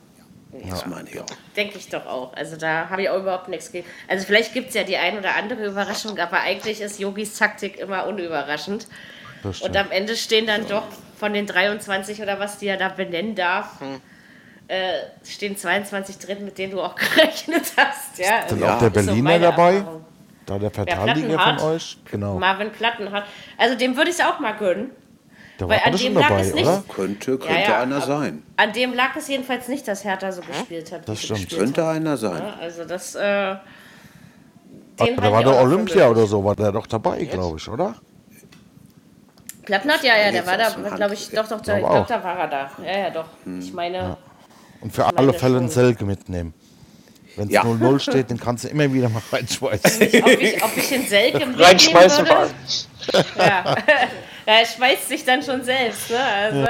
Das 0.70 0.86
meine 0.86 1.10
ich 1.10 1.20
auch. 1.20 1.26
Denke 1.56 1.78
ich 1.78 1.90
doch 1.90 2.06
auch. 2.06 2.34
Also 2.36 2.56
da 2.58 2.90
habe 2.90 3.02
ich 3.04 3.10
auch 3.10 3.20
überhaupt 3.20 3.48
nichts 3.48 3.72
gegen. 3.72 3.88
Also 4.08 4.26
vielleicht 4.26 4.54
gibt 4.54 4.70
es 4.70 4.76
ja 4.76 4.84
die 4.84 4.98
ein 4.98 5.18
oder 5.18 5.36
andere 5.36 5.66
Überraschung, 5.66 6.18
aber 6.20 6.40
eigentlich 6.42 6.80
ist 6.82 7.00
Yogis 7.00 7.38
Taktik 7.38 7.80
immer 7.80 8.06
unüberraschend. 8.08 8.88
Und 9.44 9.76
am 9.76 9.92
Ende 9.92 10.16
stehen 10.16 10.48
dann 10.48 10.68
doch 10.68 10.84
von 11.20 11.34
den 11.34 11.48
23 11.48 12.22
oder 12.22 12.40
was 12.40 12.60
die 12.60 12.68
er 12.68 12.78
da 12.78 12.90
benennen 12.90 13.36
darf, 13.36 13.68
äh, 14.68 14.94
stehen 15.26 15.58
22 15.58 16.18
drin, 16.20 16.46
mit 16.46 16.58
denen 16.58 16.74
du 16.74 16.82
auch 16.82 16.96
gerechnet 17.16 17.66
hast. 17.76 18.18
Ja, 18.18 18.46
Dann 18.48 18.64
Also 18.64 18.66
auch 18.66 18.80
der 18.80 18.88
ist 18.88 18.94
so 18.94 19.06
Berliner 19.06 19.24
meine 19.24 19.44
dabei? 19.46 19.74
Erfahrung. 19.76 20.06
Da 20.46 20.60
der 20.60 20.72
Verteidiger 20.72 21.40
von 21.40 21.60
euch. 21.60 21.98
Genau. 22.12 22.38
Marvin 22.38 22.72
Plattenhardt. 22.72 23.26
Also 23.58 23.78
dem 23.78 23.96
würde 23.96 24.10
ich 24.10 24.20
es 24.20 24.26
auch 24.26 24.40
mal 24.40 24.54
gönnen. 24.54 24.92
Der 25.60 25.70
weil 25.70 25.80
war 25.80 25.88
an 25.88 25.98
dem 25.98 26.14
lag 26.16 26.28
dabei, 26.30 26.42
es 26.42 26.54
nicht. 26.54 26.66
oder? 26.66 26.84
Könnte, 26.88 27.38
könnte 27.38 27.54
Ja, 27.54 27.60
ja, 27.60 27.82
einer 27.82 28.02
sein. 28.02 28.44
An 28.58 28.74
dem 28.74 28.94
lag 28.94 29.16
es 29.16 29.28
jedenfalls 29.28 29.68
nicht, 29.68 29.88
dass 29.88 30.04
Hertha 30.04 30.32
so 30.32 30.42
gespielt 30.42 30.92
hat. 30.92 31.08
Das 31.08 31.22
stimmt. 31.22 31.50
Könnte 31.50 31.86
hat. 31.86 31.96
einer 31.96 32.18
sein. 32.18 32.42
Ja, 32.42 32.56
also 32.60 32.86
das, 32.86 33.16
äh, 33.16 33.56
da 34.98 35.32
war 35.32 35.44
der 35.44 35.62
Olympia 35.62 36.10
oder 36.10 36.26
so, 36.26 36.44
war 36.44 36.56
der 36.56 36.72
doch 36.72 36.88
dabei, 36.88 37.24
glaube 37.26 37.58
ich, 37.58 37.68
oder? 37.70 37.96
Plattenhardt, 39.64 40.04
ja, 40.04 40.18
ja, 40.18 40.32
der 40.32 40.46
war 40.46 40.58
da, 40.58 40.70
glaube 40.96 41.14
ich, 41.14 41.30
doch, 41.30 41.48
doch, 41.48 41.62
da, 41.62 41.78
ich 41.78 41.86
Glaube 41.86 42.06
da 42.08 42.24
war 42.24 42.38
er 42.38 42.48
da. 42.48 42.72
Ja, 42.84 42.98
ja, 43.00 43.10
doch. 43.10 43.28
Ich 43.60 43.72
meine, 43.74 44.18
Und 44.82 44.92
für 44.92 45.06
alle 45.06 45.34
Fälle 45.34 45.58
einen 45.58 45.70
Selke 45.70 46.04
mitnehmen. 46.04 46.54
Wenn 47.36 47.48
es 47.48 47.54
Ja. 47.54 47.64
0-0 47.64 48.00
steht, 48.00 48.30
den 48.30 48.40
kannst 48.40 48.64
du 48.64 48.68
immer 48.70 48.92
wieder 48.94 49.10
mal 49.10 49.22
reinschmeißen. 49.32 50.02
ob 50.24 50.42
ich, 50.42 50.64
ob 50.64 50.78
ich 50.78 50.90
den 50.90 51.08
Selke 51.08 51.40
mitnehmen 51.40 51.62
Reinschmeißen 51.62 52.26
würde. 52.26 52.30
war. 52.30 52.48
Ja. 53.38 53.76
er 54.46 54.66
schmeißt 54.66 55.10
sich 55.10 55.26
dann 55.26 55.44
schon 55.44 55.64
selbst. 55.64 56.10
Ne? 56.10 56.20
Also, 56.20 56.68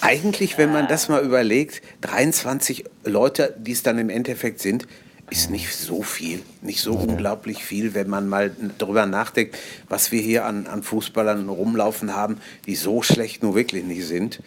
Eigentlich, 0.00 0.56
wenn 0.58 0.72
man 0.72 0.86
das 0.88 1.08
mal 1.08 1.22
überlegt, 1.22 1.82
23 2.02 2.84
Leute, 3.04 3.54
die 3.58 3.72
es 3.72 3.82
dann 3.82 3.98
im 3.98 4.08
Endeffekt 4.08 4.60
sind, 4.60 4.86
ist 5.30 5.50
nicht 5.50 5.74
so 5.74 6.02
viel, 6.02 6.42
nicht 6.60 6.80
so 6.80 6.92
unglaublich 6.92 7.64
viel, 7.64 7.94
wenn 7.94 8.08
man 8.08 8.28
mal 8.28 8.54
darüber 8.78 9.06
nachdenkt, 9.06 9.56
was 9.88 10.12
wir 10.12 10.20
hier 10.20 10.44
an, 10.44 10.66
an 10.66 10.82
Fußballern 10.82 11.48
rumlaufen 11.48 12.14
haben, 12.14 12.38
die 12.66 12.76
so 12.76 13.02
schlecht 13.02 13.42
nur 13.42 13.54
wirklich 13.54 13.82
nicht 13.84 14.06
sind. 14.06 14.40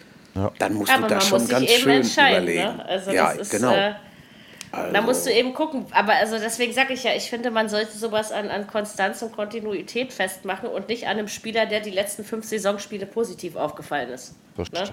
Dann 0.58 0.74
musst 0.74 0.92
Aber 0.92 1.08
du 1.08 1.14
das 1.14 1.30
man 1.30 1.40
schon 1.40 1.48
ganz 1.48 1.70
schön 1.70 2.02
überlegen. 2.02 2.60
Ne? 2.76 2.86
Also 2.86 3.10
ja, 3.10 3.32
das 3.34 3.48
ist, 3.48 3.50
genau. 3.50 3.74
Äh, 4.72 4.92
Da 4.92 5.00
musst 5.00 5.26
du 5.26 5.32
eben 5.32 5.54
gucken. 5.54 5.86
Aber 5.92 6.14
also 6.14 6.38
deswegen 6.38 6.72
sage 6.72 6.92
ich 6.94 7.04
ja, 7.04 7.12
ich 7.14 7.30
finde, 7.30 7.50
man 7.50 7.68
sollte 7.68 7.96
sowas 7.96 8.32
an, 8.32 8.48
an 8.50 8.66
Konstanz 8.66 9.22
und 9.22 9.32
Kontinuität 9.34 10.12
festmachen 10.12 10.68
und 10.68 10.88
nicht 10.88 11.04
an 11.04 11.10
einem 11.18 11.28
Spieler, 11.28 11.66
der 11.66 11.80
die 11.80 11.90
letzten 11.90 12.24
fünf 12.24 12.44
Saisonspiele 12.46 13.06
positiv 13.06 13.56
aufgefallen 13.56 14.10
ist. 14.10 14.34
Das 14.56 14.70
Ne? 14.72 14.84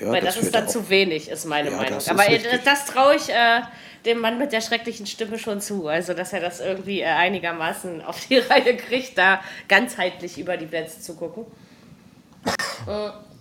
Ja, 0.00 0.10
Weil 0.10 0.22
das, 0.22 0.36
wird 0.36 0.46
ist 0.46 0.54
dann 0.54 0.64
auch- 0.64 0.70
zu 0.70 0.88
wenig, 0.88 1.28
ist 1.28 1.44
meine 1.44 1.70
Ja, 1.70 1.76
Meinung. 1.76 1.94
das 1.94 2.04
ist 2.04 2.10
Aber 2.10 2.26
richtig. 2.26 2.60
das 2.64 2.86
traue 2.86 3.14
ich 3.14 3.28
äh, 3.28 3.60
dem 4.06 4.20
Mann 4.20 4.38
mit 4.38 4.50
der 4.52 4.62
schrecklichen 4.62 5.06
Stimme 5.06 5.38
schon 5.38 5.60
zu. 5.60 5.86
Also, 5.86 6.14
dass 6.14 6.32
er 6.32 6.40
das 6.40 6.60
irgendwie 6.60 7.02
äh, 7.02 7.04
einigermaßen 7.04 8.02
auf 8.02 8.18
die 8.26 8.38
Reihe 8.38 8.74
kriegt, 8.76 9.18
da 9.18 9.42
ganzheitlich 9.68 10.38
über 10.38 10.56
die 10.56 10.64
Plätze 10.66 11.00
zu 11.00 11.14
gucken. 11.14 11.44
Äh, 12.88 13.10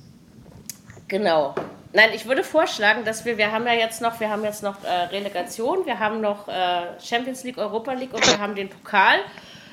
Genau. 1.11 1.53
Nein, 1.91 2.11
ich 2.13 2.25
würde 2.25 2.41
vorschlagen, 2.41 3.03
dass 3.03 3.25
wir, 3.25 3.37
wir 3.37 3.51
haben 3.51 3.65
ja 3.67 3.73
jetzt 3.73 4.01
noch, 4.01 4.21
wir 4.21 4.29
haben 4.29 4.45
jetzt 4.45 4.63
noch 4.63 4.81
äh, 4.85 4.87
Relegation, 4.87 5.85
wir 5.85 5.99
haben 5.99 6.21
noch 6.21 6.47
äh, 6.47 6.83
Champions 7.03 7.43
League, 7.43 7.57
Europa 7.57 7.91
League 7.91 8.13
und 8.13 8.25
wir 8.25 8.39
haben 8.39 8.55
den 8.55 8.69
Pokal. 8.69 9.19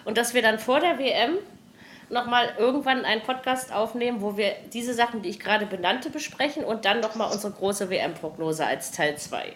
und 0.04 0.18
dass 0.18 0.34
wir 0.34 0.42
dann 0.42 0.58
vor 0.58 0.80
der 0.80 0.98
WM 0.98 1.34
nochmal 2.10 2.54
irgendwann 2.58 3.04
einen 3.04 3.22
Podcast 3.22 3.72
aufnehmen, 3.72 4.20
wo 4.20 4.36
wir 4.36 4.50
diese 4.72 4.94
Sachen, 4.94 5.22
die 5.22 5.28
ich 5.28 5.38
gerade 5.38 5.64
benannte, 5.64 6.10
besprechen 6.10 6.64
und 6.64 6.84
dann 6.84 6.98
nochmal 6.98 7.30
unsere 7.30 7.52
große 7.52 7.88
WM-Prognose 7.88 8.66
als 8.66 8.90
Teil 8.90 9.16
2. 9.16 9.52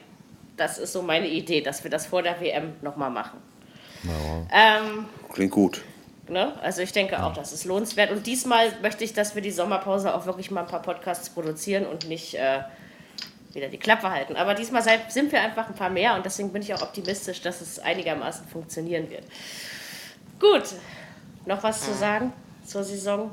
Das 0.56 0.78
ist 0.78 0.92
so 0.92 1.02
meine 1.02 1.26
Idee, 1.26 1.62
dass 1.62 1.82
wir 1.82 1.90
das 1.90 2.06
vor 2.06 2.22
der 2.22 2.40
WM 2.40 2.74
nochmal 2.80 3.10
machen. 3.10 3.40
Ähm, 4.52 5.06
Klingt 5.32 5.50
gut. 5.50 5.82
Ne? 6.28 6.52
Also 6.62 6.82
ich 6.82 6.92
denke 6.92 7.22
auch, 7.22 7.32
das 7.34 7.52
ist 7.52 7.64
lohnenswert. 7.64 8.10
Und 8.10 8.26
diesmal 8.26 8.72
möchte 8.82 9.04
ich, 9.04 9.12
dass 9.12 9.34
wir 9.34 9.42
die 9.42 9.50
Sommerpause 9.50 10.14
auch 10.14 10.26
wirklich 10.26 10.50
mal 10.50 10.62
ein 10.62 10.66
paar 10.66 10.82
Podcasts 10.82 11.30
produzieren 11.30 11.86
und 11.86 12.08
nicht 12.08 12.34
äh, 12.34 12.60
wieder 13.52 13.68
die 13.68 13.78
Klappe 13.78 14.10
halten. 14.10 14.36
Aber 14.36 14.54
diesmal 14.54 14.82
sind 15.08 15.32
wir 15.32 15.40
einfach 15.40 15.68
ein 15.68 15.74
paar 15.74 15.90
mehr 15.90 16.14
und 16.14 16.24
deswegen 16.24 16.52
bin 16.52 16.62
ich 16.62 16.72
auch 16.74 16.82
optimistisch, 16.82 17.40
dass 17.42 17.60
es 17.60 17.78
einigermaßen 17.78 18.46
funktionieren 18.46 19.10
wird. 19.10 19.24
Gut, 20.40 20.64
noch 21.46 21.62
was 21.62 21.82
zu 21.82 21.94
sagen 21.94 22.32
zur 22.66 22.84
Saison? 22.84 23.30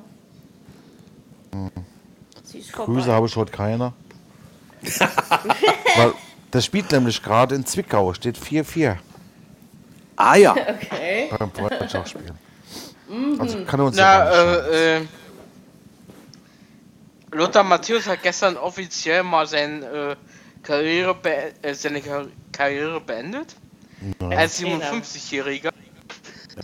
Vorbei. 1.51 2.93
Grüße 2.93 3.11
habe 3.11 3.27
ich 3.27 3.35
heute 3.35 3.51
keiner. 3.51 3.93
Weil 5.95 6.13
das 6.51 6.65
spielt 6.65 6.91
nämlich 6.91 7.21
gerade 7.21 7.55
in 7.55 7.65
Zwickau, 7.65 8.13
steht 8.13 8.37
4-4 8.37 8.97
Ah 10.15 10.35
ja, 10.35 10.51
Okay. 10.91 11.29
beim 11.37 11.51
Freundschaftsspiel. 11.51 12.33
Mhm. 13.09 13.41
Also 13.41 13.65
kann 13.65 13.79
er 13.79 13.85
uns 13.87 13.97
ja 13.97 14.19
gar 14.19 14.25
Na, 14.25 14.45
nicht 14.45 14.65
schaden. 14.65 14.73
äh, 14.73 14.97
äh, 14.97 15.01
Lothar 17.31 17.63
Matthäus 17.63 18.07
hat 18.07 18.23
gestern 18.23 18.57
offiziell 18.57 19.23
mal 19.23 19.45
sein, 19.47 19.83
äh, 19.83 20.15
Karriere 20.63 21.13
be 21.15 21.53
äh, 21.61 21.73
seine 21.73 22.01
Kar 22.01 22.25
Karriere 22.51 22.99
beendet. 23.01 23.55
Als 24.29 24.57
Trainer. 24.57 24.91
57-Jähriger. 24.93 25.71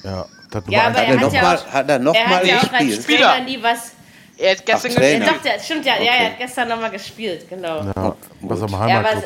Ja, 0.03 0.25
das 0.51 0.63
Ja, 0.67 0.83
aber 0.87 0.97
er 0.99 1.07
hat 1.07 1.09
er 1.09 1.15
noch 1.19 1.33
ja 1.33 1.41
mal, 1.41 1.57
auch- 1.57 1.67
hat 1.67 1.89
er 1.89 1.99
noch 1.99 2.15
Er 2.15 2.27
mal 2.27 2.35
hat 2.37 2.45
ja 2.47 2.57
auch 2.57 2.61
als 2.63 2.71
gespielt. 2.85 3.03
Spieler. 3.03 3.39
Nie 3.41 3.61
was. 3.61 3.91
Er 4.37 4.51
hat 4.51 4.65
gestern 4.65 4.91
Ach. 4.95 5.01
Ja, 5.01 5.09
gespielt. 5.19 5.27
doch, 5.29 5.41
der, 5.41 5.59
stimmt 5.59 5.85
ja, 5.85 5.93
ja, 5.97 5.99
er 6.03 6.13
Okay. 6.15 6.25
hat 6.31 6.37
gestern 6.39 6.67
nochmal 6.69 6.91
gespielt, 6.91 7.47
genau. 7.49 7.83
Ja, 7.83 8.15
was 8.41 8.61
am 8.61 8.69
Ja, 8.71 8.77
aber 8.77 8.87
Heimatclub. 9.09 9.23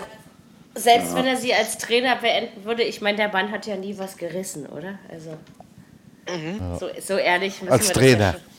se- 0.76 0.82
selbst 0.82 1.16
wenn 1.16 1.26
er 1.26 1.38
sie 1.38 1.54
als 1.54 1.78
Trainer 1.80 2.16
beenden 2.18 2.64
würde, 2.66 2.84
ich 2.84 3.02
meine, 3.02 3.18
der 3.18 3.30
Mann 3.30 3.52
hat 3.52 3.66
ja 3.66 3.76
nie 3.76 3.98
was 3.98 4.18
gerissen, 4.18 4.66
oder? 4.68 5.00
Also 5.12 5.36
so, 6.80 6.89
so 7.01 7.18
ehrlich 7.18 7.61
müssen 7.61 7.72
Als 7.72 7.88
wir 7.88 7.93
Trainer. 7.93 8.34
Das 8.34 8.41
ja 8.41 8.49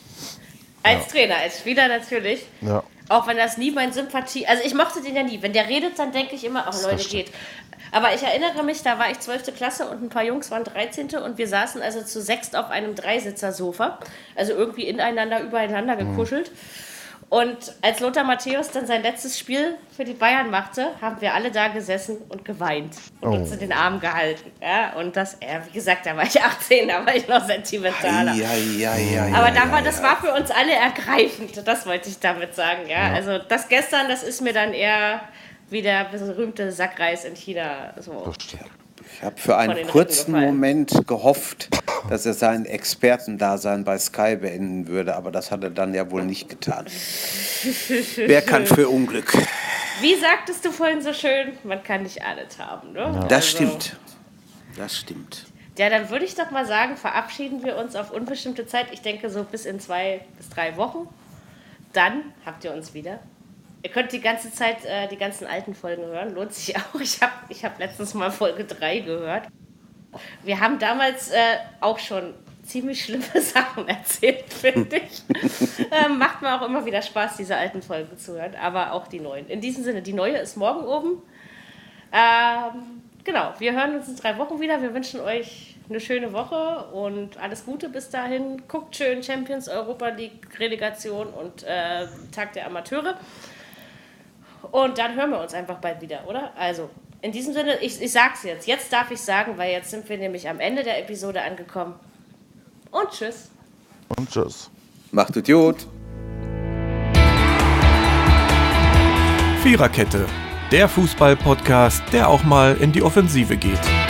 als 0.83 1.09
Trainer, 1.09 1.37
als 1.37 1.59
Spieler 1.59 1.89
natürlich. 1.89 2.47
Ja. 2.61 2.83
Auch 3.09 3.27
wenn 3.27 3.37
das 3.37 3.57
nie 3.57 3.71
mein 3.71 3.93
Sympathie. 3.93 4.47
Also 4.47 4.63
ich 4.65 4.75
mochte 4.75 5.03
den 5.03 5.17
ja 5.17 5.23
nie. 5.23 5.43
Wenn 5.43 5.53
der 5.53 5.69
redet, 5.69 5.99
dann 5.99 6.13
denke 6.13 6.37
ich 6.37 6.45
immer, 6.45 6.65
ach 6.67 6.83
Leute, 6.83 7.09
geht. 7.09 7.31
Aber 7.93 8.15
ich 8.15 8.23
erinnere 8.23 8.63
mich, 8.63 8.83
da 8.83 8.99
war 9.01 9.11
ich 9.11 9.19
12. 9.19 9.57
Klasse 9.57 9.89
und 9.89 10.03
ein 10.03 10.09
paar 10.11 10.23
Jungs 10.23 10.51
waren 10.53 10.63
13. 10.63 11.17
und 11.17 11.39
wir 11.39 11.49
saßen 11.49 11.83
also 11.83 12.03
zu 12.03 12.23
sechst 12.23 12.55
auf 12.55 12.71
einem 12.71 12.95
Dreisitzersofa. 12.95 13.99
Also 14.37 14.53
irgendwie 14.53 14.87
ineinander, 14.87 15.43
übereinander 15.43 15.97
gekuschelt. 15.97 16.53
Und 17.31 17.57
als 17.81 18.01
Lothar 18.01 18.25
Matthäus 18.25 18.73
dann 18.73 18.87
sein 18.87 19.03
letztes 19.03 19.39
Spiel 19.39 19.77
für 19.97 20.03
die 20.05 20.15
Bayern 20.15 20.51
machte, 20.51 20.89
haben 21.01 21.21
wir 21.21 21.33
alle 21.33 21.53
da 21.53 21.69
gesessen 21.69 22.19
und 22.29 22.45
geweint 22.45 22.97
und 23.21 23.29
Oh. 23.29 23.35
uns 23.37 23.53
in 23.53 23.61
den 23.61 23.73
Arm 23.73 24.01
gehalten. 24.01 24.51
Ja, 24.61 24.95
und 24.95 25.15
das, 25.17 25.39
ja, 25.41 25.65
wie 25.65 25.71
gesagt, 25.71 26.07
da 26.07 26.17
war 26.17 26.25
ich 26.25 26.43
18, 26.43 26.89
da 26.89 27.07
war 27.07 27.15
ich 27.15 27.29
noch 27.29 27.45
sentimentaler. 27.47 28.35
Ja, 28.35 28.53
ja, 28.55 28.97
ja, 28.97 29.27
ja, 29.29 29.37
Aber 29.39 29.53
da 29.53 29.65
ja, 29.65 29.71
war, 29.71 29.79
ja. 29.79 29.85
das 29.85 30.03
war 30.03 30.17
für 30.21 30.33
uns 30.35 30.51
alle 30.51 30.73
ergreifend. 30.75 31.67
Das 31.67 31.87
wollte 31.87 32.09
ich 32.09 32.19
damit 32.19 32.57
sagen. 32.57 32.89
Ja? 32.89 33.13
Also 33.15 33.39
das 33.39 33.69
gestern, 33.69 34.09
das 34.09 34.25
ist 34.25 34.41
mir 34.41 34.53
dann 34.53 34.75
eher 34.75 35.21
wie 35.69 35.83
der 35.83 36.07
berühmte 36.07 36.73
Sackreis 36.73 37.25
in 37.25 37.37
China. 37.37 37.95
So. 38.01 38.33
Ich 39.17 39.23
habe 39.23 39.39
für 39.39 39.57
einen 39.57 39.87
kurzen. 39.87 40.33
Moment 40.33 41.07
gehofft, 41.07 41.69
dass 42.09 42.25
er 42.27 42.35
sein 42.35 42.65
Expertendasein 42.65 43.85
bei 43.85 43.99
Sky 43.99 44.37
beenden 44.37 44.87
würde, 44.89 45.15
aber 45.17 45.31
das 45.31 45.51
hat 45.51 45.63
er 45.63 45.71
dann 45.71 45.93
ja 45.95 46.11
wohl 46.11 46.25
nicht 46.25 46.49
getan. 46.49 46.87
Wer 48.17 48.43
kann 48.43 48.67
für 48.67 48.89
Unglück? 48.89 49.33
Wie 50.01 50.15
sagtest 50.17 50.65
du 50.65 50.73
vorhin 50.73 51.03
so 51.03 51.13
schön, 51.13 51.53
man 51.65 51.83
kann 51.83 52.05
nicht 52.05 52.25
alles 52.25 52.59
haben. 52.59 52.93
Ne? 52.93 53.27
Das 53.29 53.45
Also, 53.45 53.49
stimmt. 53.57 53.97
Das 54.79 54.97
stimmt. 54.97 55.47
Ja, 55.77 55.91
dann 55.91 56.11
würde 56.11 56.25
ich 56.25 56.35
doch 56.35 56.51
mal 56.51 56.67
sagen, 56.67 56.97
verabschieden 56.97 57.63
wir 57.65 57.77
uns 57.77 57.97
auf 57.97 58.11
unbestimmte 58.11 58.67
Zeit. 58.67 58.87
Ich 58.93 59.03
denke 59.03 59.31
so 59.31 59.45
bis 59.45 59.67
in 59.67 59.81
zwei 59.81 60.23
bis 60.37 60.49
drei 60.49 60.77
Wochen. 60.77 61.09
Dann 61.93 62.23
habt 62.47 62.65
ihr 62.65 62.73
uns 62.73 62.95
wieder. 62.95 63.19
Ihr 63.83 63.91
könnt 63.91 64.13
die 64.13 64.21
ganze 64.21 64.53
Zeit 64.53 64.85
äh, 64.85 65.09
die 65.09 65.17
ganzen 65.17 65.47
alten 65.47 65.75
Folgen 65.75 66.03
hören. 66.05 66.35
Lohnt 66.35 66.53
sich 66.53 66.77
auch. 66.77 67.01
Ich 67.01 67.21
habe 67.23 67.33
ich 67.49 67.65
hab 67.65 67.79
letztens 67.79 68.15
mal 68.15 68.31
Folge 68.31 68.65
3 68.65 69.01
gehört. 69.01 69.49
Wir 70.43 70.61
haben 70.61 70.79
damals 70.79 71.31
äh, 71.31 71.57
auch 71.81 71.99
schon 71.99 72.35
ziemlich 72.65 73.05
schlimme 73.05 73.25
Sachen 73.41 73.89
erzählt, 73.89 74.53
finde 74.53 74.97
ich. 74.97 75.23
ähm, 75.91 76.19
macht 76.19 76.43
mir 76.43 76.55
auch 76.55 76.67
immer 76.67 76.85
wieder 76.85 77.03
Spaß, 77.03 77.37
diese 77.37 77.57
alten 77.57 77.83
Folgen 77.83 78.17
zu 78.19 78.35
hören, 78.35 78.55
aber 78.61 78.93
auch 78.93 79.07
die 79.07 79.21
neuen. 79.21 79.49
In 79.49 79.61
diesem 79.61 79.85
Sinne, 79.85 80.03
die 80.03 80.13
neue 80.13 80.37
ist 80.37 80.57
morgen 80.57 80.85
oben. 80.87 81.23
Ähm, 82.13 83.03
genau, 83.25 83.55
wir 83.59 83.73
hören 83.73 83.97
uns 83.97 84.09
in 84.09 84.17
drei 84.17 84.37
Wochen 84.39 84.61
wieder. 84.61 84.83
Wir 84.83 84.95
wünschen 84.95 85.21
euch 85.21 85.77
eine 85.89 86.01
schöne 86.01 86.33
Woche 86.33 86.87
und 86.93 87.37
alles 87.39 87.65
Gute 87.65 87.89
bis 87.89 88.11
dahin. 88.11 88.63
Guckt 88.69 88.97
schön 88.97 89.23
Champions, 89.23 89.69
Europa 89.69 90.09
League, 90.09 90.59
Relegation 90.59 91.29
und 91.29 91.65
äh, 91.65 92.07
Tag 92.33 92.53
der 92.53 92.67
Amateure. 92.67 93.17
Und 94.71 94.99
dann 94.99 95.15
hören 95.15 95.31
wir 95.31 95.41
uns 95.41 95.55
einfach 95.55 95.79
bald 95.79 96.01
wieder, 96.01 96.27
oder? 96.29 96.53
Also, 96.57 96.91
in 97.23 97.33
diesem 97.33 97.53
Sinne, 97.53 97.79
ich, 97.81 98.01
ich 98.01 98.13
sag's 98.13 98.43
jetzt. 98.45 98.67
Jetzt 98.67 98.93
darf 98.93 99.11
ich 99.11 99.21
sagen, 99.21 99.59
weil 99.59 99.73
jetzt 99.73 99.91
sind 99.91 100.09
wir 100.09 100.19
nämlich 100.19 100.49
am 100.49 100.61
Ende 100.61 100.83
der 100.83 100.99
Episode 100.99 101.43
angekommen. 101.43 101.95
Und 102.91 103.11
tschüss. 103.11 103.51
Und 104.17 104.31
tschüss. 104.31 104.71
Macht 105.13 105.35
gut. 105.35 105.87
Viererkette, 109.63 110.27
der 110.73 110.89
Fußball-Podcast, 110.89 112.03
der 112.13 112.29
auch 112.29 112.43
mal 112.45 112.77
in 112.77 112.93
die 112.93 113.03
Offensive 113.03 113.57
geht. 113.57 114.10